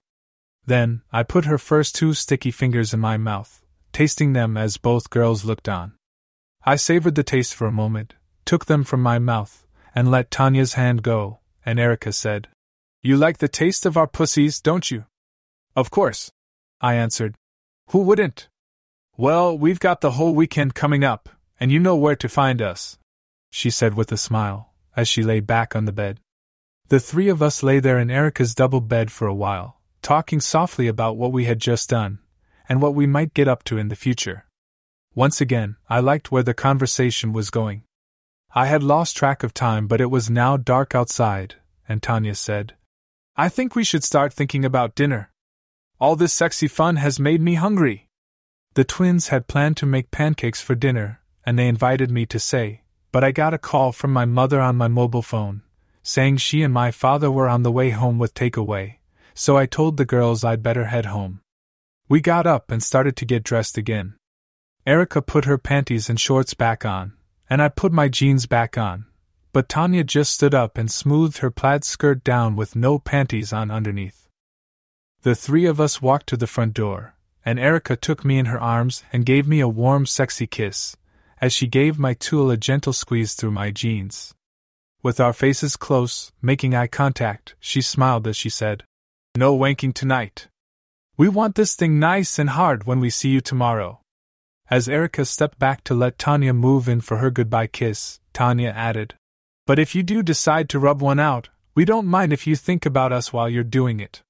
Then, 0.66 1.00
I 1.10 1.22
put 1.22 1.46
her 1.46 1.56
first 1.56 1.94
two 1.94 2.12
sticky 2.12 2.50
fingers 2.50 2.92
in 2.92 3.00
my 3.00 3.16
mouth, 3.16 3.64
tasting 3.90 4.34
them 4.34 4.58
as 4.58 4.76
both 4.76 5.08
girls 5.08 5.46
looked 5.46 5.66
on. 5.66 5.94
I 6.62 6.76
savored 6.76 7.14
the 7.14 7.22
taste 7.22 7.54
for 7.54 7.66
a 7.66 7.72
moment, 7.72 8.16
took 8.44 8.66
them 8.66 8.84
from 8.84 9.02
my 9.02 9.18
mouth, 9.18 9.66
and 9.94 10.10
let 10.10 10.30
Tanya's 10.30 10.74
hand 10.74 11.02
go, 11.02 11.38
and 11.64 11.80
Erica 11.80 12.12
said, 12.12 12.48
you 13.00 13.16
like 13.16 13.38
the 13.38 13.48
taste 13.48 13.86
of 13.86 13.96
our 13.96 14.06
pussies, 14.06 14.60
don't 14.60 14.90
you? 14.90 15.06
Of 15.74 15.90
course, 15.90 16.30
I 16.82 16.96
answered. 16.96 17.34
Who 17.92 18.00
wouldn't? 18.00 18.48
Well, 19.16 19.56
we've 19.56 19.80
got 19.80 20.02
the 20.02 20.10
whole 20.10 20.34
weekend 20.34 20.74
coming 20.74 21.02
up, 21.02 21.30
and 21.58 21.72
you 21.72 21.80
know 21.80 21.96
where 21.96 22.16
to 22.16 22.28
find 22.28 22.60
us, 22.60 22.98
she 23.50 23.70
said 23.70 23.94
with 23.94 24.12
a 24.12 24.16
smile, 24.16 24.72
as 24.96 25.08
she 25.08 25.22
lay 25.22 25.40
back 25.40 25.74
on 25.74 25.84
the 25.84 25.92
bed. 25.92 26.20
The 26.88 27.00
three 27.00 27.28
of 27.28 27.42
us 27.42 27.62
lay 27.62 27.80
there 27.80 27.98
in 27.98 28.10
Erica's 28.10 28.54
double 28.54 28.80
bed 28.80 29.10
for 29.10 29.26
a 29.26 29.34
while, 29.34 29.80
talking 30.02 30.40
softly 30.40 30.88
about 30.88 31.16
what 31.16 31.32
we 31.32 31.44
had 31.44 31.60
just 31.60 31.90
done, 31.90 32.18
and 32.68 32.80
what 32.80 32.94
we 32.94 33.06
might 33.06 33.34
get 33.34 33.48
up 33.48 33.64
to 33.64 33.78
in 33.78 33.88
the 33.88 33.96
future. 33.96 34.46
Once 35.14 35.40
again, 35.40 35.76
I 35.88 36.00
liked 36.00 36.30
where 36.30 36.42
the 36.42 36.54
conversation 36.54 37.32
was 37.32 37.50
going. 37.50 37.82
I 38.54 38.66
had 38.66 38.82
lost 38.82 39.16
track 39.16 39.42
of 39.42 39.52
time, 39.52 39.86
but 39.86 40.00
it 40.00 40.10
was 40.10 40.30
now 40.30 40.56
dark 40.56 40.94
outside, 40.94 41.56
and 41.88 42.02
Tanya 42.02 42.34
said, 42.34 42.74
I 43.36 43.48
think 43.48 43.74
we 43.74 43.84
should 43.84 44.04
start 44.04 44.32
thinking 44.32 44.64
about 44.64 44.94
dinner. 44.94 45.30
All 46.00 46.16
this 46.16 46.32
sexy 46.32 46.68
fun 46.68 46.96
has 46.96 47.20
made 47.20 47.40
me 47.40 47.54
hungry. 47.54 48.08
The 48.74 48.84
twins 48.84 49.28
had 49.28 49.48
planned 49.48 49.76
to 49.78 49.86
make 49.86 50.10
pancakes 50.10 50.60
for 50.60 50.74
dinner, 50.74 51.20
and 51.44 51.58
they 51.58 51.68
invited 51.68 52.10
me 52.10 52.26
to 52.26 52.38
say, 52.38 52.82
but 53.12 53.24
I 53.24 53.32
got 53.32 53.54
a 53.54 53.58
call 53.58 53.92
from 53.92 54.12
my 54.12 54.24
mother 54.24 54.60
on 54.60 54.76
my 54.76 54.88
mobile 54.88 55.22
phone, 55.22 55.62
saying 56.02 56.38
she 56.38 56.62
and 56.62 56.72
my 56.72 56.90
father 56.90 57.30
were 57.30 57.48
on 57.48 57.62
the 57.62 57.72
way 57.72 57.90
home 57.90 58.18
with 58.18 58.34
takeaway, 58.34 58.96
so 59.34 59.56
I 59.56 59.66
told 59.66 59.96
the 59.96 60.04
girls 60.04 60.44
I'd 60.44 60.62
better 60.62 60.86
head 60.86 61.06
home. 61.06 61.40
We 62.08 62.20
got 62.20 62.46
up 62.46 62.70
and 62.70 62.82
started 62.82 63.16
to 63.16 63.24
get 63.24 63.42
dressed 63.42 63.76
again. 63.76 64.14
Erica 64.86 65.20
put 65.20 65.44
her 65.44 65.58
panties 65.58 66.08
and 66.08 66.18
shorts 66.18 66.54
back 66.54 66.84
on, 66.84 67.12
and 67.50 67.60
I 67.60 67.68
put 67.68 67.92
my 67.92 68.08
jeans 68.08 68.46
back 68.46 68.78
on, 68.78 69.06
but 69.52 69.68
Tanya 69.68 70.04
just 70.04 70.32
stood 70.32 70.54
up 70.54 70.78
and 70.78 70.90
smoothed 70.90 71.38
her 71.38 71.50
plaid 71.50 71.84
skirt 71.84 72.24
down 72.24 72.56
with 72.56 72.76
no 72.76 72.98
panties 72.98 73.52
on 73.52 73.70
underneath. 73.70 74.28
The 75.22 75.34
three 75.34 75.66
of 75.66 75.80
us 75.80 76.00
walked 76.00 76.28
to 76.28 76.36
the 76.36 76.46
front 76.46 76.74
door, 76.74 77.14
and 77.44 77.58
Erica 77.58 77.96
took 77.96 78.24
me 78.24 78.38
in 78.38 78.46
her 78.46 78.60
arms 78.60 79.02
and 79.12 79.26
gave 79.26 79.48
me 79.48 79.60
a 79.60 79.68
warm, 79.68 80.06
sexy 80.06 80.46
kiss, 80.46 80.96
as 81.40 81.52
she 81.52 81.66
gave 81.66 81.98
my 81.98 82.14
tool 82.14 82.50
a 82.50 82.56
gentle 82.56 82.92
squeeze 82.92 83.34
through 83.34 83.50
my 83.50 83.70
jeans. 83.70 84.34
With 85.02 85.20
our 85.20 85.32
faces 85.32 85.76
close, 85.76 86.32
making 86.42 86.74
eye 86.74 86.86
contact, 86.88 87.54
she 87.60 87.80
smiled 87.80 88.26
as 88.26 88.36
she 88.36 88.50
said, 88.50 88.84
No 89.36 89.56
wanking 89.56 89.94
tonight. 89.94 90.48
We 91.16 91.28
want 91.28 91.54
this 91.54 91.74
thing 91.74 91.98
nice 91.98 92.38
and 92.38 92.50
hard 92.50 92.84
when 92.84 93.00
we 93.00 93.10
see 93.10 93.28
you 93.28 93.40
tomorrow. 93.40 94.00
As 94.70 94.88
Erica 94.88 95.24
stepped 95.24 95.58
back 95.58 95.82
to 95.84 95.94
let 95.94 96.18
Tanya 96.18 96.52
move 96.52 96.88
in 96.88 97.00
for 97.00 97.18
her 97.18 97.30
goodbye 97.30 97.68
kiss, 97.68 98.20
Tanya 98.32 98.70
added, 98.70 99.14
but 99.68 99.78
if 99.78 99.94
you 99.94 100.02
do 100.02 100.22
decide 100.22 100.68
to 100.70 100.78
rub 100.78 101.02
one 101.02 101.20
out, 101.20 101.50
we 101.74 101.84
don't 101.84 102.06
mind 102.06 102.32
if 102.32 102.46
you 102.46 102.56
think 102.56 102.86
about 102.86 103.12
us 103.12 103.34
while 103.34 103.50
you're 103.50 103.62
doing 103.62 104.00
it. 104.00 104.22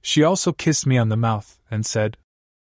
She 0.00 0.22
also 0.22 0.52
kissed 0.52 0.86
me 0.86 0.96
on 0.96 1.10
the 1.10 1.16
mouth 1.16 1.58
and 1.70 1.84
said, 1.84 2.16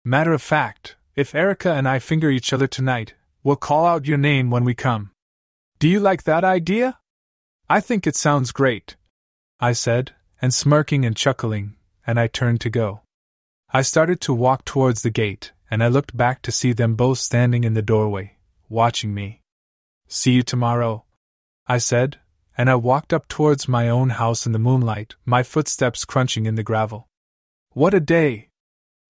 Matter 0.05 0.35
of 0.35 0.43
fact, 0.43 0.97
if 1.17 1.35
Erica 1.35 1.73
and 1.73 1.89
I 1.89 1.99
finger 1.99 2.29
each 2.29 2.53
other 2.53 2.67
tonight, 2.67 3.15
we'll 3.45 3.57
call 3.57 3.87
out 3.87 4.07
your 4.07 4.19
name 4.19 4.51
when 4.51 4.65
we 4.65 4.75
come. 4.75 5.11
Do 5.79 5.89
you 5.89 6.01
like 6.01 6.23
that 6.25 6.45
idea? 6.45 6.99
I 7.69 7.81
think 7.81 8.07
it 8.07 8.17
sounds 8.17 8.53
great, 8.53 8.97
I 9.59 9.73
said, 9.73 10.13
and 10.41 10.53
smirking 10.53 11.05
and 11.05 11.17
chuckling, 11.17 11.77
and 12.07 12.21
I 12.21 12.27
turned 12.27 12.61
to 12.63 12.71
go. 12.71 13.03
I 13.73 13.83
started 13.83 14.21
to 14.23 14.35
walk 14.35 14.65
towards 14.65 15.03
the 15.03 15.11
gate, 15.11 15.53
and 15.71 15.83
I 15.83 15.89
looked 15.89 16.17
back 16.17 16.43
to 16.43 16.53
see 16.53 16.73
them 16.73 16.95
both 16.95 17.19
standing 17.19 17.65
in 17.65 17.75
the 17.75 17.83
doorway, 17.83 18.37
watching 18.69 19.15
me. 19.15 19.41
See 20.07 20.33
you 20.33 20.43
tomorrow, 20.43 21.05
I 21.67 21.79
said, 21.79 22.19
and 22.59 22.69
I 22.69 22.75
walked 22.75 23.13
up 23.13 23.29
towards 23.29 23.67
my 23.67 23.89
own 23.89 24.11
house 24.11 24.45
in 24.45 24.53
the 24.53 24.59
moonlight, 24.59 25.15
my 25.25 25.43
footsteps 25.43 26.05
crunching 26.05 26.45
in 26.45 26.55
the 26.55 26.63
gravel. 26.63 27.09
What 27.71 27.95
a 27.95 28.01
day! 28.01 28.51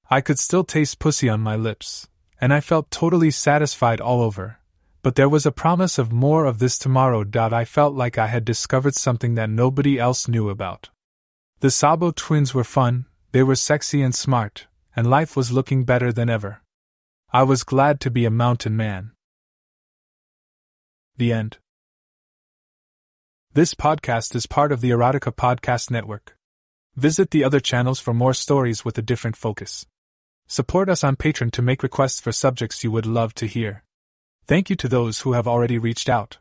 I 0.09 0.21
could 0.21 0.39
still 0.39 0.63
taste 0.63 1.01
pussy 1.01 1.29
on 1.29 1.41
my 1.41 1.57
lips, 1.57 2.09
and 2.43 2.53
I 2.53 2.61
felt 2.61 2.91
totally 2.91 3.31
satisfied 3.31 4.01
all 4.01 4.21
over. 4.21 4.59
But 5.01 5.15
there 5.15 5.29
was 5.29 5.47
a 5.47 5.53
promise 5.53 5.97
of 5.97 6.11
more 6.11 6.45
of 6.45 6.59
this 6.59 6.77
tomorrow. 6.77 7.25
I 7.37 7.65
felt 7.65 7.95
like 7.95 8.19
I 8.19 8.27
had 8.27 8.45
discovered 8.45 8.97
something 8.97 9.37
that 9.37 9.49
nobody 9.49 9.97
else 9.97 10.27
knew 10.27 10.49
about. 10.49 10.91
The 11.61 11.71
Sabo 11.71 12.11
twins 12.11 12.53
were 12.53 12.65
fun, 12.65 13.07
they 13.31 13.45
were 13.45 13.55
sexy 13.55 14.03
and 14.03 14.13
smart, 14.13 14.67
and 14.97 15.09
life 15.09 15.37
was 15.37 15.53
looking 15.53 15.85
better 15.85 16.13
than 16.13 16.29
ever. 16.29 16.63
I 17.33 17.45
was 17.45 17.63
glad 17.63 18.01
to 18.01 18.11
be 18.11 18.25
a 18.25 18.31
mountain 18.31 18.77
man. 18.77 19.13
The 21.17 21.33
end. 21.33 21.59
This 23.53 23.73
podcast 23.73 24.35
is 24.35 24.47
part 24.47 24.73
of 24.73 24.81
the 24.81 24.91
Erotica 24.91 25.33
Podcast 25.33 25.93
Network. 25.93 26.37
Visit 26.97 27.31
the 27.31 27.45
other 27.45 27.61
channels 27.61 28.01
for 28.01 28.13
more 28.13 28.35
stories 28.35 28.85
with 28.85 28.99
a 28.99 29.03
different 29.03 29.37
focus. 29.37 29.87
Support 30.53 30.91
us 30.91 31.03
on 31.03 31.17
Patreon 31.17 31.51
to 31.53 31.63
make 31.63 31.83
requests 31.83 32.21
for 32.21 32.31
subjects 32.31 32.85
you 32.85 32.91
would 32.91 33.07
love 33.07 33.35
to 33.37 33.47
hear. 33.47 33.85
Thank 34.47 34.69
you 34.69 34.77
to 34.77 34.87
those 34.87 35.21
who 35.21 35.33
have 35.33 35.49
already 35.49 35.79
reached 35.79 36.11
out. 36.11 36.37